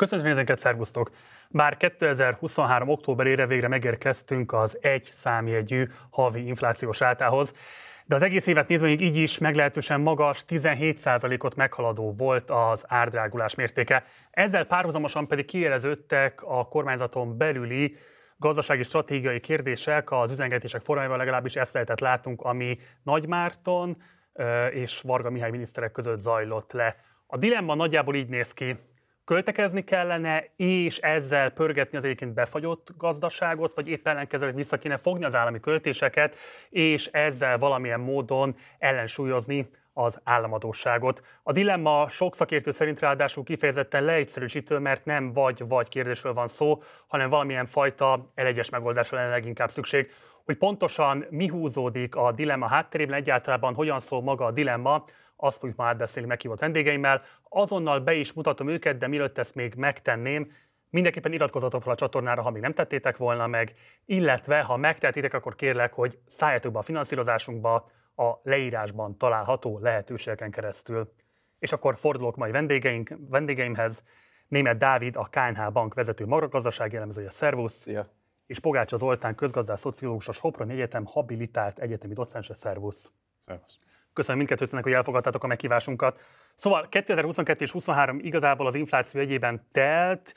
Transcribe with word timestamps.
Köszönöm 0.00 0.24
nézőket, 0.24 0.58
szervusztok! 0.58 1.10
Bár 1.48 1.76
2023. 1.76 2.88
októberére 2.88 3.46
végre 3.46 3.68
megérkeztünk 3.68 4.52
az 4.52 4.78
egy 4.80 5.04
számjegyű 5.04 5.88
havi 6.10 6.46
inflációs 6.46 7.00
rátához, 7.00 7.54
de 8.04 8.14
az 8.14 8.22
egész 8.22 8.46
évet 8.46 8.68
nézve 8.68 8.86
még 8.86 9.00
így 9.00 9.16
is 9.16 9.38
meglehetősen 9.38 10.00
magas, 10.00 10.44
17%-ot 10.48 11.54
meghaladó 11.54 12.12
volt 12.16 12.50
az 12.50 12.84
árdrágulás 12.88 13.54
mértéke. 13.54 14.04
Ezzel 14.30 14.64
párhuzamosan 14.64 15.26
pedig 15.26 15.44
kiéleződtek 15.44 16.42
a 16.42 16.68
kormányzaton 16.68 17.36
belüli 17.36 17.96
gazdasági 18.36 18.82
stratégiai 18.82 19.40
kérdések 19.40 20.10
az 20.12 20.32
üzengetések 20.32 20.80
formájában 20.80 21.18
legalábbis 21.18 21.56
ezt 21.56 21.72
lehetett 21.72 22.00
látunk, 22.00 22.42
ami 22.42 22.78
Nagy 23.02 23.26
Márton 23.26 24.02
és 24.70 25.00
Varga 25.00 25.30
Mihály 25.30 25.50
miniszterek 25.50 25.92
között 25.92 26.20
zajlott 26.20 26.72
le. 26.72 26.96
A 27.26 27.36
dilemma 27.36 27.74
nagyjából 27.74 28.14
így 28.14 28.28
néz 28.28 28.52
ki 28.52 28.76
költekezni 29.30 29.84
kellene, 29.84 30.44
és 30.56 30.98
ezzel 30.98 31.50
pörgetni 31.50 31.96
az 31.96 32.04
egyébként 32.04 32.34
befagyott 32.34 32.88
gazdaságot, 32.96 33.74
vagy 33.74 33.88
éppen 33.88 34.12
ellenkezőleg 34.12 34.54
vissza 34.54 34.78
kéne 34.78 34.96
fogni 34.96 35.24
az 35.24 35.34
állami 35.34 35.60
költéseket, 35.60 36.36
és 36.68 37.06
ezzel 37.06 37.58
valamilyen 37.58 38.00
módon 38.00 38.54
ellensúlyozni 38.78 39.70
az 39.92 40.20
államadóságot. 40.24 41.22
A 41.42 41.52
dilemma 41.52 42.08
sok 42.08 42.34
szakértő 42.34 42.70
szerint 42.70 43.00
ráadásul 43.00 43.44
kifejezetten 43.44 44.04
leegyszerűsítő, 44.04 44.78
mert 44.78 45.04
nem 45.04 45.32
vagy-vagy 45.32 45.88
kérdésről 45.88 46.32
van 46.32 46.48
szó, 46.48 46.82
hanem 47.06 47.28
valamilyen 47.28 47.66
fajta 47.66 48.32
elegyes 48.34 48.70
megoldásra 48.70 49.18
lenne 49.18 49.30
leginkább 49.30 49.70
szükség. 49.70 50.10
Hogy 50.44 50.56
pontosan 50.56 51.26
mi 51.30 51.46
húzódik 51.46 52.16
a 52.16 52.30
dilemma 52.30 52.66
hátterében, 52.66 53.16
egyáltalán 53.16 53.74
hogyan 53.74 53.98
szól 53.98 54.22
maga 54.22 54.44
a 54.44 54.50
dilemma, 54.50 55.04
azt 55.40 55.58
fogjuk 55.58 55.78
már 55.78 55.88
átbeszélni 55.88 56.28
meghívott 56.28 56.60
vendégeimmel. 56.60 57.22
Azonnal 57.48 58.00
be 58.00 58.14
is 58.14 58.32
mutatom 58.32 58.68
őket, 58.68 58.98
de 58.98 59.06
mielőtt 59.06 59.38
ezt 59.38 59.54
még 59.54 59.74
megtenném, 59.74 60.52
mindenképpen 60.90 61.32
iratkozzatok 61.32 61.82
fel 61.82 61.92
a 61.92 61.96
csatornára, 61.96 62.42
ha 62.42 62.50
még 62.50 62.62
nem 62.62 62.72
tettétek 62.72 63.16
volna 63.16 63.46
meg, 63.46 63.74
illetve 64.04 64.62
ha 64.62 64.76
megtehetitek, 64.76 65.34
akkor 65.34 65.54
kérlek, 65.54 65.92
hogy 65.92 66.18
szálljatok 66.26 66.72
be 66.72 66.78
a 66.78 66.82
finanszírozásunkba 66.82 67.90
a 68.16 68.32
leírásban 68.42 69.18
található 69.18 69.78
lehetőségeken 69.78 70.50
keresztül. 70.50 71.12
És 71.58 71.72
akkor 71.72 71.96
fordulok 71.96 72.36
mai 72.36 72.50
vendégeink, 72.50 73.16
vendégeimhez, 73.28 74.04
Német 74.48 74.76
Dávid, 74.76 75.16
a 75.16 75.28
KNH 75.30 75.72
Bank 75.72 75.94
vezető 75.94 76.26
makrogazdasági 76.26 76.96
elemzője, 76.96 77.30
szervusz! 77.30 77.72
Szia! 77.72 78.08
És 78.46 78.58
Pogácsa 78.58 78.96
Zoltán, 78.96 79.34
közgazdás 79.34 79.78
szociológus, 79.78 80.28
a 80.28 80.32
Sopron 80.32 80.70
Egyetem 80.70 81.04
habilitált 81.06 81.78
egyetemi 81.78 82.12
docense, 82.12 82.54
szervusz! 82.54 83.12
Szervusz! 83.38 83.78
Köszönöm 84.12 84.36
mindkettőtnek, 84.36 84.82
hogy 84.82 84.92
elfogadtátok 84.92 85.44
a 85.44 85.46
meghívásunkat. 85.46 86.20
Szóval 86.54 86.88
2022 86.88 87.64
és 87.64 87.70
2023 87.70 88.18
igazából 88.18 88.66
az 88.66 88.74
infláció 88.74 89.20
egyében 89.20 89.66
telt, 89.72 90.34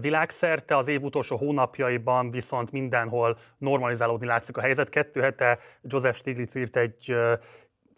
világszerte 0.00 0.76
az 0.76 0.88
év 0.88 1.02
utolsó 1.02 1.36
hónapjaiban 1.36 2.30
viszont 2.30 2.70
mindenhol 2.72 3.38
normalizálódni 3.58 4.26
látszik 4.26 4.56
a 4.56 4.60
helyzet. 4.60 4.88
Kettő 4.88 5.20
hete 5.20 5.58
Joseph 5.82 6.16
Stiglitz 6.16 6.54
írt 6.54 6.76
egy 6.76 7.16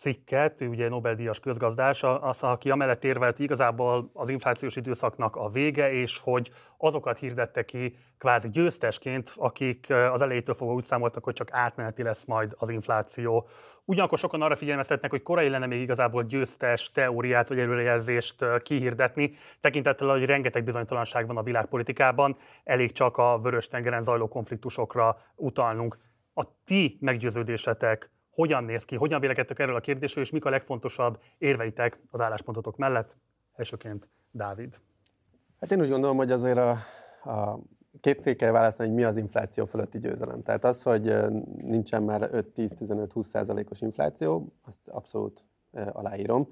cikket, 0.04 0.60
ő 0.60 0.68
ugye 0.68 0.88
Nobel-díjas 0.88 1.40
közgazdás, 1.40 2.02
az, 2.02 2.42
aki 2.42 2.70
amellett 2.70 3.04
érvelt, 3.04 3.36
hogy 3.36 3.44
igazából 3.44 4.10
az 4.12 4.28
inflációs 4.28 4.76
időszaknak 4.76 5.36
a 5.36 5.48
vége, 5.48 5.92
és 5.92 6.18
hogy 6.18 6.50
azokat 6.78 7.18
hirdette 7.18 7.64
ki 7.64 7.96
kvázi 8.18 8.50
győztesként, 8.50 9.32
akik 9.36 9.86
az 10.12 10.22
elejétől 10.22 10.54
fogva 10.54 10.74
úgy 10.74 10.82
számoltak, 10.82 11.24
hogy 11.24 11.34
csak 11.34 11.48
átmeneti 11.52 12.02
lesz 12.02 12.24
majd 12.24 12.54
az 12.58 12.70
infláció. 12.70 13.46
Ugyanakkor 13.84 14.18
sokan 14.18 14.42
arra 14.42 14.56
figyelmeztetnek, 14.56 15.10
hogy 15.10 15.22
korai 15.22 15.48
lenne 15.48 15.66
még 15.66 15.80
igazából 15.80 16.22
győztes 16.22 16.90
teóriát 16.90 17.48
vagy 17.48 17.58
előrejelzést 17.58 18.44
kihirdetni, 18.62 19.32
tekintettel, 19.60 20.08
hogy 20.08 20.24
rengeteg 20.24 20.64
bizonytalanság 20.64 21.26
van 21.26 21.36
a 21.36 21.42
világpolitikában, 21.42 22.36
elég 22.64 22.92
csak 22.92 23.16
a 23.16 23.38
vörös 23.42 23.68
tengeren 23.68 24.02
zajló 24.02 24.28
konfliktusokra 24.28 25.16
utalnunk. 25.34 25.98
A 26.34 26.44
ti 26.64 26.96
meggyőződésetek 27.00 28.13
hogyan 28.34 28.64
néz 28.64 28.84
ki, 28.84 28.96
hogyan 28.96 29.20
vélekedtek 29.20 29.58
erről 29.58 29.76
a 29.76 29.80
kérdésről, 29.80 30.24
és 30.24 30.30
mik 30.30 30.44
a 30.44 30.50
legfontosabb 30.50 31.18
érveitek 31.38 31.98
az 32.10 32.20
álláspontotok 32.20 32.76
mellett? 32.76 33.16
Elsőként 33.54 34.08
Dávid. 34.30 34.80
Hát 35.60 35.72
én 35.72 35.80
úgy 35.80 35.88
gondolom, 35.88 36.16
hogy 36.16 36.30
azért 36.30 36.58
a, 36.58 36.70
a 37.30 37.58
két 38.00 38.36
kell 38.36 38.52
választani, 38.52 38.88
hogy 38.88 38.98
mi 38.98 39.04
az 39.04 39.16
infláció 39.16 39.64
fölötti 39.64 39.98
győzelem. 39.98 40.42
Tehát 40.42 40.64
az, 40.64 40.82
hogy 40.82 41.14
nincsen 41.56 42.02
már 42.02 42.28
5-10-15-20 42.32 43.22
százalékos 43.22 43.80
infláció, 43.80 44.52
azt 44.66 44.88
abszolút 44.88 45.44
aláírom, 45.92 46.48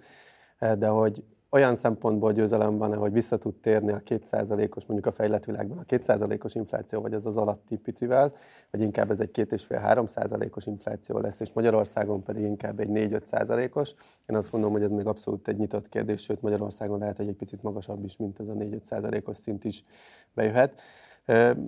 de 0.78 0.88
hogy 0.88 1.25
olyan 1.54 1.74
szempontból 1.74 2.32
győzelem 2.32 2.78
van 2.78 2.94
hogy 2.94 3.12
vissza 3.12 3.36
tud 3.36 3.54
térni 3.54 3.92
a 3.92 4.02
2%-os, 4.08 4.86
mondjuk 4.86 5.06
a 5.06 5.16
fejlett 5.16 5.44
világban 5.44 5.78
a 5.78 5.84
2%-os 5.84 6.54
infláció, 6.54 7.00
vagy 7.00 7.14
az 7.14 7.26
az 7.26 7.36
alatti 7.36 7.76
picivel, 7.76 8.32
vagy 8.70 8.80
inkább 8.80 9.10
ez 9.10 9.20
egy 9.20 9.30
2,5-3%-os 9.34 10.66
infláció 10.66 11.18
lesz, 11.18 11.41
és 11.41 11.52
Magyarországon 11.52 12.22
pedig 12.22 12.42
inkább 12.42 12.80
egy 12.80 12.88
4-5%-os. 12.91 13.94
Én 14.26 14.36
azt 14.36 14.50
gondolom, 14.50 14.74
hogy 14.74 14.84
ez 14.84 14.91
még 14.91 15.06
abszolút 15.06 15.48
egy 15.48 15.56
nyitott 15.56 15.88
kérdés, 15.88 16.22
sőt 16.22 16.42
Magyarországon 16.42 16.98
lehet, 16.98 17.16
hogy 17.16 17.28
egy 17.28 17.36
picit 17.36 17.62
magasabb 17.62 18.04
is, 18.04 18.16
mint 18.16 18.41
ez 18.41 18.48
a 18.48 18.54
4-5%-os 18.54 19.36
szint 19.36 19.64
is 19.64 19.84
bejöhet. 20.34 20.80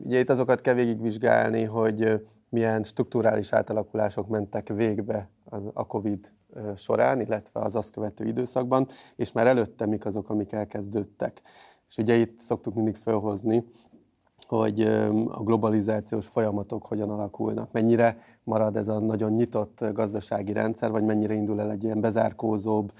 Ugye 0.04 0.18
itt 0.18 0.30
azokat 0.30 0.60
kell 0.60 0.74
végigvizsgálni, 0.74 1.62
hogy 1.62 2.26
milyen 2.48 2.82
strukturális 2.82 3.52
átalakulások 3.52 4.28
mentek 4.28 4.68
végbe 4.68 5.30
a 5.72 5.86
COVID 5.86 6.32
során, 6.76 7.20
illetve 7.20 7.60
az 7.60 7.74
azt 7.74 7.90
követő 7.90 8.26
időszakban, 8.26 8.88
és 9.16 9.32
már 9.32 9.46
előtte 9.46 9.86
mik 9.86 10.06
azok, 10.06 10.30
amik 10.30 10.52
elkezdődtek. 10.52 11.42
És 11.88 11.96
ugye 11.96 12.14
itt 12.14 12.40
szoktuk 12.40 12.74
mindig 12.74 12.96
felhozni, 12.96 13.64
hogy 14.46 14.80
a 15.28 15.42
globalizációs 15.42 16.26
folyamatok 16.26 16.86
hogyan 16.86 17.10
alakulnak, 17.10 17.72
mennyire 17.72 18.18
marad 18.44 18.76
ez 18.76 18.88
a 18.88 18.98
nagyon 18.98 19.32
nyitott 19.32 19.84
gazdasági 19.92 20.52
rendszer, 20.52 20.90
vagy 20.90 21.04
mennyire 21.04 21.34
indul 21.34 21.60
el 21.60 21.70
egy 21.70 21.84
ilyen 21.84 22.00
bezárkózóbb, 22.00 22.92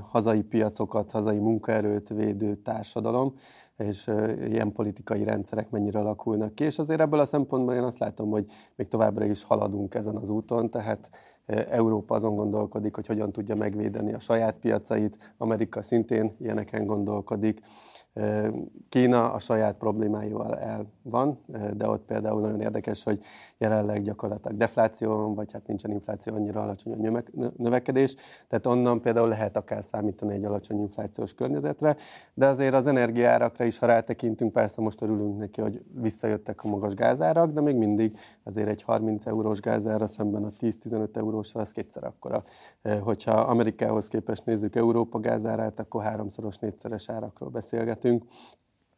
hazai 0.00 0.42
piacokat, 0.42 1.10
hazai 1.10 1.38
munkaerőt 1.38 2.08
védő 2.08 2.54
társadalom, 2.54 3.34
és 3.76 4.06
ilyen 4.46 4.72
politikai 4.72 5.24
rendszerek 5.24 5.70
mennyire 5.70 5.98
alakulnak 5.98 6.54
ki. 6.54 6.64
És 6.64 6.78
azért 6.78 7.00
ebből 7.00 7.20
a 7.20 7.26
szempontból 7.26 7.74
én 7.74 7.82
azt 7.82 7.98
látom, 7.98 8.30
hogy 8.30 8.46
még 8.76 8.88
továbbra 8.88 9.24
is 9.24 9.42
haladunk 9.42 9.94
ezen 9.94 10.16
az 10.16 10.30
úton, 10.30 10.70
tehát 10.70 11.10
Európa 11.46 12.14
azon 12.14 12.34
gondolkodik, 12.34 12.94
hogy 12.94 13.06
hogyan 13.06 13.32
tudja 13.32 13.54
megvédeni 13.54 14.12
a 14.12 14.18
saját 14.18 14.58
piacait, 14.58 15.34
Amerika 15.38 15.82
szintén 15.82 16.36
ilyeneken 16.38 16.86
gondolkodik, 16.86 17.60
Kína 18.88 19.32
a 19.32 19.38
saját 19.38 19.76
problémáival 19.76 20.58
el 20.58 20.86
van, 21.02 21.38
de 21.76 21.88
ott 21.88 22.04
például 22.04 22.40
nagyon 22.40 22.60
érdekes, 22.60 23.02
hogy 23.04 23.20
jelenleg 23.58 24.02
gyakorlatilag 24.02 24.56
defláció 24.56 25.16
van, 25.16 25.34
vagy 25.34 25.52
hát 25.52 25.66
nincsen 25.66 25.90
infláció, 25.90 26.34
annyira 26.34 26.62
alacsony 26.62 26.92
a 26.92 27.22
növekedés, 27.56 28.14
tehát 28.48 28.66
onnan 28.66 29.00
például 29.00 29.28
lehet 29.28 29.56
akár 29.56 29.84
számítani 29.84 30.34
egy 30.34 30.44
alacsony 30.44 30.78
inflációs 30.78 31.34
környezetre, 31.34 31.96
de 32.34 32.46
azért 32.46 32.74
az 32.74 32.86
energiárakra 32.86 33.64
is, 33.64 33.78
ha 33.78 33.86
rátekintünk, 33.86 34.52
persze 34.52 34.80
most 34.80 35.02
örülünk 35.02 35.38
neki, 35.38 35.60
hogy 35.60 35.84
visszajöttek 36.00 36.64
a 36.64 36.68
magas 36.68 36.94
gázárak, 36.94 37.50
de 37.50 37.60
még 37.60 37.76
mindig 37.76 38.18
azért 38.42 38.68
egy 38.68 38.82
30 38.82 39.26
eurós 39.26 39.60
gázára 39.60 40.06
szemben 40.06 40.44
a 40.44 40.52
10-15 40.60 41.16
euróssal 41.16 41.60
az 41.60 41.72
kétszer 41.72 42.04
akkora. 42.04 42.42
Hogyha 43.00 43.32
Amerikához 43.32 44.08
képest 44.08 44.44
nézzük 44.44 44.76
Európa 44.76 45.18
gázárát, 45.20 45.80
akkor 45.80 46.02
háromszoros, 46.02 46.58
négyszeres 46.58 47.08
árakról 47.08 47.48
beszélgetünk 47.48 48.04
beszélgetünk, 48.06 48.24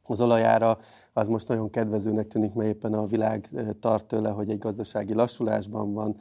az 0.03 0.21
olajára 0.21 0.79
az 1.19 1.29
most 1.29 1.49
nagyon 1.49 1.71
kedvezőnek 1.71 2.29
tűnik, 2.29 2.55
mert 2.55 2.69
éppen 2.69 2.93
a 2.93 3.06
világ 3.06 3.49
tart 3.81 4.06
tőle, 4.06 4.31
hogy 4.31 4.51
egy 4.51 4.59
gazdasági 4.59 5.15
lassulásban 5.15 5.93
van 5.93 6.17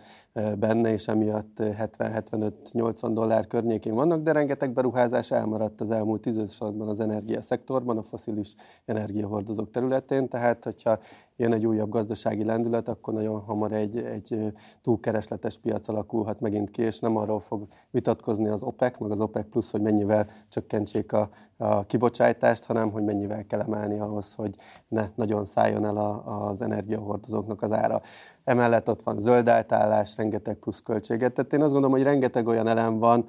benne, 0.60 0.92
és 0.92 1.08
emiatt 1.08 1.58
70-75-80 1.60 3.10
dollár 3.14 3.48
környékén 3.48 3.94
vannak, 3.94 4.22
de 4.22 4.32
rengeteg 4.32 4.74
beruházás 4.74 5.32
elmaradt 5.32 5.82
az 5.82 5.92
elmúlt 5.92 6.26
időszakban 6.26 6.88
az 6.88 7.00
energiaszektorban, 7.00 7.98
a 7.98 8.04
foszilis 8.04 8.56
energiahordozók 8.86 9.72
területén, 9.72 10.28
tehát 10.28 10.64
hogyha 10.64 11.00
jön 11.36 11.54
egy 11.54 11.66
újabb 11.66 11.90
gazdasági 11.90 12.44
lendület, 12.44 12.88
akkor 12.88 13.14
nagyon 13.14 13.40
hamar 13.40 13.72
egy, 13.72 13.98
egy 13.98 14.54
túlkeresletes 14.82 15.58
piac 15.58 15.88
alakulhat 15.88 16.40
megint 16.40 16.72
ki, 16.72 16.82
és 16.82 17.00
nem 17.00 17.18
arról 17.18 17.40
fog 17.40 17.68
vitatkozni 17.92 18.48
az 18.48 18.64
OPEC, 18.64 19.00
meg 19.00 19.12
az 19.12 19.20
OPEC 19.20 19.50
plusz, 19.50 19.72
hogy 19.72 19.82
mennyivel 19.82 20.28
csökkentsék 20.50 21.14
a, 21.14 21.30
a 21.58 21.86
kibocsátást, 21.86 22.66
hanem 22.66 22.92
hogy 22.92 23.04
mennyivel 23.04 23.46
kell 23.46 23.60
emelni 23.60 24.00
ahhoz, 24.00 24.34
hogy 24.34 24.56
ne 24.88 25.10
nagyon 25.16 25.46
szálljon 25.46 25.86
el 25.86 25.98
a, 25.98 26.48
az 26.48 26.62
energiahordozóknak 26.62 27.62
az 27.62 27.72
ára. 27.72 28.02
Emellett 28.44 28.90
ott 28.90 29.04
van 29.04 29.20
zöld 29.20 29.48
átállás, 29.48 30.18
rengeteg 30.18 30.56
plusz 30.56 30.82
költséget. 30.82 31.34
Tehát 31.34 31.54
én 31.54 31.62
azt 31.62 31.72
gondolom, 31.72 31.96
hogy 31.96 32.06
rengeteg 32.06 32.48
olyan 32.48 32.68
elem 32.68 32.98
van, 33.00 33.28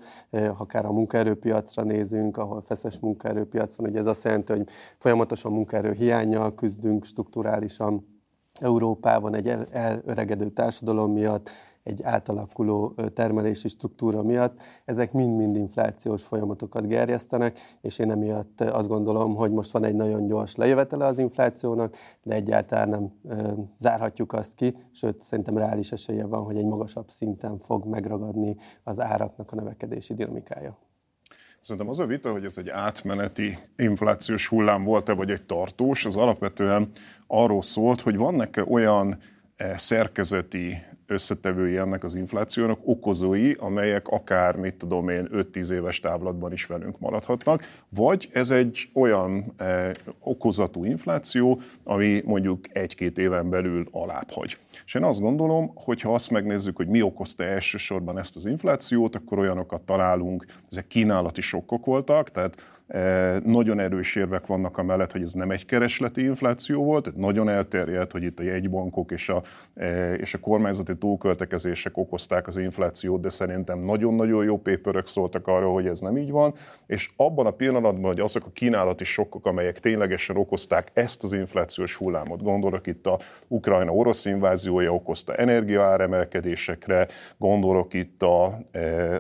akár 0.59 0.85
a 0.85 0.93
munkaerőpiacra 0.93 1.83
nézünk, 1.83 2.37
ahol 2.37 2.61
feszes 2.61 2.99
munkaerőpiac 2.99 3.77
van, 3.77 3.89
ugye 3.89 3.99
ez 3.99 4.07
azt 4.07 4.25
jelenti, 4.25 4.53
hogy 4.53 4.69
folyamatosan 4.99 5.53
munkaerő 5.53 5.93
hiányjal 5.93 6.55
küzdünk 6.55 7.05
strukturálisan, 7.05 8.17
Európában 8.61 9.35
egy 9.35 9.49
el, 9.49 9.67
elöregedő 9.71 10.51
társadalom 10.51 11.13
miatt, 11.13 11.51
egy 11.83 12.03
átalakuló 12.03 12.95
termelési 13.15 13.69
struktúra 13.69 14.23
miatt, 14.23 14.61
ezek 14.85 15.13
mind-mind 15.13 15.57
inflációs 15.57 16.23
folyamatokat 16.23 16.87
gerjesztenek, 16.87 17.59
és 17.81 17.99
én 17.99 18.11
emiatt 18.11 18.61
azt 18.61 18.89
gondolom, 18.89 19.35
hogy 19.35 19.51
most 19.51 19.71
van 19.71 19.85
egy 19.85 19.95
nagyon 19.95 20.27
gyors 20.27 20.57
lejövetele 20.57 21.07
az 21.07 21.19
inflációnak, 21.19 21.97
de 22.23 22.35
egyáltalán 22.35 22.89
nem 22.89 23.13
zárhatjuk 23.79 24.33
azt 24.33 24.55
ki, 24.55 24.77
sőt 24.93 25.21
szerintem 25.21 25.59
reális 25.59 25.93
esélye 25.93 26.27
van, 26.27 26.43
hogy 26.43 26.57
egy 26.57 26.67
magasabb 26.67 27.09
szinten 27.09 27.59
fog 27.59 27.85
megragadni 27.85 28.57
az 28.83 29.01
áraknak 29.01 29.53
a 29.53 29.57
növekedési 29.57 30.15
dinamikája. 30.15 30.79
Szerintem 31.61 31.89
az 31.89 31.99
a 31.99 32.07
vita, 32.07 32.31
hogy 32.31 32.45
ez 32.45 32.59
egy 32.59 32.69
átmeneti 32.69 33.59
inflációs 33.77 34.49
hullám 34.49 34.85
volt-e, 34.85 35.13
vagy 35.13 35.31
egy 35.31 35.43
tartós, 35.43 36.05
az 36.05 36.17
alapvetően 36.17 36.91
arról 37.27 37.63
szólt, 37.63 38.01
hogy 38.01 38.17
vannak-e 38.17 38.65
olyan 38.65 39.19
eh, 39.57 39.77
szerkezeti 39.77 40.83
összetevői 41.11 41.77
ennek 41.77 42.05
az 42.05 42.15
inflációnak, 42.15 42.79
okozói, 42.85 43.53
amelyek 43.53 44.09
akár, 44.09 44.57
mit 44.57 44.75
tudom 44.75 45.09
én, 45.09 45.29
5-10 45.33 45.71
éves 45.71 46.01
távlatban 46.01 46.53
is 46.53 46.67
velünk 46.67 46.99
maradhatnak, 46.99 47.63
vagy 47.89 48.29
ez 48.33 48.51
egy 48.51 48.91
olyan 48.93 49.53
eh, 49.57 49.91
okozatú 50.21 50.85
infláció, 50.85 51.61
ami 51.85 52.23
mondjuk 52.25 52.65
egy-két 52.73 53.19
éven 53.19 53.51
belül 53.51 53.89
alább. 53.91 54.31
És 54.87 54.95
én 54.95 55.05
azt 55.05 55.21
gondolom, 55.21 55.73
hogy 55.75 56.01
ha 56.01 56.15
azt 56.15 56.31
megnézzük, 56.31 56.77
hogy 56.77 56.89
mi 56.89 57.03
okozta 57.03 57.45
elsősorban 57.45 58.19
ezt 58.19 58.37
az 58.37 58.47
inflációt, 58.47 59.17
akkor 59.17 59.39
olyanokat 59.39 59.81
találunk, 59.81 60.47
ezek 60.71 60.87
kínálati 60.87 61.41
sokkok 61.41 61.85
voltak, 61.87 62.31
tehát 62.31 62.55
nagyon 63.45 63.81
erős 63.81 64.17
érvek 64.17 64.47
vannak 64.47 64.79
a 64.79 64.83
mellett, 64.83 65.13
hogy 65.13 65.23
ez 65.23 65.33
nem 65.33 65.51
egy 65.51 65.67
keresleti 65.67 66.23
infláció 66.23 66.85
volt, 66.85 67.05
tehát 67.05 67.19
nagyon 67.19 67.49
elterjedt, 67.49 68.13
hogy 68.13 68.23
itt 68.23 68.39
a 68.39 68.43
jegybankok 68.43 69.11
és 69.11 69.29
a, 69.29 69.43
és 70.17 70.35
a 70.35 70.39
kormányzati 70.41 70.97
túlköltekezések 70.97 71.97
okozták 71.97 72.47
az 72.47 72.57
inflációt, 72.57 73.21
de 73.21 73.29
szerintem 73.29 73.79
nagyon-nagyon 73.79 74.45
jó 74.45 74.59
péperök 74.59 75.07
szóltak 75.07 75.47
arról, 75.47 75.73
hogy 75.73 75.87
ez 75.87 76.01
nem 76.01 76.17
így 76.17 76.31
van, 76.31 76.55
és 76.87 77.11
abban 77.17 77.47
a 77.47 77.51
pillanatban, 77.51 78.11
hogy 78.11 78.21
azok 78.21 78.47
a 78.47 78.53
kínálati 78.53 79.05
sokkok, 79.05 79.47
amelyek 79.47 79.81
ténylegesen 79.81 80.37
okozták 80.37 80.91
ezt 80.93 81.25
az 81.25 81.33
inflációs 81.33 81.95
hullámot, 81.95 82.43
gondolok 82.43 82.87
itt 82.87 83.07
a 83.07 83.19
Ukrajna-orosz 83.49 84.25
inváziója 84.69 84.95
okozta 84.95 85.35
energiaáremelkedésekre, 85.35 87.09
gondolok 87.37 87.95
itt 87.95 88.23
a, 88.23 88.45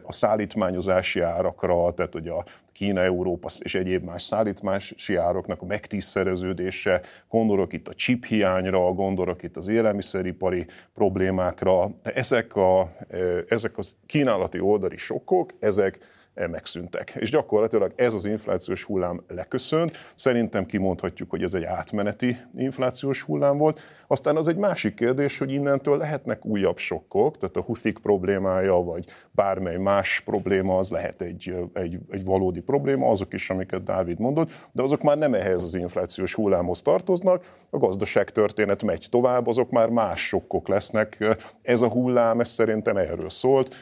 a 0.02 0.12
szállítmányozási 0.12 1.20
árakra, 1.20 1.94
tehát 1.94 2.12
hogy 2.12 2.28
a 2.28 2.44
Kína, 2.72 3.00
Európa 3.00 3.48
és 3.58 3.74
egyéb 3.74 4.04
más 4.04 4.22
szállítmási 4.22 5.16
ároknak 5.16 5.62
a 5.62 5.66
megtízszereződése, 5.66 7.00
gondolok 7.28 7.72
itt 7.72 7.88
a 7.88 7.94
chip 7.94 8.24
hiányra, 8.24 8.92
gondolok 8.92 9.42
itt 9.42 9.56
az 9.56 9.68
élelmiszeripari 9.68 10.66
problémákra, 10.94 11.90
de 12.02 12.12
ezek 12.12 12.56
a, 12.56 12.92
ezek 13.48 13.78
a 13.78 13.82
kínálati 14.06 14.60
oldali 14.60 14.96
sokkok, 14.96 15.52
ezek 15.60 15.98
megszűntek. 16.46 17.14
És 17.18 17.30
gyakorlatilag 17.30 17.92
ez 17.96 18.14
az 18.14 18.24
inflációs 18.24 18.84
hullám 18.84 19.22
leköszönt. 19.28 19.96
Szerintem 20.14 20.66
kimondhatjuk, 20.66 21.30
hogy 21.30 21.42
ez 21.42 21.54
egy 21.54 21.64
átmeneti 21.64 22.36
inflációs 22.56 23.22
hullám 23.22 23.56
volt. 23.56 23.80
Aztán 24.06 24.36
az 24.36 24.48
egy 24.48 24.56
másik 24.56 24.94
kérdés, 24.94 25.38
hogy 25.38 25.52
innentől 25.52 25.96
lehetnek 25.96 26.44
újabb 26.44 26.78
sokkok, 26.78 27.36
tehát 27.38 27.56
a 27.56 27.60
Huthik 27.60 27.98
problémája, 27.98 28.74
vagy 28.74 29.04
bármely 29.30 29.76
más 29.76 30.22
probléma, 30.24 30.78
az 30.78 30.90
lehet 30.90 31.22
egy, 31.22 31.54
egy, 31.72 31.98
egy 32.10 32.24
valódi 32.24 32.60
probléma, 32.60 33.10
azok 33.10 33.32
is, 33.32 33.50
amiket 33.50 33.84
Dávid 33.84 34.18
mondott, 34.18 34.50
de 34.72 34.82
azok 34.82 35.02
már 35.02 35.18
nem 35.18 35.34
ehhez 35.34 35.62
az 35.62 35.74
inflációs 35.74 36.34
hullámhoz 36.34 36.82
tartoznak, 36.82 37.44
a 37.70 37.78
gazdaság 37.78 38.30
történet 38.30 38.82
megy 38.82 39.06
tovább, 39.10 39.46
azok 39.46 39.70
már 39.70 39.88
más 39.88 40.26
sokkok 40.26 40.68
lesznek. 40.68 41.36
Ez 41.62 41.80
a 41.80 41.88
hullám, 41.88 42.40
ez 42.40 42.48
szerintem 42.48 42.96
erről 42.96 43.30
szólt. 43.30 43.74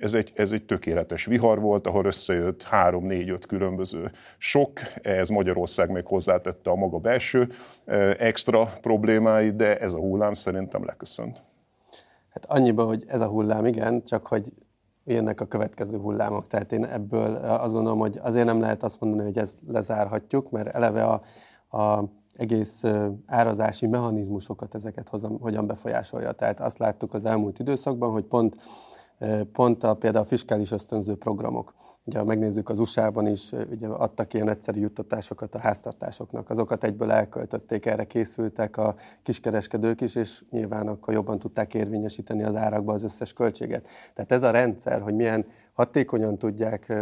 Ez 0.00 0.14
egy, 0.14 0.32
ez 0.34 0.50
egy 0.50 0.64
tökéletes 0.64 1.24
vihar 1.24 1.60
volt, 1.60 1.86
ahol 1.86 2.04
összejött 2.04 2.62
három, 2.62 3.06
négy, 3.06 3.28
öt 3.28 3.46
különböző 3.46 4.10
sok. 4.38 4.80
Ez 5.02 5.28
Magyarország 5.28 5.90
még 5.90 6.06
hozzátette 6.06 6.70
a 6.70 6.74
maga 6.74 6.98
belső 6.98 7.48
extra 8.18 8.78
problémáit, 8.80 9.56
de 9.56 9.78
ez 9.78 9.94
a 9.94 9.98
hullám 9.98 10.34
szerintem 10.34 10.84
leköszönt. 10.84 11.42
Hát 12.28 12.44
annyiba, 12.44 12.84
hogy 12.84 13.04
ez 13.06 13.20
a 13.20 13.26
hullám 13.26 13.66
igen, 13.66 14.04
csak 14.04 14.26
hogy 14.26 14.52
jönnek 15.04 15.40
a 15.40 15.46
következő 15.46 15.98
hullámok. 15.98 16.46
Tehát 16.46 16.72
én 16.72 16.84
ebből 16.84 17.34
azt 17.34 17.72
gondolom, 17.72 17.98
hogy 17.98 18.18
azért 18.22 18.46
nem 18.46 18.60
lehet 18.60 18.82
azt 18.82 19.00
mondani, 19.00 19.22
hogy 19.22 19.38
ezt 19.38 19.58
lezárhatjuk, 19.66 20.50
mert 20.50 20.74
eleve 20.74 21.04
a, 21.04 21.22
a 21.78 22.04
egész 22.34 22.84
árazási 23.26 23.86
mechanizmusokat 23.86 24.74
ezeket 24.74 25.08
hozam, 25.08 25.40
hogyan 25.40 25.66
befolyásolja. 25.66 26.32
Tehát 26.32 26.60
azt 26.60 26.78
láttuk 26.78 27.14
az 27.14 27.24
elmúlt 27.24 27.58
időszakban, 27.58 28.10
hogy 28.10 28.24
pont 28.24 28.56
pont 29.52 29.84
a, 29.84 29.94
például 29.94 30.24
a 30.24 30.28
fiskális 30.28 30.70
ösztönző 30.70 31.14
programok. 31.14 31.74
Ugye, 32.04 32.18
ha 32.18 32.24
megnézzük 32.24 32.68
az 32.68 32.78
USA-ban 32.78 33.26
is, 33.26 33.52
ugye 33.70 33.88
adtak 33.88 34.34
ilyen 34.34 34.48
egyszerű 34.48 34.80
juttatásokat 34.80 35.54
a 35.54 35.58
háztartásoknak, 35.58 36.50
azokat 36.50 36.84
egyből 36.84 37.10
elköltötték, 37.10 37.86
erre 37.86 38.04
készültek 38.04 38.76
a 38.76 38.94
kiskereskedők 39.22 40.00
is, 40.00 40.14
és 40.14 40.44
nyilván 40.50 40.88
akkor 40.88 41.14
jobban 41.14 41.38
tudták 41.38 41.74
érvényesíteni 41.74 42.42
az 42.42 42.54
árakba 42.54 42.92
az 42.92 43.02
összes 43.02 43.32
költséget. 43.32 43.86
Tehát 44.14 44.32
ez 44.32 44.42
a 44.42 44.50
rendszer, 44.50 45.00
hogy 45.00 45.14
milyen 45.14 45.46
hatékonyan 45.72 46.38
tudják 46.38 46.92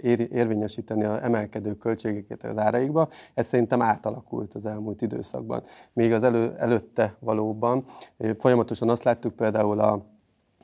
ér, 0.00 0.28
érvényesíteni 0.32 1.04
az 1.04 1.18
emelkedő 1.22 1.74
költségeket 1.74 2.44
az 2.44 2.58
áraikba, 2.58 3.08
ez 3.34 3.46
szerintem 3.46 3.82
átalakult 3.82 4.54
az 4.54 4.66
elmúlt 4.66 5.02
időszakban. 5.02 5.62
Még 5.92 6.12
az 6.12 6.22
elő, 6.22 6.54
előtte 6.56 7.16
valóban 7.18 7.84
folyamatosan 8.38 8.88
azt 8.88 9.02
láttuk 9.02 9.36
például 9.36 9.80
a 9.80 10.06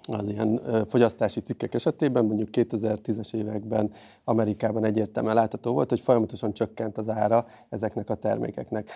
az 0.06 0.28
ilyen 0.28 0.60
fogyasztási 0.86 1.40
cikkek 1.40 1.74
esetében, 1.74 2.24
mondjuk 2.24 2.48
2010-es 2.52 3.34
években 3.34 3.90
Amerikában 4.24 4.84
egyértelműen 4.84 5.34
látható 5.34 5.72
volt, 5.72 5.88
hogy 5.88 6.00
folyamatosan 6.00 6.52
csökkent 6.52 6.98
az 6.98 7.08
ára 7.08 7.46
ezeknek 7.68 8.10
a 8.10 8.14
termékeknek. 8.14 8.90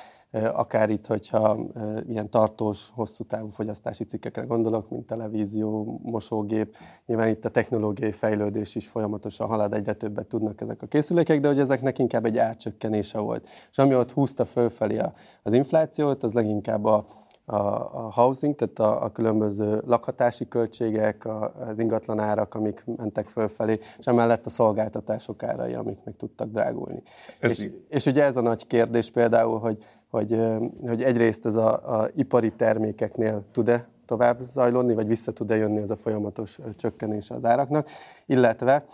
Akár 0.53 0.91
itt, 0.91 1.07
hogyha 1.07 1.59
ilyen 2.09 2.31
tartós, 2.31 2.91
hosszú 2.95 3.25
távú 3.25 3.49
fogyasztási 3.49 4.05
cikkekre 4.05 4.43
gondolok, 4.43 4.91
mint 4.91 5.07
televízió, 5.07 6.01
mosógép, 6.03 6.77
nyilván 7.07 7.29
itt 7.29 7.45
a 7.45 7.49
technológiai 7.49 8.13
fejlődés 8.13 8.75
is 8.75 8.87
folyamatosan 8.87 9.47
halad, 9.47 9.75
egyre 9.75 9.93
többet 9.93 10.27
tudnak 10.27 10.61
ezek 10.61 10.83
a 10.83 10.87
készülékek, 10.87 11.41
de 11.41 11.49
hogy 11.49 11.59
ezeknek 11.59 11.99
inkább 11.99 12.25
egy 12.25 12.39
árcsökkenése 12.39 13.19
volt. 13.19 13.47
És 13.71 13.79
ami 13.79 13.95
ott 13.95 14.13
húzta 14.13 14.45
fölfelé 14.45 15.01
az 15.43 15.53
inflációt, 15.53 16.23
az 16.23 16.33
leginkább 16.33 16.85
a 16.85 17.07
a, 17.51 17.91
a 18.07 18.11
housing, 18.13 18.55
tehát 18.55 18.79
a, 18.79 19.05
a 19.05 19.13
különböző 19.13 19.83
lakhatási 19.87 20.49
költségek, 20.49 21.25
a, 21.25 21.53
az 21.69 21.79
ingatlanárak, 21.79 22.55
amik 22.55 22.85
mentek 22.97 23.29
fölfelé, 23.29 23.79
és 23.99 24.07
emellett 24.07 24.47
a 24.47 24.51
szolgáltatások 24.51 25.43
árai, 25.43 25.75
amik 25.75 25.99
meg 26.05 26.17
tudtak 26.17 26.49
drágulni. 26.51 27.03
és, 27.41 27.71
és 27.89 28.07
ugye 28.07 28.25
ez 28.25 28.37
a 28.37 28.41
nagy 28.41 28.67
kérdés 28.67 29.11
például, 29.11 29.59
hogy, 29.59 29.85
hogy, 30.11 30.41
hogy 30.87 31.03
egyrészt 31.03 31.47
ez 31.47 31.57
a, 31.57 32.01
a 32.01 32.09
ipari 32.15 32.53
termékeknél 32.53 33.45
tud-e 33.53 33.89
tovább 34.07 34.41
zajlani, 34.43 34.95
vagy 34.95 35.07
vissza 35.07 35.33
tud-e 35.33 35.57
jönni 35.57 35.81
ez 35.81 35.91
a 35.91 35.97
folyamatos 35.97 36.59
csökkenés 36.77 37.31
az 37.31 37.45
áraknak, 37.45 37.89
illetve 38.27 38.85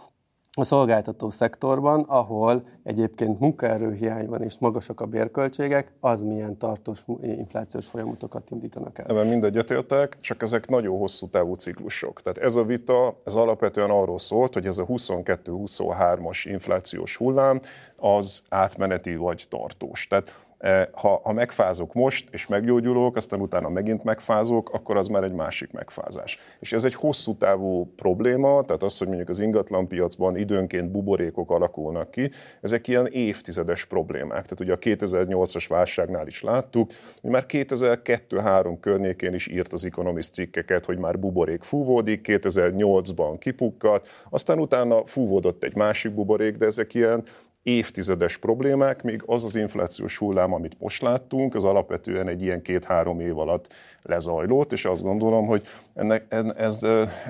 a 0.58 0.64
szolgáltató 0.64 1.30
szektorban, 1.30 2.00
ahol 2.00 2.62
egyébként 2.82 3.40
munkaerőhiány 3.40 4.26
van 4.26 4.42
és 4.42 4.58
magasak 4.58 5.00
a 5.00 5.06
bérköltségek, 5.06 5.92
az 6.00 6.22
milyen 6.22 6.58
tartós 6.58 7.04
inflációs 7.22 7.86
folyamatokat 7.86 8.50
indítanak 8.50 8.98
el. 8.98 9.06
Ebben 9.08 9.26
mind 9.26 9.44
egyetértek, 9.44 10.16
csak 10.20 10.42
ezek 10.42 10.68
nagyon 10.68 10.98
hosszú 10.98 11.28
távú 11.28 11.54
ciklusok. 11.54 12.22
Tehát 12.22 12.38
ez 12.38 12.56
a 12.56 12.64
vita, 12.64 13.16
ez 13.24 13.34
alapvetően 13.34 13.90
arról 13.90 14.18
szólt, 14.18 14.54
hogy 14.54 14.66
ez 14.66 14.78
a 14.78 14.84
22-23-as 14.84 16.42
inflációs 16.44 17.16
hullám, 17.16 17.60
az 17.96 18.42
átmeneti 18.48 19.16
vagy 19.16 19.46
tartós. 19.48 20.06
Tehát 20.06 20.45
ha, 20.92 21.20
ha 21.24 21.32
megfázok 21.32 21.94
most, 21.94 22.28
és 22.30 22.46
meggyógyulok, 22.46 23.16
aztán 23.16 23.40
utána 23.40 23.68
megint 23.68 24.04
megfázok, 24.04 24.70
akkor 24.72 24.96
az 24.96 25.06
már 25.06 25.22
egy 25.22 25.32
másik 25.32 25.72
megfázás. 25.72 26.38
És 26.60 26.72
ez 26.72 26.84
egy 26.84 26.94
hosszú 26.94 27.36
távú 27.36 27.92
probléma, 27.96 28.64
tehát 28.64 28.82
az, 28.82 28.98
hogy 28.98 29.06
mondjuk 29.06 29.28
az 29.28 29.40
ingatlanpiacban 29.40 30.36
időnként 30.36 30.90
buborékok 30.90 31.50
alakulnak 31.50 32.10
ki, 32.10 32.30
ezek 32.60 32.88
ilyen 32.88 33.06
évtizedes 33.06 33.84
problémák. 33.84 34.46
Tehát 34.46 34.60
ugye 34.60 34.72
a 34.72 34.78
2008-as 34.78 35.64
válságnál 35.68 36.26
is 36.26 36.42
láttuk, 36.42 36.90
hogy 37.20 37.30
már 37.30 37.44
2002-3 37.48 38.76
környékén 38.80 39.34
is 39.34 39.46
írt 39.46 39.72
az 39.72 39.84
Economist 39.84 40.32
cikkeket, 40.32 40.84
hogy 40.84 40.98
már 40.98 41.18
buborék 41.18 41.62
fúvódik, 41.62 42.26
2008-ban 42.28 43.36
kipukkat, 43.38 44.08
aztán 44.30 44.58
utána 44.58 45.06
fúvódott 45.06 45.64
egy 45.64 45.74
másik 45.74 46.12
buborék, 46.12 46.56
de 46.56 46.66
ezek 46.66 46.94
ilyen 46.94 47.24
évtizedes 47.66 48.36
problémák, 48.36 49.02
még 49.02 49.22
az 49.26 49.44
az 49.44 49.56
inflációs 49.56 50.16
hullám, 50.16 50.52
amit 50.52 50.76
most 50.78 51.02
láttunk, 51.02 51.54
az 51.54 51.64
alapvetően 51.64 52.28
egy 52.28 52.42
ilyen 52.42 52.62
két-három 52.62 53.20
év 53.20 53.38
alatt 53.38 53.68
lezajlott, 54.02 54.72
és 54.72 54.84
azt 54.84 55.02
gondolom, 55.02 55.46
hogy 55.46 55.66
ennek, 55.94 56.24
ez, 56.56 56.82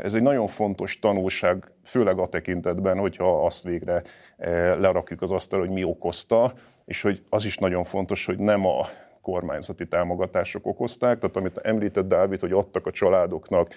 ez 0.02 0.14
egy 0.14 0.23
nagyon 0.23 0.47
fontos 0.47 0.99
tanulság, 0.99 1.71
főleg 1.85 2.19
a 2.19 2.26
tekintetben, 2.26 2.99
hogyha 2.99 3.45
azt 3.45 3.62
végre 3.62 4.02
lerakjuk 4.78 5.23
az 5.23 5.33
asztal, 5.33 5.61
hogy 5.61 5.71
mi 5.71 5.85
okozta, 5.85 6.55
és 6.85 7.02
hogy 7.02 7.23
az 7.28 7.45
is 7.45 7.57
nagyon 7.57 7.85
fontos, 7.85 8.26
hogy 8.26 8.38
nem 8.38 8.66
a 8.66 8.88
kormányzati 9.26 9.87
támogatások 9.87 10.66
okozták, 10.66 11.18
tehát 11.18 11.37
amit 11.37 11.59
említett 11.59 12.09
Dávid, 12.09 12.40
hogy 12.40 12.52
adtak 12.52 12.87
a 12.87 12.90
családoknak 12.90 13.75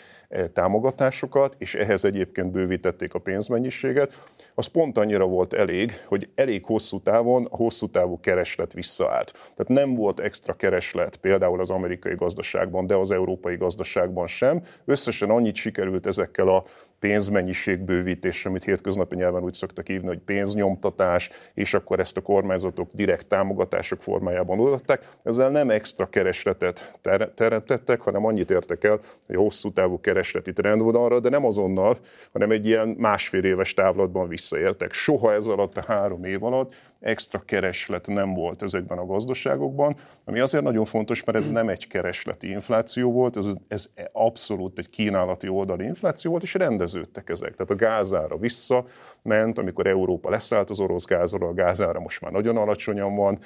támogatásokat, 0.54 1.56
és 1.58 1.76
ehhez 1.76 2.06
egyébként 2.06 2.52
bővítették 2.52 3.14
a 3.14 3.20
pénzmennyiséget, 3.20 4.14
az 4.56 4.66
pont 4.66 4.98
annyira 4.98 5.26
volt 5.26 5.54
elég, 5.54 6.04
hogy 6.06 6.30
elég 6.36 6.66
hosszú 6.66 7.02
távon 7.02 7.48
a 7.50 7.56
hosszú 7.56 7.90
távú 7.90 8.20
kereslet 8.20 8.74
visszaállt. 8.74 9.32
Tehát 9.32 9.68
nem 9.68 9.96
volt 9.96 10.20
extra 10.20 10.54
kereslet 10.54 11.18
például 11.18 11.60
az 11.60 11.70
amerikai 11.70 12.16
gazdaságban, 12.16 12.88
de 12.88 12.96
az 12.96 13.12
európai 13.12 13.56
gazdaságban 13.56 14.28
sem. 14.28 14.62
Összesen 14.86 15.30
annyit 15.30 15.56
sikerült 15.56 16.06
ezekkel 16.06 16.48
a 16.48 16.64
pénzmennyiségbővítéssel, 17.00 18.52
amit 18.52 18.64
hétköznapi 18.64 19.16
nyelven 19.16 19.44
úgy 19.44 19.54
szoktak 19.54 19.88
hívni, 19.88 20.08
hogy 20.08 20.20
pénznyomtatás, 20.20 21.30
és 21.54 21.74
akkor 21.74 22.00
ezt 22.00 22.18
a 22.18 22.22
kormányzatok 22.22 22.92
direkt 22.92 23.28
támogatások 23.28 24.02
formájában 24.02 24.60
odaadták. 24.60 25.10
Ezzel 25.24 25.50
nem 25.50 25.70
extra 25.70 26.10
keresletet 26.10 27.00
teremtettek, 27.36 28.02
hanem 28.02 28.26
annyit 28.26 28.52
értek 28.52 28.84
el, 28.84 29.00
hogy 29.28 29.36
hosszú 29.36 29.72
távú 29.72 30.00
keresleti 30.00 30.54
trendvonalra, 30.54 31.20
de 31.20 31.30
nem 31.30 31.46
azonnal, 31.46 31.98
hanem 32.32 32.52
egy 32.52 32.66
ilyen 32.66 32.88
másfél 32.88 33.44
éves 33.44 33.74
távlatban 33.74 34.28
visszaértek. 34.28 34.94
Soha 34.94 35.34
ez 35.34 35.46
alatt 35.46 35.78
a 35.78 35.84
három 35.88 36.24
év 36.24 36.44
alatt 36.44 36.74
extra 37.00 37.40
kereslet 37.40 38.08
nem 38.08 38.34
volt 38.34 38.62
ezekben 38.62 38.98
a 38.98 39.06
gazdaságokban, 39.06 39.96
ami 40.26 40.40
azért 40.40 40.64
nagyon 40.64 40.86
fontos, 40.86 41.24
mert 41.24 41.38
ez 41.38 41.52
nem 41.52 41.70
egy 41.70 41.88
keresleti 41.88 42.50
infláció 42.50 43.12
volt, 43.12 43.38
ez, 43.38 43.48
ez 43.68 43.90
abszolút 44.12 44.78
egy 44.78 44.90
kínálati 44.90 45.48
oldali 45.48 45.86
infláció 45.86 46.32
volt, 46.32 46.44
és 46.44 46.54
rendeződtek 46.54 47.30
ezek. 47.30 47.52
Tehát 47.56 47.72
a 47.72 47.76
gázára 47.76 48.38
visszament, 48.38 49.58
amikor 49.58 49.88
Európa 49.88 50.30
leszállt 50.30 50.70
az 50.70 50.80
orosz 50.80 51.06
gázról, 51.06 51.50
a 51.50 51.54
gázára 51.54 52.00
most 52.00 52.22
már 52.22 52.32
nagyon 52.32 52.58
alacsonyan 52.58 53.16
van, 53.16 53.40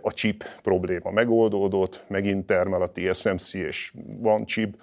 a 0.00 0.12
chip 0.12 0.44
probléma 0.62 1.10
megoldódott, 1.10 2.04
megint 2.06 2.46
termel 2.46 2.82
a 2.82 2.90
TSMC, 2.92 3.54
és 3.54 3.92
van 4.18 4.44
chip, 4.44 4.76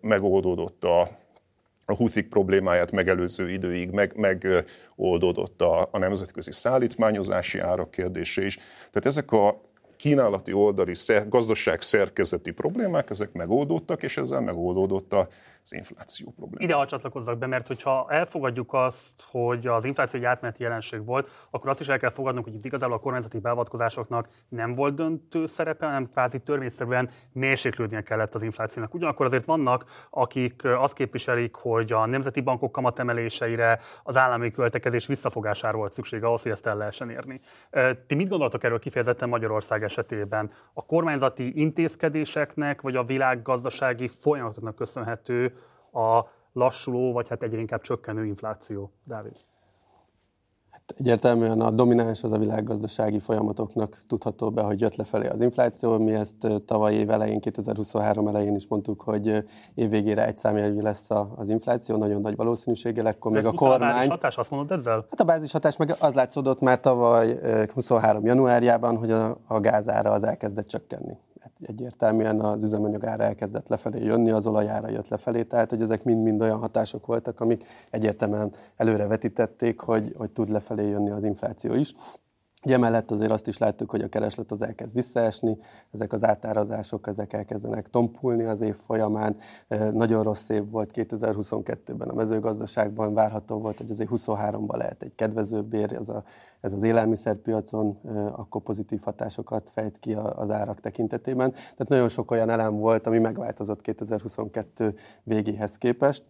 megoldódott 0.00 0.84
a 0.84 1.19
a 1.90 1.96
Huthik 1.96 2.28
problémáját 2.28 2.90
megelőző 2.90 3.50
időig 3.50 3.90
meg, 3.90 4.16
megoldódott 4.16 5.60
a, 5.62 5.88
a 5.90 5.98
nemzetközi 5.98 6.52
szállítmányozási 6.52 7.58
árak 7.58 7.90
kérdése 7.90 8.44
is. 8.44 8.54
Tehát 8.56 9.06
ezek 9.06 9.32
a 9.32 9.60
kínálati 9.96 10.52
oldali 10.52 10.94
szer, 10.94 11.28
gazdaság 11.28 11.82
szerkezeti 11.82 12.50
problémák, 12.50 13.10
ezek 13.10 13.32
megoldódtak, 13.32 14.02
és 14.02 14.16
ezzel 14.16 14.40
megoldódott 14.40 15.12
a 15.12 15.28
az 15.62 15.72
infláció 15.72 16.32
probléma. 16.36 16.64
Ide 16.64 16.84
csatlakozzak 16.84 17.38
be, 17.38 17.46
mert 17.46 17.66
hogyha 17.66 18.06
elfogadjuk 18.08 18.72
azt, 18.72 19.24
hogy 19.30 19.66
az 19.66 19.84
infláció 19.84 20.20
egy 20.20 20.26
átmeneti 20.26 20.62
jelenség 20.62 21.04
volt, 21.04 21.30
akkor 21.50 21.70
azt 21.70 21.80
is 21.80 21.88
el 21.88 21.98
kell 21.98 22.10
fogadnunk, 22.10 22.44
hogy 22.44 22.54
itt 22.54 22.64
igazából 22.64 22.96
a 22.96 23.00
kormányzati 23.00 23.38
beavatkozásoknak 23.38 24.28
nem 24.48 24.74
volt 24.74 24.94
döntő 24.94 25.46
szerepe, 25.46 25.86
hanem 25.86 26.10
kvázi 26.10 26.38
törvényszerűen 26.38 27.10
mérséklődnie 27.32 28.02
kellett 28.02 28.34
az 28.34 28.42
inflációnak. 28.42 28.94
Ugyanakkor 28.94 29.26
azért 29.26 29.44
vannak, 29.44 29.84
akik 30.10 30.64
azt 30.64 30.94
képviselik, 30.94 31.54
hogy 31.54 31.92
a 31.92 32.06
nemzeti 32.06 32.40
bankok 32.40 32.72
kamatemeléseire, 32.72 33.78
az 34.02 34.16
állami 34.16 34.50
költekezés 34.50 35.06
visszafogására 35.06 35.76
volt 35.76 35.92
szükség 35.92 36.24
ahhoz, 36.24 36.42
hogy 36.42 36.52
ezt 36.52 36.66
el 36.66 36.76
lehessen 36.76 37.10
érni. 37.10 37.40
Ti 38.06 38.14
mit 38.14 38.28
gondoltok 38.28 38.64
erről 38.64 38.78
kifejezetten 38.78 39.28
Magyarország 39.28 39.82
esetében? 39.82 40.50
A 40.72 40.84
kormányzati 40.86 41.60
intézkedéseknek, 41.60 42.80
vagy 42.80 42.96
a 42.96 43.04
világgazdasági 43.04 44.08
folyamatoknak 44.08 44.74
köszönhető 44.74 45.54
a 45.92 46.24
lassuló, 46.52 47.12
vagy 47.12 47.28
hát 47.28 47.42
egyre 47.42 47.58
inkább 47.58 47.80
csökkenő 47.80 48.24
infláció, 48.26 48.90
Dávid? 49.04 49.36
Hát 50.70 51.00
egyértelműen 51.00 51.60
a 51.60 51.70
domináns 51.70 52.22
az 52.22 52.32
a 52.32 52.38
világgazdasági 52.38 53.18
folyamatoknak 53.18 54.02
tudható 54.06 54.50
be, 54.50 54.62
hogy 54.62 54.80
jött 54.80 54.96
lefelé 54.96 55.26
az 55.26 55.40
infláció. 55.40 55.98
Mi 55.98 56.14
ezt 56.14 56.46
tavaly 56.66 56.94
év 56.94 57.10
elején, 57.10 57.40
2023 57.40 58.28
elején 58.28 58.54
is 58.54 58.66
mondtuk, 58.68 59.02
hogy 59.02 59.44
évvégére 59.74 60.26
egy 60.26 60.36
számjegyű 60.36 60.80
lesz 60.80 61.10
az 61.36 61.48
infláció, 61.48 61.96
nagyon 61.96 62.20
nagy 62.20 62.36
valószínűséggel. 62.36 63.06
Akkor 63.06 63.32
még 63.32 63.46
a 63.46 63.52
kormány... 63.52 63.90
A 63.90 63.92
bázis 63.92 64.08
hatás, 64.08 64.36
azt 64.36 64.50
mondod 64.50 64.70
ezzel? 64.70 65.06
Hát 65.10 65.20
a 65.20 65.24
bázis 65.24 65.52
hatás 65.52 65.76
meg 65.76 65.96
az 65.98 66.14
látszódott 66.14 66.60
már 66.60 66.80
tavaly 66.80 67.40
23 67.74 68.24
januárjában, 68.24 68.96
hogy 68.96 69.10
a, 69.10 69.36
a 69.46 69.60
gázára 69.60 70.10
az 70.10 70.22
elkezdett 70.22 70.66
csökkenni 70.66 71.18
egyértelműen 71.62 72.40
az 72.40 72.62
üzemanyagára 72.62 73.22
elkezdett 73.22 73.68
lefelé 73.68 74.04
jönni, 74.04 74.30
az 74.30 74.46
olajára 74.46 74.88
jött 74.88 75.08
lefelé, 75.08 75.42
tehát 75.42 75.70
hogy 75.70 75.82
ezek 75.82 76.04
mind-mind 76.04 76.40
olyan 76.40 76.58
hatások 76.58 77.06
voltak, 77.06 77.40
amik 77.40 77.64
egyértelműen 77.90 78.52
előre 78.76 79.06
vetítették, 79.06 79.80
hogy, 79.80 80.14
hogy 80.16 80.30
tud 80.30 80.50
lefelé 80.50 80.88
jönni 80.88 81.10
az 81.10 81.24
infláció 81.24 81.74
is. 81.74 81.94
Ugye 82.64 82.74
emellett 82.74 83.10
azért 83.10 83.30
azt 83.30 83.46
is 83.46 83.58
láttuk, 83.58 83.90
hogy 83.90 84.00
a 84.00 84.08
kereslet 84.08 84.50
az 84.50 84.62
elkezd 84.62 84.94
visszaesni, 84.94 85.58
ezek 85.90 86.12
az 86.12 86.24
átárazások, 86.24 87.06
ezek 87.06 87.32
elkezdenek 87.32 87.88
tompulni 87.88 88.44
az 88.44 88.60
év 88.60 88.74
folyamán. 88.74 89.36
Nagyon 89.92 90.22
rossz 90.22 90.48
év 90.48 90.70
volt 90.70 90.90
2022-ben 90.94 92.08
a 92.08 92.14
mezőgazdaságban, 92.14 93.14
várható 93.14 93.58
volt, 93.58 93.78
hogy 93.78 93.90
azért 93.90 94.10
23-ban 94.12 94.76
lehet 94.76 95.02
egy 95.02 95.14
kedvezőbb 95.14 95.74
ér, 95.74 95.92
ez, 95.92 96.08
a, 96.08 96.24
ez 96.60 96.72
az 96.72 96.82
élelmiszerpiacon 96.82 97.98
akkor 98.36 98.62
pozitív 98.62 99.00
hatásokat 99.02 99.70
fejt 99.70 99.98
ki 99.98 100.14
az 100.14 100.50
árak 100.50 100.80
tekintetében. 100.80 101.50
Tehát 101.52 101.88
nagyon 101.88 102.08
sok 102.08 102.30
olyan 102.30 102.50
elem 102.50 102.76
volt, 102.76 103.06
ami 103.06 103.18
megváltozott 103.18 103.80
2022 103.80 104.94
végéhez 105.22 105.76
képest 105.78 106.24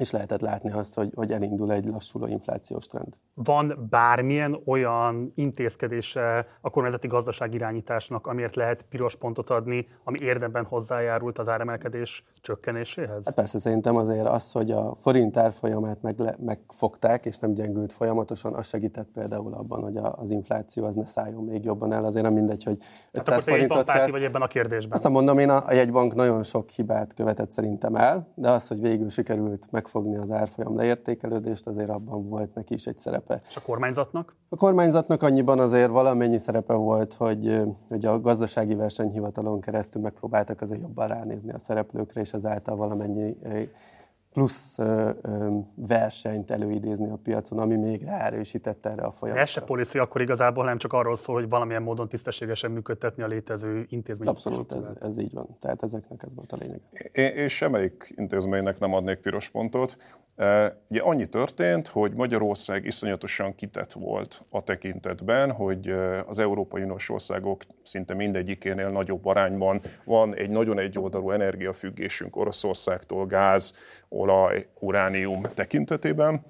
és 0.00 0.10
lehetett 0.10 0.40
látni 0.40 0.72
azt, 0.72 0.94
hogy, 0.94 1.10
hogy 1.14 1.32
elindul 1.32 1.72
egy 1.72 1.84
lassuló 1.84 2.26
inflációs 2.26 2.86
trend. 2.86 3.14
Van 3.34 3.86
bármilyen 3.90 4.60
olyan 4.64 5.32
intézkedése 5.34 6.46
a 6.60 6.70
kormányzati 6.70 7.06
gazdaságirányításnak, 7.06 8.26
amiért 8.26 8.54
lehet 8.56 8.82
piros 8.82 9.16
pontot 9.16 9.50
adni, 9.50 9.88
ami 10.04 10.18
érdemben 10.22 10.64
hozzájárult 10.64 11.38
az 11.38 11.48
áremelkedés 11.48 12.24
csökkenéséhez? 12.34 13.24
Hát 13.24 13.34
persze 13.34 13.58
szerintem 13.58 13.96
azért 13.96 14.26
az, 14.26 14.52
hogy 14.52 14.70
a 14.70 14.94
forint 14.94 15.36
árfolyamát 15.36 16.02
meg, 16.02 16.16
megfogták, 16.44 17.26
és 17.26 17.38
nem 17.38 17.52
gyengült 17.52 17.92
folyamatosan, 17.92 18.54
az 18.54 18.66
segített 18.66 19.08
például 19.14 19.54
abban, 19.54 19.82
hogy 19.82 19.96
a, 19.96 20.14
az 20.16 20.30
infláció 20.30 20.84
az 20.84 20.94
ne 20.94 21.06
szálljon 21.06 21.44
még 21.44 21.64
jobban 21.64 21.92
el. 21.92 22.04
Azért 22.04 22.24
nem 22.24 22.34
mindegy, 22.34 22.64
hogy 22.64 22.78
500 23.10 23.34
hát 23.34 23.44
forintot 23.44 23.90
kell. 23.90 24.10
vagy 24.10 24.22
ebben 24.22 24.42
a 24.42 24.46
kérdésben. 24.46 24.98
Azt 24.98 25.08
mondom, 25.08 25.38
én 25.38 25.50
a, 25.50 25.66
a 25.66 25.72
jegybank 25.72 26.14
nagyon 26.14 26.42
sok 26.42 26.68
hibát 26.68 27.14
követett 27.14 27.50
szerintem 27.52 27.94
el, 27.94 28.28
de 28.34 28.50
az, 28.50 28.68
hogy 28.68 28.80
végül 28.80 29.08
sikerült 29.08 29.66
meg 29.70 29.86
megfogni 29.92 30.16
az 30.16 30.30
árfolyam 30.30 30.76
leértékelődést, 30.76 31.66
azért 31.66 31.90
abban 31.90 32.28
volt 32.28 32.54
neki 32.54 32.74
is 32.74 32.86
egy 32.86 32.98
szerepe. 32.98 33.40
És 33.48 33.56
a 33.56 33.60
kormányzatnak? 33.60 34.34
A 34.48 34.56
kormányzatnak 34.56 35.22
annyiban 35.22 35.58
azért 35.58 35.90
valamennyi 35.90 36.38
szerepe 36.38 36.72
volt, 36.72 37.14
hogy, 37.14 37.62
hogy 37.88 38.04
a 38.04 38.20
gazdasági 38.20 38.74
versenyhivatalon 38.74 39.60
keresztül 39.60 40.02
megpróbáltak 40.02 40.60
azért 40.60 40.80
jobban 40.80 41.08
ránézni 41.08 41.52
a 41.52 41.58
szereplőkre, 41.58 42.20
és 42.20 42.32
ezáltal 42.32 42.76
valamennyi 42.76 43.36
plusz 44.32 44.78
ö, 44.78 45.10
ö, 45.22 45.58
versenyt 45.74 46.50
előidézni 46.50 47.10
a 47.10 47.18
piacon, 47.22 47.58
ami 47.58 47.76
még 47.76 48.02
ráerősített 48.02 48.86
erre 48.86 49.02
a 49.02 49.10
folyamatra. 49.10 49.42
Ez 49.42 49.50
se 49.50 49.60
policy 49.60 49.98
akkor 49.98 50.20
igazából 50.20 50.64
nem 50.64 50.78
csak 50.78 50.92
arról 50.92 51.16
szól, 51.16 51.34
hogy 51.34 51.48
valamilyen 51.48 51.82
módon 51.82 52.08
tisztességesen 52.08 52.70
működtetni 52.70 53.22
a 53.22 53.26
létező 53.26 53.86
intézmények. 53.88 54.34
Abszolút, 54.34 54.72
ez, 54.72 54.90
ez 55.00 55.18
így 55.18 55.32
van. 55.32 55.56
Tehát 55.60 55.82
ezeknek 55.82 56.22
ez 56.22 56.34
volt 56.34 56.52
a 56.52 56.56
lényeg. 56.56 56.80
Én, 57.12 57.30
én 57.34 57.48
semmelyik 57.48 58.12
intézménynek 58.16 58.78
nem 58.78 58.94
adnék 58.94 59.18
piros 59.18 59.48
pontot. 59.48 59.96
Ugye 60.88 61.00
annyi 61.00 61.26
történt, 61.26 61.88
hogy 61.88 62.12
Magyarország 62.12 62.84
iszonyatosan 62.84 63.54
kitett 63.54 63.92
volt 63.92 64.42
a 64.48 64.64
tekintetben, 64.64 65.52
hogy 65.52 65.94
az 66.26 66.38
Európai 66.38 66.82
Uniós 66.82 67.10
országok 67.10 67.62
szinte 67.82 68.14
mindegyikénél 68.14 68.88
nagyobb 68.88 69.26
arányban 69.26 69.80
van 70.04 70.34
egy 70.34 70.50
nagyon 70.50 70.78
egyoldalú 70.78 71.30
energiafüggésünk 71.30 72.36
Oroszországtól, 72.36 73.26
gáz, 73.26 73.74
olaj, 74.08 74.66
uránium 74.78 75.42
tekintetében. 75.54 76.44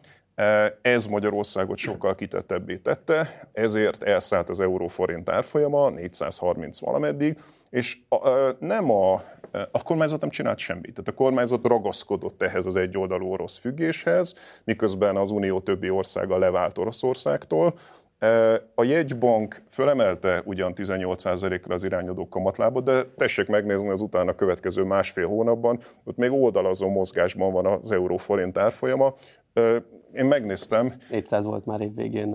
Ez 0.83 1.07
Magyarországot 1.07 1.77
sokkal 1.77 2.15
kitettebbé 2.15 2.77
tette, 2.77 3.49
ezért 3.53 4.03
elszállt 4.03 4.49
az 4.49 4.61
euróforint 4.61 5.29
árfolyama 5.29 5.91
430 5.91 6.81
valameddig, 6.81 7.39
és 7.71 7.99
nem 8.59 8.91
a 8.91 9.23
a 9.71 9.83
kormányzat 9.83 10.21
nem 10.21 10.31
csinált 10.31 10.59
semmit. 10.59 10.93
Tehát 10.93 11.09
a 11.09 11.13
kormányzat 11.15 11.67
ragaszkodott 11.67 12.43
ehhez 12.43 12.67
az 12.67 12.77
egyoldalú 12.77 13.31
orosz 13.31 13.59
függéshez, 13.59 14.35
miközben 14.65 15.17
az 15.17 15.31
Unió 15.31 15.61
többi 15.61 15.91
országa 15.91 16.39
levált 16.39 16.79
Oroszországtól. 16.79 17.75
A 18.75 18.85
jegybank 18.85 19.63
fölemelte 19.71 20.43
ugyan 20.45 20.73
18%-ra 20.77 21.75
az 21.75 21.85
irányadó 21.85 22.29
kamatlábot, 22.29 22.85
de 22.85 23.05
tessék 23.17 23.47
megnézni 23.47 23.89
az 23.89 24.01
utána 24.03 24.35
következő 24.35 24.83
másfél 24.83 25.27
hónapban, 25.27 25.81
ott 26.05 26.17
még 26.17 26.33
oldalazó 26.33 26.89
mozgásban 26.89 27.53
van 27.53 27.67
az 27.67 27.93
euró-forint 27.93 28.59
árfolyama. 28.59 29.15
Én 30.15 30.25
megnéztem. 30.25 30.95
400 31.11 31.45
volt 31.45 31.67
már 31.67 31.81
évvégén. 31.81 32.29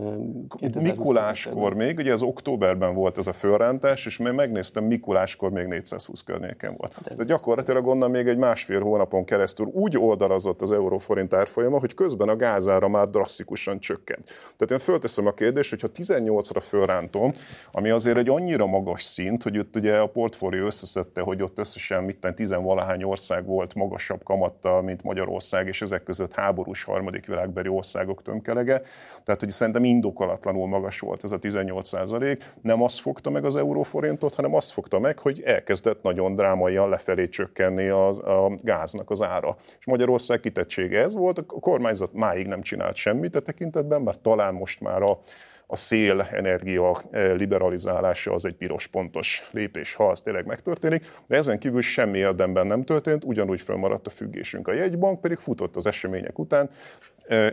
Mikuláskor 0.82 1.74
még, 1.74 1.98
ugye 1.98 2.14
az 2.14 2.22
októberben 2.22 2.94
volt 2.94 3.18
ez 3.18 3.28
a 3.28 3.34
fölrántás, 3.34 4.06
és 4.06 4.18
még 4.18 4.34
megnéztem, 4.34 4.84
Mikuláskor 4.84 5.52
még 5.52 5.66
420 5.66 6.24
környéken 6.24 6.76
volt. 6.78 6.96
De, 7.04 7.16
De 7.16 7.24
gyakorlatilag 7.24 7.88
onnan 7.88 8.12
még 8.12 8.28
egy 8.28 8.38
másfél 8.38 8.82
hónapon 8.82 9.26
keresztül 9.26 9.66
úgy 9.66 9.98
oldalazott 9.98 10.62
az 10.62 10.72
euróforint 10.72 11.34
árfolyama, 11.34 11.80
hogy 11.80 11.94
közben 11.94 12.30
a 12.30 12.36
gázára 12.36 12.88
már 12.88 13.10
drasztikusan 13.10 13.80
csökkent. 13.80 14.26
Tehát 14.26 14.72
én 14.72 14.80
fölteszem 14.80 15.28
a 15.28 15.34
kérdést, 15.34 15.70
hogy 15.70 15.82
ha 15.82 15.88
18-ra 15.94 16.62
fölrántom, 16.62 17.34
ami 17.72 17.90
azért 17.90 18.18
egy 18.18 18.30
annyira 18.30 18.66
magas 18.66 19.04
szint, 19.04 19.44
hogy 19.44 19.58
ott 19.58 19.76
ugye 19.76 19.98
a 19.98 20.08
portfólió 20.08 20.66
összeszedte, 20.66 21.22
hogy 21.22 21.42
ott 21.42 21.60
összesen 21.60 22.04
mitten 22.04 22.36
tizenvalahány 22.36 23.04
ország 23.04 23.46
volt 23.46 23.74
magasabb 23.74 24.24
kamattal, 24.24 24.82
mint 24.82 25.04
Magyarország, 25.04 25.68
és 25.68 25.82
ezek 25.82 26.04
között 26.04 26.34
háborús 26.34 26.84
harmadik 26.84 27.26
világbeli 27.26 27.65
országok 27.68 28.22
tömkelege. 28.22 28.82
Tehát, 29.24 29.40
hogy 29.40 29.50
szerintem 29.50 29.84
indokolatlanul 29.84 30.68
magas 30.68 31.00
volt 31.00 31.24
ez 31.24 31.32
a 31.32 31.40
18 31.40 31.88
százalék. 31.88 32.52
Nem 32.62 32.82
azt 32.82 33.00
fogta 33.00 33.30
meg 33.30 33.46
az 33.46 33.56
euróforintot, 33.56 34.36
hanem 34.36 34.56
azt 34.56 34.72
fogta 34.72 35.00
meg, 35.00 35.20
hogy 35.20 35.42
elkezdett 35.42 36.02
nagyon 36.02 36.36
drámaian 36.36 36.90
lefelé 36.90 37.28
csökkenni 37.28 37.88
az, 37.88 38.20
a 38.20 38.52
gáznak 38.62 39.10
az 39.10 39.22
ára. 39.22 39.58
És 39.80 39.86
Magyarország 39.86 40.40
kitettsége 40.40 41.02
ez 41.02 41.14
volt, 41.14 41.38
a 41.38 41.46
kormányzat 41.46 42.14
máig 42.14 42.48
nem 42.48 42.62
csinált 42.62 42.96
semmit 42.96 43.36
a 43.36 43.40
tekintetben, 43.40 44.02
mert 44.02 44.20
talán 44.20 44.54
most 44.54 44.82
már 44.82 45.02
a 45.02 45.20
a 45.68 45.76
szél 45.76 46.22
energia 46.32 47.02
eh, 47.12 47.36
liberalizálása 47.36 48.34
az 48.34 48.46
egy 48.46 48.56
piros 48.56 48.88
pontos 48.88 49.50
lépés, 49.52 49.94
ha 49.94 50.10
az 50.10 50.22
tényleg 50.22 50.46
megtörténik, 50.46 51.06
de 51.28 51.36
ezen 51.36 51.60
kívül 51.60 51.82
semmi 51.82 52.18
érdemben 52.18 52.68
nem 52.68 52.84
történt, 52.84 53.24
ugyanúgy 53.24 53.62
fölmaradt 53.62 54.08
a 54.08 54.10
függésünk. 54.10 54.68
A 54.68 54.74
jegybank 54.74 55.22
pedig 55.22 55.38
futott 55.38 55.76
az 55.76 55.86
események 55.86 56.40
után, 56.40 56.70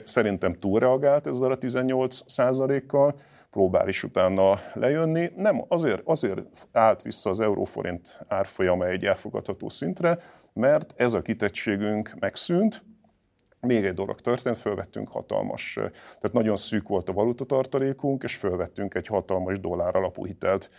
szerintem 0.05 0.59
túlreagált 0.59 1.26
ezzel 1.26 1.50
a 1.50 1.59
18 1.59 2.21
kal 2.87 3.14
próbál 3.50 3.88
is 3.88 4.05
utána 4.05 4.61
lejönni. 4.75 5.33
Nem, 5.37 5.64
azért, 5.69 6.02
azért 6.05 6.41
állt 6.73 7.02
vissza 7.02 7.31
az 7.31 7.41
euróforint 7.41 8.21
árfolyama 8.29 8.88
egy 8.88 9.05
elfogadható 9.05 9.69
szintre, 9.69 10.19
mert 10.52 10.95
ez 10.97 11.12
a 11.14 11.23
kitettségünk 11.23 12.14
megszűnt, 12.19 12.85
még 13.61 13.85
egy 13.85 13.95
dolog 13.95 14.21
történt, 14.21 14.59
fölvettünk 14.59 15.09
hatalmas, 15.09 15.73
tehát 15.75 16.33
nagyon 16.33 16.57
szűk 16.57 16.88
volt 16.88 17.09
a 17.09 17.12
valutatartalékunk, 17.12 18.23
és 18.23 18.37
fölvettünk 18.37 18.95
egy 18.95 19.07
hatalmas 19.07 19.61
dollár 19.61 19.97
alapú 19.97 20.26
hitelt 20.26 20.71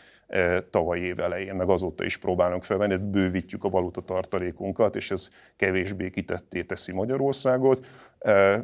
tavaly 0.69 0.99
év 0.99 1.19
elején, 1.19 1.55
meg 1.55 1.69
azóta 1.69 2.03
is 2.03 2.17
próbálunk 2.17 2.63
felvenni, 2.63 2.97
bővítjük 2.97 3.63
a 3.63 3.69
valutatartalékunkat, 3.69 4.95
és 4.95 5.11
ez 5.11 5.29
kevésbé 5.55 6.09
kitetté 6.09 6.63
teszi 6.63 6.91
Magyarországot, 6.91 7.85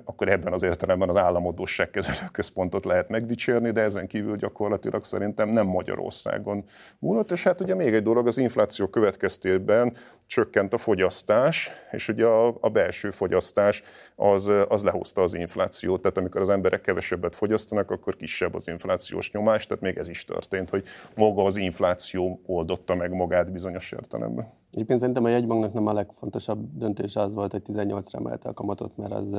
akkor 0.03 0.29
ebben 0.29 0.53
az 0.53 0.63
értelemben 0.63 1.09
az 1.09 1.17
államodóság 1.17 1.99
központot 2.31 2.85
lehet 2.85 3.09
megdicsérni, 3.09 3.71
de 3.71 3.81
ezen 3.81 4.07
kívül 4.07 4.35
gyakorlatilag 4.35 5.03
szerintem 5.03 5.49
nem 5.49 5.65
Magyarországon 5.65 6.65
múlott. 6.99 7.31
És 7.31 7.43
hát 7.43 7.61
ugye 7.61 7.75
még 7.75 7.93
egy 7.93 8.03
dolog, 8.03 8.27
az 8.27 8.37
infláció 8.37 8.87
következtében 8.87 9.93
csökkent 10.25 10.73
a 10.73 10.77
fogyasztás, 10.77 11.71
és 11.91 12.07
ugye 12.07 12.25
a, 12.25 12.57
a 12.59 12.69
belső 12.69 13.11
fogyasztás 13.11 13.83
az, 14.15 14.51
az 14.67 14.83
lehozta 14.83 15.21
az 15.21 15.33
inflációt. 15.33 16.01
Tehát 16.01 16.17
amikor 16.17 16.41
az 16.41 16.49
emberek 16.49 16.81
kevesebbet 16.81 17.35
fogyasztanak, 17.35 17.91
akkor 17.91 18.15
kisebb 18.15 18.55
az 18.55 18.67
inflációs 18.67 19.31
nyomás, 19.31 19.65
tehát 19.65 19.83
még 19.83 19.97
ez 19.97 20.07
is 20.07 20.23
történt, 20.23 20.69
hogy 20.69 20.83
maga 21.15 21.43
az 21.49 21.57
infláció 21.57 22.39
oldotta 22.45 22.95
meg 22.95 23.11
magát 23.11 23.51
bizonyos 23.51 23.91
értelemben. 23.91 24.47
Egyébként 24.71 24.99
szerintem 24.99 25.23
a 25.23 25.29
jegybanknak 25.29 25.73
nem 25.73 25.87
a 25.87 25.93
legfontosabb 25.93 26.77
döntése 26.77 27.21
az 27.21 27.33
volt, 27.33 27.51
hogy 27.51 27.61
18-ra 27.65 28.15
emelte 28.15 28.49
a 28.49 28.53
kamatot, 28.53 28.97
mert 28.97 29.13
az 29.13 29.37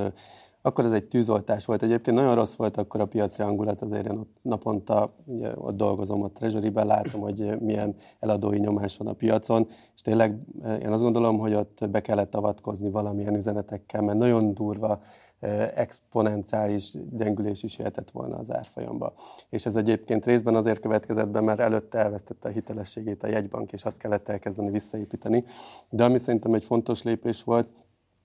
akkor 0.62 0.84
ez 0.84 0.92
egy 0.92 1.04
tűzoltás 1.04 1.64
volt. 1.64 1.82
Egyébként 1.82 2.16
nagyon 2.16 2.34
rossz 2.34 2.54
volt 2.54 2.76
akkor 2.76 3.00
a 3.00 3.06
piaci 3.06 3.42
hangulat, 3.42 3.82
azért 3.82 4.06
én 4.06 4.18
ott 4.18 4.36
naponta 4.42 5.14
ugye, 5.24 5.52
ott 5.56 5.76
dolgozom 5.76 6.22
a 6.22 6.28
treasury 6.28 6.72
látom, 6.74 7.20
hogy 7.20 7.60
milyen 7.60 7.94
eladói 8.18 8.58
nyomás 8.58 8.96
van 8.96 9.08
a 9.08 9.12
piacon, 9.12 9.68
és 9.94 10.00
tényleg 10.00 10.38
én 10.82 10.92
azt 10.92 11.02
gondolom, 11.02 11.38
hogy 11.38 11.54
ott 11.54 11.90
be 11.90 12.00
kellett 12.00 12.34
avatkozni 12.34 12.90
valamilyen 12.90 13.34
üzenetekkel, 13.34 14.02
mert 14.02 14.18
nagyon 14.18 14.54
durva 14.54 15.00
exponenciális 15.74 16.94
gyengülés 17.10 17.62
is 17.62 17.78
jöhetett 17.78 18.10
volna 18.10 18.38
az 18.38 18.52
árfolyamba. 18.52 19.12
És 19.48 19.66
ez 19.66 19.76
egyébként 19.76 20.24
részben 20.24 20.54
azért 20.54 20.80
következett 20.80 21.28
be, 21.28 21.40
mert 21.40 21.60
előtte 21.60 21.98
elvesztette 21.98 22.48
a 22.48 22.52
hitelességét 22.52 23.22
a 23.22 23.26
jegybank, 23.26 23.72
és 23.72 23.84
azt 23.84 23.98
kellett 23.98 24.28
elkezdeni 24.28 24.70
visszaépíteni. 24.70 25.44
De 25.88 26.04
ami 26.04 26.18
szerintem 26.18 26.54
egy 26.54 26.64
fontos 26.64 27.02
lépés 27.02 27.44
volt, 27.44 27.68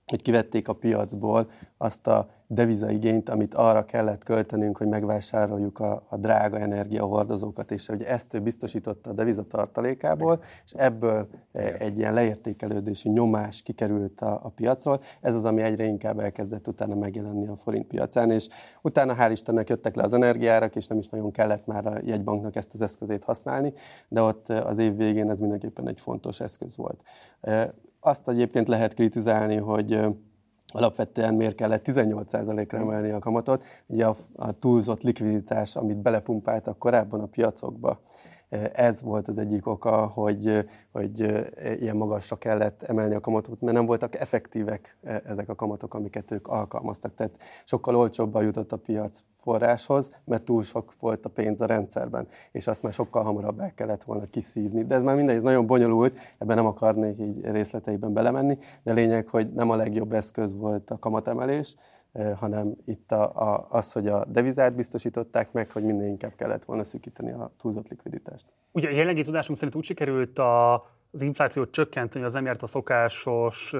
hogy 0.06 0.22
kivették 0.22 0.68
a 0.68 0.72
piacból 0.72 1.50
azt 1.78 2.06
a 2.06 2.28
devizaigényt, 2.46 3.28
amit 3.28 3.54
arra 3.54 3.84
kellett 3.84 4.24
költenünk, 4.24 4.76
hogy 4.76 4.86
megvásároljuk 4.86 5.78
a, 5.78 6.06
a 6.08 6.16
drága 6.16 6.58
energiahordozókat, 6.58 7.70
és 7.70 7.86
hogy 7.86 8.02
ezt 8.02 8.34
ő 8.34 8.40
biztosította 8.40 9.10
a 9.10 9.12
devizatartalékából, 9.12 10.42
és 10.64 10.72
ebből 10.72 11.28
e, 11.52 11.74
egy 11.78 11.98
ilyen 11.98 12.14
leértékelődési 12.14 13.08
nyomás 13.08 13.62
kikerült 13.62 14.20
a, 14.20 14.40
a 14.42 14.48
piacról. 14.48 15.00
Ez 15.20 15.34
az, 15.34 15.44
ami 15.44 15.62
egyre 15.62 15.84
inkább 15.84 16.18
elkezdett 16.18 16.68
utána 16.68 16.94
megjelenni 16.94 17.46
a 17.46 17.56
forint 17.56 17.86
piacán, 17.86 18.30
és 18.30 18.48
utána 18.82 19.14
hál' 19.18 19.30
Istennek 19.30 19.68
jöttek 19.68 19.94
le 19.94 20.02
az 20.02 20.12
energiárak, 20.12 20.76
és 20.76 20.86
nem 20.86 20.98
is 20.98 21.08
nagyon 21.08 21.30
kellett 21.30 21.66
már 21.66 21.86
a 21.86 21.98
jegybanknak 22.04 22.56
ezt 22.56 22.74
az 22.74 22.82
eszközét 22.82 23.24
használni, 23.24 23.72
de 24.08 24.20
ott 24.20 24.48
az 24.48 24.78
év 24.78 24.96
végén 24.96 25.30
ez 25.30 25.40
mindenképpen 25.40 25.88
egy 25.88 26.00
fontos 26.00 26.40
eszköz 26.40 26.76
volt. 26.76 27.00
Azt 28.06 28.28
egyébként 28.28 28.68
lehet 28.68 28.94
kritizálni, 28.94 29.56
hogy 29.56 30.00
alapvetően 30.66 31.34
miért 31.34 31.54
kellett 31.54 31.84
18%-ra 31.88 32.78
emelni 32.78 33.10
a 33.10 33.18
kamatot. 33.18 33.64
Ugye 33.86 34.06
a, 34.06 34.16
a 34.36 34.52
túlzott 34.52 35.02
likviditás, 35.02 35.76
amit 35.76 35.96
belepumpáltak 35.96 36.78
korábban 36.78 37.20
a 37.20 37.26
piacokba, 37.26 38.00
ez 38.72 39.02
volt 39.02 39.28
az 39.28 39.38
egyik 39.38 39.66
oka, 39.66 40.06
hogy, 40.06 40.64
hogy 40.92 41.20
ilyen 41.80 41.96
magasra 41.96 42.36
kellett 42.36 42.82
emelni 42.82 43.14
a 43.14 43.20
kamatot, 43.20 43.60
mert 43.60 43.76
nem 43.76 43.86
voltak 43.86 44.20
effektívek 44.20 44.96
ezek 45.02 45.48
a 45.48 45.54
kamatok, 45.54 45.94
amiket 45.94 46.30
ők 46.30 46.48
alkalmaztak. 46.48 47.14
Tehát 47.14 47.38
sokkal 47.64 47.96
olcsóbban 47.96 48.42
jutott 48.42 48.72
a 48.72 48.76
piac 48.76 49.22
forráshoz, 49.36 50.10
mert 50.24 50.42
túl 50.42 50.62
sok 50.62 50.92
volt 51.00 51.24
a 51.24 51.28
pénz 51.28 51.60
a 51.60 51.66
rendszerben, 51.66 52.28
és 52.52 52.66
azt 52.66 52.82
már 52.82 52.92
sokkal 52.92 53.22
hamarabb 53.22 53.60
el 53.60 53.74
kellett 53.74 54.04
volna 54.04 54.26
kiszívni. 54.30 54.84
De 54.84 54.94
ez 54.94 55.02
már 55.02 55.16
mindegy, 55.16 55.36
ez 55.36 55.42
nagyon 55.42 55.66
bonyolult, 55.66 56.18
ebben 56.38 56.56
nem 56.56 56.66
akarnék 56.66 57.18
így 57.18 57.50
részleteiben 57.50 58.12
belemenni, 58.12 58.58
de 58.82 58.92
lényeg, 58.92 59.28
hogy 59.28 59.52
nem 59.52 59.70
a 59.70 59.76
legjobb 59.76 60.12
eszköz 60.12 60.54
volt 60.54 60.90
a 60.90 60.98
kamatemelés, 60.98 61.76
hanem 62.36 62.74
itt 62.84 63.12
a, 63.12 63.52
a, 63.52 63.66
az, 63.70 63.92
hogy 63.92 64.06
a 64.06 64.24
devizát 64.24 64.74
biztosították 64.74 65.52
meg, 65.52 65.70
hogy 65.70 65.84
minél 65.84 66.06
inkább 66.06 66.34
kellett 66.36 66.64
volna 66.64 66.84
szűkíteni 66.84 67.32
a 67.32 67.50
túlzott 67.60 67.88
likviditást. 67.88 68.46
Ugye 68.72 68.88
a 68.88 68.90
jelenlegi 68.90 69.22
tudásunk 69.22 69.56
szerint 69.58 69.76
úgy 69.76 69.84
sikerült 69.84 70.38
a, 70.38 70.74
az 71.10 71.22
inflációt 71.22 71.70
csökkenteni, 71.70 72.24
az 72.24 72.32
nem 72.32 72.44
járt 72.44 72.62
a 72.62 72.66
szokásos 72.66 73.74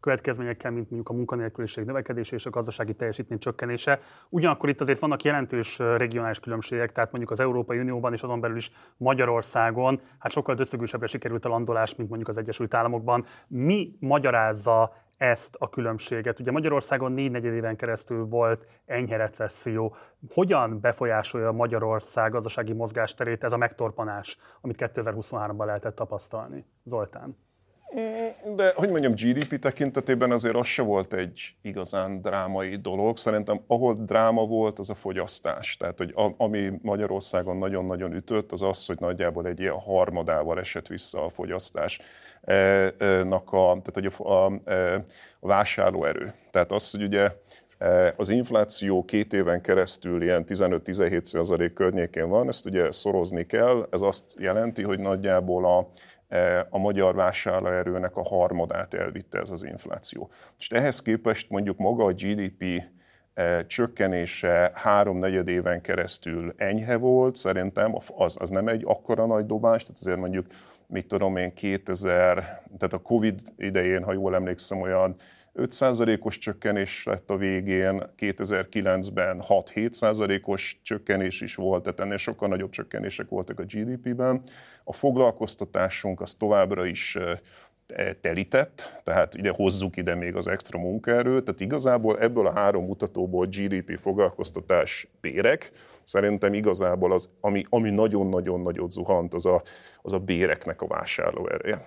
következményekkel, 0.00 0.70
mint 0.70 0.90
mondjuk 0.90 1.08
a 1.08 1.12
munkanélküliség 1.12 1.84
növekedése 1.84 2.34
és 2.34 2.46
a 2.46 2.50
gazdasági 2.50 2.94
teljesítmény 2.94 3.38
csökkenése. 3.38 3.98
Ugyanakkor 4.28 4.68
itt 4.68 4.80
azért 4.80 4.98
vannak 4.98 5.22
jelentős 5.22 5.78
regionális 5.78 6.40
különbségek, 6.40 6.92
tehát 6.92 7.10
mondjuk 7.10 7.32
az 7.32 7.40
Európai 7.40 7.78
Unióban 7.78 8.12
és 8.12 8.22
azon 8.22 8.40
belül 8.40 8.56
is 8.56 8.70
Magyarországon, 8.96 10.00
hát 10.18 10.32
sokkal 10.32 10.54
döcögősebbre 10.54 11.06
sikerült 11.06 11.44
a 11.44 11.48
landolás, 11.48 11.94
mint 11.94 12.08
mondjuk 12.08 12.28
az 12.28 12.38
Egyesült 12.38 12.74
Államokban. 12.74 13.24
Mi 13.48 13.96
magyarázza 14.00 14.92
ezt 15.16 15.54
a 15.58 15.68
különbséget. 15.68 16.40
Ugye 16.40 16.50
Magyarországon 16.50 17.12
négy 17.12 17.30
negyed 17.30 17.54
éven 17.54 17.76
keresztül 17.76 18.24
volt 18.24 18.66
enyhe 18.86 19.16
recesszió. 19.16 19.94
Hogyan 20.28 20.80
befolyásolja 20.80 21.52
Magyarország 21.52 22.30
gazdasági 22.30 22.72
mozgásterét 22.72 23.44
ez 23.44 23.52
a 23.52 23.56
megtorpanás, 23.56 24.38
amit 24.60 24.76
2023-ban 24.78 25.64
lehetett 25.64 25.94
tapasztalni? 25.94 26.64
Zoltán. 26.84 27.45
De, 28.56 28.72
hogy 28.74 28.88
mondjam, 28.88 29.12
GDP 29.12 29.58
tekintetében 29.58 30.30
azért 30.30 30.54
az 30.54 30.66
se 30.66 30.82
volt 30.82 31.12
egy 31.12 31.54
igazán 31.62 32.20
drámai 32.20 32.76
dolog. 32.76 33.16
Szerintem 33.16 33.60
ahol 33.66 33.94
dráma 33.94 34.46
volt, 34.46 34.78
az 34.78 34.90
a 34.90 34.94
fogyasztás. 34.94 35.76
Tehát, 35.76 35.98
hogy 35.98 36.12
a, 36.14 36.34
ami 36.36 36.72
Magyarországon 36.82 37.56
nagyon-nagyon 37.56 38.14
ütött, 38.14 38.52
az 38.52 38.62
az, 38.62 38.86
hogy 38.86 39.00
nagyjából 39.00 39.46
egy 39.46 39.60
ilyen 39.60 39.78
harmadával 39.78 40.58
esett 40.58 40.86
vissza 40.86 41.24
a 41.24 41.30
fogyasztásnak 41.30 43.52
a, 43.52 43.80
tehát, 43.82 43.90
hogy 43.92 44.12
a, 44.18 44.32
a, 44.32 44.44
a 45.40 45.40
vásárlóerő. 45.40 46.34
Tehát 46.50 46.72
az, 46.72 46.90
hogy 46.90 47.02
ugye 47.02 47.30
az 48.16 48.28
infláció 48.28 49.04
két 49.04 49.32
éven 49.32 49.60
keresztül 49.60 50.22
ilyen 50.22 50.44
15-17 50.46 51.70
környékén 51.74 52.28
van, 52.28 52.48
ezt 52.48 52.66
ugye 52.66 52.92
szorozni 52.92 53.46
kell, 53.46 53.88
ez 53.90 54.00
azt 54.00 54.24
jelenti, 54.38 54.82
hogy 54.82 54.98
nagyjából 54.98 55.64
a 55.64 55.88
a 56.68 56.78
magyar 56.78 57.14
vásárlóerőnek 57.14 58.16
a 58.16 58.22
harmadát 58.22 58.94
elvitte 58.94 59.38
ez 59.38 59.50
az 59.50 59.62
infláció. 59.62 60.30
És 60.58 60.68
ehhez 60.68 61.02
képest 61.02 61.50
mondjuk 61.50 61.78
maga 61.78 62.04
a 62.04 62.12
GDP 62.12 62.82
e, 63.34 63.66
csökkenése 63.66 64.70
három-negyed 64.74 65.48
éven 65.48 65.80
keresztül 65.80 66.54
enyhe 66.56 66.96
volt, 66.96 67.36
szerintem 67.36 67.94
az, 68.16 68.36
az 68.38 68.50
nem 68.50 68.68
egy 68.68 68.82
akkora 68.84 69.26
nagy 69.26 69.46
dobás, 69.46 69.82
tehát 69.82 70.00
azért 70.00 70.18
mondjuk, 70.18 70.46
mit 70.86 71.06
tudom 71.06 71.36
én, 71.36 71.54
2000, 71.54 72.34
tehát 72.78 72.92
a 72.92 73.02
Covid 73.02 73.40
idején, 73.56 74.02
ha 74.02 74.12
jól 74.12 74.34
emlékszem, 74.34 74.80
olyan 74.80 75.16
5%-os 75.56 76.38
csökkenés 76.38 77.04
lett 77.04 77.30
a 77.30 77.36
végén, 77.36 78.02
2009-ben 78.18 79.42
6-7%-os 79.48 80.78
csökkenés 80.82 81.40
is 81.40 81.54
volt, 81.54 81.82
tehát 81.82 82.00
ennél 82.00 82.16
sokkal 82.16 82.48
nagyobb 82.48 82.70
csökkenések 82.70 83.28
voltak 83.28 83.58
a 83.60 83.64
GDP-ben. 83.64 84.42
A 84.84 84.92
foglalkoztatásunk 84.92 86.20
az 86.20 86.34
továbbra 86.38 86.86
is 86.86 87.18
telített, 88.20 89.00
tehát 89.04 89.34
ide 89.34 89.50
hozzuk 89.50 89.96
ide 89.96 90.14
még 90.14 90.36
az 90.36 90.46
extra 90.46 90.78
munkaerőt, 90.78 91.44
tehát 91.44 91.60
igazából 91.60 92.18
ebből 92.18 92.46
a 92.46 92.52
három 92.52 92.84
mutatóból 92.84 93.46
GDP, 93.46 93.98
foglalkoztatás, 93.98 95.08
bérek, 95.20 95.72
szerintem 96.04 96.54
igazából 96.54 97.12
az, 97.12 97.30
ami, 97.40 97.64
ami 97.68 97.90
nagyon-nagyon 97.90 98.60
nagyot 98.60 98.92
zuhant, 98.92 99.34
az 99.34 99.46
a, 99.46 99.62
az 100.02 100.12
a 100.12 100.18
béreknek 100.18 100.82
a 100.82 100.86
vásárlóereje. 100.86 101.84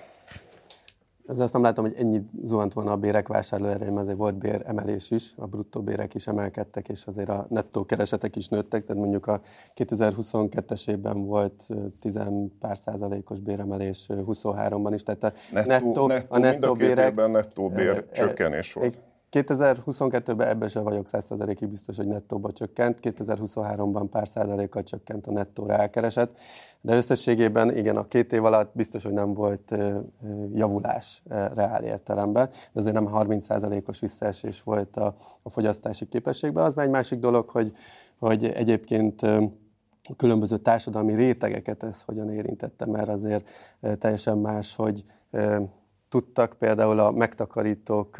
Ez 1.29 1.39
azt 1.39 1.53
nem 1.53 1.61
látom, 1.61 1.85
hogy 1.85 1.95
ennyit 1.97 2.29
zuhant 2.43 2.73
volna 2.73 2.91
a 2.91 2.95
bérek 2.97 3.27
vásárlóerején, 3.27 3.97
azért 3.97 4.17
volt 4.17 4.35
bér 4.35 4.61
emelés 4.65 5.11
is, 5.11 5.33
a 5.37 5.47
bruttó 5.47 5.81
bérek 5.81 6.13
is 6.13 6.27
emelkedtek, 6.27 6.89
és 6.89 7.05
azért 7.05 7.29
a 7.29 7.45
nettó 7.49 7.85
keresetek 7.85 8.35
is 8.35 8.47
nőttek, 8.47 8.85
tehát 8.85 9.01
mondjuk 9.01 9.27
a 9.27 9.41
2022-es 9.75 10.89
évben 10.89 11.25
volt 11.25 11.67
10 11.99 12.19
pár 12.59 12.77
százalékos 12.77 13.39
béremelés 13.39 14.05
23-ban 14.09 14.91
is, 14.93 15.03
tehát 15.03 15.23
a 15.23 15.33
nettó, 15.51 15.67
nettó, 15.67 16.07
nettó 16.07 16.35
a 16.35 16.37
nettó 16.37 16.73
bérek... 16.73 17.15
nettó 17.15 17.69
bér 17.69 18.05
csökkenés 18.11 18.73
volt. 18.73 18.99
2022-ben 19.31 20.47
ebben 20.47 20.67
sem 20.67 20.83
vagyok 20.83 21.07
100%-ig 21.11 21.67
biztos, 21.67 21.97
hogy 21.97 22.07
nettóba 22.07 22.51
csökkent, 22.51 22.97
2023-ban 23.01 24.07
pár 24.11 24.27
százalékkal 24.27 24.83
csökkent 24.83 25.27
a 25.27 25.31
nettóra 25.31 25.73
elkeresett, 25.73 26.37
de 26.81 26.95
összességében 26.95 27.77
igen, 27.77 27.97
a 27.97 28.07
két 28.07 28.33
év 28.33 28.45
alatt 28.45 28.75
biztos, 28.75 29.03
hogy 29.03 29.13
nem 29.13 29.33
volt 29.33 29.75
javulás 30.53 31.23
reál 31.53 31.83
értelemben, 31.83 32.49
de 32.71 32.79
azért 32.79 32.93
nem 32.93 33.09
30%-os 33.13 33.99
visszaesés 33.99 34.63
volt 34.63 34.97
a, 34.97 35.15
a 35.41 35.49
fogyasztási 35.49 36.05
képességben. 36.05 36.63
Az 36.63 36.73
már 36.73 36.85
egy 36.85 36.91
másik 36.91 37.19
dolog, 37.19 37.49
hogy, 37.49 37.73
hogy 38.19 38.45
egyébként 38.45 39.21
különböző 40.17 40.57
társadalmi 40.57 41.13
rétegeket 41.13 41.83
ez 41.83 42.01
hogyan 42.01 42.29
érintette, 42.29 42.85
mert 42.85 43.09
azért 43.09 43.49
teljesen 43.99 44.37
más, 44.37 44.75
hogy 44.75 45.03
tudtak 46.09 46.55
például 46.59 46.99
a 46.99 47.11
megtakarítók 47.11 48.17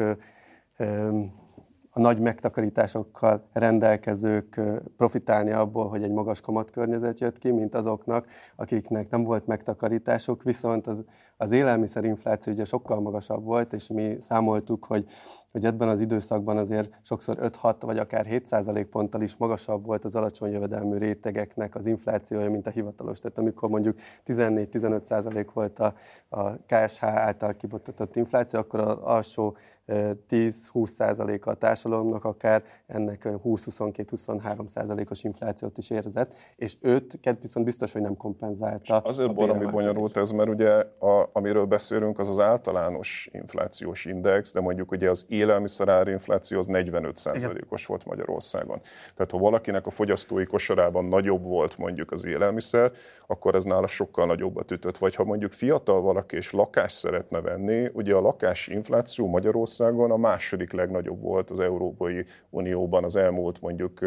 a 1.92 2.00
nagy 2.00 2.20
megtakarításokkal 2.20 3.50
rendelkezők 3.54 4.62
profitálni 4.98 5.52
abból, 5.52 5.90
hogy 5.90 6.04
egy 6.04 6.12
magas 6.12 6.42
kamatkörnyezet 6.42 7.20
jött 7.20 7.38
ki, 7.38 7.52
mint 7.52 7.76
azoknak, 7.76 8.28
akiknek 8.56 9.10
nem 9.10 9.24
volt 9.24 9.48
megtakarításuk, 9.48 10.44
viszont 10.44 10.88
az, 10.88 11.04
az 11.42 11.52
élelmiszerinfláció 11.52 12.54
ugye 12.54 12.66
sokkal 12.66 13.00
magasabb 13.00 13.44
volt, 13.44 13.74
és 13.74 13.88
mi 13.88 14.16
számoltuk, 14.20 14.86
hogy 14.86 15.06
hogy 15.52 15.66
ebben 15.66 15.88
az 15.88 16.00
időszakban 16.00 16.58
azért 16.58 16.90
sokszor 17.02 17.38
5-6 17.42 17.76
vagy 17.80 17.98
akár 17.98 18.26
7% 18.30 18.88
ponttal 18.92 19.22
is 19.22 19.36
magasabb 19.38 19.86
volt 19.86 20.06
az 20.06 20.16
alacsony 20.16 20.52
jövedelmű 20.52 20.98
rétegeknek 20.98 21.76
az 21.76 21.86
inflációja, 21.86 22.50
mint 22.50 22.68
a 22.68 22.70
hivatalos. 22.70 23.20
Tehát 23.20 23.38
amikor 23.38 23.70
mondjuk 23.70 24.00
14-15 24.26 25.04
százalék 25.04 25.52
volt 25.52 25.80
a, 25.80 25.94
a 26.30 26.52
KSH 26.52 27.04
által 27.04 27.54
kibottatott 27.54 28.16
infláció, 28.16 28.60
akkor 28.60 28.80
az 28.80 28.98
alsó 29.02 29.58
10-20 29.88 30.88
százaléka 30.88 31.52
a 31.52 31.54
társadalomnak 31.54 32.26
akár 32.26 32.64
ennek 32.88 33.28
20-22-23 33.44 34.68
százalékos 34.68 35.24
inflációt 35.24 35.78
is 35.78 35.90
érzett, 35.90 36.34
és 36.56 36.78
őt 36.82 37.20
viszont 37.42 37.66
biztos, 37.66 37.94
hogy 37.94 38.02
nem 38.02 38.18
kompenzálta. 38.18 39.02
És 39.04 39.10
azért 39.10 39.34
baromi 39.34 39.66
bonyolult 39.66 40.18
ez, 40.18 40.32
mert 40.32 40.50
ugye 40.50 40.72
a, 41.00 41.29
amiről 41.32 41.66
beszélünk, 41.66 42.20
az 42.20 42.30
az 42.30 42.40
általános 42.40 43.30
inflációs 43.32 44.06
index, 44.06 44.52
de 44.52 44.60
mondjuk 44.60 44.92
ugye 44.92 45.10
az 45.10 45.26
élelmiszerárinfláció 45.28 46.58
az 46.58 46.68
45%-os 46.70 47.86
volt 47.86 48.06
Magyarországon. 48.06 48.82
Tehát 49.16 49.32
ha 49.32 49.38
valakinek 49.38 49.86
a 49.86 49.90
fogyasztói 49.90 50.46
kosarában 50.46 51.06
nagyobb 51.06 51.44
volt 51.44 51.78
mondjuk 51.78 52.12
az 52.12 52.26
élelmiszer, 52.26 52.92
akkor 53.28 53.56
ez 53.56 53.64
nála 53.64 53.88
sokkal 53.88 54.26
nagyobbat 54.26 54.72
ütött. 54.72 54.98
Vagy 54.98 55.16
ha 55.16 55.24
mondjuk 55.24 55.52
fiatal 55.52 56.02
valaki 56.02 56.36
és 56.36 56.52
lakást 56.52 56.96
szeretne 56.96 57.42
venni, 57.42 57.90
ugye 57.94 58.16
a 58.16 58.22
lakásinfláció 58.22 59.28
Magyarországon 59.28 60.12
a 60.12 60.18
második 60.18 60.72
legnagyobb 60.72 61.22
volt 61.22 61.52
az 61.52 61.60
Európai 61.60 62.26
Unióban 62.50 63.04
az 63.04 63.16
elmúlt 63.16 63.62
mondjuk 63.62 64.00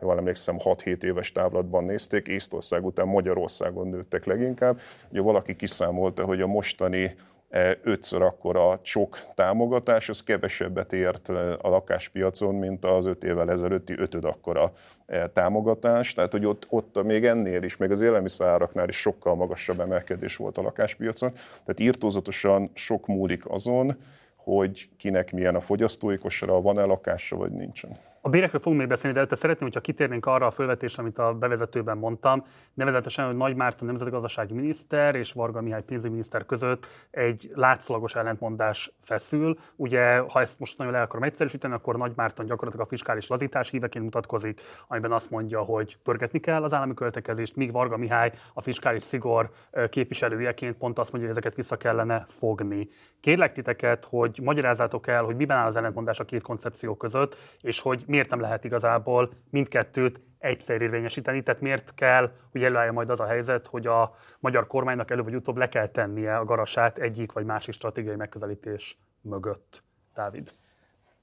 jól 0.00 0.16
emlékszem, 0.16 0.56
6-7 0.58 1.02
éves 1.02 1.32
távlatban 1.32 1.84
nézték, 1.84 2.26
Észtország 2.26 2.84
után 2.84 3.06
Magyarországon 3.06 3.88
nőttek 3.88 4.24
leginkább. 4.24 4.80
Ugye 5.10 5.20
valaki 5.20 5.56
kiszámolta, 5.56 6.24
hogy 6.24 6.40
a 6.40 6.46
mostani 6.46 7.16
E, 7.54 7.78
ötször 7.82 8.22
akkora 8.22 8.80
csok 8.82 9.18
támogatás, 9.34 10.08
az 10.08 10.22
kevesebbet 10.22 10.92
ért 10.92 11.28
e, 11.28 11.52
a 11.52 11.68
lakáspiacon, 11.68 12.54
mint 12.54 12.84
az 12.84 13.06
öt 13.06 13.24
évvel 13.24 13.50
ezelőtti 13.50 13.94
ötöd 13.96 14.24
akkora 14.24 14.72
e, 15.06 15.28
támogatás. 15.28 16.12
Tehát, 16.12 16.32
hogy 16.32 16.46
ott, 16.46 16.66
ott 16.68 17.02
még 17.02 17.24
ennél 17.24 17.62
is, 17.62 17.76
még 17.76 17.90
az 17.90 18.00
élelmiszeráraknál 18.00 18.88
is 18.88 18.96
sokkal 18.96 19.34
magasabb 19.34 19.80
emelkedés 19.80 20.36
volt 20.36 20.58
a 20.58 20.62
lakáspiacon. 20.62 21.32
Tehát 21.32 21.80
írtózatosan 21.80 22.70
sok 22.72 23.06
múlik 23.06 23.50
azon, 23.50 23.96
hogy 24.36 24.88
kinek 24.96 25.32
milyen 25.32 25.54
a 25.54 25.60
fogyasztói 25.60 26.18
kosara, 26.18 26.60
van-e 26.60 26.84
lakása, 26.84 27.36
vagy 27.36 27.52
nincsen. 27.52 27.98
A 28.26 28.28
bérekről 28.28 28.60
fogunk 28.60 28.80
még 28.80 28.88
beszélni, 28.88 29.12
de 29.12 29.18
előtte 29.18 29.36
szeretném, 29.36 29.62
hogyha 29.62 29.80
kitérnénk 29.80 30.26
arra 30.26 30.46
a 30.46 30.50
felvetésre, 30.50 31.02
amit 31.02 31.18
a 31.18 31.34
bevezetőben 31.34 31.98
mondtam, 31.98 32.42
nevezetesen, 32.74 33.26
hogy 33.26 33.36
Nagy 33.36 33.56
Márton 33.56 33.86
nemzetgazdasági 33.86 34.54
miniszter 34.54 35.14
és 35.14 35.32
Varga 35.32 35.60
Mihály 35.60 35.82
pénzügyminiszter 35.82 36.46
között 36.46 36.86
egy 37.10 37.50
látszólagos 37.54 38.14
ellentmondás 38.14 38.92
feszül. 38.98 39.58
Ugye, 39.76 40.18
ha 40.18 40.40
ezt 40.40 40.58
most 40.58 40.78
nagyon 40.78 40.92
le 40.92 41.00
akarom 41.00 41.24
egyszerűsíteni, 41.24 41.74
akkor 41.74 41.96
Nagy 41.96 42.12
Márton 42.16 42.46
gyakorlatilag 42.46 42.86
a 42.86 42.88
fiskális 42.88 43.26
lazítás 43.26 43.70
híveként 43.70 44.04
mutatkozik, 44.04 44.60
amiben 44.88 45.12
azt 45.12 45.30
mondja, 45.30 45.60
hogy 45.60 45.96
pörgetni 46.02 46.40
kell 46.40 46.62
az 46.62 46.74
állami 46.74 46.94
költekezést, 46.94 47.56
míg 47.56 47.72
Varga 47.72 47.96
Mihály 47.96 48.32
a 48.54 48.60
fiskális 48.60 49.04
szigor 49.04 49.50
képviselőjeként 49.90 50.76
pont 50.76 50.98
azt 50.98 51.12
mondja, 51.12 51.30
hogy 51.30 51.38
ezeket 51.38 51.56
vissza 51.56 51.76
kellene 51.76 52.22
fogni. 52.26 52.88
Kérlek 53.20 53.52
titeket, 53.52 54.04
hogy 54.04 54.40
magyarázzátok 54.42 55.06
el, 55.06 55.22
hogy 55.22 55.36
miben 55.36 55.56
áll 55.56 55.66
az 55.66 55.76
ellentmondás 55.76 56.20
a 56.20 56.24
két 56.24 56.42
koncepció 56.42 56.96
között, 56.96 57.36
és 57.60 57.80
hogy 57.80 58.04
miért 58.14 58.30
nem 58.30 58.40
lehet 58.40 58.64
igazából 58.64 59.30
mindkettőt 59.50 60.20
egyszer 60.38 60.82
érvényesíteni, 60.82 61.42
tehát 61.42 61.60
miért 61.60 61.94
kell, 61.94 62.30
hogy 62.52 62.64
előállja 62.64 62.92
majd 62.92 63.10
az 63.10 63.20
a 63.20 63.26
helyzet, 63.26 63.66
hogy 63.66 63.86
a 63.86 64.14
magyar 64.40 64.66
kormánynak 64.66 65.10
előbb 65.10 65.24
vagy 65.24 65.34
utóbb 65.34 65.56
le 65.56 65.68
kell 65.68 65.88
tennie 65.88 66.36
a 66.36 66.44
garasát 66.44 66.98
egyik 66.98 67.32
vagy 67.32 67.44
másik 67.44 67.74
stratégiai 67.74 68.16
megközelítés 68.16 68.98
mögött. 69.20 69.82
Dávid. 70.14 70.50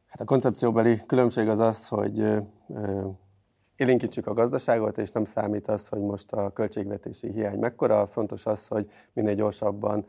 Hát 0.08 0.22
a 0.22 0.26
koncepcióbeli 0.26 1.02
különbség 1.06 1.48
az 1.48 1.60
az, 1.60 1.88
hogy 1.88 2.42
élénkítsük 3.76 4.28
a 4.28 4.34
gazdaságot, 4.34 4.98
és 4.98 5.12
nem 5.12 5.26
számít 5.26 5.68
az, 5.68 5.88
hogy 5.88 6.02
most 6.02 6.32
a 6.32 6.52
költségvetési 6.54 7.32
hiány 7.32 7.60
mekkora. 7.60 8.08
Fontos 8.08 8.46
az, 8.46 8.68
hogy 8.68 8.92
minél 9.14 9.36
gyorsabban 9.36 10.06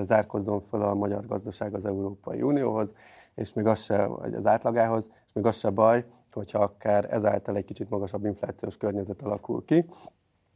zárkozzon 0.00 0.60
fel 0.60 0.82
a 0.82 0.94
magyar 0.94 1.26
gazdaság 1.26 1.74
az 1.74 1.86
Európai 1.86 2.42
Unióhoz, 2.42 2.94
és 3.34 3.52
még 3.52 3.66
az 3.66 3.82
se, 3.82 4.06
vagy 4.06 4.34
az 4.34 4.46
átlagához, 4.46 5.10
és 5.26 5.32
még 5.32 5.46
az 5.46 5.56
se 5.56 5.70
baj, 5.70 6.04
hogyha 6.34 6.58
akár 6.58 7.06
ezáltal 7.10 7.56
egy 7.56 7.64
kicsit 7.64 7.90
magasabb 7.90 8.24
inflációs 8.24 8.76
környezet 8.76 9.22
alakul 9.22 9.64
ki. 9.64 9.84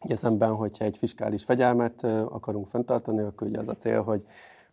Ugye 0.01 0.17
szemben, 0.17 0.55
hogyha 0.55 0.85
egy 0.85 0.97
fiskális 0.97 1.45
fegyelmet 1.45 2.05
akarunk 2.05 2.67
fenntartani, 2.67 3.21
akkor 3.21 3.47
ugye 3.47 3.59
az 3.59 3.69
a 3.69 3.77
cél, 3.77 4.03
hogy, 4.03 4.25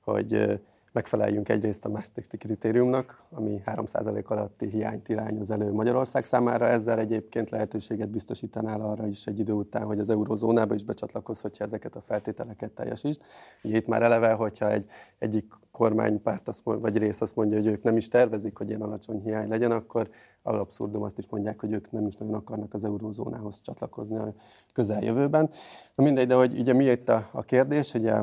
hogy 0.01 0.61
megfeleljünk 0.93 1.49
egyrészt 1.49 1.85
a 1.85 1.89
Maastrichti 1.89 2.37
kritériumnak, 2.37 3.23
ami 3.29 3.61
3% 3.65 4.25
alatti 4.25 4.69
hiányt 4.69 5.09
irányoz 5.09 5.51
elő 5.51 5.71
Magyarország 5.71 6.25
számára, 6.25 6.67
ezzel 6.67 6.99
egyébként 6.99 7.49
lehetőséget 7.49 8.09
biztosítanál 8.09 8.81
arra 8.81 9.07
is 9.07 9.25
egy 9.25 9.39
idő 9.39 9.53
után, 9.53 9.85
hogy 9.85 9.99
az 9.99 10.09
eurozónába 10.09 10.73
is 10.73 10.83
becsatlakoz, 10.83 11.41
hogyha 11.41 11.63
ezeket 11.63 11.95
a 11.95 12.01
feltételeket 12.01 12.71
teljesít. 12.71 13.23
Ugye 13.63 13.75
itt 13.77 13.87
már 13.87 14.01
eleve, 14.01 14.31
hogyha 14.33 14.71
egy, 14.71 14.85
egyik 15.17 15.53
kormánypárt 15.71 16.47
azt 16.47 16.61
mond, 16.63 16.81
vagy 16.81 16.97
rész 16.97 17.21
azt 17.21 17.35
mondja, 17.35 17.57
hogy 17.57 17.67
ők 17.67 17.83
nem 17.83 17.97
is 17.97 18.07
tervezik, 18.07 18.57
hogy 18.57 18.67
ilyen 18.67 18.81
alacsony 18.81 19.21
hiány 19.21 19.47
legyen, 19.47 19.71
akkor 19.71 20.09
alapszurdum 20.41 21.03
azt 21.03 21.17
is 21.17 21.27
mondják, 21.29 21.59
hogy 21.59 21.71
ők 21.71 21.91
nem 21.91 22.07
is 22.07 22.15
nagyon 22.15 22.33
akarnak 22.33 22.73
az 22.73 22.83
eurózónához 22.83 23.61
csatlakozni 23.61 24.17
a 24.17 24.33
közeljövőben. 24.73 25.49
Na 25.95 26.03
mindegy, 26.03 26.27
de 26.27 26.35
hogy 26.35 26.59
ugye 26.59 26.73
mi 26.73 26.85
itt 26.85 27.09
a, 27.09 27.29
a 27.31 27.41
kérdés, 27.41 27.93
ugye 27.93 28.13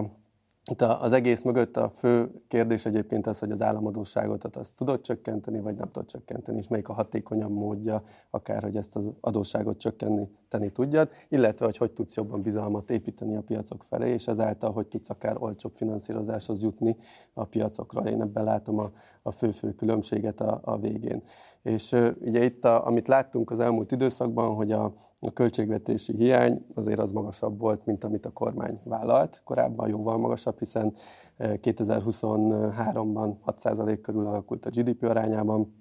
itt 0.70 0.80
az 0.82 1.12
egész 1.12 1.42
mögött 1.42 1.76
a 1.76 1.90
fő 1.90 2.42
kérdés 2.48 2.84
egyébként 2.84 3.26
az, 3.26 3.38
hogy 3.38 3.50
az 3.50 3.62
államadóságot 3.62 4.56
azt 4.56 4.74
tudod 4.74 5.00
csökkenteni, 5.00 5.60
vagy 5.60 5.74
nem 5.74 5.90
tudod 5.90 6.08
csökkenteni, 6.08 6.58
és 6.58 6.68
melyik 6.68 6.88
a 6.88 6.92
hatékonyabb 6.92 7.52
módja, 7.52 8.02
akár 8.30 8.62
hogy 8.62 8.76
ezt 8.76 8.96
az 8.96 9.10
adósságot 9.20 9.78
csökkenni 9.78 10.28
csökkenteni 10.50 10.70
tudjad, 10.70 11.10
illetve 11.28 11.64
hogy 11.64 11.76
hogy 11.76 11.90
tudsz 11.90 12.14
jobban 12.14 12.42
bizalmat 12.42 12.90
építeni 12.90 13.36
a 13.36 13.40
piacok 13.40 13.84
felé, 13.84 14.10
és 14.12 14.26
ezáltal, 14.26 14.72
hogy 14.72 14.86
tudsz 14.86 15.10
akár 15.10 15.36
olcsóbb 15.38 15.74
finanszírozáshoz 15.74 16.62
jutni 16.62 16.96
a 17.34 17.44
piacokra. 17.44 18.00
Én 18.08 18.20
ebben 18.20 18.44
látom 18.44 18.78
a, 18.78 18.90
a 19.22 19.30
fő-fő 19.30 19.74
különbséget 19.74 20.40
a, 20.40 20.60
a 20.64 20.78
végén. 20.78 21.22
És 21.62 21.96
ugye 22.20 22.44
itt, 22.44 22.64
a, 22.64 22.86
amit 22.86 23.08
láttunk 23.08 23.50
az 23.50 23.60
elmúlt 23.60 23.92
időszakban, 23.92 24.54
hogy 24.54 24.72
a, 24.72 24.92
a 25.20 25.32
költségvetési 25.32 26.12
hiány 26.12 26.66
azért 26.74 26.98
az 26.98 27.12
magasabb 27.12 27.58
volt, 27.58 27.86
mint 27.86 28.04
amit 28.04 28.26
a 28.26 28.30
kormány 28.30 28.80
vállalt. 28.84 29.40
Korábban 29.44 29.88
jóval 29.88 30.18
magasabb, 30.18 30.58
hiszen 30.58 30.94
2023-ban 31.38 33.34
6% 33.46 33.98
körül 34.02 34.26
alakult 34.26 34.66
a 34.66 34.70
GDP 34.70 35.02
arányában, 35.02 35.79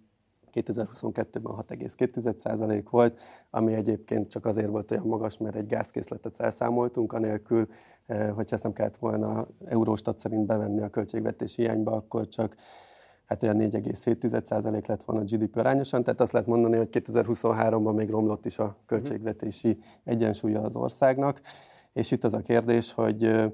2022-ben 0.54 1.54
6,2% 1.68 2.84
volt, 2.90 3.20
ami 3.50 3.74
egyébként 3.74 4.30
csak 4.30 4.46
azért 4.46 4.70
volt 4.70 4.92
olyan 4.92 5.08
magas, 5.08 5.38
mert 5.38 5.56
egy 5.56 5.68
gázkészletet 5.68 6.40
elszámoltunk, 6.40 7.14
anélkül, 7.14 7.68
hogyha 8.08 8.56
ezt 8.56 8.64
nem 8.64 8.74
kellett 8.74 8.98
volna 8.98 9.48
Euróstat 9.66 10.20
szerint 10.20 10.46
bevenni 10.46 10.82
a 10.82 10.90
költségvetési 10.90 11.62
hiányba, 11.62 11.92
akkor 11.92 12.28
csak 12.28 12.56
hát 13.26 13.44
olyan 13.44 13.58
4,7% 13.60 14.88
lett 14.88 15.04
volna 15.04 15.22
a 15.22 15.26
GDP 15.26 15.58
arányosan, 15.58 16.04
tehát 16.04 16.22
azt 16.22 16.32
lehet 16.32 16.48
mondani, 16.48 16.78
hogy 16.78 16.90
2023-ban 16.92 17.96
még 17.96 18.10
romlott 18.10 18.46
is 18.46 18.60
a 18.60 18.78
költségvetési 18.86 19.78
egyensúlya 20.04 20.62
az 20.62 20.76
országnak, 20.76 21.42
és 21.94 22.12
itt 22.12 22.24
az 22.24 22.34
a 22.34 22.42
kérdés, 22.42 22.94
hogy 22.94 23.52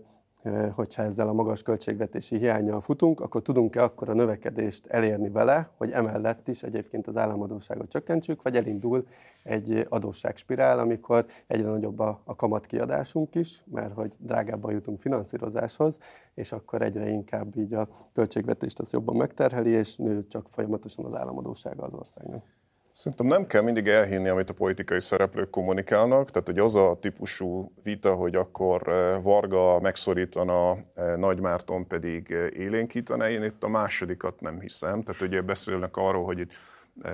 hogyha 0.72 1.04
ezzel 1.04 1.28
a 1.28 1.34
magas 1.34 1.62
költségvetési 1.62 2.38
hiányjal 2.38 2.82
futunk, 2.82 3.20
akkor 3.20 3.42
tudunk-e 3.42 3.84
akkor 3.84 4.10
a 4.10 4.14
növekedést 4.14 4.86
elérni 4.86 5.30
vele, 5.30 5.70
hogy 5.78 5.92
emellett 5.92 6.48
is 6.48 6.64
egyébként 6.64 7.08
az 7.08 7.18
államadóságot 7.18 7.90
csökkentsük, 7.90 8.42
vagy 8.42 8.56
elindul 8.56 9.08
egy 9.44 9.86
adósságspirál, 9.90 10.80
amikor 10.80 11.26
egyre 11.48 11.70
nagyobb 11.70 12.00
a, 12.00 12.22
kamatkiadásunk 12.36 13.36
is, 13.36 13.64
mert 13.72 13.94
hogy 13.94 14.12
drágábban 14.18 14.72
jutunk 14.72 15.00
finanszírozáshoz, 15.00 16.00
és 16.34 16.52
akkor 16.52 16.82
egyre 16.82 17.10
inkább 17.10 17.58
így 17.58 17.74
a 17.74 17.88
költségvetést 18.14 18.80
az 18.80 18.92
jobban 18.92 19.16
megterheli, 19.16 19.70
és 19.70 19.96
nő 19.96 20.28
csak 20.28 20.48
folyamatosan 20.48 21.06
az 21.06 21.16
államadósága 21.16 21.84
az 21.84 21.94
országnak. 21.94 22.55
Szerintem 22.98 23.28
nem 23.28 23.48
kell 23.48 23.62
mindig 23.62 23.88
elhinni, 23.88 24.28
amit 24.28 24.50
a 24.50 24.54
politikai 24.54 25.02
szereplők 25.02 25.50
kommunikálnak, 25.50 26.32
tehát 26.32 26.48
hogy 26.48 26.60
az 26.60 26.76
a 26.76 26.98
típusú 27.02 27.72
vita, 27.84 28.14
hogy 28.14 28.36
akkor 28.36 28.88
eh, 28.88 29.24
Varga 29.24 29.80
megszorítana, 29.80 30.78
eh, 30.94 31.16
Nagy 31.16 31.40
Márton 31.40 31.88
pedig 31.88 32.32
eh, 32.32 32.48
élénkítene, 32.54 33.30
én 33.30 33.44
itt 33.44 33.64
a 33.64 33.68
másodikat 33.68 34.42
nem 34.42 34.60
hiszem. 34.60 35.04
Tehát 35.04 35.22
ugye 35.22 35.42
beszélnek 35.42 35.98
arról, 35.98 36.24
hogy 36.24 36.40
itt 36.40 36.52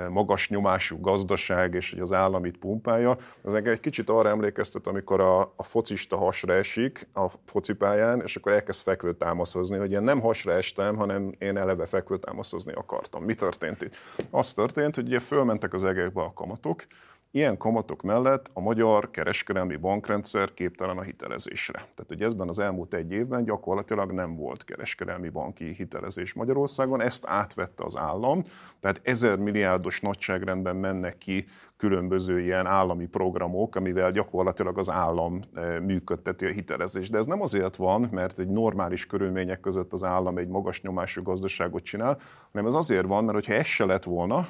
magas 0.10 0.50
nyomású 0.50 1.00
gazdaság, 1.00 1.74
és 1.74 1.92
hogy 1.92 2.00
az 2.00 2.12
állam 2.12 2.46
itt 2.46 2.58
pumpálja. 2.58 3.18
Az 3.42 3.54
engem 3.54 3.74
egy 3.74 3.80
kicsit 3.80 4.10
arra 4.10 4.30
emlékeztet, 4.30 4.88
amikor 4.88 5.20
a, 5.20 5.42
a 5.42 5.64
focista 5.64 6.18
hasra 6.18 6.54
esik 6.54 7.08
a 7.14 7.28
focipályán, 7.46 8.22
és 8.22 8.36
akkor 8.36 8.52
elkezd 8.52 8.82
fekvőtámaszozni, 8.82 9.78
hogy 9.78 9.92
én 9.92 10.02
nem 10.02 10.20
hasra 10.20 10.54
estem, 10.54 10.96
hanem 10.96 11.36
én 11.38 11.58
eleve 11.58 11.86
fekvőtámaszozni 11.86 12.74
akartam. 12.74 13.24
Mi 13.24 13.34
történt 13.34 13.82
itt? 13.82 13.96
Az 14.30 14.54
történt, 14.54 14.96
hogy 14.96 15.08
ugye 15.08 15.20
fölmentek 15.20 15.74
az 15.74 15.84
egekbe 15.84 16.22
a 16.22 16.34
kamatok, 16.34 16.86
Ilyen 17.34 17.58
kamatok 17.58 18.02
mellett 18.02 18.50
a 18.54 18.60
magyar 18.60 19.12
kereskedelmi 19.12 19.76
bankrendszer 19.76 20.54
képtelen 20.54 20.98
a 20.98 21.02
hitelezésre. 21.02 21.74
Tehát, 21.74 22.06
hogy 22.08 22.22
ezben 22.22 22.48
az 22.48 22.60
elmúlt 22.60 22.94
egy 22.94 23.12
évben 23.12 23.44
gyakorlatilag 23.44 24.12
nem 24.12 24.36
volt 24.36 24.64
kereskedelmi 24.64 25.30
banki 25.30 25.74
hitelezés 25.74 26.34
Magyarországon, 26.34 27.02
ezt 27.02 27.26
átvette 27.26 27.84
az 27.84 27.98
állam, 27.98 28.44
tehát 28.80 29.02
ezer 29.04 29.38
milliárdos 29.38 30.02
nagyságrendben 30.02 30.76
mennek 30.76 31.18
ki 31.18 31.46
különböző 31.78 32.40
ilyen 32.40 32.66
állami 32.66 33.06
programok, 33.06 33.76
amivel 33.76 34.12
gyakorlatilag 34.12 34.78
az 34.78 34.90
állam 34.90 35.42
eh, 35.54 35.80
működteti 35.80 36.46
a 36.46 36.52
hitelezést. 36.52 37.12
De 37.12 37.18
ez 37.18 37.26
nem 37.26 37.42
azért 37.42 37.76
van, 37.76 38.08
mert 38.12 38.40
egy 38.40 38.50
normális 38.50 39.06
körülmények 39.06 39.60
között 39.60 39.94
az 39.94 40.04
állam 40.04 40.38
egy 40.38 40.48
magas 40.48 40.82
nyomású 40.82 41.22
gazdaságot 41.22 41.84
csinál, 41.84 42.20
hanem 42.52 42.68
ez 42.68 42.74
azért 42.74 43.06
van, 43.06 43.24
mert 43.24 43.36
hogyha 43.36 43.54
ez 43.54 43.66
se 43.66 43.86
lett 43.86 44.04
volna, 44.04 44.48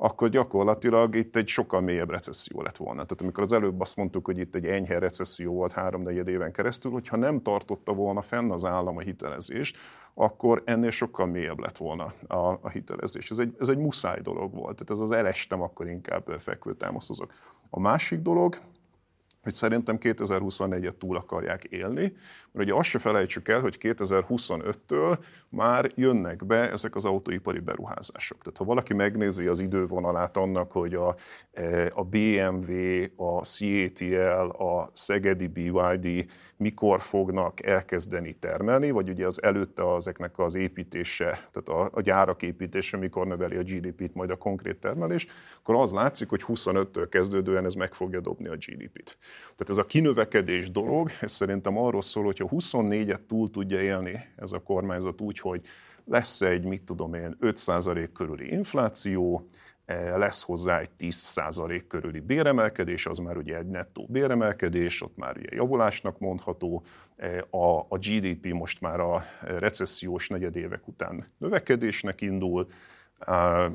akkor 0.00 0.28
gyakorlatilag 0.28 1.14
itt 1.14 1.36
egy 1.36 1.48
sokkal 1.48 1.80
mélyebb 1.80 2.10
recesszió 2.10 2.62
lett 2.62 2.76
volna. 2.76 3.02
Tehát 3.02 3.22
amikor 3.22 3.42
az 3.42 3.52
előbb 3.52 3.80
azt 3.80 3.96
mondtuk, 3.96 4.24
hogy 4.24 4.38
itt 4.38 4.54
egy 4.54 4.66
enyhe 4.66 4.98
recesszió 4.98 5.52
volt 5.52 5.72
három-negyed 5.72 6.28
éven 6.28 6.52
keresztül, 6.52 6.90
hogyha 6.90 7.16
nem 7.16 7.42
tartotta 7.42 7.92
volna 7.92 8.22
fenn 8.22 8.50
az 8.50 8.64
állam 8.64 8.96
a 8.96 9.00
hitelezést, 9.00 9.76
akkor 10.14 10.62
ennél 10.64 10.90
sokkal 10.90 11.26
mélyebb 11.26 11.58
lett 11.58 11.76
volna 11.76 12.12
a, 12.26 12.36
a 12.36 12.68
hitelezés. 12.68 13.30
Ez 13.30 13.38
egy, 13.38 13.56
ez 13.58 13.68
egy 13.68 13.78
muszáj 13.78 14.20
dolog 14.20 14.54
volt, 14.54 14.76
tehát 14.76 14.90
ez 14.90 15.00
az 15.00 15.10
elestem, 15.10 15.62
akkor 15.62 15.88
inkább 15.88 16.34
fekvőtámasztozok. 16.38 17.32
A 17.70 17.80
másik 17.80 18.20
dolog, 18.20 18.58
hogy 19.42 19.54
szerintem 19.54 19.98
2024-et 20.00 20.98
túl 20.98 21.16
akarják 21.16 21.64
élni, 21.64 22.16
mert 22.52 22.68
ugye 22.68 22.78
azt 22.78 22.88
se 22.88 22.98
felejtsük 22.98 23.48
el, 23.48 23.60
hogy 23.60 23.76
2025-től 23.80 25.18
már 25.48 25.90
jönnek 25.94 26.46
be 26.46 26.70
ezek 26.70 26.96
az 26.96 27.04
autóipari 27.04 27.58
beruházások. 27.58 28.42
Tehát 28.42 28.58
ha 28.58 28.64
valaki 28.64 28.94
megnézi 28.94 29.46
az 29.46 29.60
idővonalát 29.60 30.36
annak, 30.36 30.72
hogy 30.72 30.94
a, 30.94 31.16
e, 31.52 31.90
a 31.94 32.04
BMW, 32.04 33.02
a 33.16 33.44
CATL, 33.44 34.62
a 34.64 34.90
Szegedi 34.92 35.46
BYD 35.46 36.26
mikor 36.58 37.00
fognak 37.00 37.66
elkezdeni 37.66 38.34
termelni, 38.34 38.90
vagy 38.90 39.08
ugye 39.08 39.26
az 39.26 39.42
előtte 39.42 39.94
ezeknek 39.94 40.38
az 40.38 40.54
építése, 40.54 41.48
tehát 41.52 41.68
a, 41.68 41.90
a 41.92 42.00
gyárak 42.00 42.42
építése, 42.42 42.96
mikor 42.96 43.26
növeli 43.26 43.56
a 43.56 43.62
GDP-t, 43.62 44.14
majd 44.14 44.30
a 44.30 44.36
konkrét 44.36 44.76
termelés, 44.80 45.26
akkor 45.60 45.74
az 45.74 45.92
látszik, 45.92 46.28
hogy 46.28 46.42
25-től 46.46 47.06
kezdődően 47.10 47.64
ez 47.64 47.74
meg 47.74 47.94
fogja 47.94 48.20
dobni 48.20 48.48
a 48.48 48.56
GDP-t. 48.56 49.18
Tehát 49.40 49.70
ez 49.70 49.78
a 49.78 49.86
kinövekedés 49.86 50.70
dolog, 50.70 51.10
ez 51.20 51.32
szerintem 51.32 51.78
arról 51.78 52.02
szól, 52.02 52.24
hogy 52.24 52.37
ha 52.38 52.48
24-et 52.50 53.20
túl 53.26 53.50
tudja 53.50 53.80
élni 53.80 54.26
ez 54.36 54.52
a 54.52 54.62
kormányzat 54.62 55.20
úgy, 55.20 55.38
hogy 55.38 55.60
lesz 56.04 56.40
egy, 56.40 56.64
mit 56.64 56.82
tudom 56.82 57.14
én, 57.14 57.36
5% 57.40 58.08
körüli 58.14 58.50
infláció, 58.52 59.48
e, 59.84 60.16
lesz 60.16 60.42
hozzá 60.42 60.80
egy 60.80 60.90
10% 60.98 61.84
körüli 61.88 62.20
béremelkedés, 62.20 63.06
az 63.06 63.18
már 63.18 63.36
ugye 63.36 63.56
egy 63.56 63.66
nettó 63.66 64.06
béremelkedés, 64.08 65.02
ott 65.02 65.16
már 65.16 65.36
ugye 65.36 65.48
javulásnak 65.50 66.18
mondható, 66.18 66.82
e, 67.16 67.46
a, 67.50 67.78
a 67.78 67.98
GDP 67.98 68.52
most 68.52 68.80
már 68.80 69.00
a 69.00 69.24
recessziós 69.40 70.28
negyedévek 70.28 70.88
után 70.88 71.26
növekedésnek 71.38 72.20
indul, 72.20 72.68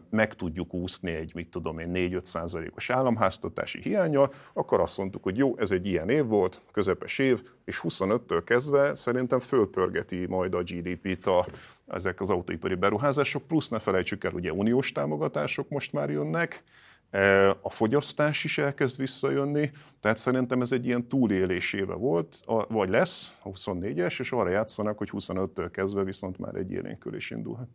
meg 0.10 0.34
tudjuk 0.34 0.74
úszni 0.74 1.12
egy, 1.12 1.32
mit 1.36 1.50
tudom 1.50 1.80
én, 1.80 1.92
4-5 1.94 2.24
százalékos 2.24 2.90
államháztatási 2.90 3.82
hiánya, 3.82 4.30
akkor 4.54 4.80
azt 4.80 4.98
mondtuk, 4.98 5.24
hogy 5.24 5.38
jó, 5.38 5.58
ez 5.58 5.72
egy 5.72 5.88
ilyen 5.88 6.10
év 6.10 6.26
volt, 6.26 6.62
közepes 6.72 7.20
év, 7.20 7.42
és 7.66 7.82
25-től 7.84 8.42
kezdve 8.46 8.96
szerintem 8.96 9.40
fölpörgeti 9.40 10.26
majd 10.26 10.54
a 10.54 10.64
GDP-t 10.64 11.28
a, 11.28 11.46
ezek 11.88 12.22
az 12.22 12.30
autóipari 12.30 12.76
beruházások, 12.76 13.48
plusz 13.48 13.68
ne 13.68 13.80
felejtsük 13.80 14.24
el, 14.24 14.34
ugye 14.34 14.54
uniós 14.54 14.92
támogatások 14.92 15.70
most 15.70 15.94
már 15.94 16.10
jönnek, 16.10 16.64
e, 17.10 17.50
a 17.50 17.70
fogyasztás 17.70 18.44
is 18.44 18.58
elkezd 18.58 18.98
visszajönni, 18.98 19.72
tehát 20.00 20.18
szerintem 20.18 20.62
ez 20.62 20.72
egy 20.72 20.86
ilyen 20.86 21.08
túléléséve 21.08 21.94
volt, 21.94 22.40
vagy 22.68 22.90
lesz 22.90 23.34
a 23.44 23.50
24-es, 23.50 24.20
és 24.20 24.32
arra 24.32 24.50
játszanak, 24.50 24.98
hogy 24.98 25.10
25-től 25.12 25.70
kezdve 25.72 26.04
viszont 26.04 26.38
már 26.38 26.56
egy 26.56 26.72
élénkülés 26.72 27.32
indulhat. 27.32 27.68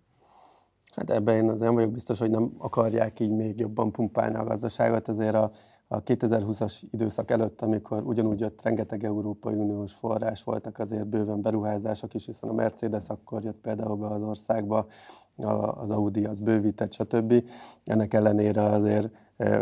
Hát 0.94 1.10
ebben 1.10 1.36
én 1.36 1.48
azért 1.48 1.72
vagyok 1.72 1.92
biztos, 1.92 2.18
hogy 2.18 2.30
nem 2.30 2.52
akarják 2.58 3.20
így 3.20 3.30
még 3.30 3.58
jobban 3.58 3.92
pumpálni 3.92 4.36
a 4.36 4.44
gazdaságot, 4.44 5.08
azért 5.08 5.34
a, 5.34 5.50
a 5.88 6.02
2020-as 6.02 6.82
időszak 6.90 7.30
előtt, 7.30 7.60
amikor 7.60 8.02
ugyanúgy 8.02 8.40
jött 8.40 8.62
rengeteg 8.62 9.04
Európai 9.04 9.54
Uniós 9.54 9.92
forrás, 9.92 10.44
voltak 10.44 10.78
azért 10.78 11.06
bőven 11.06 11.42
beruházások 11.42 12.14
is, 12.14 12.26
hiszen 12.26 12.48
a 12.48 12.52
Mercedes 12.52 13.08
akkor 13.08 13.44
jött 13.44 13.60
például 13.60 13.96
be 13.96 14.06
az 14.06 14.22
országba, 14.22 14.86
az 15.74 15.90
Audi 15.90 16.24
az 16.24 16.40
bővített, 16.40 16.92
stb. 16.92 17.44
Ennek 17.84 18.14
ellenére 18.14 18.62
azért 18.62 19.10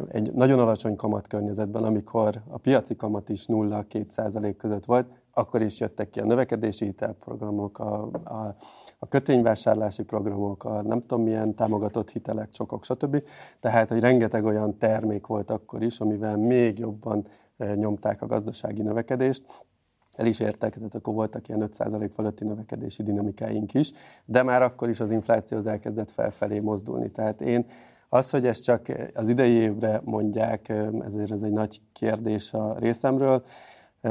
egy 0.09 0.33
nagyon 0.33 0.59
alacsony 0.59 0.97
kamat 0.97 1.27
környezetben, 1.27 1.85
amikor 1.85 2.43
a 2.49 2.59
piaci 2.59 2.97
kamat 2.97 3.29
is 3.29 3.45
0-2 3.49 4.09
százalék 4.09 4.57
között 4.57 4.85
volt, 4.85 5.07
akkor 5.39 5.63
is 5.63 5.81
jöttek 5.81 6.11
ki 6.11 6.21
a 6.21 6.25
növekedési 6.25 6.85
hitelprogramok, 6.85 7.79
a, 7.79 8.11
a, 8.25 8.57
a 8.99 9.09
kötvényvásárlási 9.09 10.03
programok, 10.03 10.65
a 10.65 10.83
nem 10.83 11.01
tudom 11.01 11.23
milyen 11.25 11.55
támogatott 11.55 12.11
hitelek, 12.11 12.51
csokok, 12.51 12.85
stb. 12.85 13.23
Tehát, 13.61 13.89
hogy 13.89 14.01
rengeteg 14.01 14.45
olyan 14.45 14.79
termék 14.79 15.27
volt 15.27 15.51
akkor 15.51 15.83
is, 15.83 16.01
amivel 16.01 16.37
még 16.37 16.79
jobban 16.79 17.27
e, 17.57 17.75
nyomták 17.75 18.23
a 18.23 18.27
gazdasági 18.27 18.83
növekedést, 18.83 19.65
el 20.13 20.27
is 20.27 20.41
értek, 20.41 20.75
tehát 20.75 20.95
akkor 20.95 21.15
voltak 21.15 21.49
ilyen 21.49 21.69
5% 21.73 22.11
fölötti 22.15 22.45
növekedési 22.45 23.03
dinamikáink 23.03 23.75
is, 23.75 23.93
de 24.25 24.43
már 24.43 24.63
akkor 24.63 24.89
is 24.89 25.01
az 25.01 25.11
infláció 25.11 25.59
az 25.59 25.67
elkezdett 25.67 26.11
felfelé 26.11 26.59
mozdulni. 26.59 27.11
Tehát 27.11 27.41
én 27.41 27.67
az, 28.09 28.31
hogy 28.31 28.47
ezt 28.47 28.65
csak 28.65 28.87
az 29.15 29.29
idei 29.29 29.53
évre 29.53 30.01
mondják, 30.05 30.69
e, 30.69 30.91
ezért 31.05 31.31
ez 31.31 31.43
egy 31.43 31.53
nagy 31.53 31.81
kérdés 31.93 32.53
a 32.53 32.77
részemről. 32.79 33.45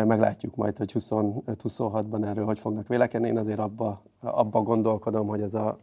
Meglátjuk 0.04 0.56
majd, 0.56 0.78
hogy 0.78 0.92
25-26-ban 0.94 2.26
erről 2.26 2.46
hogy 2.46 2.60
fognak 2.60 2.88
vélekedni. 2.88 3.28
Én 3.28 3.38
azért 3.38 3.60
abba, 3.60 4.04
abba 4.20 4.62
gondolkodom, 4.62 5.28
hogy 5.28 5.42
ez 5.42 5.54
a 5.54 5.80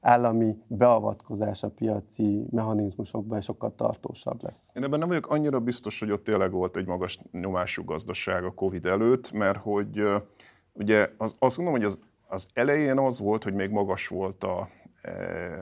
állami 0.00 0.56
beavatkozás 0.66 1.62
a 1.62 1.70
piaci 1.70 2.46
mechanizmusokban 2.50 3.40
sokkal 3.40 3.74
tartósabb 3.74 4.42
lesz. 4.42 4.70
Én 4.74 4.84
ebben 4.84 4.98
nem 4.98 5.08
vagyok 5.08 5.26
annyira 5.26 5.60
biztos, 5.60 5.98
hogy 5.98 6.10
ott 6.10 6.24
tényleg 6.24 6.50
volt 6.50 6.76
egy 6.76 6.86
magas 6.86 7.20
nyomású 7.32 7.84
gazdaság 7.84 8.44
a 8.44 8.54
Covid 8.54 8.86
előtt, 8.86 9.32
mert 9.32 9.58
hogy 9.58 10.02
ugye 10.72 11.10
az, 11.16 11.34
azt 11.38 11.56
gondolom, 11.56 11.80
hogy 11.80 11.90
az, 11.90 11.98
az 12.28 12.46
elején 12.52 12.98
az 12.98 13.18
volt, 13.18 13.44
hogy 13.44 13.54
még 13.54 13.70
magas 13.70 14.08
volt 14.08 14.44
a, 14.44 14.68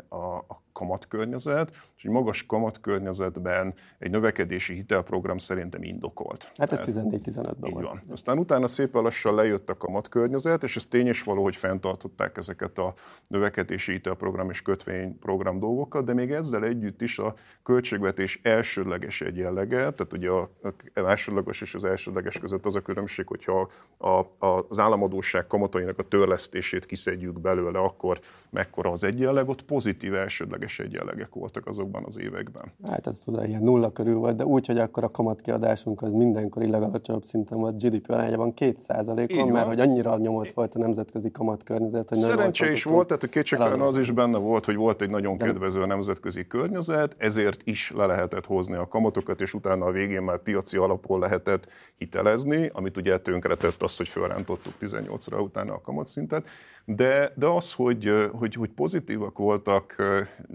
a, 0.09 0.37
a 0.37 0.61
kamatkörnyezet, 0.75 1.71
és 1.97 2.05
egy 2.05 2.11
magas 2.11 2.47
kamatkörnyezetben 2.47 3.75
egy 3.99 4.11
növekedési 4.11 4.75
hitelprogram 4.75 5.39
szerintem 5.39 5.83
indokolt. 5.83 6.53
Hát 6.57 6.73
ez 6.73 6.81
14-15-ben 6.85 7.73
volt. 7.73 7.87
Van. 7.87 8.03
Aztán 8.11 8.39
utána 8.39 8.67
szépen 8.67 9.03
lassan 9.03 9.35
lejött 9.35 9.71
a 9.71 9.77
kamatkörnyezet, 9.77 10.63
és 10.63 10.77
ez 10.77 10.87
tény 10.87 11.07
és 11.07 11.23
való, 11.23 11.43
hogy 11.43 11.57
fenntartották 11.57 12.37
ezeket 12.37 12.79
a 12.79 12.95
növekedési 13.27 13.93
hitelprogram 13.93 14.51
és 14.51 14.63
kötvényprogram 14.63 15.59
dolgokat, 15.59 16.05
de 16.05 16.13
még 16.13 16.31
ezzel 16.31 16.65
együtt 16.65 17.03
is 17.03 17.19
a 17.19 17.35
költségvetés 17.63 18.41
elsődleges 18.43 19.21
egyenlege, 19.21 19.77
tehát 19.77 20.13
ugye 20.13 20.31
a, 20.31 20.51
elsődleges 20.93 21.61
és 21.61 21.75
az 21.75 21.85
elsődleges 21.85 22.39
között 22.39 22.67
az 22.67 22.77
a 22.77 22.81
különbség, 22.81 23.27
hogyha 23.27 23.71
a, 23.97 24.09
a, 24.47 24.67
az 24.69 24.79
államadóság 24.79 25.47
kamatainak 25.47 25.99
a 25.99 26.09
törlesztését 26.09 26.87
kiszedjük 26.87 27.41
belőle, 27.41 27.79
akkor 27.79 28.21
mekkora 28.51 28.91
az 28.91 29.05
egyenleg, 29.05 29.49
ott 29.49 29.65
pozitív 29.65 30.15
elsődleges 30.15 30.64
különleges 30.65 30.79
egyenlegek 30.79 31.35
voltak 31.35 31.67
azokban 31.67 32.05
az 32.07 32.19
években. 32.19 32.73
Hát 32.89 33.07
ez 33.07 33.19
tudom, 33.19 33.45
ilyen 33.45 33.63
nulla 33.63 33.93
körül 33.93 34.15
volt, 34.15 34.37
de 34.37 34.45
úgy, 34.45 34.67
hogy 34.67 34.79
akkor 34.79 35.05
a 35.05 35.11
kamatkiadásunk 35.11 36.03
az 36.03 36.13
mindenkori 36.13 36.71
legalacsonyabb 36.71 37.23
szinten 37.23 37.59
volt 37.59 37.83
GDP 37.83 38.11
arányában 38.11 38.53
2%-on, 38.57 39.49
mert 39.49 39.67
hogy 39.67 39.81
annyira 39.81 40.17
nyomott 40.17 40.53
volt 40.53 40.75
a 40.75 40.79
nemzetközi 40.79 41.31
kamatkörnyezet. 41.31 42.09
Hogy 42.09 42.19
Szerencsé 42.19 42.71
is 42.73 42.85
volt, 42.85 43.07
tehát 43.07 43.23
a 43.23 43.27
kétségtelen 43.29 43.81
az 43.81 43.97
is 43.97 44.11
benne 44.11 44.39
volt, 44.39 44.65
hogy 44.65 44.77
volt 44.77 45.03
egy 45.03 45.11
nagyon 45.11 45.39
kedvező 45.39 45.81
de... 45.81 45.87
nemzetközi 45.87 46.47
környezet, 46.47 47.15
ezért 47.19 47.61
is 47.65 47.93
le 47.97 48.07
lehetett 48.07 48.47
hozni 48.47 48.75
a 48.75 48.89
kamatokat, 48.89 49.41
és 49.41 49.55
utána 49.55 49.85
a 49.85 49.91
végén 49.91 50.23
már 50.23 50.39
piaci 50.39 50.77
alapon 50.77 51.19
lehetett 51.19 51.67
hitelezni, 51.97 52.71
amit 52.73 52.97
ugye 52.97 53.19
tönkretett 53.19 53.83
azt, 53.83 53.97
hogy 53.97 54.09
felrántottuk 54.09 54.73
18-ra 54.81 55.43
utána 55.43 55.73
a 55.73 55.81
kamatszintet. 55.81 56.47
De, 56.87 57.33
de 57.37 57.47
az, 57.47 57.73
hogy, 57.73 58.29
hogy, 58.33 58.55
hogy 58.55 58.69
pozitívak 58.71 59.39
voltak, 59.39 59.97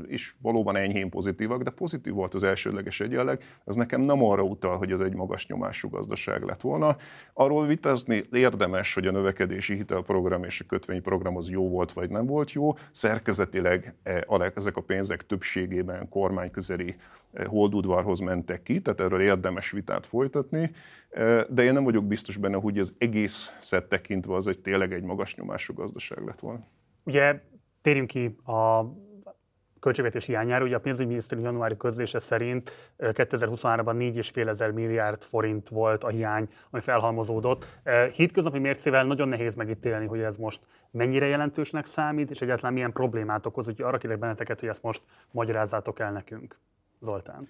és 0.07 0.33
valóban 0.41 0.75
enyhén 0.75 1.09
pozitívak, 1.09 1.63
de 1.63 1.69
pozitív 1.69 2.13
volt 2.13 2.33
az 2.33 2.43
elsődleges 2.43 2.99
egyenleg, 2.99 3.43
az 3.63 3.75
nekem 3.75 4.01
nem 4.01 4.23
arra 4.23 4.43
utal, 4.43 4.77
hogy 4.77 4.91
ez 4.91 4.99
egy 4.99 5.13
magas 5.13 5.47
nyomású 5.47 5.89
gazdaság 5.89 6.43
lett 6.43 6.61
volna. 6.61 6.95
Arról 7.33 7.65
vitazni 7.65 8.23
érdemes, 8.31 8.93
hogy 8.93 9.07
a 9.07 9.11
növekedési 9.11 9.75
hitelprogram 9.75 10.43
és 10.43 10.59
a 10.59 10.65
kötvényprogram 10.67 11.37
az 11.37 11.49
jó 11.49 11.69
volt, 11.69 11.91
vagy 11.91 12.09
nem 12.09 12.25
volt 12.25 12.51
jó. 12.51 12.77
Szerkezetileg 12.91 13.95
e, 14.03 14.25
ezek 14.55 14.77
a 14.77 14.81
pénzek 14.81 15.25
többségében 15.25 16.09
kormányközeli 16.09 16.95
e, 17.33 17.45
holdudvarhoz 17.45 18.19
mentek 18.19 18.63
ki, 18.63 18.81
tehát 18.81 18.99
erről 18.99 19.21
érdemes 19.21 19.71
vitát 19.71 20.05
folytatni, 20.05 20.71
e, 21.09 21.45
de 21.49 21.63
én 21.63 21.73
nem 21.73 21.83
vagyok 21.83 22.05
biztos 22.05 22.37
benne, 22.37 22.57
hogy 22.57 22.79
az 22.79 22.93
egész 22.97 23.57
szett 23.59 23.89
tekintve 23.89 24.35
az 24.35 24.47
egy 24.47 24.59
tényleg 24.59 24.93
egy 24.93 25.03
magas 25.03 25.35
nyomású 25.35 25.73
gazdaság 25.73 26.18
lett 26.25 26.39
volna. 26.39 26.67
Ugye 27.03 27.41
térjünk 27.81 28.07
ki 28.07 28.35
a 28.45 28.83
költségvetés 29.79 30.25
hiányára. 30.25 30.63
Ugye 30.63 30.75
a 30.75 30.79
pénzügyminisztérium 30.79 31.47
januári 31.47 31.77
közlése 31.77 32.19
szerint 32.19 32.71
2023-ban 32.99 33.95
4,5 33.95 34.47
ezer 34.47 34.71
milliárd 34.71 35.23
forint 35.23 35.69
volt 35.69 36.03
a 36.03 36.07
hiány, 36.07 36.47
ami 36.71 36.81
felhalmozódott. 36.81 37.65
Hétköznapi 38.13 38.59
mércével 38.59 39.05
nagyon 39.05 39.27
nehéz 39.27 39.55
megítélni, 39.55 40.05
hogy 40.05 40.19
ez 40.19 40.37
most 40.37 40.61
mennyire 40.91 41.25
jelentősnek 41.25 41.85
számít, 41.85 42.31
és 42.31 42.41
egyáltalán 42.41 42.73
milyen 42.73 42.91
problémát 42.91 43.45
okoz. 43.45 43.67
Úgyhogy 43.67 43.85
arra 43.85 43.97
kérek 43.97 44.19
benneteket, 44.19 44.59
hogy 44.59 44.69
ezt 44.69 44.83
most 44.83 45.03
magyarázzátok 45.31 45.99
el 45.99 46.11
nekünk. 46.11 46.57
Zoltán. 46.99 47.49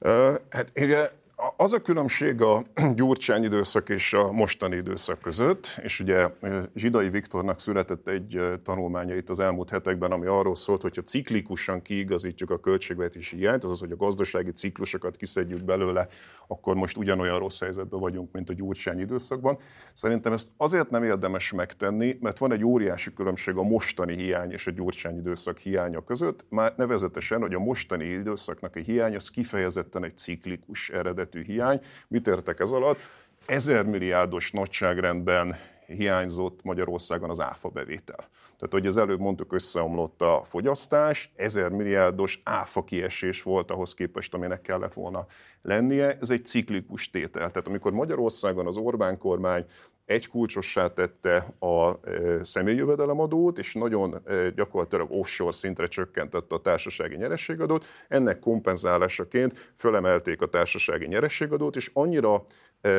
Uh, 0.00 0.34
hát 0.50 0.72
ugye 0.76 1.10
az 1.56 1.72
a 1.72 1.80
különbség 1.80 2.40
a 2.40 2.64
Gyurcsány 2.94 3.44
időszak 3.44 3.88
és 3.88 4.12
a 4.12 4.32
mostani 4.32 4.76
időszak 4.76 5.20
között, 5.20 5.80
és 5.82 6.00
ugye 6.00 6.28
Zsidai 6.74 7.10
Viktornak 7.10 7.60
született 7.60 8.08
egy 8.08 8.40
tanulmánya 8.62 9.16
itt 9.16 9.30
az 9.30 9.40
elmúlt 9.40 9.70
hetekben, 9.70 10.12
ami 10.12 10.26
arról 10.26 10.54
szólt, 10.54 10.82
hogyha 10.82 11.02
ciklikusan 11.02 11.82
kiigazítjuk 11.82 12.50
a 12.50 12.60
költségvetési 12.60 13.36
hiányt, 13.36 13.64
azaz, 13.64 13.78
hogy 13.78 13.92
a 13.92 13.96
gazdasági 13.96 14.50
ciklusokat 14.50 15.16
kiszedjük 15.16 15.64
belőle, 15.64 16.08
akkor 16.46 16.74
most 16.74 16.96
ugyanolyan 16.96 17.38
rossz 17.38 17.60
helyzetben 17.60 18.00
vagyunk, 18.00 18.32
mint 18.32 18.50
a 18.50 18.52
Gyurcsány 18.52 19.00
időszakban. 19.00 19.58
Szerintem 19.92 20.32
ezt 20.32 20.48
azért 20.56 20.90
nem 20.90 21.02
érdemes 21.02 21.52
megtenni, 21.52 22.18
mert 22.20 22.38
van 22.38 22.52
egy 22.52 22.64
óriási 22.64 23.12
különbség 23.12 23.56
a 23.56 23.62
mostani 23.62 24.16
hiány 24.16 24.52
és 24.52 24.66
a 24.66 24.70
Gyurcsány 24.70 25.16
időszak 25.16 25.58
hiánya 25.58 26.04
között, 26.04 26.44
már 26.48 26.74
nevezetesen, 26.76 27.40
hogy 27.40 27.54
a 27.54 27.58
mostani 27.58 28.04
időszaknak 28.04 28.76
a 28.76 28.80
hiány 28.80 29.14
az 29.14 29.30
kifejezetten 29.30 30.04
egy 30.04 30.16
ciklikus 30.16 30.90
eredet 30.90 31.26
eredetű 31.26 31.45
hiány. 31.46 31.80
Mit 32.08 32.26
értek 32.26 32.60
ez 32.60 32.70
alatt? 32.70 32.98
Ezer 33.46 33.84
milliárdos 33.84 34.50
nagyságrendben 34.50 35.56
hiányzott 35.86 36.62
Magyarországon 36.62 37.30
az 37.30 37.40
áfa 37.40 37.68
bevétel. 37.68 38.28
Tehát, 38.58 38.72
hogy 38.72 38.86
az 38.86 38.96
előbb 38.96 39.20
mondtuk, 39.20 39.52
összeomlott 39.52 40.22
a 40.22 40.40
fogyasztás, 40.44 41.32
ezer 41.36 41.68
milliárdos 41.68 42.40
áfa 42.44 42.84
kiesés 42.84 43.42
volt 43.42 43.70
ahhoz 43.70 43.94
képest, 43.94 44.34
aminek 44.34 44.60
kellett 44.60 44.92
volna 44.92 45.26
lennie. 45.62 46.18
Ez 46.20 46.30
egy 46.30 46.44
ciklikus 46.44 47.10
tétel. 47.10 47.50
Tehát 47.50 47.66
amikor 47.66 47.92
Magyarországon 47.92 48.66
az 48.66 48.76
Orbán 48.76 49.18
kormány 49.18 49.64
egy 50.06 50.28
kulcsossá 50.28 50.88
tette 50.88 51.54
a 51.58 52.08
e, 52.08 52.44
személyjövedelemadót, 52.44 53.58
és 53.58 53.74
nagyon 53.74 54.20
e, 54.24 54.50
gyakorlatilag 54.50 55.10
offshore 55.10 55.52
szintre 55.52 55.86
csökkentette 55.86 56.54
a 56.54 56.60
társasági 56.60 57.16
nyerességadót. 57.16 57.84
Ennek 58.08 58.38
kompenzálásaként 58.38 59.72
fölemelték 59.76 60.42
a 60.42 60.46
társasági 60.46 61.06
nyerességadót, 61.06 61.76
és 61.76 61.90
annyira 61.92 62.46
e, 62.80 62.90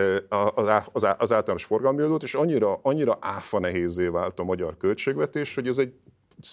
az 0.94 1.34
általános 1.34 1.64
forgalmi 1.64 2.02
adót, 2.02 2.24
és 2.24 2.34
annyira, 2.34 2.80
annyira 2.82 3.18
áfa 3.22 3.60
nehézé 3.60 4.08
vált 4.08 4.40
a 4.40 4.44
magyar 4.44 4.78
költségvetés, 4.78 5.56
hogy 5.56 5.68
ez 5.68 5.78
egy 5.78 5.94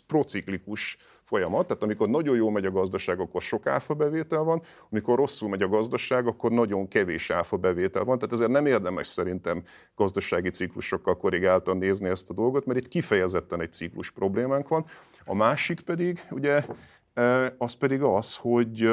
prociklikus 0.07 0.97
folyamat. 1.25 1.67
Tehát 1.67 1.83
amikor 1.83 2.09
nagyon 2.09 2.37
jól 2.37 2.51
megy 2.51 2.65
a 2.65 2.71
gazdaság, 2.71 3.21
akkor 3.21 3.43
sok 3.43 3.67
áfa 3.67 3.95
bevétel 3.95 4.43
van, 4.43 4.63
amikor 4.91 5.17
rosszul 5.19 5.49
megy 5.49 5.63
a 5.63 5.69
gazdaság, 5.69 6.27
akkor 6.27 6.51
nagyon 6.51 6.89
kevés 6.89 7.31
áfa 7.31 7.57
bevétel 7.57 8.05
van. 8.05 8.19
Tehát 8.19 8.35
ezért 8.35 8.51
nem 8.51 8.67
érdemes 8.67 9.07
szerintem 9.07 9.63
gazdasági 9.95 10.51
ciklusokkal 10.51 11.17
korrigáltan 11.17 11.77
nézni 11.77 12.09
ezt 12.09 12.31
a 12.31 12.35
dolgot, 12.35 12.67
mert 12.67 12.79
itt 12.79 12.89
kifejezetten 12.89 13.61
egy 13.61 13.73
ciklus 13.73 14.11
problémánk 14.11 14.69
van. 14.69 14.85
A 15.25 15.35
másik 15.35 15.81
pedig, 15.81 16.27
ugye, 16.31 16.65
e, 17.15 17.55
az 17.59 17.73
pedig 17.73 18.03
az, 18.03 18.37
hogy 18.37 18.91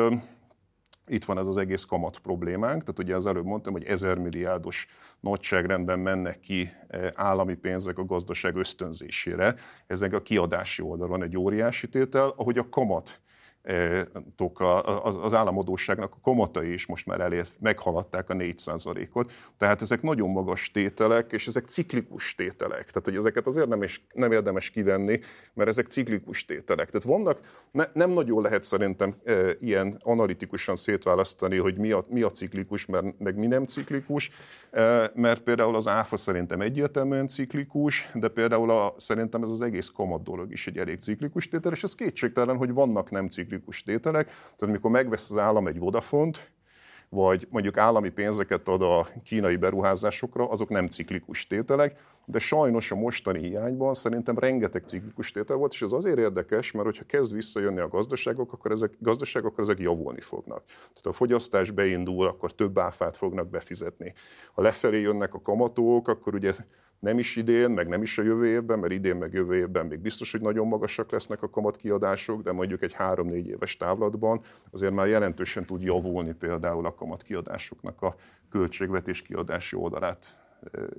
itt 1.07 1.25
van 1.25 1.37
ez 1.37 1.47
az 1.47 1.57
egész 1.57 1.83
kamat 1.83 2.19
problémánk, 2.19 2.81
tehát 2.81 2.99
ugye 2.99 3.15
az 3.15 3.27
előbb 3.27 3.45
mondtam, 3.45 3.73
hogy 3.73 3.83
ezer 3.83 4.17
milliárdos 4.17 4.87
nagyságrendben 5.19 5.99
mennek 5.99 6.39
ki 6.39 6.69
e, 6.87 7.13
állami 7.15 7.55
pénzek 7.55 7.97
a 7.97 8.05
gazdaság 8.05 8.55
ösztönzésére. 8.55 9.55
Ezek 9.87 10.13
a 10.13 10.21
kiadási 10.21 10.81
oldalon 10.81 11.23
egy 11.23 11.37
óriási 11.37 11.89
tétel, 11.89 12.33
ahogy 12.37 12.57
a 12.57 12.69
kamat 12.69 13.21
az 15.21 15.33
államadóságnak 15.33 16.13
a 16.13 16.19
komatai 16.21 16.73
is 16.73 16.85
most 16.85 17.05
már 17.05 17.19
elért, 17.19 17.51
meghaladták 17.59 18.29
a 18.29 18.33
4%-ot. 18.33 19.31
Tehát 19.57 19.81
ezek 19.81 20.01
nagyon 20.01 20.29
magas 20.29 20.71
tételek, 20.71 21.31
és 21.31 21.47
ezek 21.47 21.65
ciklikus 21.65 22.35
tételek. 22.35 22.85
Tehát, 22.85 23.03
hogy 23.03 23.15
ezeket 23.15 23.47
azért 23.47 23.67
nem, 23.67 23.83
is, 23.83 24.05
nem 24.13 24.31
érdemes 24.31 24.69
kivenni, 24.69 25.19
mert 25.53 25.69
ezek 25.69 25.87
ciklikus 25.87 26.45
tételek. 26.45 26.89
Tehát 26.89 27.07
vannak, 27.07 27.39
ne, 27.71 27.83
nem 27.93 28.09
nagyon 28.09 28.41
lehet 28.41 28.63
szerintem 28.63 29.15
e, 29.23 29.55
ilyen 29.59 29.97
analitikusan 29.99 30.75
szétválasztani, 30.75 31.57
hogy 31.57 31.77
mi 31.77 31.91
a, 31.91 32.05
mi 32.09 32.21
a 32.21 32.29
ciklikus, 32.29 32.85
mert, 32.85 33.19
meg 33.19 33.35
mi 33.35 33.47
nem 33.47 33.65
ciklikus, 33.65 34.31
mert 35.13 35.41
például 35.41 35.75
az 35.75 35.87
áfa 35.87 36.17
szerintem 36.17 36.61
egyértelműen 36.61 37.27
ciklikus, 37.27 38.09
de 38.13 38.27
például 38.27 38.71
a, 38.71 38.93
szerintem 38.97 39.43
ez 39.43 39.49
az 39.49 39.61
egész 39.61 39.91
kamat 39.95 40.23
dolog 40.23 40.51
is 40.51 40.67
egy 40.67 40.77
elég 40.77 40.99
ciklikus 40.99 41.47
tétel, 41.47 41.71
és 41.71 41.83
ez 41.83 41.95
kétségtelen, 41.95 42.57
hogy 42.57 42.73
vannak 42.73 43.11
nem 43.11 43.27
ciklikus 43.27 43.83
tételek. 43.83 44.25
Tehát 44.25 44.61
amikor 44.61 44.91
megvesz 44.91 45.29
az 45.29 45.37
állam 45.37 45.67
egy 45.67 45.79
Vodafont, 45.79 46.51
vagy 47.09 47.47
mondjuk 47.49 47.77
állami 47.77 48.09
pénzeket 48.09 48.67
ad 48.67 48.81
a 48.81 49.07
kínai 49.23 49.55
beruházásokra, 49.55 50.49
azok 50.49 50.69
nem 50.69 50.87
ciklikus 50.87 51.47
tételek, 51.47 51.99
de 52.25 52.39
sajnos 52.39 52.91
a 52.91 52.95
mostani 52.95 53.39
hiányban 53.39 53.93
szerintem 53.93 54.37
rengeteg 54.37 54.83
ciklikus 54.85 55.31
tétel 55.31 55.55
volt, 55.55 55.73
és 55.73 55.81
ez 55.81 55.91
azért 55.91 56.17
érdekes, 56.17 56.71
mert 56.71 56.85
hogyha 56.85 57.05
kezd 57.05 57.33
visszajönni 57.33 57.79
a 57.79 57.87
gazdaságok, 57.87 58.53
akkor 58.53 58.71
ezek, 58.71 58.91
gazdaságok, 58.99 59.51
akkor 59.51 59.63
ezek 59.63 59.79
javulni 59.79 60.21
fognak. 60.21 60.63
Tehát 60.65 61.05
a 61.05 61.11
fogyasztás 61.11 61.71
beindul, 61.71 62.27
akkor 62.27 62.51
több 62.51 62.77
áfát 62.77 63.17
fognak 63.17 63.49
befizetni. 63.49 64.13
Ha 64.53 64.61
lefelé 64.61 65.01
jönnek 65.01 65.33
a 65.33 65.41
kamatók, 65.41 66.07
akkor 66.07 66.33
ugye 66.33 66.51
nem 66.99 67.19
is 67.19 67.35
idén, 67.35 67.69
meg 67.69 67.87
nem 67.87 68.01
is 68.01 68.17
a 68.17 68.23
jövő 68.23 68.47
évben, 68.47 68.79
mert 68.79 68.93
idén 68.93 69.15
meg 69.15 69.33
jövő 69.33 69.55
évben 69.55 69.85
még 69.85 69.99
biztos, 69.99 70.31
hogy 70.31 70.41
nagyon 70.41 70.67
magasak 70.67 71.11
lesznek 71.11 71.43
a 71.43 71.49
kamatkiadások, 71.49 72.41
de 72.41 72.51
mondjuk 72.51 72.81
egy 72.81 72.93
három-négy 72.93 73.47
éves 73.47 73.77
távlatban 73.77 74.41
azért 74.71 74.93
már 74.93 75.07
jelentősen 75.07 75.65
tud 75.65 75.81
javulni 75.81 76.33
például 76.33 76.85
a 76.85 76.93
kamatkiadásoknak 76.93 78.01
a 78.01 78.15
költségvetés 78.49 79.21
kiadási 79.21 79.75
oldalát 79.75 80.40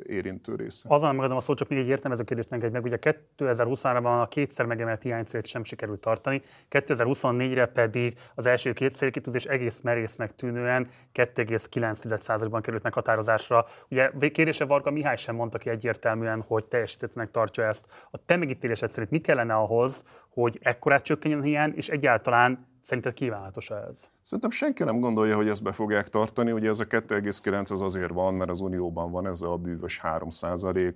érintő 0.06 0.54
része. 0.54 0.82
Azon 0.88 1.14
megadom 1.14 1.36
a 1.36 1.40
szót, 1.40 1.58
csak 1.58 1.68
még 1.68 1.78
egy 1.78 1.88
értelmező 1.88 2.22
kérdést 2.22 2.50
meg, 2.50 2.72
meg. 2.72 2.84
Ugye 2.84 2.98
2023-ban 3.38 4.22
a 4.22 4.28
kétszer 4.28 4.66
megemelt 4.66 5.02
hiánycélt 5.02 5.46
sem 5.46 5.64
sikerült 5.64 6.00
tartani, 6.00 6.42
2024-re 6.70 7.66
pedig 7.66 8.18
az 8.34 8.46
első 8.46 8.72
két 8.72 8.92
célkitűzés 8.92 9.44
egész 9.44 9.80
merésznek 9.80 10.34
tűnően 10.34 10.88
2,9%-ban 11.14 12.62
került 12.62 12.82
meghatározásra. 12.82 13.66
Ugye 13.90 14.10
kérdése 14.32 14.64
Varga 14.64 14.90
Mihály 14.90 15.16
sem 15.16 15.34
mondta 15.34 15.58
ki 15.58 15.70
egyértelműen, 15.70 16.40
hogy 16.46 16.66
teljesítettnek 16.66 17.30
tartja 17.30 17.64
ezt. 17.64 18.08
A 18.10 18.24
te 18.24 18.36
megítélésed 18.36 18.90
szerint 18.90 19.10
mi 19.10 19.20
kellene 19.20 19.54
ahhoz, 19.54 20.04
hogy 20.28 20.58
ekkorát 20.62 21.02
csökkenjen 21.02 21.40
a 21.40 21.42
hiány, 21.42 21.72
és 21.76 21.88
egyáltalán 21.88 22.70
Szerinted 22.82 23.12
kívánatos 23.12 23.70
ez? 23.70 24.10
Szerintem 24.22 24.50
senki 24.50 24.84
nem 24.84 25.00
gondolja, 25.00 25.36
hogy 25.36 25.48
ezt 25.48 25.62
be 25.62 25.72
fogják 25.72 26.08
tartani. 26.08 26.52
Ugye 26.52 26.68
ez 26.68 26.80
a 26.80 26.86
2,9 26.86 27.70
az 27.70 27.80
azért 27.80 28.12
van, 28.12 28.34
mert 28.34 28.50
az 28.50 28.60
Unióban 28.60 29.10
van 29.10 29.26
ez 29.26 29.42
a 29.42 29.56
bűvös 29.56 29.98
3 29.98 30.28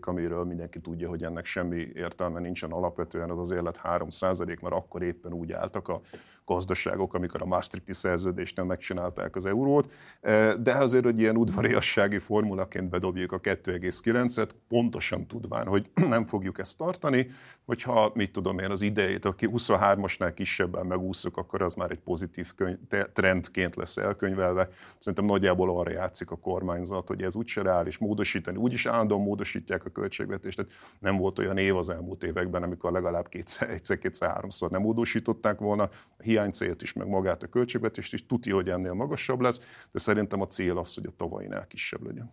amiről 0.00 0.44
mindenki 0.44 0.80
tudja, 0.80 1.08
hogy 1.08 1.22
ennek 1.22 1.44
semmi 1.44 1.88
értelme 1.94 2.40
nincsen. 2.40 2.70
Alapvetően 2.70 3.30
az 3.30 3.38
azért 3.38 3.62
lett 3.62 3.76
3 3.76 4.08
mert 4.60 4.74
akkor 4.74 5.02
éppen 5.02 5.32
úgy 5.32 5.52
álltak 5.52 5.88
a 5.88 6.00
gazdaságok, 6.46 7.14
amikor 7.14 7.42
a 7.42 7.46
Maastrichti 7.46 7.92
szerződésnél 7.92 8.64
megcsinálták 8.64 9.36
az 9.36 9.46
eurót, 9.46 9.92
e, 10.20 10.56
de 10.56 10.72
azért, 10.72 11.04
hogy 11.04 11.20
ilyen 11.20 11.36
udvariassági 11.36 12.18
formulaként 12.18 12.88
bedobjuk 12.88 13.32
a 13.32 13.40
2,9-et, 13.40 14.50
pontosan 14.68 15.26
tudván, 15.26 15.66
hogy 15.66 15.90
nem 16.14 16.24
fogjuk 16.24 16.58
ezt 16.58 16.76
tartani, 16.76 17.30
hogyha, 17.64 18.10
mit 18.14 18.32
tudom 18.32 18.58
én, 18.58 18.70
az 18.70 18.82
idejét, 18.82 19.24
aki 19.24 19.48
23-asnál 19.52 20.32
kisebben 20.34 20.86
megúszok, 20.86 21.36
akkor 21.36 21.62
az 21.62 21.74
már 21.74 21.90
egy 21.90 22.00
pozitív 22.00 22.54
könyv, 22.54 22.76
trendként 23.16 23.76
lesz 23.76 23.96
elkönyvelve. 23.96 24.68
Szerintem 24.98 25.24
nagyjából 25.24 25.78
arra 25.78 25.90
játszik 25.90 26.30
a 26.30 26.36
kormányzat, 26.36 27.08
hogy 27.08 27.22
ez 27.22 27.36
úgyse 27.36 27.62
reális 27.62 27.98
módosítani, 27.98 28.56
úgyis 28.56 28.86
állandóan 28.86 29.20
módosítják 29.20 29.84
a 29.84 29.90
költségvetést, 29.90 30.56
tehát 30.56 30.72
nem 30.98 31.16
volt 31.16 31.38
olyan 31.38 31.58
év 31.58 31.76
az 31.76 31.88
elmúlt 31.88 32.24
években, 32.24 32.62
amikor 32.62 32.92
legalább 32.92 33.28
kétszer, 33.28 33.70
egyszer, 33.70 33.98
kétszer, 33.98 34.28
háromszor 34.28 34.70
nem 34.70 34.80
módosították 34.80 35.58
volna. 35.58 35.82
A 36.18 36.22
hiánycélt 36.22 36.82
is, 36.82 36.92
meg 36.92 37.06
magát 37.08 37.42
a 37.42 37.46
költségvetést 37.46 38.12
is, 38.12 38.26
tuti, 38.26 38.50
hogy 38.50 38.68
ennél 38.68 38.92
magasabb 38.92 39.40
lesz, 39.40 39.60
de 39.92 39.98
szerintem 39.98 40.40
a 40.40 40.46
cél 40.46 40.78
az, 40.78 40.94
hogy 40.94 41.06
a 41.06 41.16
tavainál 41.16 41.66
kisebb 41.66 42.06
legyen. 42.06 42.32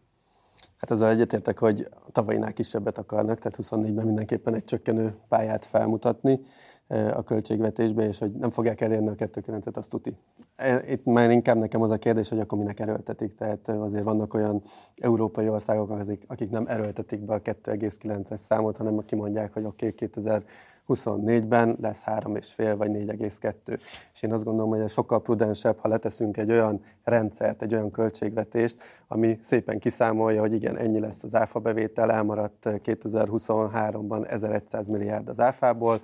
Hát 0.77 0.91
azzal 0.91 1.09
egyetértek, 1.09 1.59
hogy 1.59 1.87
tavainál 2.11 2.53
kisebbet 2.53 2.97
akarnak, 2.97 3.39
tehát 3.39 3.57
24-ben 3.61 4.05
mindenképpen 4.05 4.53
egy 4.53 4.65
csökkenő 4.65 5.15
pályát 5.27 5.65
felmutatni 5.65 6.39
a 6.87 7.23
költségvetésbe, 7.23 8.07
és 8.07 8.19
hogy 8.19 8.31
nem 8.31 8.49
fogják 8.49 8.81
elérni 8.81 9.07
a 9.07 9.15
2,9-et, 9.15 9.77
azt 9.77 9.89
tuti. 9.89 10.15
E, 10.55 10.91
itt 10.91 11.05
már 11.05 11.31
inkább 11.31 11.57
nekem 11.57 11.81
az 11.81 11.91
a 11.91 11.97
kérdés, 11.97 12.29
hogy 12.29 12.39
akkor 12.39 12.57
minek 12.57 12.79
erőltetik. 12.79 13.35
Tehát 13.35 13.67
azért 13.67 14.03
vannak 14.03 14.33
olyan 14.33 14.63
európai 14.95 15.49
országok, 15.49 15.99
akik 16.27 16.49
nem 16.49 16.67
erőltetik 16.67 17.19
be 17.19 17.33
a 17.33 17.41
2,9-es 17.41 18.37
számot, 18.37 18.77
hanem 18.77 19.05
kimondják, 19.05 19.53
hogy 19.53 19.65
oké, 19.65 19.87
okay, 19.87 20.09
2024-ben 20.87 21.77
lesz 21.81 22.01
3,5 22.05 22.75
vagy 22.77 22.89
4,2. 22.91 23.79
És 24.13 24.21
én 24.21 24.33
azt 24.33 24.43
gondolom, 24.43 24.69
hogy 24.69 24.79
ez 24.79 24.91
sokkal 24.91 25.21
prudensebb, 25.21 25.77
ha 25.77 25.87
leteszünk 25.87 26.37
egy 26.37 26.51
olyan 26.51 26.83
rendszert, 27.03 27.61
egy 27.61 27.73
olyan 27.73 27.91
költségvetést, 27.91 28.77
ami 29.07 29.39
szépen 29.41 29.79
kiszámolja, 29.79 30.39
hogy 30.39 30.53
igen, 30.53 30.77
ennyi 30.77 30.99
lesz 30.99 31.23
az 31.23 31.35
áfa 31.35 31.59
bevétel, 31.59 32.11
elmaradt 32.11 32.63
2023-ban 32.63 34.31
1100 34.31 34.87
milliárd 34.87 35.29
az 35.29 35.39
áfából, 35.39 36.01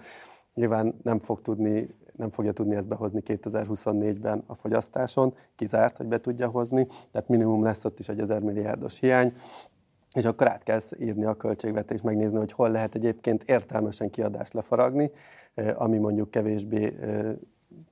Nyilván 0.54 1.00
nem, 1.04 1.20
fog 1.20 1.42
tudni, 1.42 1.90
nem 2.16 2.30
fogja 2.30 2.52
tudni 2.52 2.76
ezt 2.76 2.88
behozni 2.88 3.22
2024-ben 3.26 4.44
a 4.48 4.56
fogyasztáson, 4.56 5.34
kizárt, 5.56 5.98
hogy 5.98 6.08
be 6.08 6.20
tudja 6.20 6.48
hozni, 6.48 6.88
tehát 7.12 7.28
minimum 7.28 7.64
lesz 7.64 7.86
ott 7.86 8.00
is 8.00 8.10
egy 8.10 8.20
1000 8.20 8.42
milliárdos 8.42 9.00
hiány, 9.00 9.34
és 10.14 10.26
akkor 10.26 10.50
át 10.50 10.64
kell 10.64 10.80
írni 11.00 11.26
a 11.26 11.36
költségvetést, 11.36 12.04
megnézni, 12.04 12.38
hogy 12.38 12.52
hol 12.52 12.70
lehet 12.70 12.96
egyébként 12.96 13.44
értelmesen 13.44 14.10
kiadást 14.10 14.54
lefaragni, 14.54 15.12
eh, 15.54 15.82
ami 15.82 15.98
mondjuk 15.98 16.32
kevésbé 16.32 16.98
eh, 17.02 17.36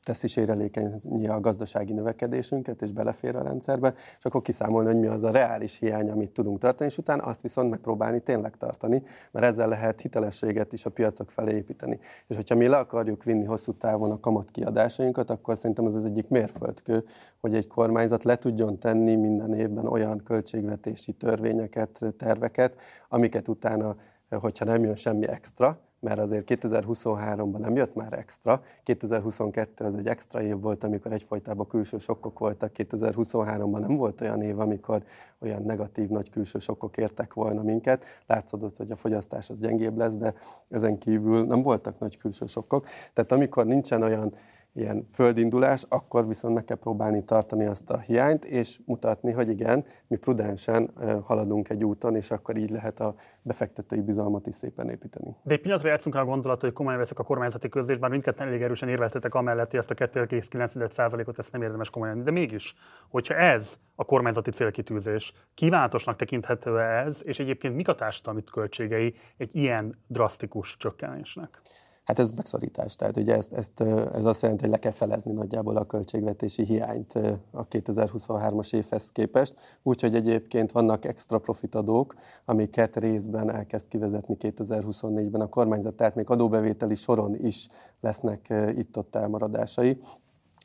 teszi 0.03 0.27
sérülékenyé 0.27 1.27
a 1.27 1.39
gazdasági 1.39 1.93
növekedésünket, 1.93 2.81
és 2.81 2.91
belefér 2.91 3.35
a 3.35 3.41
rendszerbe, 3.41 3.93
és 4.17 4.25
akkor 4.25 4.41
kiszámolni, 4.41 4.87
hogy 4.91 4.99
mi 4.99 5.07
az 5.07 5.23
a 5.23 5.31
reális 5.31 5.77
hiány, 5.77 6.09
amit 6.09 6.31
tudunk 6.31 6.59
tartani, 6.59 6.89
és 6.89 6.97
utána 6.97 7.23
azt 7.23 7.41
viszont 7.41 7.69
megpróbálni 7.69 8.21
tényleg 8.21 8.57
tartani, 8.57 9.03
mert 9.31 9.45
ezzel 9.45 9.67
lehet 9.67 10.01
hitelességet 10.01 10.73
is 10.73 10.85
a 10.85 10.89
piacok 10.89 11.31
felé 11.31 11.55
építeni. 11.55 11.99
És 12.27 12.35
hogyha 12.35 12.55
mi 12.55 12.67
le 12.67 12.77
akarjuk 12.77 13.23
vinni 13.23 13.45
hosszú 13.45 13.73
távon 13.73 14.11
a 14.11 14.19
kamat 14.19 14.51
kiadásainkat, 14.51 15.29
akkor 15.29 15.57
szerintem 15.57 15.85
az 15.85 15.95
az 15.95 16.05
egyik 16.05 16.29
mérföldkő, 16.29 17.03
hogy 17.39 17.55
egy 17.55 17.67
kormányzat 17.67 18.23
le 18.23 18.35
tudjon 18.35 18.79
tenni 18.79 19.15
minden 19.15 19.53
évben 19.53 19.87
olyan 19.87 20.21
költségvetési 20.23 21.13
törvényeket, 21.13 21.99
terveket, 22.17 22.75
amiket 23.09 23.47
utána, 23.47 23.95
hogyha 24.29 24.65
nem 24.65 24.83
jön 24.83 24.95
semmi 24.95 25.27
extra, 25.27 25.79
mert 25.99 26.19
azért 26.19 26.43
2023-ban 26.47 27.57
nem 27.57 27.75
jött 27.75 27.95
már 27.95 28.13
extra, 28.13 28.63
2022 28.83 29.85
az 29.85 29.95
egy 29.95 30.07
extra 30.07 30.41
év 30.41 30.59
volt, 30.59 30.83
amikor 30.83 31.11
egyfajtában 31.11 31.67
külső 31.67 31.97
sokkok 31.97 32.39
voltak, 32.39 32.71
2023-ban 32.77 33.79
nem 33.79 33.95
volt 33.95 34.21
olyan 34.21 34.41
év, 34.41 34.59
amikor 34.59 35.03
olyan 35.39 35.63
negatív 35.63 36.09
nagy 36.09 36.29
külső 36.29 36.59
sokkok 36.59 36.97
értek 36.97 37.33
volna 37.33 37.61
minket. 37.61 38.03
Látszódott, 38.25 38.77
hogy 38.77 38.91
a 38.91 38.95
fogyasztás 38.95 39.49
az 39.49 39.59
gyengébb 39.59 39.97
lesz, 39.97 40.15
de 40.15 40.33
ezen 40.69 40.97
kívül 40.97 41.45
nem 41.45 41.61
voltak 41.61 41.99
nagy 41.99 42.17
külső 42.17 42.45
sokkok. 42.45 42.87
Tehát 43.13 43.31
amikor 43.31 43.65
nincsen 43.65 44.03
olyan 44.03 44.33
ilyen 44.77 45.07
földindulás, 45.11 45.85
akkor 45.89 46.27
viszont 46.27 46.53
meg 46.53 46.63
kell 46.63 46.77
próbálni 46.77 47.23
tartani 47.23 47.65
azt 47.65 47.89
a 47.89 47.99
hiányt, 47.99 48.45
és 48.45 48.79
mutatni, 48.85 49.31
hogy 49.31 49.49
igen, 49.49 49.85
mi 50.07 50.15
prudensen 50.15 50.91
haladunk 51.23 51.69
egy 51.69 51.83
úton, 51.83 52.15
és 52.15 52.31
akkor 52.31 52.57
így 52.57 52.69
lehet 52.69 52.99
a 52.99 53.15
befektetői 53.41 54.01
bizalmat 54.01 54.47
is 54.47 54.55
szépen 54.55 54.89
építeni. 54.89 55.35
De 55.43 55.53
egy 55.53 55.61
pillanatra 55.61 55.89
játszunk 55.89 56.15
a 56.15 56.25
gondolat, 56.25 56.61
hogy 56.61 56.73
komolyan 56.73 56.99
veszek 56.99 57.19
a 57.19 57.23
kormányzati 57.23 57.69
közlést, 57.69 57.99
bár 57.99 58.09
mindketten 58.09 58.47
elég 58.47 58.61
erősen 58.61 58.89
érveltetek 58.89 59.33
amellett, 59.33 59.69
hogy 59.69 59.79
ezt 59.79 59.91
a 59.91 59.95
2,9%-ot 59.95 61.39
ezt 61.39 61.51
nem 61.51 61.61
érdemes 61.61 61.89
komolyan. 61.89 62.23
De 62.23 62.31
mégis, 62.31 62.75
hogyha 63.09 63.33
ez 63.33 63.79
a 63.95 64.05
kormányzati 64.05 64.51
célkitűzés, 64.51 65.33
kívánatosnak 65.53 66.15
tekinthető 66.15 66.79
ez, 66.79 67.21
és 67.25 67.39
egyébként 67.39 67.75
mik 67.75 67.87
a 67.87 67.95
társadalmi 67.95 68.43
költségei 68.51 69.13
egy 69.37 69.55
ilyen 69.55 69.97
drasztikus 70.07 70.77
csökkenésnek? 70.77 71.61
Hát 72.07 72.19
ez 72.19 72.31
megszorítás. 72.31 72.95
Tehát 72.95 73.17
ugye 73.17 73.35
ezt, 73.35 73.53
ezt, 73.53 73.81
ez 74.13 74.25
azt 74.25 74.41
jelenti, 74.41 74.63
hogy 74.63 74.71
le 74.71 74.79
kell 74.79 74.91
felezni 74.91 75.31
nagyjából 75.31 75.77
a 75.77 75.85
költségvetési 75.85 76.63
hiányt 76.63 77.13
a 77.51 77.67
2023-as 77.67 78.75
évhez 78.75 79.11
képest. 79.11 79.53
Úgyhogy 79.83 80.15
egyébként 80.15 80.71
vannak 80.71 81.05
extra 81.05 81.39
profitadók, 81.39 82.15
amiket 82.45 82.97
részben 82.97 83.51
elkezd 83.51 83.87
kivezetni 83.87 84.37
2024-ben 84.39 85.41
a 85.41 85.49
kormányzat, 85.49 85.93
tehát 85.93 86.15
még 86.15 86.29
adóbevételi 86.29 86.95
soron 86.95 87.45
is 87.45 87.67
lesznek 88.01 88.53
itt-ott 88.75 89.15
elmaradásai 89.15 89.99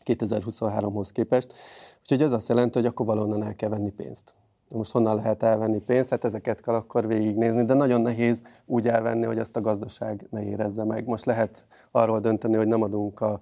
2023-hoz 0.04 1.12
képest. 1.12 1.52
Úgyhogy 2.00 2.22
ez 2.22 2.32
azt 2.32 2.48
jelenti, 2.48 2.78
hogy 2.78 2.88
akkor 2.88 3.06
valonnan 3.06 3.42
el 3.42 3.54
kell 3.54 3.68
venni 3.68 3.90
pénzt 3.90 4.34
most 4.72 4.92
honnan 4.92 5.14
lehet 5.14 5.42
elvenni 5.42 5.78
pénzt, 5.78 6.10
hát 6.10 6.24
ezeket 6.24 6.60
kell 6.60 6.74
akkor 6.74 7.06
végignézni, 7.06 7.64
de 7.64 7.74
nagyon 7.74 8.00
nehéz 8.00 8.42
úgy 8.66 8.88
elvenni, 8.88 9.24
hogy 9.24 9.38
ezt 9.38 9.56
a 9.56 9.60
gazdaság 9.60 10.26
ne 10.30 10.42
érezze 10.42 10.84
meg. 10.84 11.06
Most 11.06 11.24
lehet 11.24 11.64
arról 11.90 12.20
dönteni, 12.20 12.56
hogy 12.56 12.66
nem 12.66 12.82
adunk 12.82 13.20
a, 13.20 13.40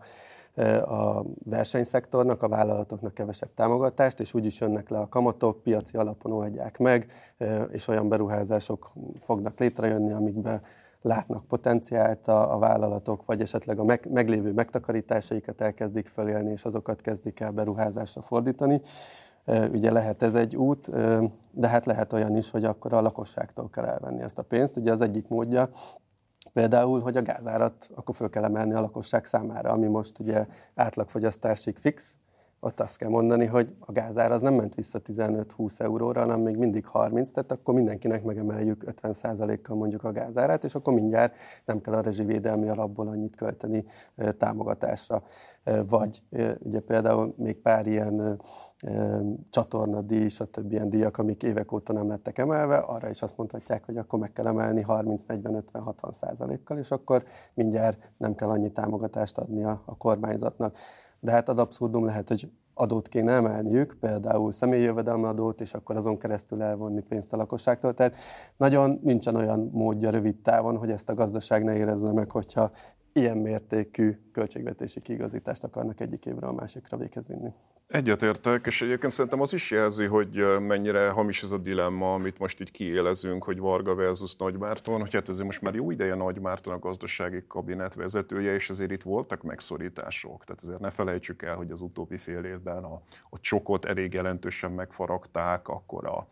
e, 0.55 0.83
a 0.83 1.25
versenyszektornak, 1.45 2.43
a 2.43 2.49
vállalatoknak 2.49 3.15
kevesebb 3.15 3.55
támogatást, 3.55 4.21
és 4.21 4.35
úgy 4.35 4.47
is 4.47 4.61
jönnek 4.61 4.89
le 4.89 4.99
a 4.99 5.09
kamatok, 5.09 5.63
piaci 5.63 5.97
alapon 5.97 6.33
oldják 6.33 6.79
meg, 6.79 7.13
e, 7.39 7.63
és 7.63 7.89
olyan 7.89 8.09
beruházások 8.09 8.93
fognak 9.21 9.59
létrejönni, 9.59 10.13
amikbe 10.13 10.63
látnak 11.03 11.45
potenciált 11.45 12.29
a, 12.29 12.55
a 12.55 12.59
vállalatok, 12.59 13.25
vagy 13.25 13.41
esetleg 13.41 13.79
a 13.79 13.85
meg, 13.85 14.07
meglévő 14.13 14.53
megtakarításaikat 14.53 15.61
elkezdik 15.61 16.09
felélni, 16.09 16.51
és 16.51 16.65
azokat 16.65 17.01
kezdik 17.01 17.41
el 17.41 17.51
beruházásra 17.51 18.23
fordítani. 18.23 18.81
Ugye 19.47 19.91
lehet 19.91 20.23
ez 20.23 20.35
egy 20.35 20.57
út, 20.57 20.91
de 21.51 21.69
hát 21.69 21.87
lehet 21.87 22.13
olyan 22.13 22.37
is, 22.37 22.51
hogy 22.51 22.65
akkor 22.65 22.93
a 22.93 23.01
lakosságtól 23.01 23.71
kell 23.71 23.85
elvenni 23.85 24.23
ezt 24.23 24.39
a 24.39 24.43
pénzt. 24.43 24.77
Ugye 24.77 24.93
az 24.93 25.01
egyik 25.01 25.29
módja, 25.29 25.69
Például, 26.53 27.01
hogy 27.01 27.17
a 27.17 27.23
gázárat 27.23 27.91
akkor 27.95 28.15
föl 28.15 28.31
kell 28.31 28.45
emelni 28.45 28.73
a 28.73 28.81
lakosság 28.81 29.25
számára, 29.25 29.71
ami 29.71 29.87
most 29.87 30.19
ugye 30.19 30.47
átlagfogyasztásig 30.75 31.79
fix, 31.79 32.17
ott 32.61 32.81
azt 32.81 32.97
kell 32.97 33.09
mondani, 33.09 33.47
hogy 33.47 33.75
a 33.79 33.93
gázár 33.93 34.33
az 34.33 34.41
nem 34.41 34.55
ment 34.55 34.75
vissza 34.75 35.01
15-20 35.07 35.81
euróra, 35.81 36.21
hanem 36.21 36.41
még 36.41 36.57
mindig 36.57 36.87
30, 36.87 37.31
tehát 37.31 37.53
akkor 37.53 37.75
mindenkinek 37.75 38.23
megemeljük 38.23 38.85
50%-kal 39.03 39.77
mondjuk 39.77 40.05
a 40.05 40.13
gázárát, 40.13 40.65
és 40.65 40.75
akkor 40.75 40.93
mindjárt 40.93 41.35
nem 41.65 41.81
kell 41.81 41.95
a 41.95 42.01
rezsivédelmi 42.01 42.69
alapból 42.69 43.09
annyit 43.09 43.37
költeni 43.37 43.85
támogatásra. 44.39 45.23
Vagy 45.89 46.23
ugye 46.59 46.81
például 46.81 47.35
még 47.37 47.57
pár 47.57 47.87
ilyen 47.87 48.41
csatornadíj, 49.51 50.29
stb. 50.29 50.73
ilyen 50.73 50.91
díjak, 50.91 51.19
amik 51.19 51.43
évek 51.43 51.73
óta 51.73 51.93
nem 51.93 52.09
lettek 52.09 52.39
emelve, 52.39 52.77
arra 52.77 53.09
is 53.09 53.23
azt 53.23 53.37
mondhatják, 53.37 53.85
hogy 53.85 53.97
akkor 53.97 54.19
meg 54.19 54.33
kell 54.33 54.47
emelni 54.47 54.85
30-40-50-60 54.89 56.13
százalékkal, 56.13 56.79
és 56.79 56.91
akkor 56.91 57.25
mindjárt 57.55 58.11
nem 58.17 58.35
kell 58.35 58.49
annyi 58.49 58.73
támogatást 58.73 59.39
adni 59.39 59.65
a 59.65 59.95
kormányzatnak. 59.99 60.77
De 61.21 61.31
hát 61.31 61.49
ad 61.49 61.59
abszurdum 61.59 62.05
lehet, 62.05 62.29
hogy 62.29 62.51
adót 62.75 63.09
kéne 63.09 63.33
emelniük, 63.33 63.97
például 64.01 64.53
személyi 64.53 64.83
jövedelmadót, 64.83 65.61
és 65.61 65.75
akkor 65.75 65.97
azon 65.97 66.19
keresztül 66.19 66.63
elvonni 66.63 67.03
pénzt 67.03 67.33
a 67.33 67.37
lakosságtól. 67.37 67.95
Tehát 67.95 68.17
nagyon 68.57 68.99
nincsen 69.03 69.37
olyan 69.37 69.69
módja 69.73 70.11
rövid 70.11 70.37
távon, 70.37 70.77
hogy 70.77 70.91
ezt 70.91 71.09
a 71.09 71.15
gazdaság 71.15 71.65
ne 71.65 71.77
érezze 71.77 72.13
meg, 72.13 72.31
hogyha 72.31 72.71
ilyen 73.13 73.37
mértékű 73.37 74.19
költségvetési 74.33 75.01
kiigazítást 75.01 75.65
akarnak 75.65 76.01
egyik 76.01 76.27
évre 76.27 76.47
a 76.47 76.53
másikra 76.53 76.97
véghez 76.97 77.29
vinni. 77.29 77.53
Egyetértek, 77.87 78.67
és 78.67 78.83
egyébként 78.83 79.13
szerintem 79.13 79.41
az 79.41 79.53
is 79.53 79.71
jelzi, 79.71 80.05
hogy 80.05 80.59
mennyire 80.61 81.09
hamis 81.09 81.43
ez 81.43 81.51
a 81.51 81.59
dilemma, 81.59 82.15
amit 82.15 82.39
most 82.39 82.61
így 82.61 82.71
kiélezünk, 82.71 83.45
hogy 83.45 83.59
Varga 83.59 83.95
versus 83.95 84.37
Nagymárton, 84.37 85.01
hogy 85.01 85.15
hát 85.15 85.29
ezért 85.29 85.45
most 85.45 85.61
már 85.61 85.75
jó 85.75 85.91
ideje 85.91 86.15
Nagymárton 86.15 86.75
a 86.75 86.79
gazdasági 86.79 87.45
kabinet 87.49 87.95
vezetője, 87.95 88.55
és 88.55 88.71
ezért 88.71 88.91
itt 88.91 89.03
voltak 89.03 89.43
megszorítások. 89.43 90.45
Tehát 90.45 90.63
ezért 90.63 90.81
ne 90.81 90.91
felejtsük 90.91 91.43
el, 91.43 91.55
hogy 91.55 91.71
az 91.71 91.81
utóbbi 91.81 92.19
fél 92.19 92.45
évben 92.45 92.85
a, 92.85 93.03
a 93.31 93.41
csokot 93.41 93.85
elég 93.85 94.13
jelentősen 94.13 94.71
megfaragták, 94.71 95.69
akkor 95.69 96.07
a 96.07 96.27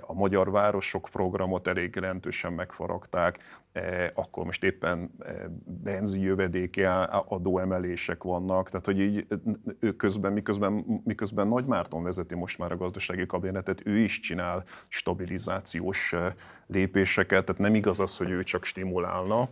a 0.00 0.12
Magyar 0.12 0.50
Városok 0.50 1.08
programot 1.12 1.66
elég 1.66 1.94
jelentősen 1.94 2.52
megfaragták, 2.52 3.38
akkor 4.14 4.44
most 4.44 4.64
éppen 4.64 5.10
benzi 5.64 6.20
jövedéki 6.20 6.82
adóemelések 7.28 8.22
vannak, 8.22 8.70
tehát 8.70 8.86
hogy 8.86 9.00
így 9.00 9.26
ő 9.80 9.92
közben, 9.92 10.32
miközben, 10.32 11.02
miközben 11.04 11.48
Nagy 11.48 11.64
Márton 11.64 12.02
vezeti 12.02 12.34
most 12.34 12.58
már 12.58 12.72
a 12.72 12.76
gazdasági 12.76 13.26
kabinetet, 13.26 13.86
ő 13.86 13.98
is 13.98 14.20
csinál 14.20 14.64
stabilizációs 14.88 16.14
lépéseket, 16.66 17.44
tehát 17.44 17.60
nem 17.60 17.74
igaz 17.74 18.00
az, 18.00 18.16
hogy 18.16 18.30
ő 18.30 18.42
csak 18.42 18.64
stimulálna 18.64 19.48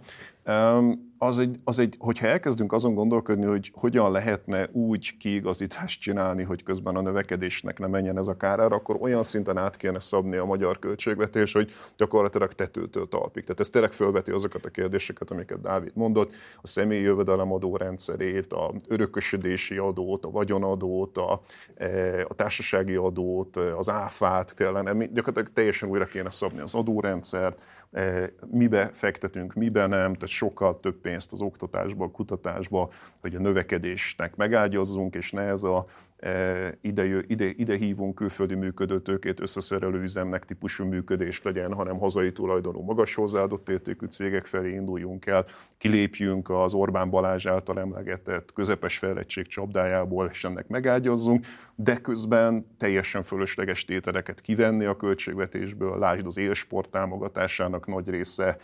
az 1.18 1.38
egy, 1.38 1.60
az 1.64 1.78
egy, 1.78 1.94
hogyha 1.98 2.26
elkezdünk 2.26 2.72
azon 2.72 2.94
gondolkodni, 2.94 3.44
hogy 3.44 3.70
hogyan 3.74 4.10
lehetne 4.10 4.68
úgy 4.72 5.16
kiigazítást 5.16 6.00
csinálni, 6.00 6.42
hogy 6.42 6.62
közben 6.62 6.96
a 6.96 7.00
növekedésnek 7.00 7.78
ne 7.78 7.86
menjen 7.86 8.18
ez 8.18 8.26
a 8.26 8.36
kárára, 8.36 8.76
akkor 8.76 8.96
olyan 9.00 9.22
szinten 9.22 9.56
át 9.56 9.76
kéne 9.76 9.98
szabni 9.98 10.36
a 10.36 10.44
magyar 10.44 10.78
költségvetés, 10.78 11.52
hogy 11.52 11.70
gyakorlatilag 11.96 12.52
tetőtől 12.52 13.08
talpig. 13.08 13.42
Tehát 13.42 13.60
ez 13.60 13.68
tényleg 13.68 13.92
felveti 13.92 14.30
azokat 14.30 14.64
a 14.64 14.70
kérdéseket, 14.70 15.30
amiket 15.30 15.60
Dávid 15.60 15.92
mondott, 15.94 16.32
a 16.62 16.66
személyi 16.66 17.02
jövedelemadó 17.02 17.76
rendszerét, 17.76 18.52
a 18.52 18.72
örökösödési 18.88 19.76
adót, 19.76 20.24
a 20.24 20.30
vagyonadót, 20.30 21.16
a, 21.16 21.40
e, 21.74 22.24
a 22.28 22.34
társasági 22.34 22.94
adót, 22.94 23.56
az 23.56 23.88
áfát 23.88 24.54
kellene, 24.54 24.92
gyakorlatilag 24.92 25.52
teljesen 25.52 25.88
újra 25.88 26.04
kéne 26.04 26.30
szabni 26.30 26.60
az 26.60 26.74
adórendszert, 26.74 27.60
e, 27.92 28.32
mibe 28.50 28.90
fektetünk, 28.92 29.54
mibe 29.54 29.86
nem, 29.86 30.14
tehát 30.14 30.34
sokkal 30.36 30.80
több 30.80 31.00
pénzt 31.00 31.32
az 31.32 31.40
oktatásba, 31.40 32.04
a 32.04 32.10
kutatásba, 32.10 32.90
hogy 33.20 33.34
a 33.34 33.40
növekedésnek 33.40 34.36
megágyazzunk, 34.36 35.14
és 35.14 35.30
ne 35.30 35.42
ez 35.42 35.62
a 35.62 35.86
E, 36.16 36.78
ide, 36.80 37.04
ide, 37.26 37.44
ide 37.44 37.76
hívunk 37.76 38.14
külföldi 38.14 38.54
működőtőkét, 38.54 39.40
összeszerelő 39.40 40.02
üzemnek 40.02 40.44
típusú 40.44 40.84
működés 40.84 41.42
legyen, 41.42 41.72
hanem 41.72 41.98
hazai 41.98 42.32
tulajdonú 42.32 42.80
magas 42.80 43.14
hozzáadott 43.14 43.68
értékű 43.68 44.06
cégek 44.06 44.46
felé 44.46 44.72
induljunk 44.72 45.26
el, 45.26 45.44
kilépjünk 45.78 46.50
az 46.50 46.74
Orbán 46.74 47.10
Balázs 47.10 47.46
által 47.46 47.80
emlegetett 47.80 48.52
közepes 48.52 48.98
fejlettség 48.98 49.46
csapdájából, 49.46 50.28
és 50.32 50.44
ennek 50.44 50.68
megágyazzunk, 50.68 51.46
de 51.74 51.96
közben 51.96 52.66
teljesen 52.78 53.22
fölösleges 53.22 53.84
tételeket 53.84 54.40
kivenni 54.40 54.84
a 54.84 54.96
költségvetésből, 54.96 55.98
lásd 55.98 56.26
az 56.26 56.36
élsport 56.36 56.90
támogatásának 56.90 57.86
nagy 57.86 58.08
része, 58.08 58.56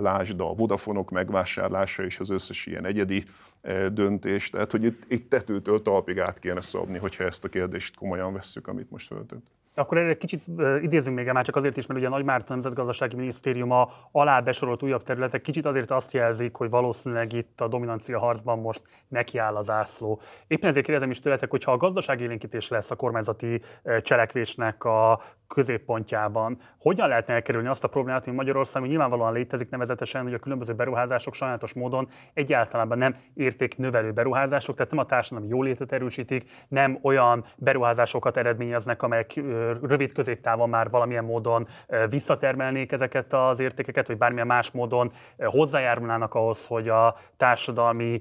lásd 0.00 0.40
a 0.40 0.54
Vodafonok 0.54 1.10
megvásárlása 1.10 2.04
és 2.04 2.20
az 2.20 2.30
összes 2.30 2.66
ilyen 2.66 2.84
egyedi 2.84 3.24
E, 3.60 3.88
döntés. 3.88 4.50
Tehát, 4.50 4.70
hogy 4.70 4.84
itt, 4.84 5.04
itt 5.08 5.30
tetőtől 5.30 5.82
talpig 5.82 6.18
át 6.18 6.38
kéne 6.38 6.60
szabni, 6.60 6.98
hogyha 6.98 7.24
ezt 7.24 7.44
a 7.44 7.48
kérdést 7.48 7.96
komolyan 7.96 8.32
vesszük, 8.32 8.66
amit 8.66 8.90
most 8.90 9.06
föltett. 9.06 9.46
Akkor 9.80 9.98
erre 9.98 10.16
kicsit 10.16 10.42
idézünk 10.80 11.16
még 11.16 11.26
már 11.26 11.44
csak 11.44 11.56
azért 11.56 11.76
is, 11.76 11.86
mert 11.86 12.00
ugye 12.00 12.08
a 12.08 12.10
Nagy 12.10 12.24
Márton 12.24 12.46
Nemzetgazdasági 12.48 13.16
Minisztériuma 13.16 13.88
alá 14.12 14.40
besorolt 14.40 14.82
újabb 14.82 15.02
területek 15.02 15.40
kicsit 15.40 15.66
azért 15.66 15.90
azt 15.90 16.12
jelzik, 16.12 16.56
hogy 16.56 16.70
valószínűleg 16.70 17.32
itt 17.32 17.60
a 17.60 17.68
dominancia 17.68 18.18
harcban 18.18 18.58
most 18.58 18.82
nekiáll 19.08 19.56
az 19.56 19.70
ászló. 19.70 20.20
Éppen 20.46 20.68
ezért 20.70 20.84
kérdezem 20.84 21.10
is 21.10 21.20
tőletek, 21.20 21.50
hogy 21.50 21.64
ha 21.64 21.72
a 21.72 21.76
gazdasági 21.76 22.24
élénkítés 22.24 22.68
lesz 22.68 22.90
a 22.90 22.96
kormányzati 22.96 23.60
cselekvésnek 24.00 24.84
a 24.84 25.20
középpontjában, 25.48 26.58
hogyan 26.80 27.08
lehetne 27.08 27.34
elkerülni 27.34 27.68
azt 27.68 27.84
a 27.84 27.88
problémát, 27.88 28.24
hogy 28.24 28.34
Magyarországon 28.34 28.88
nyilvánvalóan 28.88 29.32
létezik 29.32 29.70
nevezetesen, 29.70 30.22
hogy 30.22 30.34
a 30.34 30.38
különböző 30.38 30.72
beruházások 30.74 31.34
sajnálatos 31.34 31.74
módon 31.74 32.08
egyáltalán 32.34 32.98
nem 32.98 33.16
értéknövelő 33.34 34.12
beruházások, 34.12 34.76
tehát 34.76 34.90
nem 34.92 35.00
a 35.00 35.06
társadalmi 35.06 35.48
jólétet 35.48 35.92
erősítik, 35.92 36.50
nem 36.68 36.98
olyan 37.02 37.44
beruházásokat 37.56 38.36
eredményeznek, 38.36 39.02
amelyek 39.02 39.40
rövid 39.82 40.12
középtávon 40.12 40.68
már 40.68 40.90
valamilyen 40.90 41.24
módon 41.24 41.66
visszatermelnék 42.10 42.92
ezeket 42.92 43.32
az 43.32 43.60
értékeket, 43.60 44.06
vagy 44.06 44.18
bármilyen 44.18 44.46
más 44.46 44.70
módon 44.70 45.10
hozzájárulnának 45.38 46.34
ahhoz, 46.34 46.66
hogy 46.66 46.88
a 46.88 47.16
társadalmi 47.36 48.20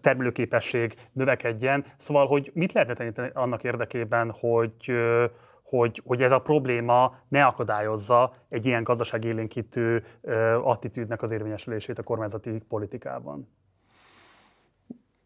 termelőképesség 0.00 0.94
növekedjen. 1.12 1.84
Szóval, 1.96 2.26
hogy 2.26 2.50
mit 2.54 2.72
lehetne 2.72 3.12
tenni 3.12 3.30
annak 3.32 3.64
érdekében, 3.64 4.34
hogy 4.40 4.92
hogy, 5.70 6.02
hogy 6.04 6.22
ez 6.22 6.32
a 6.32 6.38
probléma 6.38 7.14
ne 7.28 7.44
akadályozza 7.44 8.32
egy 8.48 8.66
ilyen 8.66 8.82
gazdaságélénkítő 8.82 10.04
attitűdnek 10.62 11.22
az 11.22 11.30
érvényesülését 11.30 11.98
a 11.98 12.02
kormányzati 12.02 12.62
politikában. 12.68 13.48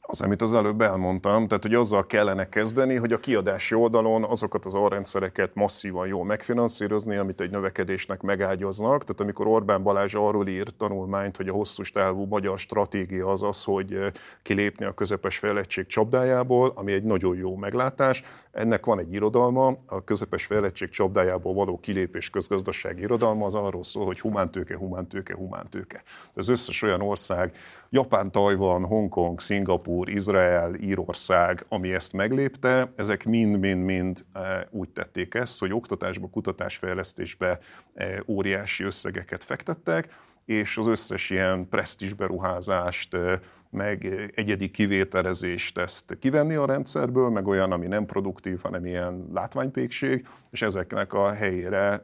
Az, 0.07 0.21
amit 0.21 0.43
az 0.43 0.55
előbb 0.55 0.81
elmondtam, 0.81 1.47
tehát 1.47 1.63
hogy 1.63 1.75
azzal 1.75 2.07
kellene 2.07 2.49
kezdeni, 2.49 2.97
hogy 2.97 3.13
a 3.13 3.21
kiadási 3.21 3.75
oldalon 3.75 4.25
azokat 4.25 4.65
az 4.65 4.75
alrendszereket 4.75 5.55
masszívan 5.55 6.07
jól 6.07 6.25
megfinanszírozni, 6.25 7.17
amit 7.17 7.41
egy 7.41 7.51
növekedésnek 7.51 8.23
megágyaznak. 8.23 9.05
Tehát 9.05 9.21
amikor 9.21 9.47
Orbán 9.47 9.83
Balázs 9.83 10.15
arról 10.15 10.49
ír 10.49 10.67
tanulmányt, 10.77 11.37
hogy 11.37 11.49
a 11.49 11.53
hosszú 11.53 11.83
távú 11.93 12.25
magyar 12.25 12.59
stratégia 12.59 13.31
az 13.31 13.43
az, 13.43 13.65
hogy 13.65 13.99
kilépni 14.43 14.85
a 14.85 14.95
közepes 14.95 15.39
fejlettség 15.39 15.87
csapdájából, 15.87 16.73
ami 16.75 16.93
egy 16.93 17.05
nagyon 17.05 17.37
jó 17.37 17.57
meglátás. 17.57 18.25
Ennek 18.53 18.87
van 18.87 18.99
egy 18.99 19.13
irodalma, 19.13 19.77
a 19.87 20.05
közepes 20.05 20.45
fejlettség 20.45 20.89
csapdájából 20.89 21.55
való 21.55 21.79
kilépés 21.79 22.31
közgazdasági 22.31 23.01
irodalma 23.01 23.47
az 23.47 23.55
arról 23.55 23.83
szól, 23.83 24.05
hogy 24.07 24.21
humántőke, 24.21 24.77
humántőke, 24.77 25.35
humántőke. 25.35 26.03
Az 26.35 26.49
összes 26.49 26.83
olyan 26.83 27.01
ország, 27.01 27.57
Japán, 27.91 28.31
Tajvan, 28.31 28.85
Hongkong, 28.85 29.41
Szingapur, 29.41 29.94
Izrael, 30.03 30.75
Írország, 30.75 31.65
ami 31.69 31.93
ezt 31.93 32.13
meglépte, 32.13 32.93
ezek 32.97 33.25
mind-mind-mind 33.25 34.25
eh, 34.33 34.61
úgy 34.71 34.89
tették 34.89 35.35
ezt, 35.35 35.59
hogy 35.59 35.73
oktatásba, 35.73 36.29
kutatásfejlesztésbe 36.29 37.59
eh, 37.95 38.19
óriási 38.27 38.85
összegeket 38.85 39.45
fektettek, 39.45 40.09
és 40.45 40.77
az 40.77 40.87
összes 40.87 41.31
ilyen 41.31 41.69
presztis 41.69 42.13
beruházást, 42.13 43.15
eh, 43.15 43.39
meg 43.75 44.31
egyedi 44.35 44.71
kivételezést 44.71 45.79
ezt 45.79 46.17
kivenni 46.19 46.55
a 46.55 46.67
rendszerből, 46.67 47.29
meg 47.29 47.47
olyan, 47.47 47.73
ami 47.73 47.87
nem 47.87 48.07
produktív, 48.07 48.61
hanem 48.63 48.87
ilyen 48.87 49.29
látványpékség, 49.33 50.27
és 50.51 50.63
ezeknek 50.63 51.13
a 51.13 51.33
helyére, 51.33 52.03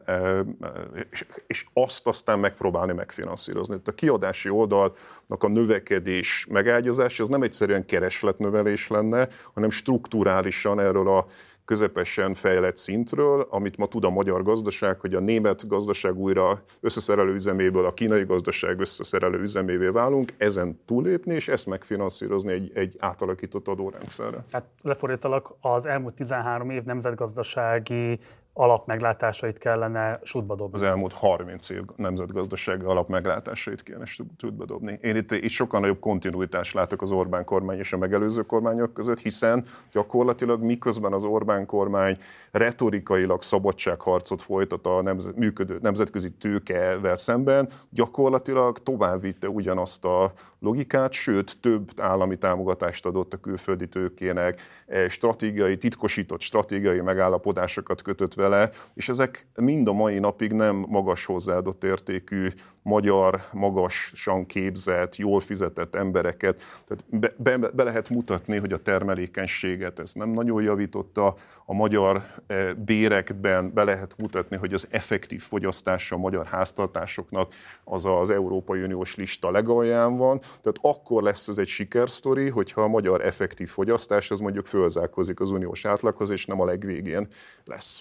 és 1.46 1.66
azt 1.72 2.06
aztán 2.06 2.38
megpróbálni 2.38 2.92
megfinanszírozni. 2.92 3.72
Tehát 3.72 3.88
a 3.88 3.94
kiadási 3.94 4.48
oldalnak 4.48 5.42
a 5.42 5.48
növekedés 5.48 6.46
megágyazás, 6.50 7.20
az 7.20 7.28
nem 7.28 7.42
egyszerűen 7.42 7.86
keresletnövelés 7.86 8.88
lenne, 8.88 9.28
hanem 9.52 9.70
strukturálisan 9.70 10.80
erről 10.80 11.08
a 11.08 11.26
közepesen 11.70 12.34
fejlett 12.34 12.76
szintről, 12.76 13.46
amit 13.50 13.76
ma 13.76 13.86
tud 13.86 14.04
a 14.04 14.10
magyar 14.10 14.42
gazdaság, 14.42 15.00
hogy 15.00 15.14
a 15.14 15.20
német 15.20 15.68
gazdaság 15.68 16.16
újra 16.16 16.62
összeszerelő 16.80 17.32
üzeméből 17.32 17.84
a 17.84 17.94
kínai 17.94 18.24
gazdaság 18.24 18.80
összeszerelő 18.80 19.40
üzemévé 19.40 19.86
válunk, 19.86 20.32
ezen 20.36 20.80
túlépni, 20.86 21.34
és 21.34 21.48
ezt 21.48 21.66
megfinanszírozni 21.66 22.52
egy, 22.52 22.70
egy 22.74 22.96
átalakított 22.98 23.68
adórendszerre. 23.68 24.44
Hát 24.52 24.64
lefordítalak, 24.82 25.54
az 25.60 25.86
elmúlt 25.86 26.14
13 26.14 26.70
év 26.70 26.82
nemzetgazdasági 26.82 28.18
alapmeglátásait 28.60 29.58
kellene 29.58 30.20
sútba 30.22 30.54
dobni. 30.54 30.74
Az 30.74 30.82
elmúlt 30.82 31.12
30 31.12 31.68
év 31.70 31.82
nemzetgazdasági 31.96 32.84
alapmeglátásait 32.84 33.82
kéne 33.82 34.04
sútba 34.38 34.64
dobni. 34.64 34.98
Én 35.02 35.16
itt, 35.16 35.32
itt 35.32 35.50
sokkal 35.50 35.80
nagyobb 35.80 36.00
kontinuitást 36.00 36.74
látok 36.74 37.02
az 37.02 37.10
Orbán 37.10 37.44
kormány 37.44 37.78
és 37.78 37.92
a 37.92 37.98
megelőző 37.98 38.42
kormányok 38.42 38.94
között, 38.94 39.18
hiszen 39.18 39.64
gyakorlatilag 39.92 40.62
miközben 40.62 41.12
az 41.12 41.24
Orbán 41.24 41.66
kormány 41.66 42.18
retorikailag 42.50 43.42
szabadságharcot 43.42 44.42
folytat 44.42 44.86
a 44.86 45.02
nemzet, 45.02 45.36
működő 45.36 45.78
nemzetközi 45.82 46.30
tőkevel 46.30 47.16
szemben, 47.16 47.68
gyakorlatilag 47.90 48.78
tovább 48.78 49.20
vitte 49.20 49.48
ugyanazt 49.48 50.04
a 50.04 50.32
logikát, 50.60 51.12
sőt 51.12 51.56
több 51.60 51.90
állami 51.96 52.38
támogatást 52.38 53.06
adott 53.06 53.32
a 53.32 53.40
külföldi 53.40 53.88
tőkének, 53.88 54.60
stratégiai, 55.08 55.76
titkosított 55.76 56.40
stratégiai 56.40 57.00
megállapodásokat 57.00 58.02
kötött 58.02 58.34
vele, 58.34 58.70
és 58.94 59.08
ezek 59.08 59.46
mind 59.54 59.88
a 59.88 59.92
mai 59.92 60.18
napig 60.18 60.52
nem 60.52 60.76
magas 60.88 61.24
hozzáadott 61.24 61.84
értékű 61.84 62.48
magyar, 62.82 63.40
magasan 63.52 64.46
képzett, 64.46 65.16
jól 65.16 65.40
fizetett 65.40 65.94
embereket. 65.94 66.62
Tehát 66.86 67.04
be, 67.36 67.58
be, 67.58 67.68
be 67.68 67.82
lehet 67.82 68.08
mutatni, 68.08 68.58
hogy 68.58 68.72
a 68.72 68.82
termelékenységet 68.82 69.98
ez 69.98 70.12
nem 70.12 70.30
nagyon 70.30 70.62
javította, 70.62 71.34
a 71.64 71.74
magyar 71.74 72.22
eh, 72.46 72.74
bérekben 72.74 73.72
be 73.74 73.84
lehet 73.84 74.14
mutatni, 74.18 74.56
hogy 74.56 74.74
az 74.74 74.86
effektív 74.90 75.42
fogyasztása 75.42 76.14
a 76.14 76.18
magyar 76.18 76.46
háztartásoknak 76.46 77.54
az 77.84 78.04
az 78.04 78.30
Európai 78.30 78.82
Uniós 78.82 79.14
lista 79.16 79.50
legalján 79.50 80.16
van. 80.16 80.40
Tehát 80.60 80.78
akkor 80.80 81.22
lesz 81.22 81.48
ez 81.48 81.58
egy 81.58 81.68
sikersztori, 81.68 82.48
hogyha 82.48 82.82
a 82.82 82.88
magyar 82.88 83.24
effektív 83.24 83.68
fogyasztás 83.68 84.30
az 84.30 84.38
mondjuk 84.38 84.66
fölzálkozik 84.66 85.40
az 85.40 85.50
uniós 85.50 85.84
átlaghoz, 85.84 86.30
és 86.30 86.46
nem 86.46 86.60
a 86.60 86.64
legvégén 86.64 87.28
lesz. 87.64 87.98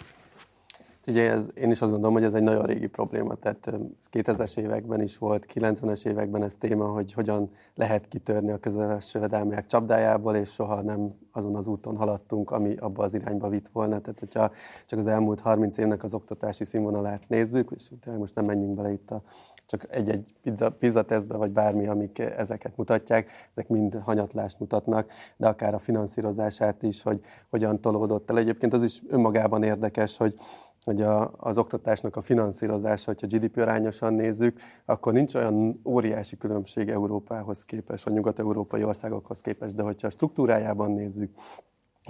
Ugye 1.10 1.32
ez, 1.32 1.48
én 1.54 1.72
is 1.72 1.82
azt 1.82 1.92
gondolom, 1.92 2.16
hogy 2.16 2.24
ez 2.24 2.34
egy 2.34 2.44
nagyon 2.44 2.66
régi 2.66 2.88
probléma, 2.88 3.36
tehát 3.36 3.72
2000-es 4.12 4.58
években 4.58 5.02
is 5.02 5.18
volt, 5.18 5.46
90-es 5.54 6.06
években 6.06 6.44
ez 6.44 6.56
téma, 6.60 6.86
hogy 6.86 7.14
hogyan 7.14 7.52
lehet 7.76 8.08
kitörni 8.08 8.52
a 8.52 8.58
közös 8.58 9.14
jövedelmiek 9.14 9.66
csapdájából, 9.66 10.36
és 10.36 10.52
soha 10.52 10.82
nem 10.82 11.14
azon 11.32 11.56
az 11.56 11.68
úton 11.68 11.98
haladtunk, 11.98 12.52
ami 12.52 12.76
abba 12.76 13.04
az 13.04 13.14
irányba 13.14 13.50
vitt 13.50 13.68
volna. 13.68 14.00
Tehát, 14.00 14.20
hogyha 14.20 14.52
csak 14.86 15.00
az 15.00 15.08
elmúlt 15.08 15.40
30 15.40 15.78
évnek 15.78 16.04
az 16.04 16.14
oktatási 16.14 16.66
színvonalát 16.66 17.24
nézzük, 17.28 17.72
és 17.76 17.90
most 18.18 18.36
nem 18.36 18.46
menjünk 18.46 18.76
bele 18.76 18.92
itt 18.92 19.12
a 19.12 19.22
csak 19.70 19.86
egy-egy 19.90 20.34
pizza, 20.42 20.70
pizza 20.70 21.02
tesztbe, 21.02 21.38
vagy 21.38 21.52
bármi, 21.52 21.88
amik 21.88 22.20
ezeket 22.20 22.78
mutatják, 22.78 23.32
ezek 23.52 23.68
mind 23.68 24.00
hanyatlást 24.04 24.60
mutatnak, 24.60 25.12
de 25.38 25.48
akár 25.48 25.74
a 25.74 25.80
finanszírozását 25.80 26.84
is, 26.84 27.04
hogy 27.04 27.20
hogyan 27.50 27.82
tolódott 27.82 28.30
el. 28.30 28.38
Egyébként 28.38 28.74
az 28.74 28.84
is 28.84 29.02
önmagában 29.08 29.64
érdekes, 29.64 30.18
hogy 30.18 30.36
hogy 30.84 31.02
a, 31.02 31.32
az 31.38 31.58
oktatásnak 31.58 32.16
a 32.16 32.22
finanszírozása, 32.22 33.12
hogyha 33.12 33.38
GDP 33.38 33.58
arányosan 33.58 34.14
nézzük, 34.14 34.60
akkor 34.86 35.14
nincs 35.14 35.36
olyan 35.36 35.82
óriási 35.86 36.38
különbség 36.38 36.90
Európához 36.90 37.66
képest, 37.66 38.04
vagy 38.04 38.14
nyugat-európai 38.14 38.84
országokhoz 38.84 39.42
képest, 39.42 39.76
de 39.76 39.84
hogyha 39.84 40.08
a 40.08 40.10
struktúrájában 40.10 40.92
nézzük, 40.92 41.32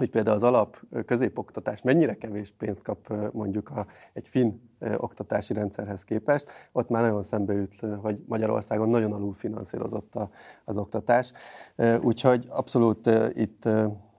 hogy 0.00 0.10
például 0.10 0.36
az 0.36 0.42
alap 0.42 0.80
középoktatás 1.06 1.82
mennyire 1.82 2.14
kevés 2.14 2.54
pénzt 2.58 2.82
kap 2.82 3.12
mondjuk 3.32 3.70
a, 3.70 3.86
egy 4.12 4.28
finn 4.28 4.52
oktatási 4.96 5.52
rendszerhez 5.52 6.04
képest, 6.04 6.50
ott 6.72 6.88
már 6.88 7.02
nagyon 7.02 7.22
szembeüt, 7.22 7.80
hogy 8.02 8.24
Magyarországon 8.26 8.88
nagyon 8.88 9.12
alul 9.12 9.34
finanszírozott 9.34 10.12
az 10.64 10.76
oktatás. 10.76 11.32
Úgyhogy 12.02 12.46
abszolút 12.50 13.10
itt 13.32 13.68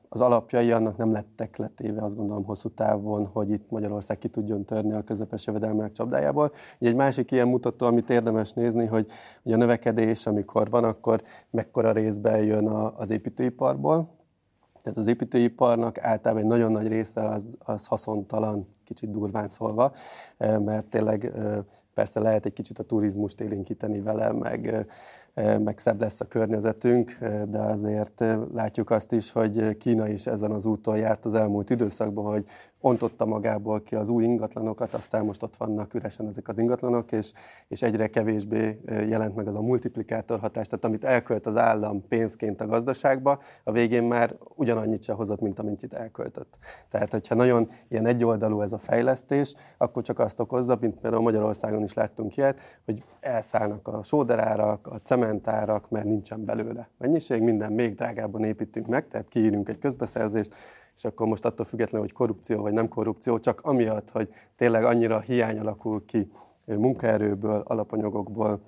az 0.09 0.21
alapjai 0.21 0.71
annak 0.71 0.97
nem 0.97 1.11
lettek 1.11 1.57
letéve, 1.57 2.03
azt 2.03 2.15
gondolom 2.15 2.43
hosszú 2.43 2.69
távon, 2.69 3.25
hogy 3.25 3.49
itt 3.49 3.69
Magyarország 3.69 4.17
ki 4.17 4.27
tudjon 4.27 4.65
törni 4.65 4.93
a 4.93 5.03
közepes 5.03 5.45
jövedelmek 5.45 5.91
csapdájából. 5.91 6.51
Ugye 6.79 6.89
egy 6.89 6.95
másik 6.95 7.31
ilyen 7.31 7.47
mutató, 7.47 7.85
amit 7.85 8.09
érdemes 8.09 8.53
nézni, 8.53 8.85
hogy, 8.85 9.07
hogy 9.43 9.51
a 9.51 9.57
növekedés, 9.57 10.25
amikor 10.25 10.69
van, 10.69 10.83
akkor 10.83 11.21
mekkora 11.49 11.91
részben 11.91 12.43
jön 12.43 12.67
a, 12.67 12.97
az 12.97 13.09
építőiparból. 13.09 14.19
Tehát 14.81 14.97
az 14.97 15.07
építőiparnak 15.07 15.97
általában 15.97 16.43
egy 16.43 16.49
nagyon 16.49 16.71
nagy 16.71 16.87
része 16.87 17.21
az, 17.21 17.47
az 17.59 17.85
haszontalan, 17.85 18.67
kicsit 18.85 19.11
durván 19.11 19.49
szólva, 19.49 19.93
mert 20.37 20.85
tényleg 20.85 21.31
persze 21.93 22.19
lehet 22.19 22.45
egy 22.45 22.53
kicsit 22.53 22.79
a 22.79 22.83
turizmust 22.83 23.41
élénkíteni 23.41 24.01
vele, 24.01 24.31
meg 24.31 24.85
meg 25.35 25.77
szebb 25.77 26.01
lesz 26.01 26.21
a 26.21 26.27
környezetünk, 26.27 27.17
de 27.47 27.59
azért 27.59 28.23
látjuk 28.53 28.89
azt 28.89 29.11
is, 29.11 29.31
hogy 29.31 29.77
Kína 29.77 30.07
is 30.07 30.27
ezen 30.27 30.51
az 30.51 30.65
úton 30.65 30.97
járt 30.97 31.25
az 31.25 31.33
elmúlt 31.33 31.69
időszakban, 31.69 32.25
hogy 32.25 32.45
ontotta 32.81 33.25
magából 33.25 33.81
ki 33.81 33.95
az 33.95 34.09
új 34.09 34.23
ingatlanokat, 34.23 34.93
aztán 34.93 35.25
most 35.25 35.43
ott 35.43 35.55
vannak 35.55 35.93
üresen 35.93 36.27
ezek 36.27 36.47
az 36.47 36.57
ingatlanok, 36.57 37.11
és, 37.11 37.31
és 37.67 37.81
egyre 37.81 38.07
kevésbé 38.07 38.81
jelent 38.85 39.35
meg 39.35 39.47
az 39.47 39.55
a 39.55 39.61
multiplikátor 39.61 40.39
hatás, 40.39 40.67
tehát 40.67 40.85
amit 40.85 41.03
elkölt 41.03 41.45
az 41.45 41.57
állam 41.57 42.07
pénzként 42.07 42.61
a 42.61 42.67
gazdaságba, 42.67 43.39
a 43.63 43.71
végén 43.71 44.03
már 44.03 44.35
ugyanannyit 44.55 45.03
se 45.03 45.13
hozott, 45.13 45.39
mint 45.39 45.59
amit 45.59 45.83
itt 45.83 45.93
elköltött. 45.93 46.57
Tehát, 46.89 47.11
hogyha 47.11 47.35
nagyon 47.35 47.69
ilyen 47.87 48.05
egyoldalú 48.05 48.61
ez 48.61 48.71
a 48.71 48.77
fejlesztés, 48.77 49.53
akkor 49.77 50.03
csak 50.03 50.19
azt 50.19 50.39
okozza, 50.39 50.77
mint 50.79 50.99
például 50.99 51.23
Magyarországon 51.23 51.83
is 51.83 51.93
láttunk 51.93 52.37
ilyet, 52.37 52.59
hogy 52.85 53.03
elszállnak 53.19 53.87
a 53.87 54.03
sóderárak, 54.03 54.87
a 54.87 54.99
cementárak, 55.21 55.89
mert 55.89 56.05
nincsen 56.05 56.45
belőle 56.45 56.89
mennyiség, 56.97 57.41
minden 57.41 57.71
még 57.71 57.95
drágábban 57.95 58.43
építünk 58.43 58.87
meg, 58.87 59.07
tehát 59.07 59.27
kiírunk 59.27 59.69
egy 59.69 59.77
közbeszerzést, 59.77 60.55
és 60.95 61.05
akkor 61.05 61.27
most 61.27 61.45
attól 61.45 61.65
függetlenül, 61.65 62.07
hogy 62.07 62.15
korrupció 62.15 62.61
vagy 62.61 62.73
nem 62.73 62.87
korrupció, 62.87 63.39
csak 63.39 63.61
amiatt, 63.61 64.09
hogy 64.09 64.29
tényleg 64.55 64.83
annyira 64.83 65.19
hiány 65.19 65.59
alakul 65.59 66.05
ki 66.05 66.31
munkaerőből, 66.65 67.63
alapanyagokból, 67.65 68.61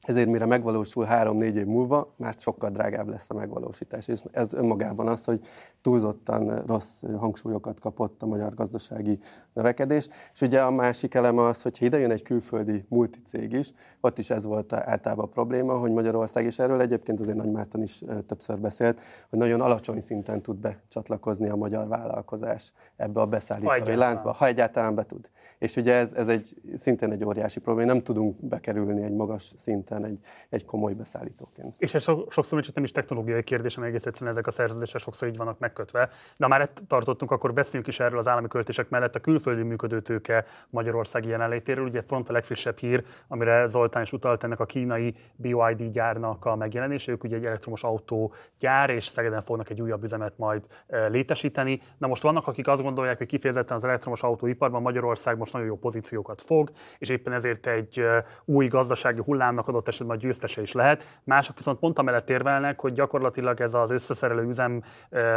ezért 0.00 0.28
mire 0.28 0.46
megvalósul 0.46 1.04
három-négy 1.04 1.56
év 1.56 1.66
múlva, 1.66 2.14
már 2.16 2.34
sokkal 2.38 2.70
drágább 2.70 3.08
lesz 3.08 3.30
a 3.30 3.34
megvalósítás. 3.34 4.08
És 4.08 4.22
ez 4.32 4.54
önmagában 4.54 5.08
az, 5.08 5.24
hogy 5.24 5.40
túlzottan 5.82 6.62
rossz 6.66 7.02
hangsúlyokat 7.18 7.80
kapott 7.80 8.22
a 8.22 8.26
magyar 8.26 8.54
gazdasági 8.54 9.18
növekedés. 9.52 10.08
És 10.32 10.40
ugye 10.40 10.62
a 10.62 10.70
másik 10.70 11.14
eleme 11.14 11.42
az, 11.42 11.62
hogy 11.62 11.76
ide 11.80 11.98
jön 11.98 12.10
egy 12.10 12.22
külföldi 12.22 12.84
multicég 12.88 13.52
is, 13.52 13.72
ott 14.00 14.18
is 14.18 14.30
ez 14.30 14.44
volt 14.44 14.72
általában 14.72 15.24
a 15.24 15.28
probléma, 15.28 15.78
hogy 15.78 15.90
Magyarország, 15.90 16.44
és 16.44 16.58
erről 16.58 16.80
egyébként 16.80 17.20
azért 17.20 17.36
Nagy 17.36 17.50
Márton 17.50 17.82
is 17.82 18.04
többször 18.26 18.58
beszélt, 18.58 19.00
hogy 19.30 19.38
nagyon 19.38 19.60
alacsony 19.60 20.00
szinten 20.00 20.42
tud 20.42 20.56
becsatlakozni 20.56 21.48
a 21.48 21.56
magyar 21.56 21.88
vállalkozás 21.88 22.72
ebbe 22.96 23.20
a 23.20 23.26
beszállítói 23.26 23.94
láncba, 23.94 24.32
ha 24.32 24.46
egyáltalán 24.46 24.94
be 24.94 25.04
tud. 25.04 25.30
És 25.58 25.76
ugye 25.76 25.94
ez, 25.94 26.12
ez 26.12 26.28
egy, 26.28 26.54
szintén 26.76 27.10
egy 27.10 27.24
óriási 27.24 27.60
probléma, 27.60 27.92
nem 27.92 28.02
tudunk 28.02 28.44
bekerülni 28.44 29.02
egy 29.02 29.12
magas 29.12 29.52
szinten 29.56 29.89
egy, 29.90 30.18
egy 30.48 30.64
komoly 30.64 30.92
beszállítóként. 30.92 31.74
És 31.78 31.94
ez 31.94 32.02
so, 32.02 32.24
sokszor 32.28 32.60
csak 32.60 32.74
nem 32.74 32.84
is 32.84 32.92
technológiai 32.92 33.42
kérdés, 33.42 33.74
hanem 33.74 33.90
egész 33.90 34.06
egyszerűen 34.06 34.32
ezek 34.32 34.46
a 34.46 34.50
szerződések 34.50 35.00
sokszor 35.00 35.28
így 35.28 35.36
vannak 35.36 35.58
megkötve. 35.58 36.08
De 36.36 36.46
már 36.46 36.60
itt 36.60 36.82
tartottunk, 36.88 37.30
akkor 37.30 37.52
beszéljünk 37.52 37.86
is 37.86 38.00
erről 38.00 38.18
az 38.18 38.28
állami 38.28 38.48
költések 38.48 38.88
mellett 38.88 39.14
a 39.14 39.20
külföldi 39.20 39.62
működőtőke 39.62 40.44
Magyarországi 40.70 41.28
jelenlétéről. 41.28 41.84
Ugye 41.84 42.02
pont 42.02 42.28
a 42.28 42.32
legfrissebb 42.32 42.78
hír, 42.78 43.04
amire 43.28 43.66
Zoltán 43.66 44.02
is 44.02 44.12
utalt 44.12 44.44
ennek 44.44 44.60
a 44.60 44.64
kínai 44.64 45.14
BYD 45.36 45.82
gyárnak 45.90 46.44
a 46.44 46.56
megjelenése. 46.56 47.12
Ők 47.12 47.24
ugye 47.24 47.36
egy 47.36 47.44
elektromos 47.44 47.82
autó 47.82 48.32
gyár, 48.58 48.90
és 48.90 49.04
Szegeden 49.04 49.42
fognak 49.42 49.70
egy 49.70 49.82
újabb 49.82 50.02
üzemet 50.02 50.38
majd 50.38 50.66
létesíteni. 51.08 51.80
Na 51.98 52.06
most 52.06 52.22
vannak, 52.22 52.46
akik 52.46 52.68
azt 52.68 52.82
gondolják, 52.82 53.18
hogy 53.18 53.26
kifejezetten 53.26 53.76
az 53.76 53.84
elektromos 53.84 54.22
autóiparban 54.22 54.82
Magyarország 54.82 55.36
most 55.36 55.52
nagyon 55.52 55.68
jó 55.68 55.76
pozíciókat 55.76 56.40
fog, 56.40 56.70
és 56.98 57.08
éppen 57.08 57.32
ezért 57.32 57.66
egy 57.66 58.04
új 58.44 58.66
gazdasági 58.66 59.20
hullámnak 59.24 59.68
adott 59.68 59.79
esetben 59.88 60.16
a 60.16 60.20
győztese 60.20 60.60
is 60.60 60.72
lehet. 60.72 61.20
Mások 61.24 61.56
viszont 61.56 61.78
pont 61.78 61.98
amellett 61.98 62.30
érvelnek, 62.30 62.80
hogy 62.80 62.92
gyakorlatilag 62.92 63.60
ez 63.60 63.74
az 63.74 63.90
összeszerelő 63.90 64.46
üzem 64.46 64.82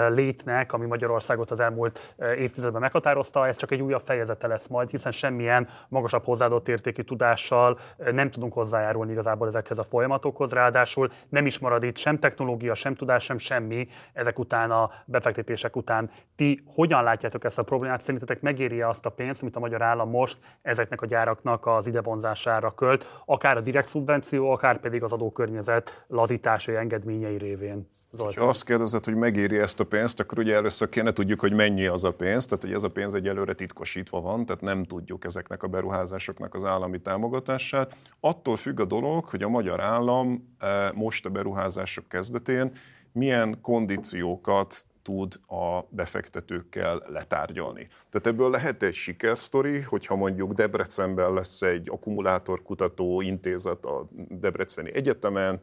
létnek, 0.09 0.73
ami 0.73 0.85
Magyarországot 0.85 1.51
az 1.51 1.59
elmúlt 1.59 2.15
évtizedben 2.37 2.81
meghatározta, 2.81 3.47
ez 3.47 3.55
csak 3.55 3.71
egy 3.71 3.81
újabb 3.81 4.01
fejezete 4.01 4.47
lesz 4.47 4.67
majd, 4.67 4.89
hiszen 4.89 5.11
semmilyen 5.11 5.67
magasabb 5.89 6.23
hozzáadott 6.23 6.67
értékű 6.67 7.01
tudással 7.01 7.77
nem 8.11 8.29
tudunk 8.29 8.53
hozzájárulni 8.53 9.11
igazából 9.11 9.47
ezekhez 9.47 9.79
a 9.79 9.83
folyamatokhoz, 9.83 10.51
ráadásul 10.51 11.11
nem 11.29 11.45
is 11.45 11.59
marad 11.59 11.83
itt 11.83 11.97
sem 11.97 12.19
technológia, 12.19 12.73
sem 12.73 12.95
tudás, 12.95 13.23
sem 13.23 13.37
semmi 13.37 13.87
ezek 14.13 14.39
után 14.39 14.71
a 14.71 14.91
befektetések 15.05 15.75
után. 15.75 16.09
Ti 16.35 16.63
hogyan 16.75 17.03
látjátok 17.03 17.43
ezt 17.43 17.59
a 17.59 17.63
problémát? 17.63 18.01
Szerintetek 18.01 18.41
megéri 18.41 18.81
azt 18.81 19.05
a 19.05 19.09
pénzt, 19.09 19.41
amit 19.41 19.55
a 19.55 19.59
magyar 19.59 19.81
állam 19.81 20.09
most 20.09 20.37
ezeknek 20.61 21.01
a 21.01 21.05
gyáraknak 21.05 21.65
az 21.65 21.87
idevonzására 21.87 22.73
költ, 22.73 23.21
akár 23.25 23.57
a 23.57 23.61
direkt 23.61 23.87
szubvenció, 23.87 24.32
akár 24.37 24.79
pedig 24.79 25.03
az 25.03 25.11
adókörnyezet 25.11 26.05
lazításai 26.07 26.75
engedményei 26.75 27.37
révén? 27.37 27.87
Zoltán. 28.15 28.43
Ha 28.43 28.49
azt 28.49 28.65
kérdezed, 28.65 29.05
hogy 29.05 29.15
megéri 29.15 29.57
ezt 29.57 29.79
a 29.79 29.83
pénzt, 29.83 30.19
akkor 30.19 30.39
ugye 30.39 30.55
először 30.55 30.89
kéne 30.89 31.13
tudjuk, 31.13 31.39
hogy 31.39 31.53
mennyi 31.53 31.85
az 31.85 32.03
a 32.03 32.13
pénz, 32.13 32.45
tehát 32.45 32.63
hogy 32.63 32.73
ez 32.73 32.83
a 32.83 32.89
pénz 32.89 33.13
egyelőre 33.13 33.53
titkosítva 33.53 34.21
van, 34.21 34.45
tehát 34.45 34.61
nem 34.61 34.83
tudjuk 34.83 35.25
ezeknek 35.25 35.63
a 35.63 35.67
beruházásoknak 35.67 36.55
az 36.55 36.63
állami 36.63 37.01
támogatását. 37.01 37.95
Attól 38.19 38.55
függ 38.55 38.79
a 38.79 38.85
dolog, 38.85 39.25
hogy 39.25 39.43
a 39.43 39.49
magyar 39.49 39.81
állam 39.81 40.55
eh, 40.57 40.91
most 40.91 41.25
a 41.25 41.29
beruházások 41.29 42.07
kezdetén 42.07 42.71
milyen 43.11 43.57
kondíciókat 43.61 44.85
tud 45.03 45.39
a 45.47 45.85
befektetőkkel 45.89 47.03
letárgyalni. 47.07 47.87
Tehát 48.09 48.27
ebből 48.27 48.49
lehet 48.49 48.83
egy 48.83 48.93
sikersztori, 48.93 49.79
hogyha 49.81 50.15
mondjuk 50.15 50.53
Debrecenben 50.53 51.33
lesz 51.33 51.61
egy 51.61 51.89
akkumulátorkutató 51.89 53.21
intézet 53.21 53.85
a 53.85 54.07
Debreceni 54.29 54.93
Egyetemen, 54.93 55.59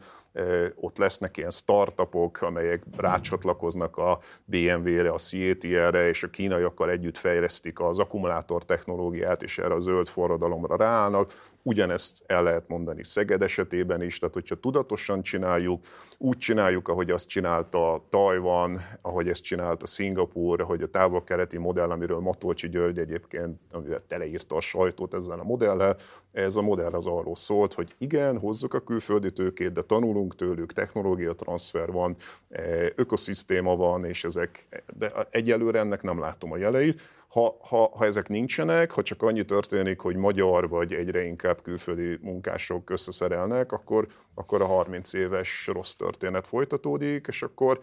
ott 0.74 0.99
lesznek 0.99 1.37
ilyen 1.37 1.51
startupok, 1.51 2.43
amelyek 2.43 2.83
rácsatlakoznak 2.97 3.97
a 3.97 4.18
BMW-re, 4.45 5.11
a 5.11 5.18
CATL-re, 5.18 6.09
és 6.09 6.22
a 6.22 6.31
kínaiakkal 6.31 6.91
együtt 6.91 7.16
fejlesztik 7.16 7.81
az 7.81 7.99
akkumulátor 7.99 8.64
technológiát, 8.64 9.43
és 9.43 9.59
erre 9.59 9.74
a 9.74 9.81
zöld 9.81 10.09
forradalomra 10.09 10.76
ráállnak. 10.76 11.33
Ugyanezt 11.62 12.22
el 12.26 12.43
lehet 12.43 12.68
mondani 12.68 13.05
Szeged 13.05 13.43
esetében 13.43 14.03
is, 14.03 14.18
tehát 14.18 14.35
hogyha 14.35 14.55
tudatosan 14.55 15.22
csináljuk, 15.22 15.85
úgy 16.18 16.39
csináljuk, 16.39 16.89
ahogy 16.89 17.11
azt 17.11 17.28
csinálta 17.28 18.05
Tajvan, 18.09 18.81
ahogy 19.03 19.28
ezt 19.28 19.43
csinálta 19.43 19.87
Szingapúr, 19.87 20.61
hogy 20.61 20.83
a 20.83 20.91
távol-keleti 20.91 21.59
modell, 21.59 21.91
amiről 21.91 22.18
Matolcsi 22.18 22.68
György 22.68 22.99
egyébként, 22.99 23.61
amivel 23.72 24.03
teleírta 24.07 24.57
a 24.57 24.61
sajtót 24.61 25.14
ezzel 25.14 25.39
a 25.39 25.45
modellel, 25.45 25.97
ez 26.33 26.57
a 26.57 26.62
modell 26.62 26.93
az 26.93 27.07
arról 27.07 27.37
szólt, 27.37 27.74
hogy 27.74 27.95
igen, 27.99 28.39
hozzuk 28.39 28.74
a 28.74 28.81
külföldi 28.81 29.33
tőkét, 29.33 29.72
de 29.72 29.83
tanulunk 29.83 30.19
tőlük, 30.28 30.72
technológia 30.72 31.34
transfer 31.34 31.92
van, 31.92 32.16
e, 32.48 32.62
ökoszisztéma 32.94 33.76
van, 33.76 34.04
és 34.04 34.24
ezek, 34.24 34.68
de 34.98 35.12
egyelőre 35.30 35.78
ennek 35.78 36.02
nem 36.02 36.20
látom 36.20 36.52
a 36.52 36.56
jeleit. 36.56 37.00
Ha, 37.28 37.56
ha, 37.60 37.90
ha 37.94 38.04
ezek 38.04 38.28
nincsenek, 38.28 38.90
ha 38.90 39.02
csak 39.02 39.22
annyi 39.22 39.44
történik, 39.44 40.00
hogy 40.00 40.16
magyar 40.16 40.68
vagy 40.68 40.92
egyre 40.92 41.22
inkább 41.22 41.62
külföldi 41.62 42.18
munkások 42.22 42.90
összeszerelnek, 42.90 43.72
akkor, 43.72 44.06
akkor 44.34 44.62
a 44.62 44.66
30 44.66 45.12
éves 45.12 45.66
rossz 45.66 45.92
történet 45.92 46.46
folytatódik, 46.46 47.26
és 47.28 47.42
akkor 47.42 47.80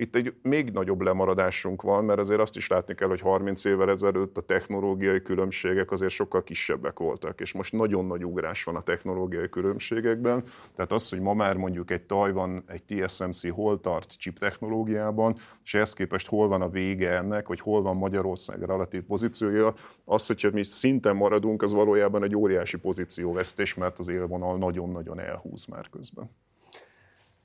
itt 0.00 0.14
egy 0.14 0.34
még 0.42 0.70
nagyobb 0.70 1.00
lemaradásunk 1.00 1.82
van, 1.82 2.04
mert 2.04 2.18
azért 2.18 2.40
azt 2.40 2.56
is 2.56 2.68
látni 2.68 2.94
kell, 2.94 3.08
hogy 3.08 3.20
30 3.20 3.64
évvel 3.64 3.90
ezelőtt 3.90 4.36
a 4.36 4.40
technológiai 4.40 5.22
különbségek 5.22 5.90
azért 5.90 6.12
sokkal 6.12 6.42
kisebbek 6.42 6.98
voltak, 6.98 7.40
és 7.40 7.52
most 7.52 7.72
nagyon 7.72 8.06
nagy 8.06 8.24
ugrás 8.24 8.64
van 8.64 8.76
a 8.76 8.82
technológiai 8.82 9.48
különbségekben. 9.48 10.44
Tehát 10.74 10.92
az, 10.92 11.08
hogy 11.08 11.20
ma 11.20 11.34
már 11.34 11.56
mondjuk 11.56 11.90
egy 11.90 12.02
Taiwan, 12.02 12.64
egy 12.66 12.82
TSMC 12.84 13.50
hol 13.50 13.80
tart 13.80 14.16
chip 14.18 14.38
technológiában, 14.38 15.36
és 15.64 15.74
ehhez 15.74 15.92
képest 15.92 16.26
hol 16.26 16.48
van 16.48 16.62
a 16.62 16.68
vége 16.68 17.16
ennek, 17.16 17.46
hogy 17.46 17.60
hol 17.60 17.82
van 17.82 17.96
Magyarország 17.96 18.62
relatív 18.62 19.02
pozíciója, 19.02 19.74
az, 20.04 20.26
hogyha 20.26 20.50
mi 20.52 20.62
szinten 20.62 21.16
maradunk, 21.16 21.62
az 21.62 21.72
valójában 21.72 22.22
egy 22.22 22.36
óriási 22.36 22.76
pozícióvesztés, 22.76 23.74
mert 23.74 23.98
az 23.98 24.08
élvonal 24.08 24.58
nagyon-nagyon 24.58 25.20
elhúz 25.20 25.64
már 25.64 25.88
közben. 25.90 26.30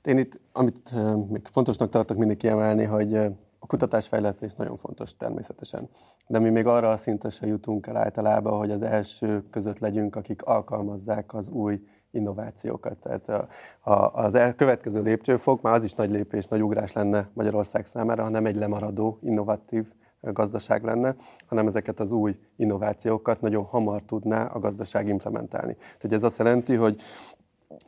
Én 0.04 0.18
itt, 0.18 0.40
amit 0.52 0.94
még 1.28 1.46
fontosnak 1.46 1.90
tartok 1.90 2.16
mindig 2.16 2.36
kiemelni, 2.36 2.84
hogy 2.84 3.14
a 3.58 3.66
kutatásfejlesztés 3.66 4.54
nagyon 4.54 4.76
fontos 4.76 5.16
természetesen. 5.16 5.88
De 6.26 6.38
mi 6.38 6.50
még 6.50 6.66
arra 6.66 6.90
a 6.90 6.96
szintre 6.96 7.28
se 7.28 7.46
jutunk 7.46 7.86
el 7.86 7.96
általában, 7.96 8.58
hogy 8.58 8.70
az 8.70 8.82
első 8.82 9.44
között 9.50 9.78
legyünk, 9.78 10.16
akik 10.16 10.42
alkalmazzák 10.42 11.34
az 11.34 11.48
új 11.48 11.80
innovációkat. 12.10 12.98
Tehát 12.98 13.28
a, 13.28 13.48
a, 13.90 14.12
az 14.12 14.34
el, 14.34 14.54
következő 14.54 15.02
lépcsőfok, 15.02 15.62
már 15.62 15.74
az 15.74 15.84
is 15.84 15.94
nagy 15.94 16.10
lépés, 16.10 16.46
nagy 16.46 16.62
ugrás 16.62 16.92
lenne 16.92 17.28
Magyarország 17.32 17.86
számára, 17.86 18.22
ha 18.22 18.28
nem 18.28 18.46
egy 18.46 18.56
lemaradó, 18.56 19.18
innovatív 19.22 19.92
gazdaság 20.20 20.84
lenne, 20.84 21.16
hanem 21.46 21.66
ezeket 21.66 22.00
az 22.00 22.10
új 22.10 22.36
innovációkat 22.56 23.40
nagyon 23.40 23.64
hamar 23.64 24.02
tudná 24.02 24.46
a 24.46 24.58
gazdaság 24.58 25.08
implementálni. 25.08 25.74
Tehát 25.74 26.16
ez 26.16 26.22
azt 26.22 26.38
jelenti, 26.38 26.74
hogy 26.74 27.00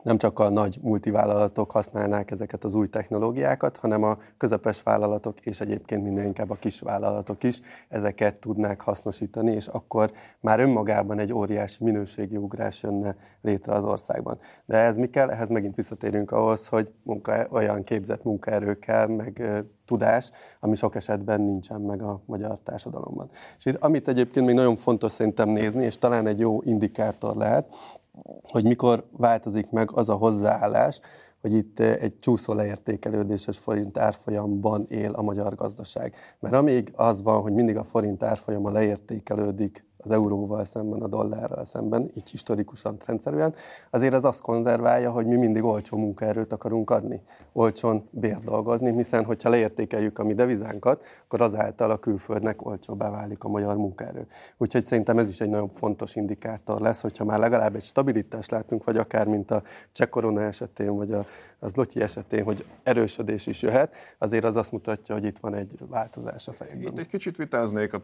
nem 0.03 0.17
csak 0.17 0.39
a 0.39 0.49
nagy 0.49 0.77
multivállalatok 0.81 1.71
használnák 1.71 2.31
ezeket 2.31 2.63
az 2.63 2.73
új 2.73 2.87
technológiákat, 2.87 3.77
hanem 3.77 4.03
a 4.03 4.17
közepes 4.37 4.83
vállalatok 4.83 5.39
és 5.39 5.59
egyébként 5.59 6.03
minden 6.03 6.25
inkább 6.25 6.49
a 6.49 6.55
kis 6.55 6.79
vállalatok 6.79 7.43
is 7.43 7.61
ezeket 7.89 8.39
tudnák 8.39 8.81
hasznosítani, 8.81 9.51
és 9.51 9.67
akkor 9.67 10.11
már 10.39 10.59
önmagában 10.59 11.19
egy 11.19 11.33
óriási 11.33 11.83
minőségi 11.83 12.37
ugrás 12.37 12.83
jönne 12.83 13.15
létre 13.41 13.73
az 13.73 13.83
országban. 13.83 14.39
De 14.65 14.77
ez 14.77 14.97
mi 14.97 15.09
kell? 15.09 15.29
Ehhez 15.29 15.49
megint 15.49 15.75
visszatérünk 15.75 16.31
ahhoz, 16.31 16.67
hogy 16.67 16.91
munka, 17.03 17.47
olyan 17.49 17.83
képzett 17.83 18.23
munkaerő 18.23 18.79
kell, 18.79 19.07
meg 19.07 19.63
tudás, 19.85 20.31
ami 20.59 20.75
sok 20.75 20.95
esetben 20.95 21.41
nincsen 21.41 21.81
meg 21.81 22.01
a 22.01 22.21
magyar 22.25 22.59
társadalomban. 22.63 23.29
És 23.57 23.65
itt, 23.65 23.75
amit 23.75 24.07
egyébként 24.07 24.45
még 24.45 24.55
nagyon 24.55 24.75
fontos 24.75 25.11
szerintem 25.11 25.49
nézni, 25.49 25.83
és 25.83 25.97
talán 25.97 26.27
egy 26.27 26.39
jó 26.39 26.61
indikátor 26.61 27.35
lehet, 27.35 27.75
hogy 28.41 28.63
mikor 28.63 29.07
változik 29.11 29.69
meg 29.69 29.91
az 29.93 30.09
a 30.09 30.15
hozzáállás, 30.15 30.99
hogy 31.41 31.53
itt 31.53 31.79
eh, 31.79 31.95
egy 31.95 32.19
csúszó 32.19 32.53
leértékelődéses 32.53 33.57
forint 33.57 33.97
árfolyamban 33.97 34.85
él 34.87 35.11
a 35.11 35.21
magyar 35.21 35.55
gazdaság. 35.55 36.15
Mert 36.39 36.55
amíg 36.55 36.91
az 36.95 37.21
van, 37.21 37.41
hogy 37.41 37.53
mindig 37.53 37.77
a 37.77 37.83
forint 37.83 38.23
árfolyama 38.23 38.71
leértékelődik 38.71 39.86
az 40.07 40.13
euróval 40.13 40.65
szemben, 40.65 41.01
a 41.01 41.07
dollárral 41.07 41.63
szemben, 41.63 42.11
így 42.15 42.29
historikusan, 42.29 42.97
rendszerűen, 43.05 43.53
azért 43.89 44.13
ez 44.13 44.23
azt 44.23 44.41
konzerválja, 44.41 45.11
hogy 45.11 45.25
mi 45.25 45.35
mindig 45.35 45.63
olcsó 45.63 45.97
munkaerőt 45.97 46.51
akarunk 46.51 46.89
adni, 46.89 47.21
olcsón 47.51 48.07
bér 48.09 48.39
dolgozni, 48.39 48.91
hiszen 48.91 49.25
hogyha 49.25 49.49
leértékeljük 49.49 50.19
a 50.19 50.23
mi 50.23 50.33
devizánkat, 50.33 51.03
akkor 51.25 51.41
azáltal 51.41 51.91
a 51.91 51.97
külföldnek 51.97 52.65
olcsóbbá 52.65 53.09
válik 53.09 53.43
a 53.43 53.47
magyar 53.47 53.75
munkaerő. 53.75 54.27
Úgyhogy 54.57 54.85
szerintem 54.85 55.17
ez 55.17 55.29
is 55.29 55.41
egy 55.41 55.49
nagyon 55.49 55.69
fontos 55.69 56.15
indikátor 56.15 56.81
lesz, 56.81 57.01
hogyha 57.01 57.25
már 57.25 57.39
legalább 57.39 57.75
egy 57.75 57.83
stabilitást 57.83 58.51
látunk, 58.51 58.83
vagy 58.83 58.97
akár 58.97 59.27
mint 59.27 59.51
a 59.51 59.61
cseh 59.91 60.07
korona 60.07 60.41
esetén, 60.41 60.95
vagy 60.95 61.11
a 61.11 61.25
az 61.59 61.75
Lotyi 61.75 62.01
esetén, 62.01 62.43
hogy 62.43 62.65
erősödés 62.83 63.47
is 63.47 63.61
jöhet, 63.61 63.95
azért 64.17 64.43
az 64.43 64.55
azt 64.55 64.71
mutatja, 64.71 65.15
hogy 65.15 65.25
itt 65.25 65.37
van 65.37 65.53
egy 65.53 65.75
változás 65.79 66.47
a 66.47 66.51
fejekben. 66.51 66.91
Itt 66.91 66.99
egy 66.99 67.07
kicsit 67.07 67.37
vitáznék, 67.37 67.93
a 67.93 68.01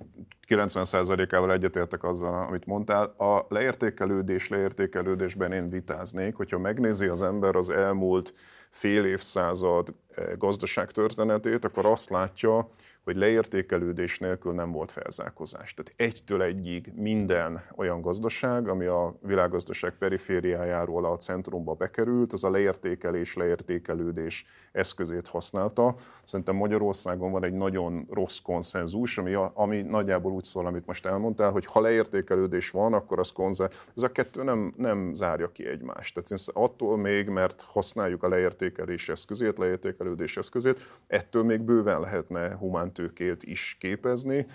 90%-ával 0.48 1.52
egyetértek 1.52 2.04
azzal, 2.04 2.46
amit 2.48 2.66
mondtál. 2.66 3.04
A 3.04 3.46
leértékelődés 3.50 4.50
leértékelődésben 4.50 5.52
én 5.52 5.70
vitáznék, 5.70 6.36
hogyha 6.36 6.58
megnézi 6.58 7.06
az 7.06 7.24
ember 7.24 7.56
az 7.56 7.70
elmúlt 7.70 8.34
fél 8.70 9.06
évszázad 9.06 9.94
eh, 10.16 10.26
gazdaságtörténetét, 10.38 11.66
akkor 11.66 11.86
azt 11.86 12.10
látja, 12.10 12.70
hogy 13.04 13.16
leértékelődés 13.16 14.20
nélkül 14.20 14.54
nem 14.54 14.72
volt 14.72 14.92
felzárkozás. 14.92 15.74
Tehát 15.74 15.94
egytől 15.96 16.42
egyig 16.42 16.92
minden 16.96 17.64
olyan 17.76 18.02
gazdaság, 18.02 18.68
ami 18.68 18.86
a 18.86 19.16
világgazdaság 19.22 19.94
perifériájáról 19.98 21.06
a 21.06 21.18
centrumba 21.18 21.74
bekerült, 21.74 22.34
az 22.34 22.44
a 22.44 22.50
leértékelés, 22.50 23.36
leértékelődés 23.36 24.46
eszközét 24.72 25.28
használta. 25.28 25.96
Szerintem 26.24 26.56
Magyarországon 26.56 27.32
van 27.32 27.44
egy 27.44 27.54
nagyon 27.54 28.08
rossz 28.10 28.40
konszenzus, 28.40 29.18
ami, 29.18 29.34
ami 29.54 29.82
nagyjából 29.82 30.32
úgy 30.32 30.44
szól, 30.44 30.66
amit 30.66 30.86
most 30.86 31.06
elmondtál, 31.06 31.52
hogy 31.52 31.66
ha 31.66 31.82
leértékelődés 31.82 32.70
van, 32.70 32.94
akkor 32.94 33.20
az 33.20 33.32
konzen... 33.32 33.70
Ez 33.96 34.04
a 34.04 34.12
kettő 34.12 34.44
nem, 34.44 34.74
nem 34.78 35.14
zárja 35.14 35.52
ki 35.52 35.68
egymást. 35.68 36.14
Tehát 36.14 36.44
attól 36.54 36.98
még, 36.98 37.28
mert 37.28 37.62
használjuk 37.62 38.24
a 38.24 38.28
leértékelés 38.28 39.10
eszközét, 39.10 39.58
leértékelődés 39.58 40.38
eszközét, 40.38 40.98
ettől 41.08 41.44
még 41.44 41.62
bőven 41.62 42.00
lehetne 42.00 42.52
humántőkét 42.96 43.44
is 43.44 43.78
képezni, 43.80 44.46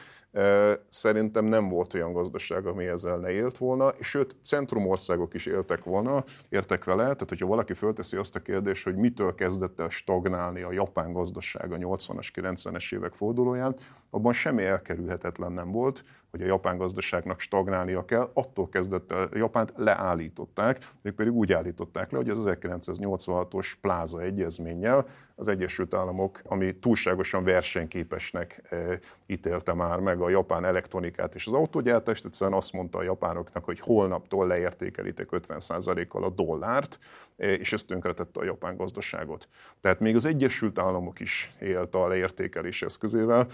Szerintem 0.89 1.45
nem 1.45 1.69
volt 1.69 1.95
olyan 1.95 2.13
gazdaság, 2.13 2.67
ami 2.67 2.87
ezzel 2.87 3.17
ne 3.17 3.31
élt 3.31 3.59
volna, 3.59 3.93
sőt, 4.01 4.37
centrumországok 4.43 5.35
is 5.35 5.47
éltek 5.47 5.85
volna, 5.85 6.25
értek 6.49 6.85
vele, 6.85 7.03
tehát 7.03 7.29
hogyha 7.29 7.47
valaki 7.47 7.75
fölteszi 7.75 8.17
azt 8.17 8.37
a 8.37 8.41
kérdést, 8.41 8.85
hogy 8.85 8.97
mitől 8.97 9.35
kezdett 9.35 9.81
el 9.81 9.89
stagnálni 9.89 10.63
a 10.63 10.73
japán 10.73 11.13
gazdaság 11.13 11.73
a 11.73 11.77
80-as, 11.77 12.29
90-es 12.35 12.95
évek 12.95 13.13
fordulóján, 13.13 13.77
abban 14.11 14.33
semmi 14.33 14.65
elkerülhetetlen 14.65 15.53
nem 15.53 15.71
volt, 15.71 16.05
hogy 16.31 16.43
a 16.43 16.47
japán 16.47 16.77
gazdaságnak 16.77 17.41
stagnálnia 17.41 18.05
kell, 18.05 18.31
attól 18.33 18.69
kezdett 18.69 19.13
el, 19.13 19.29
Japánt 19.33 19.73
leállították, 19.77 20.91
pedig 21.17 21.33
úgy 21.33 21.53
állították 21.53 22.11
le, 22.11 22.19
hogy 22.19 22.29
az 22.29 22.43
1986-os 22.45 23.73
pláza 23.81 24.23
egyezménnyel 24.23 25.07
az 25.35 25.49
Egyesült 25.49 25.95
Államok, 25.95 26.41
ami 26.45 26.79
túlságosan 26.79 27.45
versenyképesnek 27.45 28.63
ítélte 29.27 29.73
már 29.73 29.99
meg 29.99 30.21
a 30.21 30.28
japán 30.29 30.65
elektronikát 30.65 31.35
és 31.35 31.47
az 31.47 31.53
autógyártást, 31.53 32.25
egyszerűen 32.25 32.57
azt 32.57 32.73
mondta 32.73 32.99
a 32.99 33.03
japánoknak, 33.03 33.65
hogy 33.65 33.81
holnaptól 33.81 34.47
leértékelitek 34.47 35.29
50%-kal 35.31 36.25
a 36.25 36.31
dollárt, 36.31 36.99
e, 37.37 37.53
és 37.53 37.73
ezt 37.73 37.87
tönkretette 37.87 38.41
a 38.41 38.45
japán 38.45 38.77
gazdaságot. 38.77 39.49
Tehát 39.81 40.01
még 40.01 40.17
az 40.17 40.25
Egyesült 40.25 40.79
Államok 40.79 41.21
is 41.21 41.53
élt 41.61 41.95
a 41.95 42.09
leértékelés 42.09 42.83
eszközével, 42.83 43.47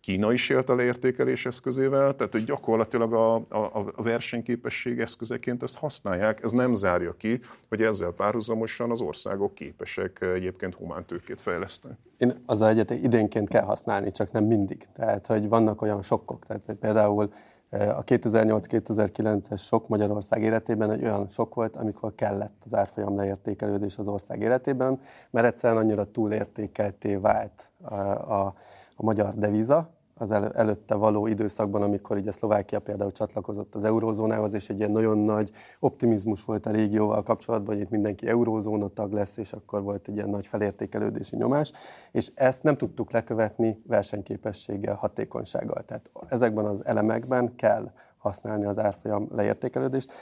Kína 0.00 0.32
is 0.32 0.48
élt 0.48 0.68
a 0.68 0.74
leértékelés 0.74 1.46
eszközével, 1.46 2.16
tehát 2.16 2.32
hogy 2.32 2.44
gyakorlatilag 2.44 3.12
a, 3.12 3.34
a, 3.34 3.92
a 3.94 4.02
versenyképesség 4.02 5.00
eszközeként 5.00 5.62
ezt 5.62 5.76
használják. 5.76 6.42
Ez 6.42 6.52
nem 6.52 6.74
zárja 6.74 7.16
ki, 7.16 7.40
hogy 7.68 7.82
ezzel 7.82 8.10
párhuzamosan 8.10 8.90
az 8.90 9.00
országok 9.00 9.54
képesek 9.54 10.20
egyébként 10.20 10.74
humántőkét 10.74 11.40
fejleszteni. 11.40 11.94
Én 12.18 12.32
az 12.46 12.62
egyet 12.62 12.90
idénként 12.90 13.48
kell 13.48 13.62
használni, 13.64 14.10
csak 14.10 14.32
nem 14.32 14.44
mindig. 14.44 14.86
Tehát, 14.94 15.26
hogy 15.26 15.48
vannak 15.48 15.82
olyan 15.82 16.02
sokkok. 16.02 16.46
Tehát 16.46 16.74
például 16.80 17.32
eh, 17.70 17.98
a 17.98 18.04
2008-2009-es 18.04 19.60
sok 19.60 19.88
Magyarország 19.88 20.42
életében 20.42 20.90
egy 20.90 21.02
olyan 21.02 21.26
sok 21.30 21.54
volt, 21.54 21.76
amikor 21.76 22.14
kellett 22.14 22.62
az 22.64 22.74
árfolyam 22.74 23.16
leértékelődés 23.16 23.98
az 23.98 24.06
ország 24.06 24.40
életében, 24.40 25.00
mert 25.30 25.46
egyszerűen 25.46 25.82
annyira 25.82 26.10
túlértékelté 26.10 27.14
vált 27.14 27.70
a, 27.82 27.94
a, 27.94 28.54
a 29.00 29.04
magyar 29.04 29.34
deviza, 29.34 29.90
az 30.14 30.30
el, 30.30 30.52
előtte 30.52 30.94
való 30.94 31.26
időszakban, 31.26 31.82
amikor 31.82 32.16
ugye 32.16 32.30
Szlovákia 32.30 32.80
például 32.80 33.12
csatlakozott 33.12 33.74
az 33.74 33.84
eurózónához, 33.84 34.52
és 34.52 34.68
egy 34.68 34.78
ilyen 34.78 34.90
nagyon 34.90 35.18
nagy 35.18 35.50
optimizmus 35.80 36.44
volt 36.44 36.66
a 36.66 36.70
régióval 36.70 37.22
kapcsolatban, 37.22 37.74
hogy 37.74 37.84
itt 37.84 37.90
mindenki 37.90 38.28
eurózóna 38.28 38.88
tag 38.88 39.12
lesz, 39.12 39.36
és 39.36 39.52
akkor 39.52 39.82
volt 39.82 40.08
egy 40.08 40.14
ilyen 40.14 40.28
nagy 40.28 40.46
felértékelődési 40.46 41.36
nyomás, 41.36 41.72
és 42.12 42.30
ezt 42.34 42.62
nem 42.62 42.76
tudtuk 42.76 43.10
lekövetni 43.10 43.82
versenyképességgel, 43.86 44.94
hatékonysággal. 44.94 45.82
Tehát 45.82 46.10
ezekben 46.28 46.64
az 46.64 46.84
elemekben 46.84 47.54
kell 47.54 47.90
használni 48.16 48.64
az 48.64 48.78
árfolyam 48.78 49.28
leértékelődést. 49.30 50.12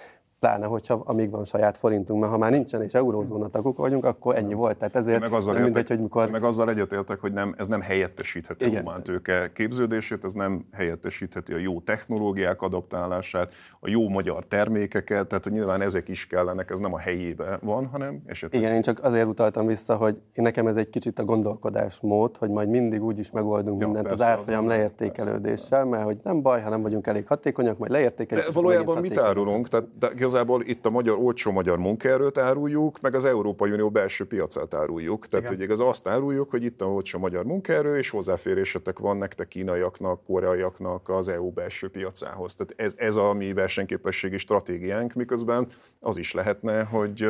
Pláne, 0.40 0.66
hogyha 0.66 1.02
amíg 1.04 1.30
van 1.30 1.44
saját 1.44 1.76
forintunk, 1.76 2.20
mert 2.20 2.32
ha 2.32 2.38
már 2.38 2.50
nincsen 2.50 2.82
és 2.82 2.94
eurózóna 2.94 3.48
tagok 3.48 3.76
vagyunk, 3.76 4.04
akkor 4.04 4.36
ennyi 4.36 4.54
volt. 4.54 4.76
Tehát 4.76 4.96
ezért 4.96 5.20
meg 5.20 5.32
azzal, 5.32 5.54
nem 5.54 5.62
mindegy, 5.62 5.88
hogy 5.88 6.00
mikor... 6.00 6.30
meg 6.30 6.44
azzal 6.44 6.70
egyetértek, 6.70 7.20
hogy 7.20 7.32
nem, 7.32 7.54
ez 7.58 7.66
nem 7.66 7.80
helyettesítheti 7.80 8.64
Igen. 8.64 8.76
a 8.76 8.80
humántőke 8.80 9.52
képződését, 9.52 10.24
ez 10.24 10.32
nem 10.32 10.64
helyettesítheti 10.72 11.52
a 11.52 11.58
jó 11.58 11.80
technológiák 11.80 12.62
adaptálását, 12.62 13.52
a 13.80 13.88
jó 13.88 14.08
magyar 14.08 14.44
termékeket, 14.44 15.26
tehát 15.26 15.44
hogy 15.44 15.52
nyilván 15.52 15.80
ezek 15.80 16.08
is 16.08 16.26
kellenek, 16.26 16.70
ez 16.70 16.78
nem 16.78 16.94
a 16.94 16.98
helyébe 16.98 17.58
van, 17.62 17.86
hanem 17.86 18.22
esetleg. 18.26 18.62
Igen, 18.62 18.74
én 18.74 18.82
csak 18.82 19.04
azért 19.04 19.26
utaltam 19.26 19.66
vissza, 19.66 19.96
hogy 19.96 20.20
én 20.32 20.44
nekem 20.44 20.66
ez 20.66 20.76
egy 20.76 20.90
kicsit 20.90 21.18
a 21.18 21.24
gondolkodásmód, 21.24 22.36
hogy 22.36 22.50
majd 22.50 22.68
mindig 22.68 23.02
úgy 23.02 23.18
is 23.18 23.30
megoldunk 23.30 23.80
ja, 23.80 23.86
mindent 23.86 24.08
persze, 24.08 24.24
az 24.24 24.30
árfolyam 24.30 24.66
leértékelődéssel, 24.66 25.84
mert 25.84 26.04
hogy 26.04 26.16
nem 26.22 26.42
baj, 26.42 26.60
ha 26.62 26.70
nem 26.70 26.82
vagyunk 26.82 27.06
elég 27.06 27.26
hatékonyak, 27.26 27.78
majd 27.78 27.90
leértékeljük. 27.90 28.46
De 28.46 28.52
valójában 28.52 29.00
mit 29.00 29.18
árulunk? 29.18 29.68
Tehát, 29.68 29.98
de 29.98 30.08
igazából 30.26 30.62
itt 30.62 30.86
a 30.86 30.90
magyar, 30.90 31.18
olcsó 31.18 31.50
magyar 31.50 31.78
munkaerőt 31.78 32.38
áruljuk, 32.38 33.00
meg 33.00 33.14
az 33.14 33.24
Európai 33.24 33.70
Unió 33.70 33.90
belső 33.90 34.26
piacát 34.26 34.74
áruljuk. 34.74 35.28
Tehát 35.28 35.50
ugye 35.50 35.72
az 35.72 35.80
azt 35.80 36.06
áruljuk, 36.06 36.50
hogy 36.50 36.64
itt 36.64 36.80
a 36.80 36.84
olcsó 36.84 37.18
magyar 37.18 37.44
munkaerő, 37.44 37.98
és 37.98 38.10
hozzáférésetek 38.10 38.98
van 38.98 39.16
nektek 39.16 39.48
kínaiaknak, 39.48 40.24
koreaiaknak 40.24 41.08
az 41.08 41.28
EU 41.28 41.50
belső 41.50 41.88
piacához. 41.88 42.54
Tehát 42.54 42.74
ez, 42.76 42.94
ez 42.96 43.16
a 43.16 43.32
mi 43.32 43.52
versenyképességi 43.52 44.36
stratégiánk, 44.36 45.12
miközben 45.12 45.66
az 46.00 46.16
is 46.16 46.32
lehetne, 46.32 46.82
hogy 46.82 47.28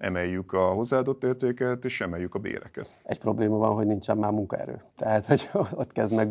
emeljük 0.00 0.52
a 0.52 0.58
hozzáadott 0.58 1.24
értéket, 1.24 1.84
és 1.84 2.00
emeljük 2.00 2.34
a 2.34 2.38
béreket. 2.38 2.90
Egy 3.02 3.18
probléma 3.18 3.56
van, 3.56 3.74
hogy 3.74 3.86
nincsen 3.86 4.16
már 4.18 4.32
munkaerő. 4.32 4.80
Tehát, 4.96 5.26
hogy 5.26 5.50
ott 5.80 5.92
kezd 5.92 6.12
meg 6.12 6.28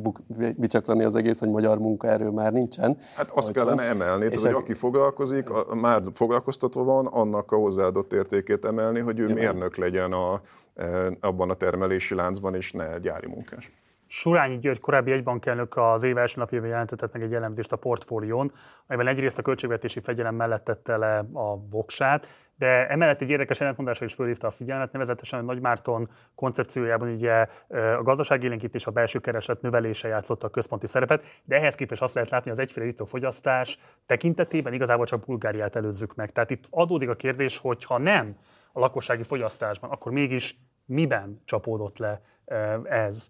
bicsaklani 0.58 1.04
az 1.04 1.16
egész, 1.16 1.40
hogy 1.40 1.50
magyar 1.50 1.78
munkaerő 1.78 2.30
már 2.30 2.52
nincsen. 2.52 2.98
Hát 3.16 3.32
azt 3.32 3.52
kellene 3.52 3.84
emelni, 3.84 4.26
tehát, 4.30 4.46
hogy 4.46 4.54
aki 4.54 4.74
foglalkozik, 4.74 5.50
a, 5.50 5.76
már 5.76 6.02
foglalkoztatva 6.14 6.84
van, 6.84 7.06
annak 7.06 7.52
a 7.52 7.56
hozzáadott 7.56 8.14
értékét 8.14 8.66
emelni, 8.66 9.00
hogy 9.00 9.20
ő 9.20 9.28
ja, 9.28 9.34
mérnök 9.34 9.76
legyen 9.76 10.12
a, 10.12 10.42
e, 10.76 11.12
abban 11.20 11.50
a 11.50 11.56
termelési 11.56 12.16
láncban, 12.16 12.56
és 12.56 12.72
ne 12.72 13.00
gyári 13.00 13.28
munkás. 13.28 13.72
Surányi 14.08 14.58
György 14.58 14.80
korábbi 14.80 15.12
egybankelnök 15.12 15.78
az 15.78 16.04
év 16.04 16.18
első 16.18 16.40
napjában 16.40 16.70
jelentetett 16.70 17.14
meg 17.14 17.22
egy 17.22 17.34
elemzést 17.34 17.72
a 17.72 17.76
portfólión, 17.76 18.52
amiben 18.88 19.08
egyrészt 19.08 19.40
a 19.40 19.42
költségvetési 19.42 20.00
fegyelem 20.00 20.36
mellett 20.36 20.64
tette 20.64 20.98
le 20.98 21.18
a 21.34 21.68
voksát, 21.70 22.28
de 22.60 22.88
emellett 22.88 23.22
egy 23.22 23.30
érdekes 23.30 23.62
ellentmondásra 23.62 24.06
is 24.06 24.14
fölhívta 24.14 24.48
a 24.48 24.52
figyelmet, 24.52 24.92
nevezetesen 24.92 25.40
a 25.40 25.42
Nagy 25.42 25.60
Márton 25.60 26.10
koncepciójában 26.36 27.10
ugye 27.10 27.48
a 27.70 28.04
gazdaságélénkítés, 28.04 28.86
a 28.86 28.92
belső 28.92 29.20
kereslet 29.20 29.62
növelése 29.62 30.08
játszotta 30.08 30.48
a 30.48 30.50
központi 30.50 30.88
szerepet, 30.88 31.24
de 31.44 31.56
ehhez 31.56 31.76
képest 31.76 32.02
azt 32.02 32.14
lehet 32.14 32.30
látni, 32.30 32.52
az 32.52 32.60
egyféle 32.60 32.86
jutó 32.86 33.06
fogyasztás 33.06 33.80
tekintetében 34.06 34.74
igazából 34.74 35.06
csak 35.06 35.26
Bulgáriát 35.26 35.76
előzzük 35.76 36.16
meg. 36.16 36.30
Tehát 36.32 36.50
itt 36.50 36.68
adódik 36.70 37.10
a 37.10 37.16
kérdés, 37.16 37.58
hogy 37.58 37.86
ha 37.86 37.98
nem 37.98 38.36
a 38.72 38.80
lakossági 38.80 39.24
fogyasztásban, 39.24 39.90
akkor 39.90 40.12
mégis 40.12 40.58
miben 40.86 41.38
csapódott 41.46 41.98
le 41.98 42.22
ez? 42.84 43.30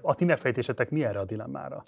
A 0.00 0.14
ti 0.14 0.24
megfejtésetek 0.24 0.90
mi 0.90 1.04
erre 1.04 1.18
a 1.18 1.24
dilemmára? 1.24 1.82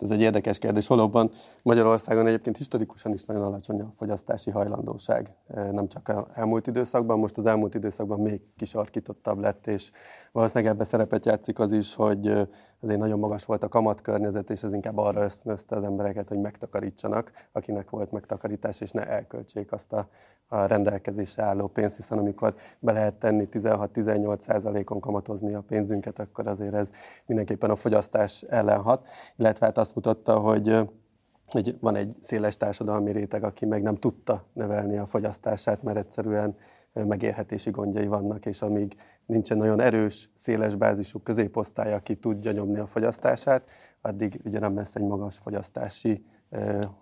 Ez 0.00 0.10
egy 0.10 0.20
érdekes 0.20 0.58
kérdés. 0.58 0.86
Valóban 0.86 1.30
Magyarországon 1.62 2.26
egyébként 2.26 2.56
historikusan 2.56 3.12
is 3.12 3.24
nagyon 3.24 3.42
alacsony 3.42 3.80
a 3.80 3.92
fogyasztási 3.96 4.50
hajlandóság. 4.50 5.34
Nem 5.70 5.88
csak 5.88 6.08
az 6.08 6.24
elmúlt 6.34 6.66
időszakban, 6.66 7.18
most 7.18 7.38
az 7.38 7.46
elmúlt 7.46 7.74
időszakban 7.74 8.20
még 8.20 8.40
kisarkítottabb 8.56 9.38
lett, 9.38 9.66
és 9.66 9.90
valószínűleg 10.32 10.74
ebbe 10.74 10.84
szerepet 10.84 11.26
játszik 11.26 11.58
az 11.58 11.72
is, 11.72 11.94
hogy 11.94 12.26
azért 12.80 12.98
nagyon 12.98 13.18
magas 13.18 13.44
volt 13.44 13.62
a 13.62 13.68
kamatkörnyezet, 13.68 14.50
és 14.50 14.62
ez 14.62 14.72
inkább 14.72 14.98
arra 14.98 15.24
ösztönözte 15.24 15.76
az 15.76 15.84
embereket, 15.84 16.28
hogy 16.28 16.40
megtakarítsanak, 16.40 17.32
akinek 17.52 17.90
volt 17.90 18.12
megtakarítás, 18.12 18.80
és 18.80 18.90
ne 18.90 19.06
elköltsék 19.06 19.72
azt 19.72 19.92
a, 19.92 20.08
a 20.52 20.66
rendelkezésre 20.66 21.42
álló 21.42 21.66
pénzt, 21.66 21.96
hiszen 21.96 22.18
amikor 22.18 22.54
be 22.78 22.92
lehet 22.92 23.14
tenni 23.14 23.48
16-18 23.52 24.38
százalékon 24.38 25.00
kamatozni 25.00 25.54
a 25.54 25.60
pénzünket, 25.60 26.18
akkor 26.18 26.46
azért 26.46 26.74
ez 26.74 26.90
mindenképpen 27.26 27.70
a 27.70 27.76
fogyasztás 27.76 28.42
ellen 28.42 28.80
hat, 28.80 29.06
illetve 29.36 29.66
hát 29.66 29.78
azt 29.78 29.94
mutatta, 29.94 30.38
hogy 30.38 30.88
hogy 31.52 31.76
van 31.80 31.96
egy 31.96 32.16
széles 32.20 32.56
társadalmi 32.56 33.12
réteg, 33.12 33.44
aki 33.44 33.66
meg 33.66 33.82
nem 33.82 33.94
tudta 33.94 34.44
növelni 34.52 34.98
a 34.98 35.06
fogyasztását, 35.06 35.82
mert 35.82 35.98
egyszerűen 35.98 36.56
megélhetési 36.92 37.70
gondjai 37.70 38.06
vannak, 38.06 38.46
és 38.46 38.62
amíg 38.62 38.96
nincsen 39.26 39.56
nagyon 39.56 39.80
erős, 39.80 40.30
széles 40.34 40.74
bázisú 40.74 41.18
középosztály, 41.18 41.94
aki 41.94 42.16
tudja 42.16 42.52
nyomni 42.52 42.78
a 42.78 42.86
fogyasztását, 42.86 43.62
addig 44.00 44.40
ugye 44.44 44.58
nem 44.58 44.74
lesz 44.76 44.94
egy 44.94 45.02
magas 45.02 45.38
fogyasztási 45.38 46.24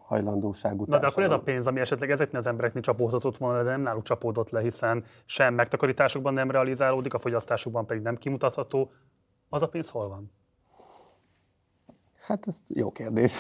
hajlandóságú 0.03 0.85
Na 0.87 0.99
de 0.99 1.07
akkor 1.07 1.23
ez 1.23 1.31
a 1.31 1.41
pénz, 1.41 1.67
ami 1.67 1.81
esetleg 1.81 2.11
ezeknél 2.11 2.41
az 2.41 2.47
embereknél 2.47 2.83
csapódhatott 2.83 3.37
volna, 3.37 3.63
de 3.63 3.71
nem 3.71 3.81
náluk 3.81 4.03
csapódott 4.03 4.51
le, 4.51 4.61
hiszen 4.61 5.05
sem 5.25 5.55
megtakarításokban 5.55 6.35
nem 6.35 6.51
realizálódik, 6.51 7.15
a 7.15 7.19
fogyasztásukban 7.19 7.87
pedig 7.87 8.03
nem 8.03 8.17
kimutatható, 8.17 8.91
az 9.49 9.63
a 9.63 9.69
pénz 9.69 9.91
hol 9.91 10.09
van? 10.09 10.33
Hát 12.29 12.47
ez 12.47 12.61
jó 12.69 12.93
kérdés. 12.93 13.37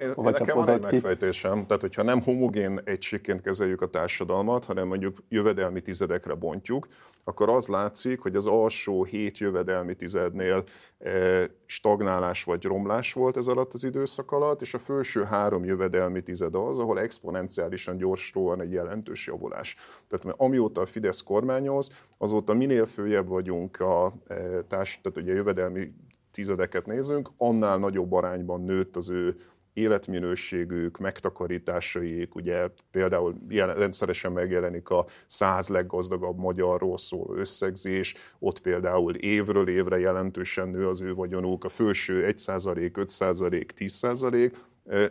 Én, 0.00 0.12
nekem 0.16 0.56
van 0.56 0.68
egy 0.68 0.82
megfejtésem, 0.82 1.66
tehát 1.66 1.80
hogyha 1.82 2.02
nem 2.02 2.22
homogén 2.22 2.80
egységként 2.84 3.40
kezeljük 3.40 3.82
a 3.82 3.90
társadalmat, 3.90 4.64
hanem 4.64 4.86
mondjuk 4.86 5.22
jövedelmi 5.28 5.80
tizedekre 5.80 6.34
bontjuk, 6.34 6.88
akkor 7.24 7.48
az 7.50 7.66
látszik, 7.66 8.20
hogy 8.20 8.36
az 8.36 8.46
alsó 8.46 9.04
hét 9.04 9.38
jövedelmi 9.38 9.94
tizednél 9.94 10.64
eh, 10.98 11.44
stagnálás 11.66 12.44
vagy 12.44 12.64
romlás 12.64 13.12
volt 13.12 13.36
ez 13.36 13.46
alatt 13.46 13.72
az 13.72 13.84
időszak 13.84 14.32
alatt, 14.32 14.60
és 14.60 14.74
a 14.74 14.78
felső 14.78 15.22
három 15.22 15.64
jövedelmi 15.64 16.22
tized 16.22 16.54
az, 16.54 16.78
ahol 16.78 17.00
exponenciálisan 17.00 17.96
gyorsulóan 17.96 18.60
egy 18.60 18.72
jelentős 18.72 19.26
javulás. 19.26 19.76
Tehát 20.08 20.24
mert 20.24 20.40
amióta 20.40 20.80
a 20.80 20.86
Fidesz 20.86 21.20
kormányoz, 21.20 21.90
azóta 22.18 22.54
minél 22.54 22.86
följebb 22.86 23.28
vagyunk 23.28 23.80
a 23.80 24.12
eh, 24.26 24.36
társ, 24.68 25.00
tehát 25.02 25.18
ugye 25.18 25.32
a 25.32 25.36
jövedelmi 25.36 25.92
tizedeket 26.32 26.86
nézünk, 26.86 27.30
annál 27.36 27.78
nagyobb 27.78 28.12
arányban 28.12 28.64
nőtt 28.64 28.96
az 28.96 29.10
ő 29.10 29.36
életminőségük, 29.72 30.98
megtakarításaik, 30.98 32.34
ugye 32.34 32.68
például 32.90 33.34
jelen, 33.48 33.76
rendszeresen 33.76 34.32
megjelenik 34.32 34.88
a 34.88 35.06
száz 35.26 35.68
leggazdagabb 35.68 36.38
magyarról 36.38 36.98
szóló 36.98 37.34
összegzés, 37.34 38.14
ott 38.38 38.60
például 38.60 39.14
évről 39.14 39.68
évre 39.68 39.98
jelentősen 39.98 40.68
nő 40.68 40.88
az 40.88 41.00
ő 41.00 41.14
vagyonuk, 41.14 41.64
a 41.64 41.68
felső 41.68 42.34
1%, 42.36 42.90
5%, 43.18 43.66
10%, 43.76 44.52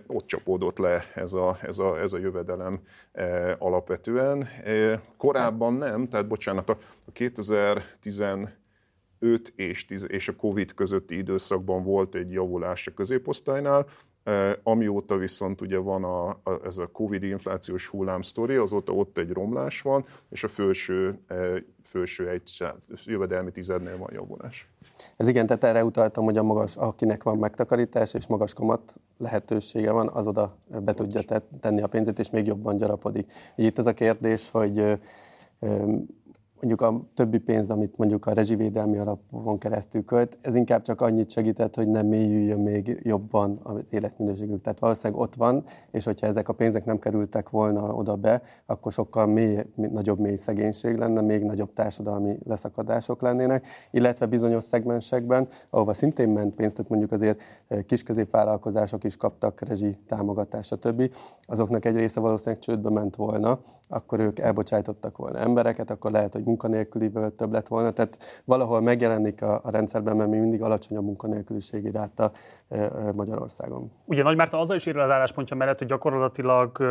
ott 0.08 0.26
csapódott 0.26 0.78
le 0.78 1.04
ez 1.14 1.34
a, 1.34 1.58
ez 1.62 1.78
a, 1.78 2.00
ez 2.00 2.14
a 2.14 2.18
jövedelem 2.18 2.80
alapvetően. 3.58 4.48
Korábban 5.18 5.74
nem, 5.74 6.08
tehát 6.08 6.28
bocsánat, 6.28 6.70
a 6.70 6.78
2010 7.12 8.20
5 9.24 9.54
és, 9.56 9.86
10, 9.86 10.06
és 10.10 10.28
a 10.28 10.36
Covid 10.36 10.74
közötti 10.74 11.18
időszakban 11.18 11.84
volt 11.84 12.16
egy 12.16 12.32
javulás 12.32 12.88
a 12.88 12.94
középosztálynál, 12.94 13.86
Amióta 14.64 15.18
viszont 15.18 15.62
ugye 15.62 15.78
van 15.78 16.04
a, 16.04 16.30
a, 16.30 16.60
ez 16.64 16.78
a 16.78 16.88
Covid 16.88 17.24
inflációs 17.24 17.88
hullám 17.88 18.22
sztori, 18.22 18.56
azóta 18.56 18.92
ott 18.92 19.18
egy 19.18 19.30
romlás 19.30 19.82
van, 19.82 20.06
és 20.30 20.44
a 20.44 20.48
felső, 20.48 21.20
felső 21.84 22.30
egy 22.30 22.64
jövedelmi 23.06 23.52
tizednél 23.52 23.98
van 23.98 24.10
javulás. 24.14 24.70
Ez 25.18 25.28
igen, 25.28 25.46
tehát 25.46 25.64
erre 25.64 25.84
utaltam, 25.84 26.24
hogy 26.24 26.38
a 26.38 26.44
magas, 26.44 26.76
akinek 26.76 27.24
van 27.24 27.38
megtakarítás 27.38 28.14
és 28.14 28.28
magas 28.28 28.54
kamat 28.54 29.00
lehetősége 29.18 29.92
van, 29.92 30.08
az 30.08 30.28
oda 30.28 30.58
be 30.84 30.94
tudja 30.94 31.22
tenni 31.60 31.82
a 31.82 31.88
pénzét, 31.88 32.20
és 32.20 32.30
még 32.30 32.46
jobban 32.46 32.78
gyarapodik. 32.78 33.32
Itt 33.56 33.78
az 33.78 33.86
a 33.86 33.94
kérdés, 33.94 34.50
hogy 34.50 35.00
mondjuk 36.62 36.82
a 36.82 37.02
többi 37.14 37.38
pénz, 37.38 37.70
amit 37.70 37.98
mondjuk 37.98 38.26
a 38.26 38.34
rezsivédelmi 38.34 38.98
alapon 38.98 39.58
keresztül 39.58 40.06
költ, 40.06 40.38
ez 40.42 40.56
inkább 40.56 40.82
csak 40.82 41.02
annyit 41.02 41.30
segített, 41.30 41.76
hogy 41.76 41.88
nem 41.88 42.08
mélyüljön 42.08 42.60
még 42.60 43.00
jobban 43.04 43.60
az 43.64 43.80
életminőségük. 43.90 44.62
Tehát 44.62 44.80
valószínűleg 44.80 45.22
ott 45.22 45.36
van, 45.36 45.64
és 45.92 46.06
hogyha 46.06 46.28
ezek 46.28 46.50
a 46.50 46.54
pénzek 46.54 46.86
nem 46.86 47.00
kerültek 47.00 47.50
volna 47.50 47.94
oda 47.94 48.16
be, 48.16 48.42
akkor 48.66 48.92
sokkal 48.92 49.26
mély, 49.26 49.60
nagyobb 49.76 50.20
mély 50.20 50.36
szegénység 50.36 50.98
lenne, 50.98 51.22
még 51.22 51.44
nagyobb 51.44 51.74
társadalmi 51.74 52.38
leszakadások 52.44 53.22
lennének, 53.22 53.68
illetve 53.92 54.26
bizonyos 54.26 54.64
szegmensekben, 54.64 55.48
ahova 55.70 55.94
szintén 55.94 56.30
ment 56.30 56.56
pénzt, 56.56 56.76
tehát 56.76 56.90
mondjuk 56.90 57.12
azért 57.12 57.42
eh, 57.68 57.82
kisközépvállalkozások 57.82 59.04
is 59.04 59.18
kaptak 59.18 59.62
rezsi 59.62 59.98
támogatást, 60.08 60.70
stb. 60.70 61.14
Azoknak 61.46 61.86
egy 61.86 61.96
része 61.96 62.20
valószínűleg 62.20 62.60
csődbe 62.60 62.90
ment 62.90 63.16
volna, 63.16 63.60
akkor 63.92 64.20
ők 64.20 64.40
elbocsájtottak 64.40 65.18
volna 65.18 65.38
embereket, 65.38 65.90
akkor 65.90 66.12
lehet, 66.12 66.34
hogy 66.34 66.44
munkanélküliből 66.52 67.36
több 67.36 67.52
lett 67.52 67.68
volna, 67.68 67.92
tehát 67.92 68.42
valahol 68.46 68.82
megjelenik 68.82 69.42
a, 69.42 69.62
a 69.64 69.70
rendszerben, 69.70 70.16
mert 70.16 70.30
mi 70.30 70.38
mindig 70.38 70.62
alacsony 70.62 70.98
a 70.98 71.02
munkanélküliségi 71.02 71.92
ráta 71.92 72.32
Magyarországon. 73.14 73.92
Ugye 74.06 74.24
Nagy 74.24 74.36
Márton 74.36 74.60
azzal 74.60 74.76
is 74.76 74.86
írja 74.86 75.04
az 75.04 75.10
álláspontja 75.10 75.56
mellett, 75.56 75.78
hogy 75.78 75.88
gyakorlatilag 75.88 76.82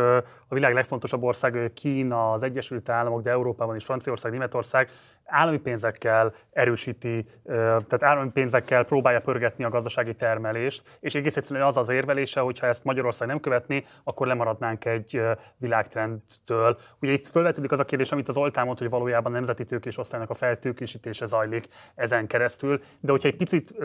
a 0.47 0.53
világ 0.53 0.73
legfontosabb 0.73 1.23
ország 1.23 1.71
Kína, 1.73 2.31
az 2.31 2.43
Egyesült 2.43 2.89
Államok, 2.89 3.21
de 3.21 3.29
Európában 3.29 3.75
is 3.75 3.85
Franciaország, 3.85 4.31
Németország 4.31 4.89
állami 5.25 5.57
pénzekkel 5.57 6.33
erősíti, 6.51 7.25
tehát 7.45 8.03
állami 8.03 8.29
pénzekkel 8.29 8.83
próbálja 8.83 9.21
pörgetni 9.21 9.63
a 9.63 9.69
gazdasági 9.69 10.15
termelést, 10.15 10.97
és 10.99 11.15
egész 11.15 11.37
egyszerűen 11.37 11.65
az 11.65 11.77
az 11.77 11.89
érvelése, 11.89 12.39
hogy 12.39 12.59
ha 12.59 12.67
ezt 12.67 12.83
Magyarország 12.83 13.27
nem 13.27 13.39
követni, 13.39 13.85
akkor 14.03 14.27
lemaradnánk 14.27 14.85
egy 14.85 15.21
világtrendtől. 15.57 16.77
Ugye 17.01 17.11
itt 17.11 17.27
felvetődik 17.27 17.71
az 17.71 17.79
a 17.79 17.85
kérdés, 17.85 18.11
amit 18.11 18.27
az 18.27 18.37
Oltán 18.37 18.65
mondta, 18.65 18.83
hogy 18.83 18.93
valójában 18.93 19.31
nemzeti 19.31 19.65
tőkés 19.65 19.97
osztálynak 19.97 20.29
a 20.29 20.33
feltőkésítése 20.33 21.25
zajlik 21.25 21.67
ezen 21.95 22.27
keresztül, 22.27 22.79
de 22.99 23.11
hogyha 23.11 23.27
egy 23.27 23.35
picit 23.35 23.75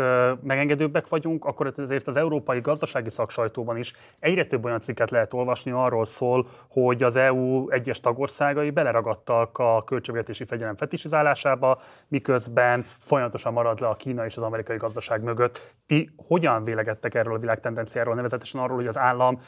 megengedőbbek 0.43 1.09
vagyunk, 1.09 1.45
akkor 1.45 1.67
ezért 1.87 2.09
az 2.09 2.17
európai 2.17 2.61
gazdasági 2.61 3.11
szaksajtóban 3.11 3.77
is 3.77 3.93
egyre 4.19 4.45
több 4.47 4.65
olyan 4.65 4.81
cikket 4.81 5.11
lehet 5.11 5.35
olvasni, 5.35 5.71
arról 5.71 6.05
szól, 6.05 6.47
hogy 6.71 7.03
az 7.03 7.17
EU 7.17 7.71
egyes 7.71 8.01
tagországai 8.01 8.71
beleragadtak 8.71 9.59
a 9.59 9.83
költségvetési 9.85 10.45
fegyelem 10.45 10.77
fetisizálásába, 10.77 11.79
miközben 12.09 12.85
folyamatosan 12.99 13.53
marad 13.53 13.81
le 13.81 13.89
a 13.89 13.97
Kína 13.97 14.25
és 14.25 14.37
az 14.37 14.43
amerikai 14.43 14.77
gazdaság 14.77 15.23
mögött. 15.23 15.75
Ti 15.87 16.11
hogyan 16.27 16.65
vélegettek 16.65 17.15
erről 17.15 17.35
a 17.35 17.39
világ 17.39 17.61
tendenciáról, 17.61 18.15
nevezetesen 18.15 18.61
arról, 18.61 18.77
hogy 18.77 18.87
az 18.87 18.99
állam 18.99 19.39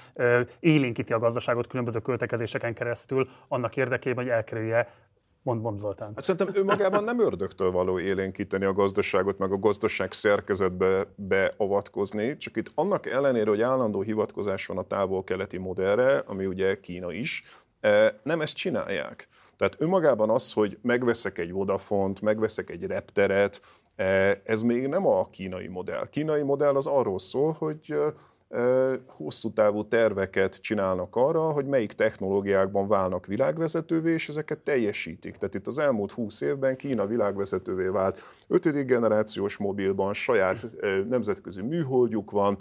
élénkíti 0.61 1.13
a 1.13 1.19
gazdaságot 1.19 1.67
különböző 1.67 1.99
költekezéseken 1.99 2.75
keresztül 2.75 3.29
annak 3.49 3.77
érdekében, 3.77 4.25
hogy 4.25 4.33
elkerülje 4.33 4.89
Mond, 5.49 5.63
mond 5.63 5.79
Zoltán. 5.79 6.13
Hát 6.15 6.25
szerintem 6.25 6.55
ő 6.55 6.65
magában 6.65 7.05
nem 7.05 7.21
ördögtől 7.21 7.71
való 7.71 7.99
élénkíteni 7.99 8.65
a 8.65 8.73
gazdaságot, 8.73 9.39
meg 9.39 9.53
a 9.53 9.59
gazdaság 9.59 10.13
szerkezetbe 10.13 11.07
beavatkozni, 11.15 12.37
csak 12.37 12.57
itt 12.57 12.73
annak 12.75 13.07
ellenére, 13.07 13.51
hogy 13.51 13.63
állandó 13.63 14.01
hivatkozás 14.01 14.67
van 14.67 14.79
a 14.79 14.87
távol-keleti 14.87 15.57
modellre, 15.57 16.23
ami 16.27 16.47
ugye 16.47 16.81
Kína 16.81 17.13
is, 17.13 17.45
eh, 17.81 18.09
nem 18.23 18.41
ezt 18.41 18.57
csinálják. 18.57 19.29
Tehát 19.57 19.77
önmagában 19.79 20.31
az, 20.31 20.53
hogy 20.53 20.79
megveszek 20.83 21.39
egy 21.39 21.53
Vodafont, 21.53 22.21
megveszek 22.21 22.71
egy 22.71 22.83
repteret, 22.83 23.61
eh, 23.97 24.37
ez 24.45 24.63
még 24.63 24.87
nem 24.87 25.07
a 25.07 25.29
kínai 25.31 25.67
modell. 25.67 26.09
Kínai 26.09 26.43
modell 26.43 26.77
az 26.77 26.87
arról 26.87 27.19
szól, 27.19 27.57
hogy 27.59 27.81
eh, 27.89 27.99
hosszú 29.07 29.53
távú 29.53 29.89
terveket 29.89 30.61
csinálnak 30.61 31.17
arra, 31.17 31.41
hogy 31.41 31.67
melyik 31.67 31.93
technológiákban 31.93 32.89
válnak 32.89 33.27
világvezetővé, 33.27 34.13
és 34.13 34.29
ezeket 34.29 34.59
teljesítik. 34.59 35.37
Tehát 35.37 35.55
itt 35.55 35.67
az 35.67 35.79
elmúlt 35.79 36.13
20 36.13 36.41
évben 36.41 36.77
Kína 36.77 37.07
világvezetővé 37.07 37.87
vált. 37.87 38.23
Ötödik 38.47 38.87
generációs 38.87 39.57
mobilban 39.57 40.13
saját 40.13 40.67
nemzetközi 41.09 41.63
műholdjuk 41.63 42.31
van, 42.31 42.59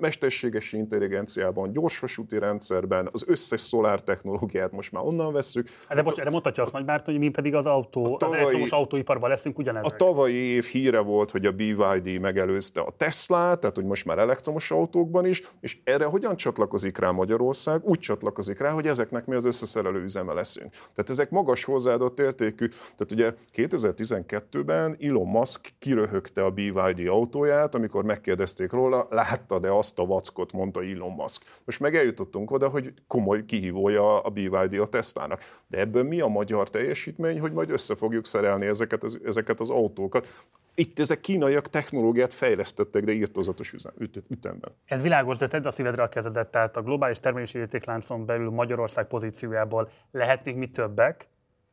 mesterséges 0.00 0.72
intelligenciában, 0.72 1.72
gyorsvasúti 1.72 2.38
rendszerben, 2.38 3.08
az 3.12 3.24
összes 3.26 3.60
szolár 3.60 4.02
technológiát 4.02 4.72
most 4.72 4.92
már 4.92 5.02
onnan 5.04 5.32
veszük. 5.32 5.68
Hát 5.88 5.96
de 5.96 6.02
bocs, 6.02 6.18
erre 6.18 6.30
mondhatja 6.30 6.62
azt 6.62 6.72
Nagymárt, 6.72 7.04
hogy 7.04 7.18
mi 7.18 7.28
pedig 7.28 7.54
az 7.54 7.66
autó, 7.66 8.16
tavalyi, 8.16 8.36
az 8.36 8.40
elektromos 8.40 8.70
autóiparban 8.70 9.30
leszünk 9.30 9.58
ugyanezek. 9.58 9.92
A 9.92 9.96
tavalyi 9.96 10.34
év 10.34 10.64
híre 10.64 11.00
volt, 11.00 11.30
hogy 11.30 11.46
a 11.46 11.52
BYD 11.52 12.20
megelőzte 12.20 12.80
a 12.80 12.92
Tesla, 12.96 13.56
tehát 13.56 13.76
hogy 13.76 13.84
most 13.84 14.04
már 14.04 14.18
elektromos 14.18 14.57
elektromos 14.58 14.70
autókban 14.70 15.26
is, 15.26 15.42
és 15.60 15.78
erre 15.84 16.04
hogyan 16.04 16.36
csatlakozik 16.36 16.98
rá 16.98 17.10
Magyarország? 17.10 17.84
Úgy 17.84 17.98
csatlakozik 17.98 18.58
rá, 18.58 18.70
hogy 18.70 18.86
ezeknek 18.86 19.26
mi 19.26 19.34
az 19.34 19.44
összeszerelő 19.44 20.02
üzeme 20.02 20.32
leszünk. 20.32 20.70
Tehát 20.70 21.10
ezek 21.10 21.30
magas 21.30 21.64
hozzáadott 21.64 22.18
értékű. 22.18 22.68
Tehát 22.68 23.12
ugye 23.12 23.34
2012-ben 23.54 24.96
Elon 25.00 25.26
Musk 25.26 25.68
kiröhögte 25.78 26.44
a 26.44 26.50
BYD 26.50 27.06
autóját, 27.08 27.74
amikor 27.74 28.04
megkérdezték 28.04 28.72
róla, 28.72 29.06
látta-e 29.10 29.76
azt 29.76 29.98
a 29.98 30.06
vackot, 30.06 30.52
mondta 30.52 30.82
Elon 30.82 31.12
Musk. 31.12 31.42
Most 31.64 31.80
meg 31.80 31.96
eljutottunk 31.96 32.50
oda, 32.50 32.68
hogy 32.68 32.92
komoly 33.06 33.44
kihívója 33.44 34.20
a 34.20 34.30
BYD 34.30 34.78
a 34.80 34.86
Teslának. 34.86 35.40
De 35.66 35.78
ebből 35.78 36.02
mi 36.02 36.20
a 36.20 36.26
magyar 36.26 36.70
teljesítmény, 36.70 37.40
hogy 37.40 37.52
majd 37.52 37.70
össze 37.70 37.94
fogjuk 37.94 38.26
szerelni 38.26 38.66
ezeket 38.66 39.04
az, 39.04 39.18
ezeket 39.24 39.60
az 39.60 39.70
autókat. 39.70 40.26
Itt 40.78 40.98
ezek 40.98 41.20
kínaiak 41.20 41.68
technológiát 41.68 42.34
fejlesztettek, 42.34 43.04
de 43.04 43.12
írtozatos 43.12 43.74
ütemben. 44.28 44.70
Ez 44.84 45.02
világos, 45.02 45.36
de 45.36 45.48
tedd 45.48 45.66
a 45.66 45.70
szívedre 45.70 46.02
a 46.02 46.08
kezedet, 46.08 46.50
tehát 46.50 46.76
a 46.76 46.82
globális 46.82 47.20
termelési 47.20 47.58
értékláncon 47.58 48.26
belül 48.26 48.50
Magyarország 48.50 49.06
pozíciójából 49.06 49.90
lehetnénk 50.10 50.58
mi 50.58 50.70
többek, 50.70 51.28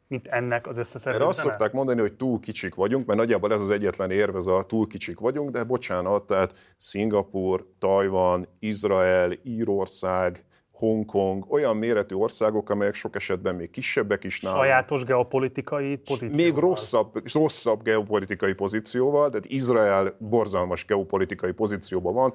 mint 0.07 0.27
ennek 0.27 0.67
az 0.67 0.77
összeszerelő 0.77 1.21
Erre 1.21 1.29
azt 1.29 1.39
szokták 1.39 1.71
mondani, 1.71 1.99
hogy 1.99 2.13
túl 2.13 2.39
kicsik 2.39 2.75
vagyunk, 2.75 3.05
mert 3.05 3.19
nagyjából 3.19 3.53
ez 3.53 3.61
az 3.61 3.71
egyetlen 3.71 4.11
érve, 4.11 4.37
ez 4.37 4.45
a 4.45 4.65
túl 4.67 4.87
kicsik 4.87 5.19
vagyunk, 5.19 5.49
de 5.49 5.63
bocsánat, 5.63 6.27
tehát 6.27 6.55
Szingapur, 6.77 7.65
Tajvan, 7.79 8.47
Izrael, 8.59 9.37
Írország, 9.43 10.43
Hongkong, 10.75 11.45
olyan 11.47 11.77
méretű 11.77 12.15
országok, 12.15 12.69
amelyek 12.69 12.93
sok 12.93 13.15
esetben 13.15 13.55
még 13.55 13.69
kisebbek 13.69 14.23
is 14.23 14.41
nálunk. 14.41 14.61
Sajátos 14.63 15.03
geopolitikai 15.03 15.95
pozícióval. 15.95 16.45
Még 16.45 16.55
rosszabb, 16.55 17.33
rosszabb 17.33 17.83
geopolitikai 17.83 18.53
pozícióval, 18.53 19.29
tehát 19.29 19.45
Izrael 19.45 20.15
borzalmas 20.19 20.85
geopolitikai 20.85 21.51
pozícióban 21.51 22.13
van. 22.13 22.33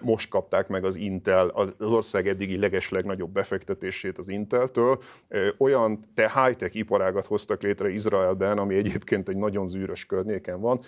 Most 0.00 0.28
kapták 0.28 0.68
meg 0.68 0.84
az 0.84 0.96
Intel, 0.96 1.48
az 1.48 1.72
ország 1.78 2.28
eddigi 2.28 2.58
legesleg 2.58 3.04
nagyobb 3.04 3.30
befektetését 3.30 4.18
az 4.18 4.28
Inteltől. 4.28 5.02
Olyan 5.58 5.98
te 6.14 6.32
high-tech 6.34 6.76
iparágat 6.76 7.26
hoztak 7.26 7.62
létre 7.62 7.88
Izraelben, 7.88 8.58
ami 8.58 8.74
egyébként 8.74 9.28
egy 9.28 9.36
nagyon 9.36 9.66
zűrös 9.66 10.06
környéken 10.06 10.60
van, 10.60 10.80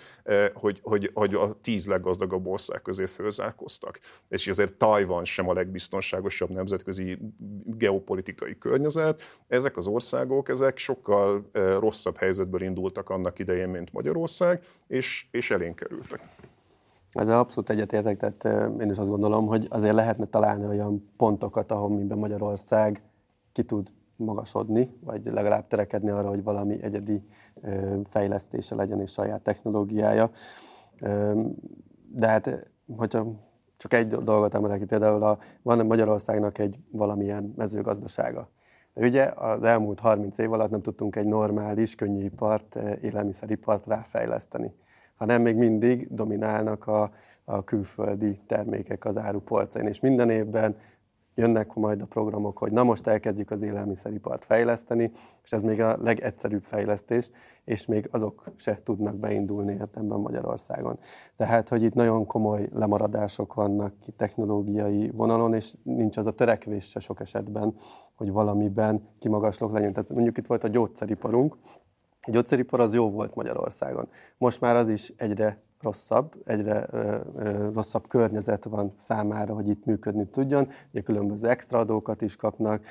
hogy, 0.53 0.79
hogy, 0.83 1.11
hogy 1.13 1.33
a 1.33 1.57
tíz 1.61 1.87
leggazdagabb 1.87 2.47
ország 2.47 2.81
közé 2.81 3.05
fölzárkoztak. 3.05 3.99
És 4.29 4.47
ezért 4.47 4.73
Tajvan 4.73 5.25
sem 5.25 5.49
a 5.49 5.53
legbiztonságosabb 5.53 6.49
nemzetközi 6.49 6.87
nemzetközi 6.89 7.17
geopolitikai 7.65 8.57
környezet. 8.57 9.21
Ezek 9.47 9.77
az 9.77 9.87
országok, 9.87 10.49
ezek 10.49 10.77
sokkal 10.77 11.49
eh, 11.51 11.79
rosszabb 11.79 12.17
helyzetből 12.17 12.61
indultak 12.61 13.09
annak 13.09 13.39
idején, 13.39 13.69
mint 13.69 13.93
Magyarország, 13.93 14.63
és, 14.87 15.27
és 15.31 15.51
elénk 15.51 15.75
kerültek. 15.75 16.21
Ezzel 17.11 17.39
abszolút 17.39 17.69
egyetértek, 17.69 18.17
tehát 18.17 18.45
eh, 18.45 18.81
én 18.81 18.89
is 18.89 18.97
azt 18.97 19.09
gondolom, 19.09 19.47
hogy 19.47 19.67
azért 19.69 19.93
lehetne 19.93 20.25
találni 20.25 20.65
olyan 20.65 21.11
pontokat, 21.17 21.71
ahol 21.71 21.89
miben 21.89 22.17
Magyarország 22.17 23.01
ki 23.51 23.63
tud 23.63 23.87
magasodni, 24.15 24.89
vagy 24.99 25.25
legalább 25.25 25.67
törekedni 25.67 26.09
arra, 26.09 26.29
hogy 26.29 26.43
valami 26.43 26.83
egyedi 26.83 27.23
eh, 27.61 27.93
fejlesztése 28.09 28.75
legyen 28.75 29.01
és 29.01 29.11
saját 29.11 29.41
technológiája. 29.41 30.31
De 32.11 32.27
hát, 32.27 32.71
hogyha 32.97 33.48
csak 33.79 33.93
egy 33.93 34.07
dolgot 34.07 34.53
emelek 34.53 34.79
ki, 34.79 34.85
például 34.85 35.23
a, 35.23 35.39
van 35.61 35.85
Magyarországnak 35.85 36.57
egy 36.57 36.77
valamilyen 36.91 37.53
mezőgazdasága. 37.57 38.49
De 38.93 39.05
ugye 39.05 39.23
az 39.23 39.63
elmúlt 39.63 39.99
30 39.99 40.37
év 40.37 40.53
alatt 40.53 40.69
nem 40.69 40.81
tudtunk 40.81 41.15
egy 41.15 41.25
normális, 41.25 41.95
könnyű 41.95 42.23
ipart, 42.23 42.75
eh, 42.75 42.97
élelmiszeripart 43.03 43.85
ráfejleszteni, 43.85 44.73
hanem 45.15 45.41
még 45.41 45.55
mindig 45.55 46.07
dominálnak 46.11 46.87
a, 46.87 47.11
a 47.43 47.63
külföldi 47.63 48.39
termékek 48.47 49.05
az 49.05 49.17
árupolcain, 49.17 49.87
és 49.87 49.99
minden 49.99 50.29
évben 50.29 50.75
jönnek 51.39 51.73
majd 51.73 52.01
a 52.01 52.05
programok, 52.05 52.57
hogy 52.57 52.71
na 52.71 52.83
most 52.83 53.07
elkezdjük 53.07 53.51
az 53.51 53.61
élelmiszeripart 53.61 54.45
fejleszteni, 54.45 55.11
és 55.43 55.51
ez 55.51 55.63
még 55.63 55.81
a 55.81 55.97
legegyszerűbb 56.01 56.63
fejlesztés, 56.63 57.29
és 57.63 57.85
még 57.85 58.07
azok 58.11 58.43
se 58.55 58.81
tudnak 58.83 59.15
beindulni 59.15 59.73
értemben 59.73 60.19
Magyarországon. 60.19 60.99
Tehát, 61.35 61.69
hogy 61.69 61.83
itt 61.83 61.93
nagyon 61.93 62.25
komoly 62.25 62.69
lemaradások 62.73 63.53
vannak 63.53 63.93
technológiai 64.17 65.09
vonalon, 65.09 65.53
és 65.53 65.73
nincs 65.83 66.17
az 66.17 66.25
a 66.25 66.31
törekvés 66.31 66.89
se 66.89 66.99
sok 66.99 67.19
esetben, 67.19 67.75
hogy 68.15 68.31
valamiben 68.31 69.07
kimagaslók 69.19 69.73
legyen. 69.73 69.93
Tehát 69.93 70.09
mondjuk 70.09 70.37
itt 70.37 70.47
volt 70.47 70.63
a 70.63 70.67
gyógyszeriparunk, 70.67 71.57
a 72.21 72.31
gyógyszeripar 72.31 72.79
az 72.79 72.93
jó 72.93 73.09
volt 73.09 73.35
Magyarországon. 73.35 74.07
Most 74.37 74.61
már 74.61 74.75
az 74.75 74.89
is 74.89 75.13
egyre 75.17 75.61
rosszabb, 75.81 76.35
egyre 76.45 76.85
rosszabb 77.73 78.07
környezet 78.07 78.63
van 78.63 78.93
számára, 78.95 79.53
hogy 79.53 79.67
itt 79.67 79.85
működni 79.85 80.25
tudjon. 80.25 80.69
Ugye 80.91 81.01
különböző 81.01 81.47
extra 81.49 81.79
adókat 81.79 82.21
is 82.21 82.35
kapnak, 82.35 82.83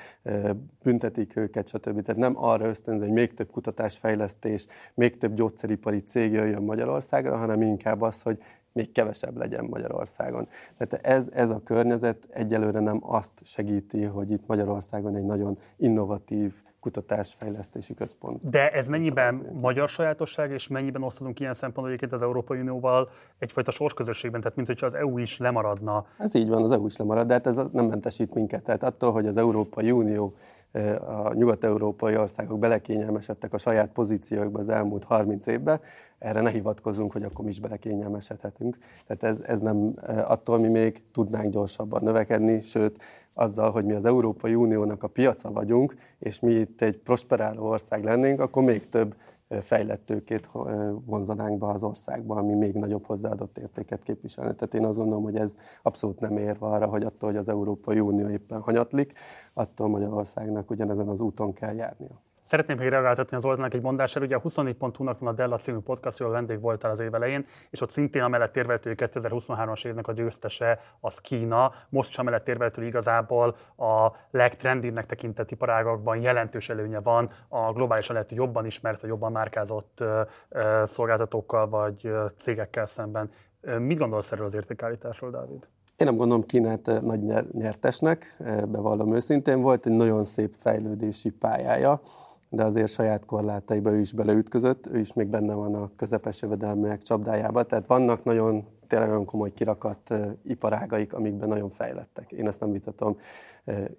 büntetik 0.83 1.37
őket, 1.37 1.69
stb. 1.69 2.03
Tehát 2.03 2.21
nem 2.21 2.45
arra 2.45 2.67
ösztönzi, 2.67 3.05
hogy 3.05 3.13
még 3.13 3.35
több 3.35 3.51
kutatásfejlesztés, 3.51 4.67
még 4.95 5.19
több 5.19 5.35
gyógyszeripari 5.35 6.03
cég 6.03 6.33
jöjjön 6.33 6.63
Magyarországra, 6.63 7.37
hanem 7.37 7.63
inkább 7.63 8.03
az, 8.03 8.23
hogy 8.23 8.43
még 8.73 8.93
kevesebb 8.93 9.37
legyen 9.37 9.65
Magyarországon. 9.65 10.49
Tehát 10.77 11.07
ez, 11.07 11.29
ez 11.33 11.51
a 11.51 11.63
környezet 11.65 12.27
egyelőre 12.31 12.81
nem 12.81 13.01
azt 13.03 13.33
segíti, 13.43 14.03
hogy 14.03 14.31
itt 14.31 14.47
Magyarországon 14.47 15.17
egy 15.17 15.25
nagyon 15.25 15.59
innovatív, 15.77 16.55
kutatásfejlesztési 16.81 17.95
központ. 17.95 18.51
De 18.51 18.71
ez 18.71 18.89
mennyiben 18.89 19.35
magyar 19.61 19.89
sajátosság, 19.89 20.51
és 20.51 20.69
mennyiben 20.69 21.03
osztozunk 21.03 21.41
ilyen 21.41 21.53
szempontból 21.53 21.87
egyébként 21.87 22.13
az 22.13 22.23
Európai 22.23 22.61
Unióval 22.61 23.09
egyfajta 23.39 23.71
sorsközösségben, 23.71 24.41
tehát 24.41 24.57
mint 24.57 24.69
hogyha 24.69 24.87
az 24.87 24.95
EU 24.95 25.19
is 25.19 25.39
lemaradna? 25.39 26.07
Ez 26.19 26.35
így 26.35 26.49
van, 26.49 26.63
az 26.63 26.73
EU 26.73 26.87
is 26.87 26.97
lemarad, 26.97 27.27
de 27.27 27.33
hát 27.33 27.47
ez 27.47 27.57
nem 27.73 27.85
mentesít 27.85 28.35
minket. 28.35 28.63
Tehát 28.63 28.83
attól, 28.83 29.13
hogy 29.13 29.27
az 29.27 29.37
Európai 29.37 29.91
Unió 29.91 30.35
a 31.07 31.33
nyugat-európai 31.35 32.17
országok 32.17 32.59
belekényelmesedtek 32.59 33.53
a 33.53 33.59
saját 33.59 33.93
pozíciókba 33.93 34.59
az 34.59 34.69
elmúlt 34.69 35.05
30 35.05 35.47
évben, 35.47 35.81
erre 36.19 36.41
ne 36.41 36.51
hivatkozunk, 36.51 37.13
hogy 37.13 37.23
akkor 37.23 37.45
mi 37.45 37.51
is 37.51 37.61
belekényelmesedhetünk. 37.61 38.79
Tehát 39.07 39.37
ez, 39.37 39.45
ez 39.47 39.61
nem, 39.61 39.95
attól 40.07 40.59
mi 40.59 40.69
még 40.69 41.03
tudnánk 41.13 41.53
gyorsabban 41.53 42.03
növekedni, 42.03 42.61
sőt, 42.61 43.03
azzal, 43.39 43.71
hogy 43.71 43.85
mi 43.85 43.93
az 43.93 44.05
Európai 44.05 44.55
Uniónak 44.55 45.03
a 45.03 45.09
piaca 45.09 45.53
vagyunk, 45.53 45.97
és 46.19 46.41
mi 46.41 46.53
itt 46.53 46.81
egy 46.81 46.99
prosperáló 46.99 47.67
ország 47.67 48.05
lennénk, 48.05 48.41
akkor 48.41 48.63
még 48.63 48.89
több 48.89 49.15
fejlett 49.61 50.07
tőkét 50.07 50.51
vonzanánk 51.05 51.59
be 51.59 51.67
az 51.67 51.83
országba, 51.83 52.37
ami 52.37 52.55
még 52.55 52.75
nagyobb 52.75 53.05
hozzáadott 53.05 53.59
értéket 53.59 54.03
képviselne. 54.03 54.53
Tehát 54.55 54.75
én 54.75 54.85
azt 54.85 54.97
gondolom, 54.99 55.23
hogy 55.23 55.37
ez 55.37 55.57
abszolút 55.83 56.21
nem 56.21 56.37
érve 56.37 56.67
arra, 56.67 56.87
hogy 56.87 57.03
attól, 57.03 57.29
hogy 57.29 57.39
az 57.39 57.49
Európai 57.49 58.01
Unió 58.01 58.29
éppen 58.29 58.61
hanyatlik, 58.61 59.13
attól 59.53 59.89
Magyarországnak 59.89 60.71
ugyanezen 60.71 61.09
az 61.09 61.21
úton 61.21 61.53
kell 61.53 61.75
járnia. 61.75 62.23
Szeretném 62.49 62.77
még 62.79 62.89
reagáltatni 62.89 63.37
az 63.37 63.43
Zoltának 63.43 63.75
egy 63.75 63.83
mondására. 63.83 64.25
Ugye 64.25 64.37
a 64.37 64.41
24.hu-nak 64.41 65.19
van 65.19 65.29
a 65.29 65.33
Della 65.33 65.57
című 65.57 65.79
podcast, 65.79 66.21
ahol 66.21 66.33
vendég 66.33 66.61
voltál 66.61 66.91
az 66.91 67.01
év 67.01 67.15
elején, 67.15 67.45
és 67.71 67.81
ott 67.81 67.91
szintén 67.91 68.23
amellett 68.23 68.57
érvelt, 68.57 68.85
hogy 68.85 68.95
2023-as 68.97 69.87
évnek 69.87 70.09
a 70.09 70.13
győztese 70.13 70.79
az 71.01 71.19
Kína. 71.19 71.73
Most 71.89 72.09
is 72.09 72.19
amellett 72.19 72.49
érvelt, 72.49 72.75
hogy 72.75 72.85
igazából 72.85 73.57
a 73.77 74.13
legtrendibbnek 74.31 75.07
tekintett 75.07 75.51
iparágakban 75.51 76.21
jelentős 76.21 76.69
előnye 76.69 77.01
van 77.01 77.31
a 77.49 77.73
globálisan 77.73 78.15
lehet 78.15 78.33
jobban 78.33 78.67
ismert, 78.67 79.01
vagy 79.01 79.11
jobban 79.11 79.33
márkázott 79.33 80.05
szolgáltatókkal 80.83 81.69
vagy 81.69 82.13
cégekkel 82.37 82.87
szemben. 82.87 83.31
Mit 83.79 83.99
gondolsz 83.99 84.33
erről 84.33 84.45
az 84.45 84.55
értékállításról, 84.55 85.31
Dávid? 85.31 85.69
Én 85.97 86.07
nem 86.07 86.17
gondolom 86.17 86.47
Kínát 86.47 87.01
nagy 87.01 87.21
nyertesnek, 87.53 88.37
bevallom 88.69 89.15
őszintén. 89.15 89.61
Volt 89.61 89.87
egy 89.87 89.93
nagyon 89.93 90.25
szép 90.25 90.55
fejlődési 90.59 91.31
pályája, 91.31 92.01
de 92.51 92.65
azért 92.65 92.91
saját 92.91 93.25
korlátaiba 93.25 93.91
ő 93.91 93.99
is 93.99 94.13
beleütközött, 94.13 94.87
ő 94.87 94.99
is 94.99 95.13
még 95.13 95.29
benne 95.29 95.55
van 95.55 95.75
a 95.75 95.91
közepes 95.97 96.43
jövedelmek 96.43 97.03
csapdájában, 97.03 97.67
tehát 97.67 97.87
vannak 97.87 98.25
nagyon 98.25 98.67
tényleg 98.89 99.09
nagyon 99.09 99.25
komoly 99.25 99.53
kirakat 99.53 100.15
iparágaik, 100.43 101.13
amikben 101.13 101.49
nagyon 101.49 101.69
fejlettek. 101.69 102.33
Én 102.33 102.47
ezt 102.47 102.61
nem 102.61 102.73
vitatom. 102.73 103.17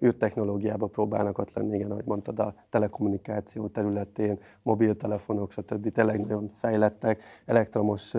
űrtechnológiába 0.04 0.86
próbálnak 0.86 1.38
ott 1.38 1.52
lenni, 1.52 1.76
igen, 1.76 1.90
ahogy 1.90 2.04
mondtad, 2.04 2.38
a 2.38 2.54
telekommunikáció 2.68 3.68
területén, 3.68 4.38
mobiltelefonok, 4.62 5.50
stb. 5.50 5.92
tényleg 5.92 6.20
nagyon 6.20 6.50
fejlettek, 6.52 7.22
elektromos 7.44 8.14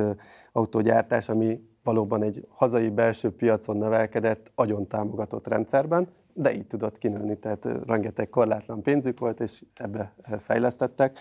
autógyártás, 0.51 1.29
ami 1.29 1.69
valóban 1.84 2.23
egy 2.23 2.47
hazai 2.49 2.89
belső 2.89 3.36
piacon 3.36 3.77
nevelkedett, 3.77 4.51
agyon 4.55 4.88
támogatott 4.88 5.47
rendszerben, 5.47 6.07
de 6.34 6.53
így 6.53 6.67
tudott 6.67 6.97
kinőni, 6.97 7.38
tehát 7.38 7.67
rengeteg 7.86 8.29
korlátlan 8.29 8.82
pénzük 8.82 9.19
volt, 9.19 9.39
és 9.39 9.63
ebbe 9.73 10.13
fejlesztettek. 10.39 11.19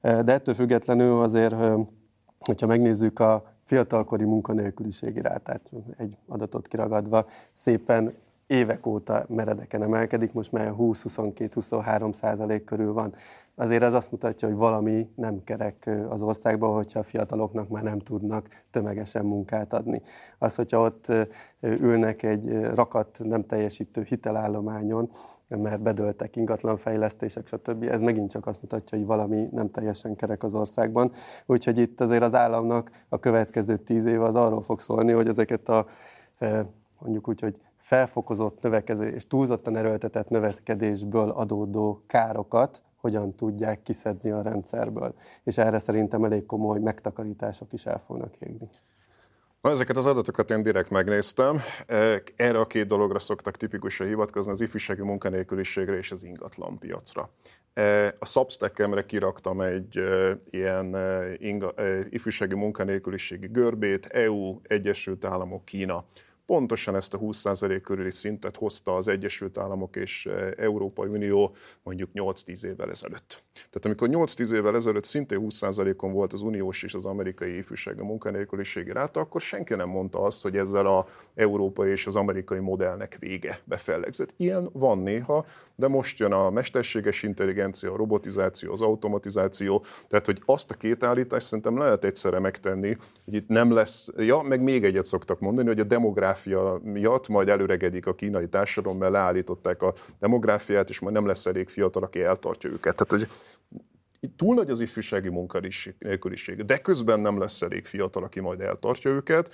De 0.00 0.32
ettől 0.32 0.54
függetlenül 0.54 1.20
azért, 1.20 1.54
hogyha 2.38 2.66
megnézzük 2.66 3.18
a 3.18 3.56
fiatalkori 3.64 4.24
munkanélküliségi 4.24 5.20
rátát, 5.20 5.70
egy 5.96 6.16
adatot 6.26 6.68
kiragadva, 6.68 7.26
szépen 7.52 8.14
évek 8.46 8.86
óta 8.86 9.24
meredeken 9.28 9.82
emelkedik, 9.82 10.32
most 10.32 10.52
már 10.52 10.74
20-22-23 10.78 12.12
százalék 12.12 12.64
körül 12.64 12.92
van. 12.92 13.14
Azért 13.60 13.82
ez 13.82 13.94
azt 13.94 14.10
mutatja, 14.10 14.48
hogy 14.48 14.56
valami 14.56 15.08
nem 15.14 15.44
kerek 15.44 15.90
az 16.08 16.22
országban, 16.22 16.74
hogyha 16.74 16.98
a 16.98 17.02
fiataloknak 17.02 17.68
már 17.68 17.82
nem 17.82 17.98
tudnak 17.98 18.48
tömegesen 18.70 19.24
munkát 19.24 19.72
adni. 19.72 20.02
Az, 20.38 20.54
hogyha 20.54 20.80
ott 20.80 21.12
ülnek 21.60 22.22
egy 22.22 22.62
rakat 22.74 23.18
nem 23.22 23.46
teljesítő 23.46 24.02
hitelállományon, 24.02 25.10
mert 25.48 25.80
bedöltek 25.80 26.36
ingatlanfejlesztések, 26.36 27.46
stb. 27.46 27.82
Ez 27.82 28.00
megint 28.00 28.30
csak 28.30 28.46
azt 28.46 28.62
mutatja, 28.62 28.98
hogy 28.98 29.06
valami 29.06 29.48
nem 29.52 29.70
teljesen 29.70 30.16
kerek 30.16 30.42
az 30.42 30.54
országban. 30.54 31.12
Úgyhogy 31.46 31.78
itt 31.78 32.00
azért 32.00 32.22
az 32.22 32.34
államnak 32.34 32.90
a 33.08 33.18
következő 33.18 33.76
tíz 33.76 34.04
év 34.04 34.22
az 34.22 34.34
arról 34.34 34.62
fog 34.62 34.80
szólni, 34.80 35.12
hogy 35.12 35.28
ezeket 35.28 35.68
a 35.68 35.86
mondjuk 36.98 37.28
úgy, 37.28 37.40
hogy 37.40 37.56
felfokozott 37.76 38.62
növekedés 38.62 39.12
és 39.12 39.26
túlzottan 39.26 39.76
erőltetett 39.76 40.28
növekedésből 40.28 41.28
adódó 41.28 42.02
károkat 42.06 42.82
hogyan 43.00 43.34
tudják 43.34 43.82
kiszedni 43.82 44.30
a 44.30 44.42
rendszerből. 44.42 45.14
És 45.44 45.58
erre 45.58 45.78
szerintem 45.78 46.24
elég 46.24 46.46
komoly 46.46 46.78
megtakarítások 46.78 47.72
is 47.72 47.86
el 47.86 47.98
fognak 47.98 48.40
égni. 48.40 48.68
Na, 49.60 49.70
ezeket 49.70 49.96
az 49.96 50.06
adatokat 50.06 50.50
én 50.50 50.62
direkt 50.62 50.90
megnéztem. 50.90 51.60
Erre 52.36 52.58
a 52.58 52.66
két 52.66 52.86
dologra 52.86 53.18
szoktak 53.18 53.56
tipikusan 53.56 54.06
hivatkozni, 54.06 54.52
az 54.52 54.60
ifjúsági 54.60 55.02
munkanélküliségre 55.02 55.96
és 55.96 56.10
az 56.10 56.22
ingatlan 56.22 56.78
piacra. 56.78 57.30
A 58.18 58.24
Substack-emre 58.24 59.06
kiraktam 59.06 59.60
egy 59.60 60.00
ilyen 60.50 60.96
inga, 61.38 61.74
ifjúsági 62.10 62.54
munkanélküliségi 62.54 63.46
görbét, 63.46 64.06
EU, 64.06 64.60
Egyesült 64.62 65.24
Államok, 65.24 65.64
Kína 65.64 66.04
pontosan 66.48 66.96
ezt 66.96 67.14
a 67.14 67.18
20% 67.18 67.80
körüli 67.84 68.10
szintet 68.10 68.56
hozta 68.56 68.96
az 68.96 69.08
Egyesült 69.08 69.58
Államok 69.58 69.96
és 69.96 70.26
e, 70.26 70.54
Európai 70.56 71.08
Unió 71.08 71.56
mondjuk 71.82 72.10
8-10 72.14 72.62
évvel 72.62 72.90
ezelőtt. 72.90 73.42
Tehát 73.54 73.84
amikor 73.84 74.08
8-10 74.10 74.52
évvel 74.52 74.74
ezelőtt 74.74 75.04
szintén 75.04 75.46
20%-on 75.48 76.12
volt 76.12 76.32
az 76.32 76.40
uniós 76.40 76.82
és 76.82 76.94
az 76.94 77.06
amerikai 77.06 77.56
ifjúsági 77.56 78.02
munkanélküliségi 78.02 78.92
ráta, 78.92 79.20
akkor 79.20 79.40
senki 79.40 79.74
nem 79.74 79.88
mondta 79.88 80.22
azt, 80.22 80.42
hogy 80.42 80.56
ezzel 80.56 80.86
az 80.86 81.04
európai 81.34 81.90
és 81.90 82.06
az 82.06 82.16
amerikai 82.16 82.58
modellnek 82.58 83.16
vége 83.20 83.60
befellegzett. 83.64 84.34
Ilyen 84.36 84.68
van 84.72 84.98
néha, 84.98 85.46
de 85.74 85.88
most 85.88 86.18
jön 86.18 86.32
a 86.32 86.50
mesterséges 86.50 87.22
intelligencia, 87.22 87.92
a 87.92 87.96
robotizáció, 87.96 88.72
az 88.72 88.80
automatizáció, 88.80 89.84
tehát 90.08 90.26
hogy 90.26 90.42
azt 90.44 90.70
a 90.70 90.74
két 90.74 91.02
állítást 91.02 91.46
szerintem 91.46 91.78
lehet 91.78 92.04
egyszerre 92.04 92.38
megtenni, 92.38 92.96
hogy 93.24 93.34
itt 93.34 93.48
nem 93.48 93.72
lesz, 93.72 94.08
ja, 94.16 94.42
meg 94.42 94.62
még 94.62 94.84
egyet 94.84 95.04
szoktak 95.04 95.40
mondani, 95.40 95.68
hogy 95.68 95.80
a 95.80 95.84
demográfia 95.84 96.36
demográfia 96.44 96.80
miatt 96.82 97.28
majd 97.28 97.48
előregedik 97.48 98.06
a 98.06 98.14
kínai 98.14 98.48
társadalom, 98.48 98.98
mert 98.98 99.12
leállították 99.12 99.82
a 99.82 99.94
demográfiát, 100.18 100.88
és 100.88 100.98
majd 100.98 101.14
nem 101.14 101.26
lesz 101.26 101.46
elég 101.46 101.68
fiatal, 101.68 102.02
aki 102.02 102.22
eltartja 102.22 102.70
őket. 102.70 102.96
Tehát 102.96 103.10
hogy 103.10 103.28
túl 104.36 104.54
nagy 104.54 104.70
az 104.70 104.80
ifjúsági 104.80 105.28
munkanélküliség, 105.28 106.64
de 106.64 106.78
közben 106.78 107.20
nem 107.20 107.38
lesz 107.38 107.62
elég 107.62 107.84
fiatal, 107.84 108.22
aki 108.22 108.40
majd 108.40 108.60
eltartja 108.60 109.10
őket, 109.10 109.50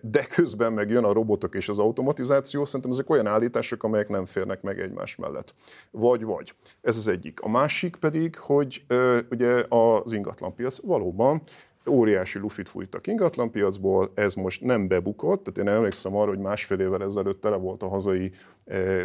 de 0.00 0.26
közben 0.34 0.72
meg 0.72 0.90
jön 0.90 1.04
a 1.04 1.12
robotok 1.12 1.54
és 1.54 1.68
az 1.68 1.78
automatizáció, 1.78 2.64
szerintem 2.64 2.90
ezek 2.90 3.10
olyan 3.10 3.26
állítások, 3.26 3.82
amelyek 3.82 4.08
nem 4.08 4.24
férnek 4.24 4.62
meg 4.62 4.80
egymás 4.80 5.16
mellett. 5.16 5.54
Vagy, 5.90 6.24
vagy. 6.24 6.54
Ez 6.80 6.96
az 6.96 7.08
egyik. 7.08 7.40
A 7.40 7.48
másik 7.48 7.96
pedig, 7.96 8.36
hogy 8.36 8.84
ugye 9.30 9.64
az 9.68 10.12
ingatlanpiac 10.12 10.80
valóban 10.82 11.42
óriási 11.88 12.38
lufit 12.38 12.68
fújtak 12.68 13.06
ingatlanpiacból, 13.06 14.12
ez 14.14 14.34
most 14.34 14.60
nem 14.60 14.88
bebukott, 14.88 15.42
tehát 15.44 15.68
én 15.70 15.76
emlékszem 15.76 16.16
arra, 16.16 16.28
hogy 16.28 16.38
másfél 16.38 16.80
évvel 16.80 17.02
ezelőtt 17.02 17.40
tele 17.40 17.56
volt 17.56 17.82
a 17.82 17.88
hazai 17.88 18.32
eh, 18.64 19.04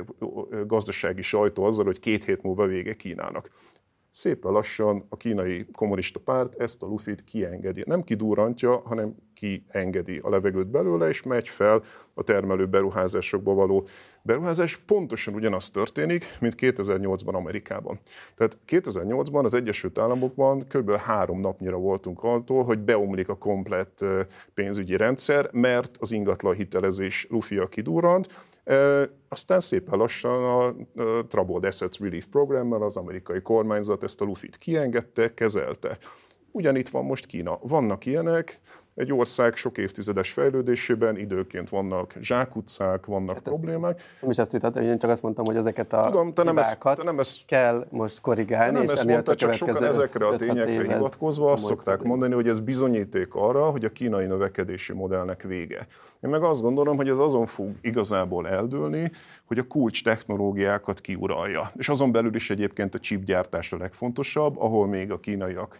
gazdasági 0.65 1.21
sajtó 1.21 1.63
azzal, 1.63 1.85
hogy 1.85 1.99
két 1.99 2.23
hét 2.23 2.41
múlva 2.41 2.65
vége 2.65 2.93
Kínának 2.93 3.49
szépen 4.11 4.51
lassan 4.51 5.05
a 5.09 5.17
kínai 5.17 5.65
kommunista 5.71 6.19
párt 6.19 6.61
ezt 6.61 6.83
a 6.83 6.85
lufit 6.85 7.23
kiengedi. 7.23 7.83
Nem 7.85 8.03
kidurrantja, 8.03 8.79
hanem 8.79 9.15
kiengedi 9.41 10.19
a 10.23 10.29
levegőt 10.29 10.67
belőle, 10.67 11.07
és 11.07 11.23
megy 11.23 11.49
fel 11.49 11.83
a 12.13 12.23
termelő 12.23 12.65
beruházásokba 12.65 13.53
való 13.53 13.87
beruházás. 14.21 14.77
Pontosan 14.77 15.33
ugyanaz 15.33 15.69
történik, 15.69 16.25
mint 16.39 16.55
2008-ban 16.57 17.33
Amerikában. 17.33 17.99
Tehát 18.35 18.57
2008-ban 18.67 19.43
az 19.43 19.53
Egyesült 19.53 19.97
Államokban 19.97 20.65
kb. 20.67 20.91
három 20.95 21.39
napnyira 21.39 21.77
voltunk 21.77 22.23
attól, 22.23 22.63
hogy 22.63 22.79
beomlik 22.79 23.29
a 23.29 23.37
komplett 23.37 24.05
pénzügyi 24.53 24.97
rendszer, 24.97 25.49
mert 25.51 25.97
az 25.99 26.11
ingatlan 26.11 26.53
hitelezés 26.53 27.27
lufia 27.29 27.67
kidurrant, 27.67 28.45
aztán 29.29 29.59
szépen 29.59 29.97
lassan 29.97 30.43
a 30.43 30.75
Troubled 31.27 31.65
Assets 31.65 31.99
Relief 31.99 32.25
Programmal 32.25 32.83
az 32.83 32.97
amerikai 32.97 33.41
kormányzat 33.41 34.03
ezt 34.03 34.21
a 34.21 34.25
lufit 34.25 34.55
kiengedte, 34.55 35.33
kezelte. 35.33 35.97
Ugyanitt 36.51 36.89
van 36.89 37.05
most 37.05 37.25
Kína. 37.25 37.59
Vannak 37.61 38.05
ilyenek, 38.05 38.59
egy 38.95 39.13
ország 39.13 39.55
sok 39.55 39.77
évtizedes 39.77 40.31
fejlődésében 40.31 41.17
időként 41.17 41.69
vannak 41.69 42.13
zsákutcák, 42.21 43.05
vannak 43.05 43.33
hát 43.33 43.43
problémák. 43.43 44.01
Nem 44.21 44.29
is 44.29 44.37
azt 44.37 44.53
jutott, 44.53 44.75
én 44.75 44.99
csak 44.99 45.09
azt 45.09 45.21
mondtam, 45.21 45.45
hogy 45.45 45.55
ezeket 45.55 45.93
a 45.93 46.05
Tudom, 46.05 46.33
te 46.33 46.43
nem 46.43 46.57
ezt, 46.57 46.77
te 46.79 47.03
nem 47.03 47.19
ezt, 47.19 47.45
kell 47.45 47.87
most 47.89 48.21
korrigálni, 48.21 48.73
nem 48.73 48.83
és 48.83 48.91
ezt 48.91 49.05
mondta, 49.05 49.35
csak 49.35 49.53
sokan 49.53 49.83
ezekre 49.83 50.27
a 50.27 50.35
tényekre 50.35 50.93
hivatkozva 50.93 51.51
azt 51.51 51.63
szokták 51.63 51.83
probléma. 51.83 52.09
mondani, 52.09 52.33
hogy 52.33 52.47
ez 52.47 52.59
bizonyíték 52.59 53.35
arra, 53.35 53.69
hogy 53.69 53.85
a 53.85 53.91
kínai 53.91 54.25
növekedési 54.25 54.93
modellnek 54.93 55.41
vége. 55.41 55.87
Én 56.19 56.29
meg 56.29 56.43
azt 56.43 56.61
gondolom, 56.61 56.95
hogy 56.95 57.09
ez 57.09 57.17
azon 57.17 57.45
fog 57.45 57.69
igazából 57.81 58.47
eldőlni, 58.47 59.11
hogy 59.45 59.57
a 59.57 59.67
kulcs 59.67 60.03
technológiákat 60.03 61.01
kiuralja. 61.01 61.71
És 61.75 61.89
azon 61.89 62.11
belül 62.11 62.35
is 62.35 62.49
egyébként 62.49 62.95
a 62.95 62.99
chipgyártás 62.99 63.73
a 63.73 63.77
legfontosabb, 63.77 64.59
ahol 64.59 64.87
még 64.87 65.11
a 65.11 65.19
kínaiak 65.19 65.79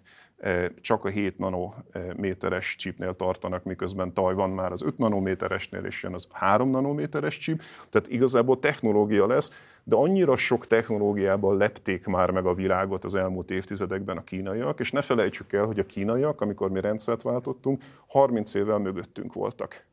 csak 0.81 1.05
a 1.05 1.09
7 1.09 1.37
nanométeres 1.37 2.75
chipnél 2.75 3.15
tartanak, 3.15 3.63
miközben 3.63 4.13
Tajvan 4.13 4.49
már 4.49 4.71
az 4.71 4.81
5 4.81 4.97
nanométeresnél, 4.97 5.85
és 5.85 6.03
jön 6.03 6.13
az 6.13 6.27
3 6.31 6.69
nanométeres 6.69 7.37
chip. 7.37 7.61
Tehát 7.89 8.07
igazából 8.07 8.59
technológia 8.59 9.27
lesz, 9.27 9.51
de 9.83 9.95
annyira 9.95 10.37
sok 10.37 10.67
technológiában 10.67 11.57
lepték 11.57 12.05
már 12.05 12.31
meg 12.31 12.45
a 12.45 12.53
világot 12.53 13.03
az 13.03 13.15
elmúlt 13.15 13.51
évtizedekben 13.51 14.17
a 14.17 14.23
kínaiak, 14.23 14.79
és 14.79 14.91
ne 14.91 15.01
felejtsük 15.01 15.53
el, 15.53 15.65
hogy 15.65 15.79
a 15.79 15.85
kínaiak, 15.85 16.41
amikor 16.41 16.69
mi 16.69 16.81
rendszert 16.81 17.21
váltottunk, 17.21 17.83
30 18.07 18.53
évvel 18.53 18.77
mögöttünk 18.77 19.33
voltak. 19.33 19.85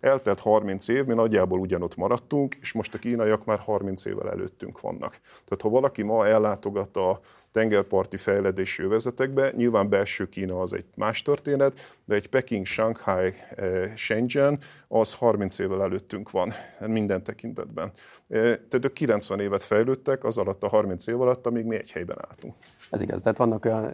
Eltelt 0.00 0.40
30 0.40 0.88
év, 0.88 1.04
mi 1.04 1.14
nagyjából 1.14 1.58
ugyanott 1.58 1.96
maradtunk, 1.96 2.54
és 2.54 2.72
most 2.72 2.94
a 2.94 2.98
kínaiak 2.98 3.44
már 3.44 3.58
30 3.58 4.04
évvel 4.04 4.30
előttünk 4.30 4.80
vannak. 4.80 5.20
Tehát 5.30 5.62
ha 5.62 5.68
valaki 5.68 6.02
ma 6.02 6.26
ellátogat 6.26 6.96
a 6.96 7.20
tengerparti 7.52 8.16
fejledési 8.16 8.82
övezetekbe, 8.82 9.52
nyilván 9.56 9.88
belső 9.88 10.28
Kína 10.28 10.60
az 10.60 10.72
egy 10.72 10.84
más 10.94 11.22
történet, 11.22 11.96
de 12.04 12.14
egy 12.14 12.28
Peking, 12.28 12.66
Shanghai, 12.66 13.34
eh, 13.56 13.92
Shenzhen 13.96 14.58
az 14.88 15.14
30 15.14 15.58
évvel 15.58 15.82
előttünk 15.82 16.30
van 16.30 16.52
minden 16.86 17.22
tekintetben. 17.22 17.92
Eh, 18.28 18.40
tehát 18.42 18.84
ők 18.84 18.92
90 18.92 19.40
évet 19.40 19.62
fejlődtek, 19.62 20.24
az 20.24 20.38
alatt 20.38 20.62
a 20.62 20.68
30 20.68 21.06
év 21.06 21.20
alatt, 21.20 21.46
amíg 21.46 21.64
mi 21.64 21.76
egy 21.76 21.90
helyben 21.90 22.18
álltunk. 22.28 22.54
Ez 22.90 23.02
igaz, 23.02 23.22
tehát 23.22 23.38
vannak 23.38 23.64
olyan 23.64 23.90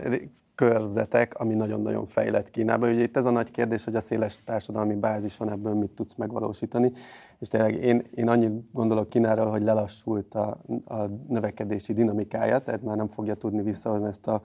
körzetek, 0.55 1.35
ami 1.39 1.55
nagyon-nagyon 1.55 2.07
fejlett 2.07 2.51
Kínában. 2.51 2.91
Ugye 2.91 3.03
itt 3.03 3.17
ez 3.17 3.25
a 3.25 3.31
nagy 3.31 3.51
kérdés, 3.51 3.85
hogy 3.85 3.97
a 3.97 4.01
széles 4.01 4.39
társadalmi 4.45 4.95
bázison 4.95 5.51
ebből 5.51 5.75
mit 5.75 5.91
tudsz 5.91 6.15
megvalósítani. 6.15 6.93
És 7.39 7.49
tényleg 7.49 7.75
én, 7.75 8.07
én 8.15 8.29
annyit 8.29 8.73
gondolok 8.73 9.09
Kínáról, 9.09 9.51
hogy 9.51 9.63
lelassult 9.63 10.35
a, 10.35 10.61
a 10.85 11.05
növekedési 11.29 11.93
dinamikája, 11.93 12.59
tehát 12.59 12.83
már 12.83 12.97
nem 12.97 13.09
fogja 13.09 13.35
tudni 13.35 13.63
visszahozni 13.63 14.07
ezt 14.07 14.27
a 14.27 14.43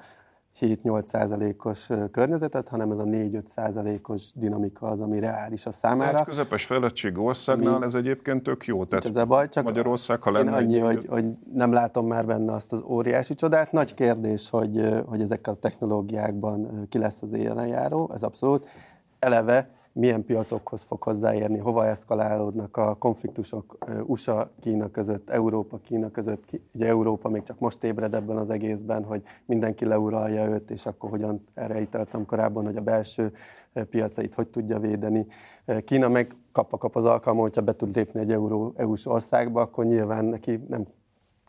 7-8 0.62 1.06
százalékos 1.06 1.90
környezetet, 2.12 2.68
hanem 2.68 2.92
ez 2.92 2.98
a 2.98 3.04
4-5 3.04 3.46
százalékos 3.46 4.32
dinamika 4.34 4.88
az, 4.88 5.00
ami 5.00 5.20
reális 5.20 5.66
a 5.66 5.72
számára. 5.72 6.20
Egy 6.20 6.26
közepes 6.26 6.66
fejlettség 6.66 7.18
országnál 7.18 7.84
ez 7.84 7.94
egyébként 7.94 8.44
tök 8.44 8.66
jó. 8.66 8.86
Tehát 8.86 9.06
ez 9.06 9.16
a 9.16 9.26
baj, 9.26 9.50
csak 9.50 9.64
Magyarország, 9.64 10.22
ha 10.22 10.32
lenne... 10.32 10.56
annyi, 10.56 10.80
hogy, 10.80 11.06
hogy, 11.10 11.26
nem 11.54 11.72
látom 11.72 12.08
már 12.08 12.26
benne 12.26 12.54
azt 12.54 12.74
az 12.74 12.82
óriási 12.82 13.36
csodát. 13.36 13.72
Nagy 13.72 13.94
kérdés, 13.94 14.50
hogy, 14.50 15.04
hogy 15.06 15.22
ezekkel 15.22 15.54
a 15.54 15.60
technológiákban 15.60 16.88
ki 16.90 16.98
lesz 16.98 17.22
az 17.22 17.34
élenjáró, 17.34 18.10
ez 18.14 18.24
abszolút. 18.24 18.68
Eleve 19.20 19.70
milyen 19.94 20.26
piacokhoz 20.26 20.82
fog 20.82 21.02
hozzáérni, 21.02 21.58
hova 21.58 21.86
eszkalálódnak 21.86 22.78
a 22.78 22.96
konfliktusok 22.96 23.78
USA-Kína 24.06 24.92
között, 24.92 25.30
Európa-Kína 25.30 26.12
között. 26.12 26.44
Ugye 26.74 26.88
Európa 26.88 27.30
még 27.30 27.44
csak 27.44 27.60
most 27.60 27.84
ébred 27.84 28.14
ebben 28.14 28.38
az 28.38 28.50
egészben, 28.50 29.04
hogy 29.04 29.24
mindenki 29.46 29.86
leuralja 29.86 30.50
őt, 30.50 30.72
és 30.72 30.86
akkor 30.86 31.10
hogyan 31.10 31.44
erre 31.54 31.82
ítéltem 31.82 32.26
korábban, 32.26 32.66
hogy 32.66 32.78
a 32.78 32.82
belső 32.82 33.34
piacait 33.90 34.34
hogy 34.34 34.48
tudja 34.48 34.80
védeni. 34.80 35.26
Kína 35.86 36.08
meg 36.08 36.36
kapva 36.52 36.78
kap 36.78 36.96
az 36.96 37.06
alkalma, 37.06 37.42
hogyha 37.42 37.62
be 37.62 37.76
tud 37.76 37.96
lépni 37.96 38.20
egy 38.20 38.32
Euró, 38.32 38.74
EU-s 38.76 39.06
országba, 39.06 39.62
akkor 39.62 39.86
nyilván 39.86 40.26
neki 40.26 40.64
nem 40.68 40.86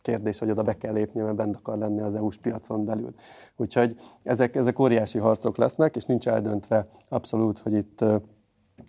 kérdés, 0.01 0.39
hogy 0.39 0.49
oda 0.49 0.63
be 0.63 0.77
kell 0.77 0.93
lépni, 0.93 1.21
mert 1.21 1.35
bent 1.35 1.55
akar 1.55 1.77
lenni 1.77 2.01
az 2.01 2.15
EU-s 2.15 2.37
piacon 2.37 2.85
belül. 2.85 3.13
Úgyhogy 3.55 3.95
ezek, 4.23 4.55
ezek 4.55 4.79
óriási 4.79 5.17
harcok 5.17 5.57
lesznek, 5.57 5.95
és 5.95 6.05
nincs 6.05 6.27
eldöntve 6.27 6.87
abszolút, 7.09 7.59
hogy 7.59 7.73
itt 7.73 8.03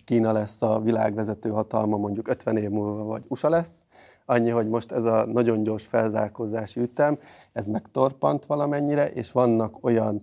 Kína 0.05 0.32
lesz 0.32 0.62
a 0.62 0.80
világvezető 0.80 1.51
hatalma 1.51 1.97
mondjuk 1.97 2.28
50 2.28 2.56
év 2.56 2.70
múlva, 2.70 3.05
vagy 3.05 3.24
USA 3.28 3.48
lesz. 3.48 3.86
Annyi, 4.24 4.51
hogy 4.51 4.68
most 4.68 4.93
ez 4.93 5.05
a 5.05 5.24
nagyon 5.26 5.62
gyors 5.62 5.86
felzárkózási 5.86 6.80
ütem, 6.80 7.18
ez 7.52 7.66
megtorpant 7.66 8.47
valamennyire, 8.47 9.10
és 9.10 9.32
vannak 9.32 9.84
olyan 9.84 10.22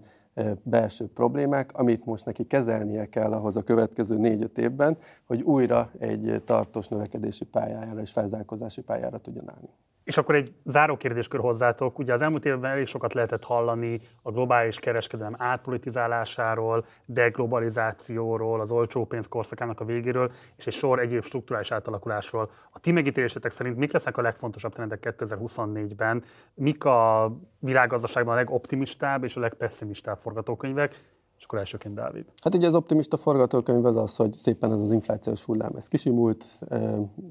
belső 0.64 1.07
problémák, 1.07 1.78
amit 1.78 2.06
most 2.06 2.26
neki 2.26 2.48
kezelnie 2.48 3.10
kell 3.10 3.32
ahhoz 3.32 3.56
a 3.56 3.64
következő 3.64 4.18
négy-öt 4.18 4.57
évben, 4.57 4.98
hogy 5.26 5.41
újra 5.41 5.91
egy 5.99 6.41
tartós 6.45 6.88
növekedési 6.88 7.45
pályára 7.45 7.99
és 8.02 8.11
felzárkózási 8.11 8.82
pályára 8.82 9.18
tudjon 9.18 9.49
állni. 9.49 9.70
És 10.10 10.18
akkor 10.18 10.36
egy 10.36 10.53
záró 10.64 10.98
kérdéskör 10.98 11.40
hozzátok. 11.40 11.99
Ugye 11.99 12.14
az 12.14 12.22
elmúlt 12.22 12.45
évben 12.45 12.72
elég 12.72 12.88
sokat 12.88 13.14
lehetett 13.14 13.44
hallani 13.44 14.02
a 14.23 14.31
globális 14.31 14.80
kereskedelem 14.80 15.36
átpolitizálásáról, 15.38 16.86
deglobalizációról, 17.06 18.60
az 18.60 18.72
olcsó 18.72 19.06
pénz 19.06 19.27
korszakának 19.27 19.80
a 19.80 19.86
végéről, 19.86 20.31
és 20.57 20.68
egy 20.68 20.73
sor 20.73 20.99
egyéb 20.99 21.23
struktúrális 21.23 21.72
átalakulásról. 21.72 22.52
A 22.72 22.80
ti 22.80 22.91
megítélésetek 22.91 23.52
szerint 23.52 23.77
mik 23.77 23.91
lesznek 23.91 24.18
a 24.18 24.22
legfontosabb 24.22 24.73
trendek 24.73 25.15
2024-ben? 25.18 26.23
Mik 26.53 26.86
a 26.86 27.31
világgazdaságban 27.60 28.34
a 28.34 28.38
legoptimistább 28.38 29.23
és 29.23 29.36
a 29.36 29.40
legpesszimistább 29.40 30.18
forgatókönyvek? 30.18 31.19
És 31.40 31.45
akkor 31.45 31.60
elsőként 31.60 31.95
Dávid. 31.95 32.26
Hát 32.44 32.56
ugye 32.56 32.68
az 32.68 32.76
optimista 32.76 33.18
forgatókönyv 33.18 33.86
az 33.86 33.95
az, 33.95 34.16
hogy 34.16 34.36
szépen 34.40 34.72
ez 34.72 34.82
az 34.82 34.91
inflációs 34.91 35.44
hullám 35.44 35.72
ez 35.76 35.88
kisimult, 35.88 36.45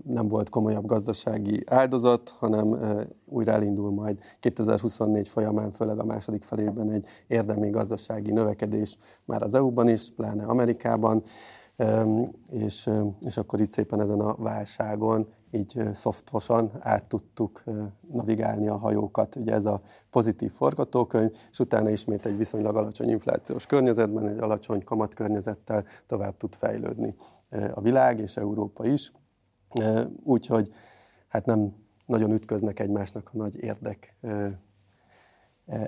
nem 0.04 0.28
volt 0.28 0.48
komolyabb 0.48 0.86
gazdasági 0.86 1.62
áldozat, 1.66 2.34
hanem 2.38 2.78
újra 3.24 3.52
elindul 3.52 3.90
majd 3.90 4.18
2024 4.40 5.28
folyamán, 5.28 5.72
főleg 5.72 5.98
a 5.98 6.04
második 6.04 6.42
felében 6.42 6.90
egy 6.90 7.06
érdemi 7.26 7.70
gazdasági 7.70 8.32
növekedés 8.32 8.98
már 9.24 9.42
az 9.42 9.54
EU-ban 9.54 9.88
is, 9.88 10.10
pláne 10.16 10.44
Amerikában, 10.44 11.22
és, 12.50 12.90
és 13.20 13.36
akkor 13.36 13.60
itt 13.60 13.68
szépen 13.68 14.00
ezen 14.00 14.20
a 14.20 14.34
válságon 14.34 15.28
így 15.50 15.82
szoftvosan 15.92 16.70
át 16.80 17.08
tudtuk 17.08 17.64
navigálni 18.12 18.68
a 18.68 18.76
hajókat. 18.76 19.36
Ugye 19.36 19.52
ez 19.52 19.64
a 19.64 19.80
pozitív 20.10 20.52
forgatókönyv, 20.52 21.30
és 21.50 21.58
utána 21.58 21.90
ismét 21.90 22.26
egy 22.26 22.36
viszonylag 22.36 22.76
alacsony 22.76 23.08
inflációs 23.08 23.66
környezetben, 23.66 24.28
egy 24.28 24.38
alacsony 24.38 24.84
kamatkörnyezettel 24.84 25.84
tovább 26.06 26.36
tud 26.36 26.54
fejlődni 26.54 27.14
a 27.74 27.80
világ 27.80 28.18
és 28.18 28.36
Európa 28.36 28.84
is. 28.84 29.12
Úgyhogy 30.24 30.72
hát 31.28 31.46
nem 31.46 31.74
nagyon 32.06 32.32
ütköznek 32.32 32.80
egymásnak 32.80 33.30
a 33.32 33.36
nagy 33.36 33.62
érdek 33.62 34.16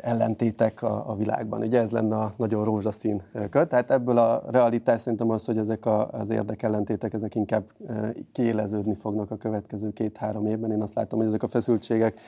ellentétek 0.01 0.83
a, 0.83 1.11
a 1.11 1.17
világban. 1.17 1.63
Ugye 1.63 1.81
ez 1.81 1.91
lenne 1.91 2.17
a 2.17 2.35
nagyon 2.37 2.65
rózsaszín 2.65 3.23
köt. 3.51 3.69
Tehát 3.69 3.91
ebből 3.91 4.19
a 4.19 4.43
realitás 4.51 5.01
szerintem 5.01 5.31
az, 5.31 5.45
hogy 5.45 5.59
ezek 5.59 5.87
a, 5.87 6.09
az 6.11 6.31
érdekellentétek, 6.31 7.13
ezek 7.13 7.35
inkább 7.35 7.65
kiéleződni 8.33 8.95
fognak 8.95 9.31
a 9.31 9.37
következő 9.37 9.93
két-három 9.93 10.47
évben. 10.47 10.71
Én 10.71 10.83
azt 10.83 10.95
látom, 10.95 11.19
hogy 11.19 11.29
ezek 11.29 11.43
a 11.43 11.49
feszültségek 11.49 12.21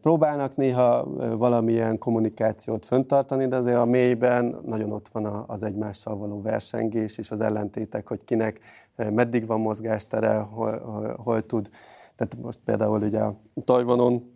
próbálnak 0.00 0.56
néha 0.56 1.08
valamilyen 1.36 1.98
kommunikációt 1.98 2.86
föntartani, 2.86 3.46
de 3.46 3.56
azért 3.56 3.76
a 3.76 3.84
mélyben 3.84 4.60
nagyon 4.66 4.92
ott 4.92 5.08
van 5.12 5.44
az 5.46 5.62
egymással 5.62 6.16
való 6.16 6.42
versengés 6.42 7.18
és 7.18 7.30
az 7.30 7.40
ellentétek, 7.40 8.08
hogy 8.08 8.24
kinek 8.24 8.60
meddig 8.96 9.46
van 9.46 9.60
mozgástere, 9.60 10.36
hol, 10.36 10.78
hol, 10.78 11.16
hol 11.22 11.46
tud. 11.46 11.68
Tehát 12.16 12.36
most 12.42 12.58
például 12.64 13.02
ugye 13.02 13.20
a 13.20 13.36
Tajvanon 13.64 14.31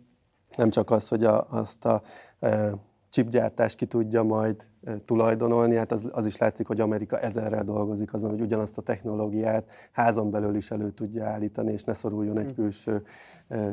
nem 0.57 0.69
csak 0.69 0.91
az, 0.91 1.07
hogy 1.07 1.23
a, 1.23 1.47
azt 1.49 1.85
a 1.85 2.01
chipgyártás 3.09 3.75
ki 3.75 3.85
tudja 3.85 4.23
majd 4.23 4.67
tulajdonolni, 5.05 5.75
hát 5.75 5.91
az, 5.91 6.09
az 6.11 6.25
is 6.25 6.37
látszik, 6.37 6.67
hogy 6.67 6.81
Amerika 6.81 7.19
ezerrel 7.19 7.63
dolgozik 7.63 8.13
azon, 8.13 8.29
hogy 8.29 8.41
ugyanazt 8.41 8.77
a 8.77 8.81
technológiát 8.81 9.69
házon 9.91 10.31
belül 10.31 10.55
is 10.55 10.71
elő 10.71 10.91
tudja 10.91 11.25
állítani, 11.25 11.71
és 11.71 11.83
ne 11.83 11.93
szoruljon 11.93 12.37
egy 12.37 12.49
hm. 12.49 12.61
külső 12.61 13.03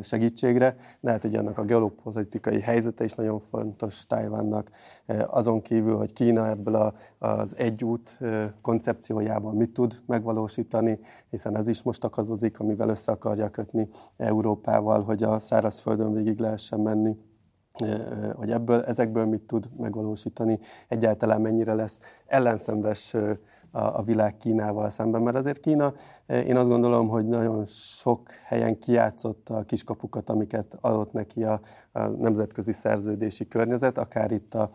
segítségre. 0.03 0.77
De 1.01 1.11
hát 1.11 1.25
ugye 1.25 1.39
annak 1.39 1.59
a 1.59 1.65
geopolitikai 1.65 2.61
helyzete 2.61 3.05
is 3.05 3.15
nagyon 3.15 3.41
fontos 3.41 4.07
Tájvánnak. 4.07 4.71
Azon 5.27 5.63
kívül, 5.63 5.97
hogy 5.97 6.13
Kína 6.13 6.49
ebből 6.49 6.75
a, 6.75 6.95
az 7.19 7.57
egyút 7.57 8.19
koncepciójában 8.63 9.57
mit 9.57 9.71
tud 9.71 10.03
megvalósítani, 10.07 10.99
hiszen 11.31 11.57
ez 11.57 11.69
is 11.69 11.83
most 11.83 12.05
akadozik, 12.05 12.61
amivel 12.61 12.89
össze 12.89 13.13
akarja 13.13 13.51
kötni 13.51 13.89
Európával, 14.17 15.03
hogy 15.03 15.23
a 15.23 15.39
szárazföldön 15.39 16.13
végig 16.13 16.39
lehessen 16.39 16.81
menni 16.81 17.17
hogy 18.35 18.51
ebből, 18.51 18.83
ezekből 18.83 19.25
mit 19.25 19.43
tud 19.43 19.69
megvalósítani, 19.77 20.59
egyáltalán 20.89 21.41
mennyire 21.41 21.75
lesz 21.75 22.01
ellenszenves 22.27 23.15
a, 23.71 24.03
világ 24.03 24.37
Kínával 24.37 24.91
szemben, 24.91 25.23
mert 25.23 25.37
azért 25.37 25.61
Kína, 25.61 25.93
én 26.27 26.57
azt 26.57 26.69
gondolom, 26.69 27.09
hogy 27.09 27.27
nagyon 27.27 27.67
sok 27.67 28.31
helyen 28.45 28.79
kiátszott 28.79 29.49
a 29.49 29.63
kiskapukat, 29.63 30.31
amiket 30.31 30.77
adott 30.81 31.13
neki 31.13 31.45
a, 31.45 31.61
a 31.93 32.07
nemzetközi 32.07 32.73
szerződési 32.73 33.49
környezet, 33.49 33.99
akár 33.99 34.33
itt 34.33 34.55
a, 34.55 34.71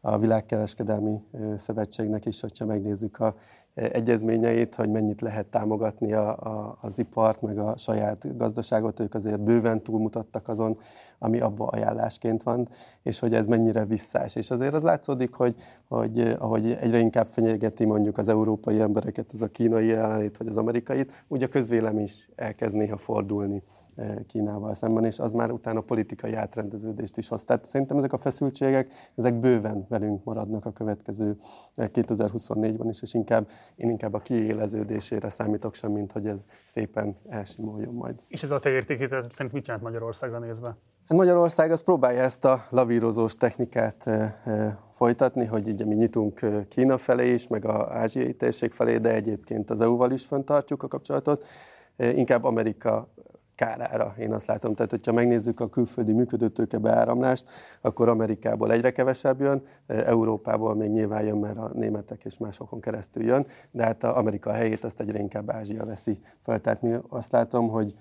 a 0.00 0.18
Világkereskedelmi 0.18 1.22
Szövetségnek 1.56 2.26
is, 2.26 2.40
hogyha 2.40 2.66
megnézzük 2.66 3.20
a 3.20 3.34
egyezményeit, 3.78 4.74
hogy 4.74 4.90
mennyit 4.90 5.20
lehet 5.20 5.46
támogatni 5.46 6.12
a, 6.12 6.28
a, 6.28 6.78
az 6.80 6.98
ipart, 6.98 7.42
meg 7.42 7.58
a 7.58 7.76
saját 7.76 8.36
gazdaságot, 8.36 9.00
ők 9.00 9.14
azért 9.14 9.40
bőven 9.40 9.82
túlmutattak 9.82 10.48
azon, 10.48 10.78
ami 11.18 11.40
abban 11.40 11.68
ajánlásként 11.68 12.42
van, 12.42 12.68
és 13.02 13.18
hogy 13.18 13.34
ez 13.34 13.46
mennyire 13.46 13.84
visszás. 13.84 14.36
És 14.36 14.50
azért 14.50 14.74
az 14.74 14.82
látszódik, 14.82 15.34
hogy, 15.34 15.54
hogy 15.88 16.36
ahogy 16.38 16.76
egyre 16.80 16.98
inkább 16.98 17.26
fenyegeti 17.30 17.84
mondjuk 17.84 18.18
az 18.18 18.28
európai 18.28 18.80
embereket, 18.80 19.30
ez 19.34 19.40
a 19.40 19.48
kínai 19.48 19.86
jelenlét, 19.86 20.36
vagy 20.36 20.46
az 20.46 20.56
amerikait, 20.56 21.24
úgy 21.28 21.42
a 21.42 21.48
közvélem 21.48 21.98
is 21.98 22.28
elkezd 22.36 22.76
néha 22.76 22.96
fordulni 22.96 23.62
Kínával 24.26 24.74
szemben, 24.74 25.04
és 25.04 25.18
az 25.18 25.32
már 25.32 25.50
utána 25.50 25.80
politikai 25.80 26.34
átrendeződést 26.34 27.16
is 27.16 27.28
hoz. 27.28 27.44
Tehát 27.44 27.64
szerintem 27.64 27.96
ezek 27.96 28.12
a 28.12 28.18
feszültségek, 28.18 28.92
ezek 29.14 29.34
bőven 29.34 29.86
velünk 29.88 30.24
maradnak 30.24 30.66
a 30.66 30.72
következő 30.72 31.36
2024-ben 31.76 32.88
is, 32.88 33.02
és 33.02 33.14
inkább, 33.14 33.48
én 33.76 33.90
inkább 33.90 34.14
a 34.14 34.18
kiéleződésére 34.18 35.30
számítok 35.30 35.74
sem, 35.74 35.92
mint 35.92 36.12
hogy 36.12 36.26
ez 36.26 36.44
szépen 36.64 37.16
elsimoljon 37.28 37.94
majd. 37.94 38.14
És 38.28 38.42
ez 38.42 38.50
a 38.50 38.58
te 38.58 38.70
értékítet 38.70 39.32
szerint 39.32 39.54
mit 39.54 39.64
csinált 39.64 39.82
Magyarországra 39.82 40.38
nézve? 40.38 40.76
Hát 41.08 41.18
Magyarország 41.18 41.70
az 41.70 41.82
próbálja 41.82 42.22
ezt 42.22 42.44
a 42.44 42.66
lavírozós 42.70 43.34
technikát 43.34 44.10
folytatni, 44.90 45.44
hogy 45.44 45.68
ugye 45.68 45.84
mi 45.84 45.94
nyitunk 45.94 46.40
Kína 46.68 46.96
felé 46.96 47.32
is, 47.32 47.48
meg 47.48 47.64
a 47.64 47.88
ázsiai 47.92 48.34
térség 48.34 48.72
felé, 48.72 48.96
de 48.96 49.14
egyébként 49.14 49.70
az 49.70 49.80
EU-val 49.80 50.10
is 50.10 50.24
föntartjuk 50.24 50.82
a 50.82 50.88
kapcsolatot. 50.88 51.46
Inkább 51.96 52.44
Amerika 52.44 53.08
kárára, 53.58 54.14
én 54.18 54.32
azt 54.32 54.46
látom. 54.46 54.74
Tehát, 54.74 54.90
hogyha 54.90 55.12
megnézzük 55.12 55.60
a 55.60 55.68
külföldi 55.68 56.12
működőtőke 56.12 56.78
beáramlást, 56.78 57.48
akkor 57.80 58.08
Amerikából 58.08 58.72
egyre 58.72 58.92
kevesebb 58.92 59.40
jön, 59.40 59.62
Európából 59.86 60.74
még 60.74 60.90
nyilván 60.90 61.22
jön, 61.24 61.38
mert 61.38 61.56
a 61.56 61.70
németek 61.74 62.24
és 62.24 62.38
másokon 62.38 62.80
keresztül 62.80 63.24
jön, 63.24 63.46
de 63.70 63.84
hát 63.84 64.04
a 64.04 64.16
Amerika 64.16 64.52
helyét 64.52 64.84
azt 64.84 65.00
egyre 65.00 65.18
inkább 65.18 65.50
Ázsia 65.50 65.84
veszi 65.84 66.20
fel. 66.40 66.60
Tehát 66.60 66.82
mi 66.82 66.94
azt 67.08 67.32
látom, 67.32 67.68
hogy 67.68 67.94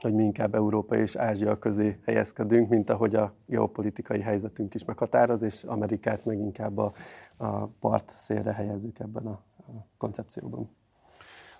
hogy 0.00 0.14
mi 0.14 0.24
inkább 0.24 0.54
Európa 0.54 0.96
és 0.96 1.16
Ázsia 1.16 1.58
közé 1.58 1.98
helyezkedünk, 2.04 2.68
mint 2.68 2.90
ahogy 2.90 3.14
a 3.14 3.32
geopolitikai 3.46 4.20
helyzetünk 4.20 4.74
is 4.74 4.84
meghatároz, 4.84 5.42
és 5.42 5.64
Amerikát 5.64 6.24
meg 6.24 6.38
inkább 6.38 6.78
a, 6.78 6.92
a 7.36 7.66
part 7.66 8.12
szélre 8.16 8.52
helyezzük 8.52 8.98
ebben 8.98 9.26
a, 9.26 9.40
a 9.58 9.86
koncepcióban. 9.98 10.75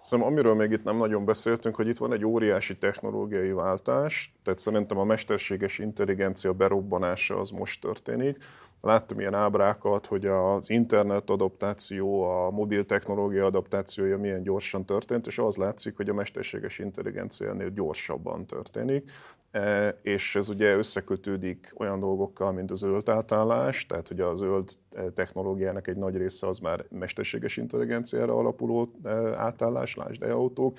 Szerintem 0.06 0.32
amiről 0.32 0.54
még 0.54 0.70
itt 0.70 0.84
nem 0.84 0.96
nagyon 0.96 1.24
beszéltünk, 1.24 1.76
hogy 1.76 1.88
itt 1.88 1.98
van 1.98 2.12
egy 2.12 2.24
óriási 2.24 2.76
technológiai 2.76 3.52
váltás, 3.52 4.34
tehát 4.42 4.58
szerintem 4.58 4.98
a 4.98 5.04
mesterséges 5.04 5.78
intelligencia 5.78 6.52
berobbanása 6.52 7.40
az 7.40 7.50
most 7.50 7.80
történik. 7.80 8.38
Láttam 8.80 9.20
ilyen 9.20 9.34
ábrákat, 9.34 10.06
hogy 10.06 10.26
az 10.26 10.70
internet 10.70 11.30
adaptáció, 11.30 12.22
a 12.22 12.50
mobil 12.50 12.86
technológia 12.86 13.44
adaptációja 13.44 14.18
milyen 14.18 14.42
gyorsan 14.42 14.84
történt, 14.84 15.26
és 15.26 15.38
az 15.38 15.56
látszik, 15.56 15.96
hogy 15.96 16.08
a 16.08 16.14
mesterséges 16.14 16.78
intelligencia 16.78 17.48
ennél 17.48 17.70
gyorsabban 17.70 18.46
történik. 18.46 19.10
E, 19.56 19.98
és 20.02 20.34
ez 20.36 20.48
ugye 20.48 20.76
összekötődik 20.76 21.72
olyan 21.76 22.00
dolgokkal, 22.00 22.52
mint 22.52 22.70
a 22.70 22.74
zöld 22.74 23.08
átállás, 23.08 23.86
tehát 23.86 24.08
hogy 24.08 24.20
a 24.20 24.34
zöld 24.34 24.70
e, 24.92 25.10
technológiának 25.10 25.88
egy 25.88 25.96
nagy 25.96 26.16
része 26.16 26.46
az 26.46 26.58
már 26.58 26.84
mesterséges 26.88 27.56
intelligenciára 27.56 28.34
alapuló 28.38 28.92
e, 29.04 29.10
átállás, 29.36 29.94
lásd 29.94 30.22
autók, 30.22 30.78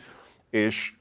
és 0.49 0.95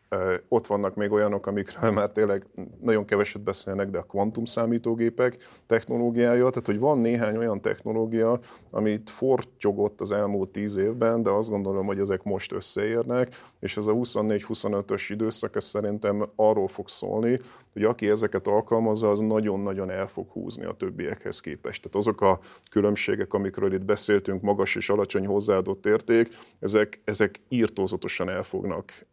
ott 0.48 0.66
vannak 0.66 0.94
még 0.94 1.12
olyanok, 1.12 1.46
amikről 1.46 1.90
már 1.90 2.10
tényleg 2.10 2.46
nagyon 2.80 3.04
keveset 3.04 3.42
beszélnek, 3.42 3.90
de 3.90 3.98
a 3.98 4.02
kvantum 4.02 4.44
számítógépek 4.44 5.36
technológiája, 5.66 6.48
tehát 6.48 6.66
hogy 6.66 6.78
van 6.78 6.98
néhány 6.98 7.36
olyan 7.36 7.60
technológia, 7.60 8.40
amit 8.70 9.10
fortyogott 9.10 10.00
az 10.00 10.12
elmúlt 10.12 10.50
tíz 10.50 10.76
évben, 10.76 11.22
de 11.22 11.30
azt 11.30 11.50
gondolom, 11.50 11.86
hogy 11.86 11.98
ezek 11.98 12.22
most 12.22 12.52
összeérnek, 12.52 13.34
és 13.60 13.76
ez 13.76 13.86
a 13.86 13.92
24-25-ös 13.92 15.06
időszak, 15.08 15.56
ez 15.56 15.64
szerintem 15.64 16.28
arról 16.36 16.68
fog 16.68 16.88
szólni, 16.88 17.40
hogy 17.72 17.84
aki 17.84 18.08
ezeket 18.08 18.46
alkalmazza, 18.46 19.10
az 19.10 19.18
nagyon-nagyon 19.18 19.90
el 19.90 20.06
fog 20.06 20.30
húzni 20.30 20.64
a 20.64 20.72
többiekhez 20.72 21.40
képest. 21.40 21.82
Tehát 21.82 21.96
azok 21.96 22.20
a 22.20 22.40
különbségek, 22.70 23.34
amikről 23.34 23.74
itt 23.74 23.84
beszéltünk, 23.84 24.42
magas 24.42 24.74
és 24.74 24.88
alacsony 24.88 25.26
hozzáadott 25.26 25.86
érték, 25.86 26.28
ezek, 26.60 27.00
ezek 27.04 27.40
írtózatosan 27.48 28.28
el 28.28 28.42
fognak 28.42 29.06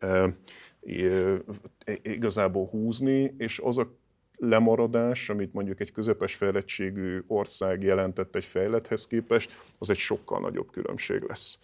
igazából 2.01 2.65
húzni, 2.65 3.34
és 3.38 3.60
az 3.60 3.77
a 3.77 3.95
lemaradás, 4.38 5.30
amit 5.30 5.53
mondjuk 5.53 5.80
egy 5.80 5.91
közepes 5.91 6.35
fejlettségű 6.35 7.23
ország 7.27 7.84
jelentett 7.84 8.35
egy 8.35 8.45
fejlethez 8.45 9.07
képest, 9.07 9.51
az 9.77 9.89
egy 9.89 9.97
sokkal 9.97 10.39
nagyobb 10.39 10.72
különbség 10.72 11.22
lesz. 11.22 11.60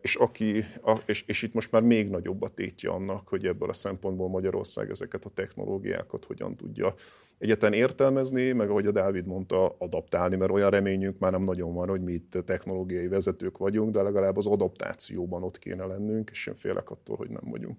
És, 0.00 0.14
aki, 0.14 0.64
és, 1.06 1.24
és 1.26 1.42
itt 1.42 1.54
most 1.54 1.72
már 1.72 1.82
még 1.82 2.08
nagyobb 2.08 2.42
a 2.42 2.48
tétje 2.48 2.90
annak, 2.90 3.28
hogy 3.28 3.46
ebből 3.46 3.68
a 3.68 3.72
szempontból 3.72 4.28
Magyarország 4.28 4.90
ezeket 4.90 5.24
a 5.24 5.30
technológiákat 5.34 6.24
hogyan 6.24 6.56
tudja 6.56 6.94
egyetlen 7.38 7.72
értelmezni, 7.72 8.52
meg 8.52 8.70
ahogy 8.70 8.86
a 8.86 8.90
Dávid 8.90 9.26
mondta, 9.26 9.74
adaptálni, 9.78 10.36
mert 10.36 10.50
olyan 10.50 10.70
reményünk 10.70 11.18
már 11.18 11.32
nem 11.32 11.42
nagyon 11.42 11.74
van, 11.74 11.88
hogy 11.88 12.00
mi 12.00 12.12
itt 12.12 12.38
technológiai 12.44 13.08
vezetők 13.08 13.58
vagyunk, 13.58 13.90
de 13.90 14.02
legalább 14.02 14.36
az 14.36 14.46
adaptációban 14.46 15.42
ott 15.42 15.58
kéne 15.58 15.84
lennünk, 15.84 16.30
és 16.30 16.46
én 16.46 16.54
félek 16.54 16.90
attól, 16.90 17.16
hogy 17.16 17.30
nem 17.30 17.50
vagyunk. 17.50 17.76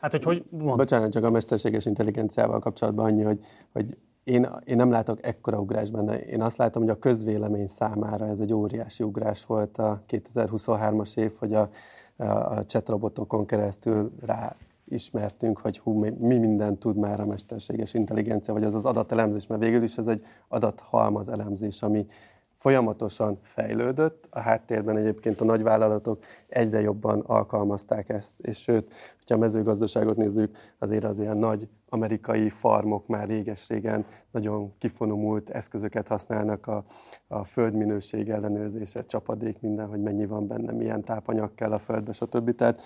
Hát, 0.00 0.12
hogy 0.12 0.24
hogy 0.24 0.44
mond? 0.50 0.76
Bocsánat, 0.76 1.12
csak 1.12 1.24
a 1.24 1.30
mesterséges 1.30 1.86
intelligenciával 1.86 2.58
kapcsolatban 2.58 3.04
annyi, 3.04 3.22
hogy, 3.22 3.44
hogy 3.72 3.96
én, 4.24 4.48
én 4.64 4.76
nem 4.76 4.90
látok 4.90 5.26
ekkora 5.26 5.60
ugrás 5.60 5.90
benne. 5.90 6.20
Én 6.20 6.42
azt 6.42 6.56
látom, 6.56 6.82
hogy 6.82 6.90
a 6.90 6.98
közvélemény 6.98 7.66
számára 7.66 8.26
ez 8.26 8.40
egy 8.40 8.52
óriási 8.52 9.02
ugrás 9.02 9.46
volt 9.46 9.78
a 9.78 10.02
2023-as 10.08 11.16
év, 11.16 11.32
hogy 11.38 11.54
a, 11.54 11.68
a, 12.16 12.24
a 12.24 12.64
chatrobotokon 12.64 13.46
keresztül 13.46 14.12
rá 14.20 14.56
ismertünk, 14.88 15.58
hogy 15.58 15.78
hú, 15.78 15.92
mi 15.92 16.36
mindent 16.38 16.78
tud 16.78 16.96
már 16.96 17.20
a 17.20 17.26
mesterséges 17.26 17.94
intelligencia, 17.94 18.54
vagy 18.54 18.62
ez 18.62 18.74
az 18.74 18.86
adatelemzés, 18.86 19.46
mert 19.46 19.62
végül 19.62 19.82
is 19.82 19.96
ez 19.96 20.06
egy 20.06 20.22
adathalmaz 20.48 21.28
elemzés, 21.28 21.82
ami 21.82 22.06
folyamatosan 22.56 23.38
fejlődött. 23.42 24.26
A 24.30 24.40
háttérben 24.40 24.96
egyébként 24.96 25.40
a 25.40 25.44
nagyvállalatok 25.44 26.24
egyre 26.48 26.80
jobban 26.80 27.20
alkalmazták 27.20 28.08
ezt, 28.08 28.40
és 28.40 28.58
sőt, 28.58 28.92
ha 29.26 29.34
a 29.34 29.38
mezőgazdaságot 29.38 30.16
nézzük, 30.16 30.56
azért 30.78 31.04
az 31.04 31.18
ilyen 31.18 31.36
nagy 31.36 31.68
amerikai 31.88 32.48
farmok 32.48 33.06
már 33.06 33.26
réges-régen 33.26 34.04
nagyon 34.30 34.70
kifonomult 34.78 35.50
eszközöket 35.50 36.08
használnak 36.08 36.66
a, 36.66 36.84
a 37.28 37.44
földminőség 37.44 38.28
ellenőrzése, 38.28 39.02
csapadék, 39.02 39.60
minden, 39.60 39.86
hogy 39.86 40.02
mennyi 40.02 40.26
van 40.26 40.46
benne, 40.46 40.72
milyen 40.72 41.04
tápanyag 41.04 41.54
kell 41.54 41.72
a 41.72 41.78
földbe, 41.78 42.12
stb. 42.12 42.54
Tehát 42.54 42.80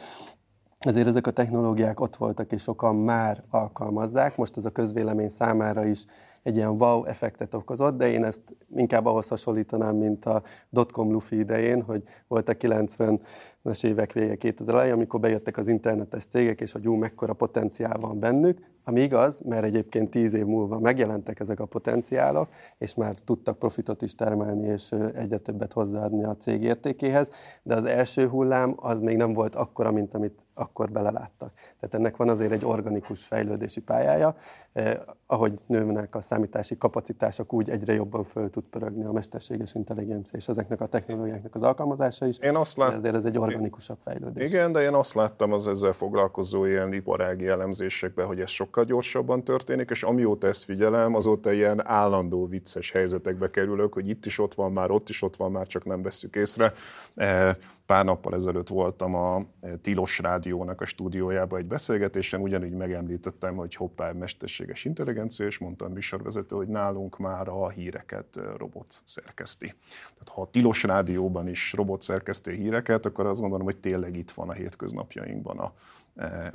ezért 0.78 1.06
ezek 1.06 1.26
a 1.26 1.30
technológiák 1.30 2.00
ott 2.00 2.16
voltak, 2.16 2.52
és 2.52 2.62
sokan 2.62 2.96
már 2.96 3.42
alkalmazzák. 3.50 4.36
Most 4.36 4.56
ez 4.56 4.64
a 4.64 4.70
közvélemény 4.70 5.28
számára 5.28 5.84
is 5.84 6.04
egy 6.42 6.56
ilyen 6.56 6.68
wow 6.68 7.04
effektet 7.04 7.54
okozott, 7.54 7.96
de 7.96 8.10
én 8.10 8.24
ezt 8.24 8.56
inkább 8.76 9.06
ahhoz 9.06 9.28
hasonlítanám, 9.28 9.96
mint 9.96 10.24
a 10.24 10.42
dotcom 10.68 11.12
lufi 11.12 11.38
idején, 11.38 11.82
hogy 11.82 12.02
volt 12.28 12.48
a 12.48 12.54
90-es 12.54 13.84
évek 13.84 14.12
vége 14.12 14.36
2000 14.36 14.74
elején, 14.74 14.92
amikor 14.92 15.20
bejöttek 15.20 15.56
az 15.56 15.68
internetes 15.68 16.24
cégek, 16.24 16.60
és 16.60 16.72
hogy 16.72 16.82
jú, 16.82 16.94
mekkora 16.94 17.32
potenciál 17.32 17.98
van 17.98 18.18
bennük, 18.18 18.58
ami 18.84 19.02
igaz, 19.02 19.40
mert 19.44 19.64
egyébként 19.64 20.10
tíz 20.10 20.34
év 20.34 20.44
múlva 20.44 20.78
megjelentek 20.78 21.40
ezek 21.40 21.60
a 21.60 21.64
potenciálok, 21.64 22.48
és 22.78 22.94
már 22.94 23.14
tudtak 23.24 23.58
profitot 23.58 24.02
is 24.02 24.14
termelni, 24.14 24.66
és 24.66 24.94
egyre 25.14 25.38
többet 25.38 25.72
hozzáadni 25.72 26.24
a 26.24 26.36
cég 26.36 26.62
értékéhez, 26.62 27.30
de 27.62 27.74
az 27.74 27.84
első 27.84 28.28
hullám 28.28 28.74
az 28.76 29.00
még 29.00 29.16
nem 29.16 29.32
volt 29.32 29.54
akkora, 29.54 29.90
mint 29.90 30.14
amit 30.14 30.46
akkor 30.60 30.90
beleláttak. 30.90 31.52
Tehát 31.54 31.94
ennek 31.94 32.16
van 32.16 32.28
azért 32.28 32.52
egy 32.52 32.64
organikus 32.64 33.24
fejlődési 33.24 33.80
pályája, 33.80 34.36
eh, 34.72 34.98
ahogy 35.26 35.58
nőnek 35.66 36.14
a 36.14 36.20
számítási 36.20 36.76
kapacitások, 36.76 37.52
úgy 37.52 37.70
egyre 37.70 37.92
jobban 37.92 38.24
föl 38.24 38.50
tud 38.50 38.64
pörögni 38.64 39.04
a 39.04 39.12
mesterséges 39.12 39.74
intelligencia 39.74 40.38
és 40.38 40.48
ezeknek 40.48 40.80
a 40.80 40.86
technológiáknak 40.86 41.54
az 41.54 41.62
alkalmazása 41.62 42.26
is. 42.26 42.38
Én 42.38 42.56
azt 42.56 42.76
lát... 42.76 42.92
ezért 42.92 43.14
ez 43.14 43.24
egy 43.24 43.38
organikusabb 43.38 43.98
fejlődés. 44.04 44.48
Igen, 44.48 44.72
de 44.72 44.82
én 44.82 44.94
azt 44.94 45.14
láttam 45.14 45.52
az 45.52 45.68
ezzel 45.68 45.92
foglalkozó 45.92 46.64
ilyen 46.64 46.92
iparági 46.92 47.46
elemzésekben, 47.46 48.26
hogy 48.26 48.40
ez 48.40 48.50
sokkal 48.50 48.84
gyorsabban 48.84 49.44
történik, 49.44 49.90
és 49.90 50.02
amióta 50.02 50.46
ezt 50.46 50.64
figyelem, 50.64 51.14
azóta 51.14 51.52
ilyen 51.52 51.86
állandó 51.86 52.46
vicces 52.46 52.90
helyzetekbe 52.90 53.50
kerülök, 53.50 53.92
hogy 53.92 54.08
itt 54.08 54.26
is 54.26 54.38
ott 54.38 54.54
van 54.54 54.72
már, 54.72 54.90
ott 54.90 55.08
is 55.08 55.22
ott 55.22 55.36
van 55.36 55.50
már, 55.50 55.66
csak 55.66 55.84
nem 55.84 56.02
veszük 56.02 56.36
észre. 56.36 56.72
Eh, 57.14 57.54
pár 57.90 58.04
nappal 58.04 58.34
ezelőtt 58.34 58.68
voltam 58.68 59.14
a 59.14 59.44
Tilos 59.82 60.18
Rádiónak 60.18 60.80
a 60.80 60.86
stúdiójában 60.86 61.58
egy 61.58 61.66
beszélgetésen, 61.66 62.40
ugyanígy 62.40 62.72
megemlítettem, 62.72 63.56
hogy 63.56 63.74
hoppá, 63.74 64.12
mesterséges 64.12 64.84
intelligencia, 64.84 65.46
és 65.46 65.58
mondtam 65.58 65.92
műsorvezető, 65.92 66.56
hogy 66.56 66.68
nálunk 66.68 67.18
már 67.18 67.48
a 67.48 67.68
híreket 67.68 68.40
robot 68.56 69.02
szerkeszti. 69.04 69.66
Tehát 70.02 70.28
ha 70.28 70.42
a 70.42 70.50
Tilos 70.50 70.82
Rádióban 70.82 71.48
is 71.48 71.72
robot 71.72 72.02
szerkeszti 72.02 72.50
híreket, 72.52 73.06
akkor 73.06 73.26
azt 73.26 73.40
gondolom, 73.40 73.64
hogy 73.64 73.80
tényleg 73.80 74.16
itt 74.16 74.30
van 74.30 74.48
a 74.48 74.52
hétköznapjainkban 74.52 75.58
a, 75.58 75.72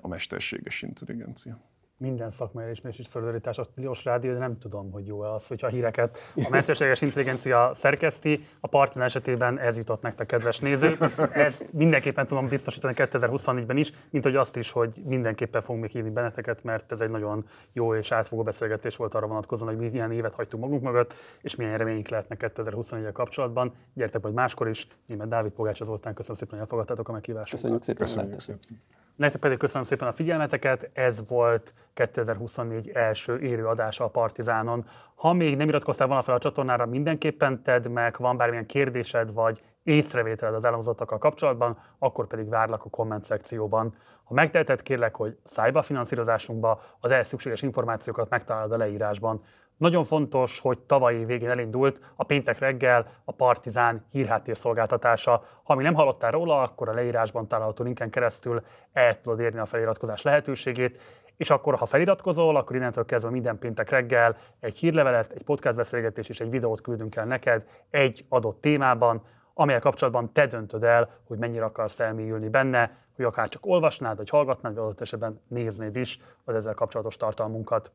a 0.01 0.07
mesterséges 0.07 0.81
intelligencia 0.81 1.59
minden 1.97 2.30
szakmai 2.30 2.63
elismerés 2.63 2.99
és 2.99 3.05
szolidaritás 3.05 3.57
a 3.57 3.65
Tilos 3.65 4.05
Rádió, 4.05 4.31
de 4.31 4.38
nem 4.38 4.57
tudom, 4.57 4.91
hogy 4.91 5.07
jó 5.07 5.19
az, 5.19 5.47
hogyha 5.47 5.67
a 5.67 5.69
híreket 5.69 6.17
a 6.35 6.47
mesterséges 6.49 7.01
intelligencia 7.01 7.69
szerkeszti. 7.73 8.43
A 8.59 8.67
Partizán 8.67 9.05
esetében 9.05 9.59
ez 9.59 9.77
jutott 9.77 10.01
nektek, 10.01 10.27
kedves 10.27 10.59
néző. 10.59 10.97
Ez 11.31 11.63
mindenképpen 11.72 12.27
tudom 12.27 12.47
biztosítani 12.47 12.93
2024-ben 12.97 13.77
is, 13.77 13.91
mint 14.09 14.23
hogy 14.23 14.35
azt 14.35 14.55
is, 14.55 14.72
hogy 14.72 14.95
mindenképpen 15.05 15.61
fogunk 15.61 15.84
még 15.84 15.91
hívni 15.91 16.09
benneteket, 16.09 16.63
mert 16.63 16.91
ez 16.91 17.01
egy 17.01 17.11
nagyon 17.11 17.45
jó 17.73 17.95
és 17.95 18.11
átfogó 18.11 18.43
beszélgetés 18.43 18.95
volt 18.95 19.13
arra 19.13 19.27
vonatkozóan, 19.27 19.76
hogy 19.76 19.91
milyen 19.91 20.11
évet 20.11 20.34
hagytunk 20.34 20.63
magunk 20.63 20.81
mögött, 20.81 21.13
és 21.41 21.55
milyen 21.55 21.77
reményünk 21.77 22.09
lehetnek 22.09 22.38
2024 22.38 23.11
kapcsolatban. 23.11 23.73
Gyertek 23.93 24.22
majd 24.22 24.34
máskor 24.34 24.69
is. 24.69 24.88
Német 25.05 25.27
Dávid 25.27 25.51
Pogács 25.51 25.81
az 25.81 25.88
voltán. 25.88 26.13
Köszönöm 26.13 26.38
szépen, 26.38 26.53
hogy 26.53 26.59
elfogadtátok 26.59 27.09
a 27.09 27.11
meghívást. 27.11 27.51
Köszönjük 27.51 27.84
szépen. 27.84 28.07
Köszönjük 28.07 28.41
szépen. 28.41 29.05
Nektek 29.15 29.41
pedig 29.41 29.57
köszönöm 29.57 29.83
szépen 29.83 30.07
a 30.07 30.11
figyelmeteket, 30.11 30.89
ez 30.93 31.27
volt 31.27 31.73
2024 31.93 32.89
első 32.89 33.39
élő 33.39 33.67
adása 33.67 34.03
a 34.03 34.07
Partizánon. 34.07 34.85
Ha 35.15 35.33
még 35.33 35.55
nem 35.57 35.67
iratkoztál 35.67 36.07
volna 36.07 36.21
fel 36.21 36.35
a 36.35 36.39
csatornára, 36.39 36.85
mindenképpen 36.85 37.63
tedd 37.63 37.89
meg, 37.89 38.15
van 38.17 38.37
bármilyen 38.37 38.65
kérdésed 38.65 39.33
vagy 39.33 39.61
észrevételed 39.83 40.55
az 40.55 40.65
elhangzottakkal 40.65 41.17
kapcsolatban, 41.17 41.77
akkor 41.99 42.27
pedig 42.27 42.49
várlak 42.49 42.85
a 42.85 42.89
komment 42.89 43.23
szekcióban. 43.23 43.95
Ha 44.23 44.33
megteheted, 44.33 44.81
kérlek, 44.81 45.15
hogy 45.15 45.37
szállj 45.43 45.71
be 45.71 45.79
a 45.79 45.81
finanszírozásunkba, 45.81 46.81
az 46.99 47.11
ehhez 47.11 47.27
szükséges 47.27 47.61
információkat 47.61 48.29
megtalálod 48.29 48.71
a 48.71 48.77
leírásban. 48.77 49.41
Nagyon 49.77 50.03
fontos, 50.03 50.60
hogy 50.60 50.80
tavalyi 50.80 51.26
végén 51.26 51.49
elindult 51.49 51.99
a 52.15 52.23
péntek 52.23 52.60
reggel 52.60 53.07
a 53.26 53.31
Partizán 53.31 54.06
hírháttér 54.11 54.57
szolgáltatása. 54.57 55.43
Ha 55.64 55.76
mi 55.76 55.84
nem 55.84 55.93
hallottál 55.93 56.31
róla, 56.31 56.61
akkor 56.61 56.89
a 56.89 56.93
leírásban 56.93 57.47
található 57.47 57.84
linken 57.84 58.10
keresztül 58.10 58.64
el 58.93 59.22
tudod 59.22 59.39
érni 59.39 59.60
a 59.60 59.65
feliratkozás 59.65 60.22
lehetőségét, 60.22 61.02
és 61.38 61.49
akkor, 61.49 61.76
ha 61.76 61.85
feliratkozol, 61.85 62.56
akkor 62.56 62.76
innentől 62.76 63.06
kezdve 63.06 63.30
minden 63.30 63.57
péntek 63.57 63.89
reggel 63.89 64.38
egy 64.60 64.77
hírlevelet, 64.77 65.31
egy 65.31 65.43
podcast 65.43 65.77
beszélgetés 65.77 66.30
és 66.30 66.39
egy 66.39 66.49
videót 66.49 66.81
küldünk 66.81 67.15
el 67.15 67.26
neked 67.26 67.65
egy 67.89 68.26
adott 68.30 68.61
témában, 68.61 69.23
amelyel 69.53 69.81
kapcsolatban 69.81 70.34
te 70.34 70.47
döntöd 70.47 70.84
el, 70.84 71.10
hogy 71.27 71.38
mennyire 71.38 71.65
akarsz 71.65 71.99
elmélyülni 71.99 72.49
benne, 72.49 72.97
hogy 73.15 73.26
akár 73.26 73.49
csak 73.49 73.65
olvasnád, 73.65 74.18
vagy 74.18 74.30
hallgatnád, 74.30 74.73
vagy 74.73 74.84
adott 74.84 75.02
esetben 75.02 75.41
néznéd 75.47 75.95
is 75.95 76.19
az 76.43 76.56
ezzel 76.56 76.73
kapcsolatos 76.73 77.18
tartalmunkat. 77.18 77.91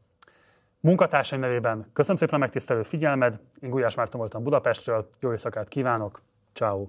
Munkatársaim 0.80 1.40
nevében 1.40 1.90
köszönöm 1.92 2.16
szépen 2.16 2.34
a 2.34 2.38
megtisztelő 2.38 2.82
figyelmed, 2.82 3.40
én 3.60 3.70
Gulyás 3.70 3.94
Márton 3.94 4.20
voltam 4.20 4.42
Budapestről, 4.42 5.08
jó 5.20 5.30
éjszakát 5.30 5.68
kívánok, 5.68 6.22
ciao. 6.52 6.88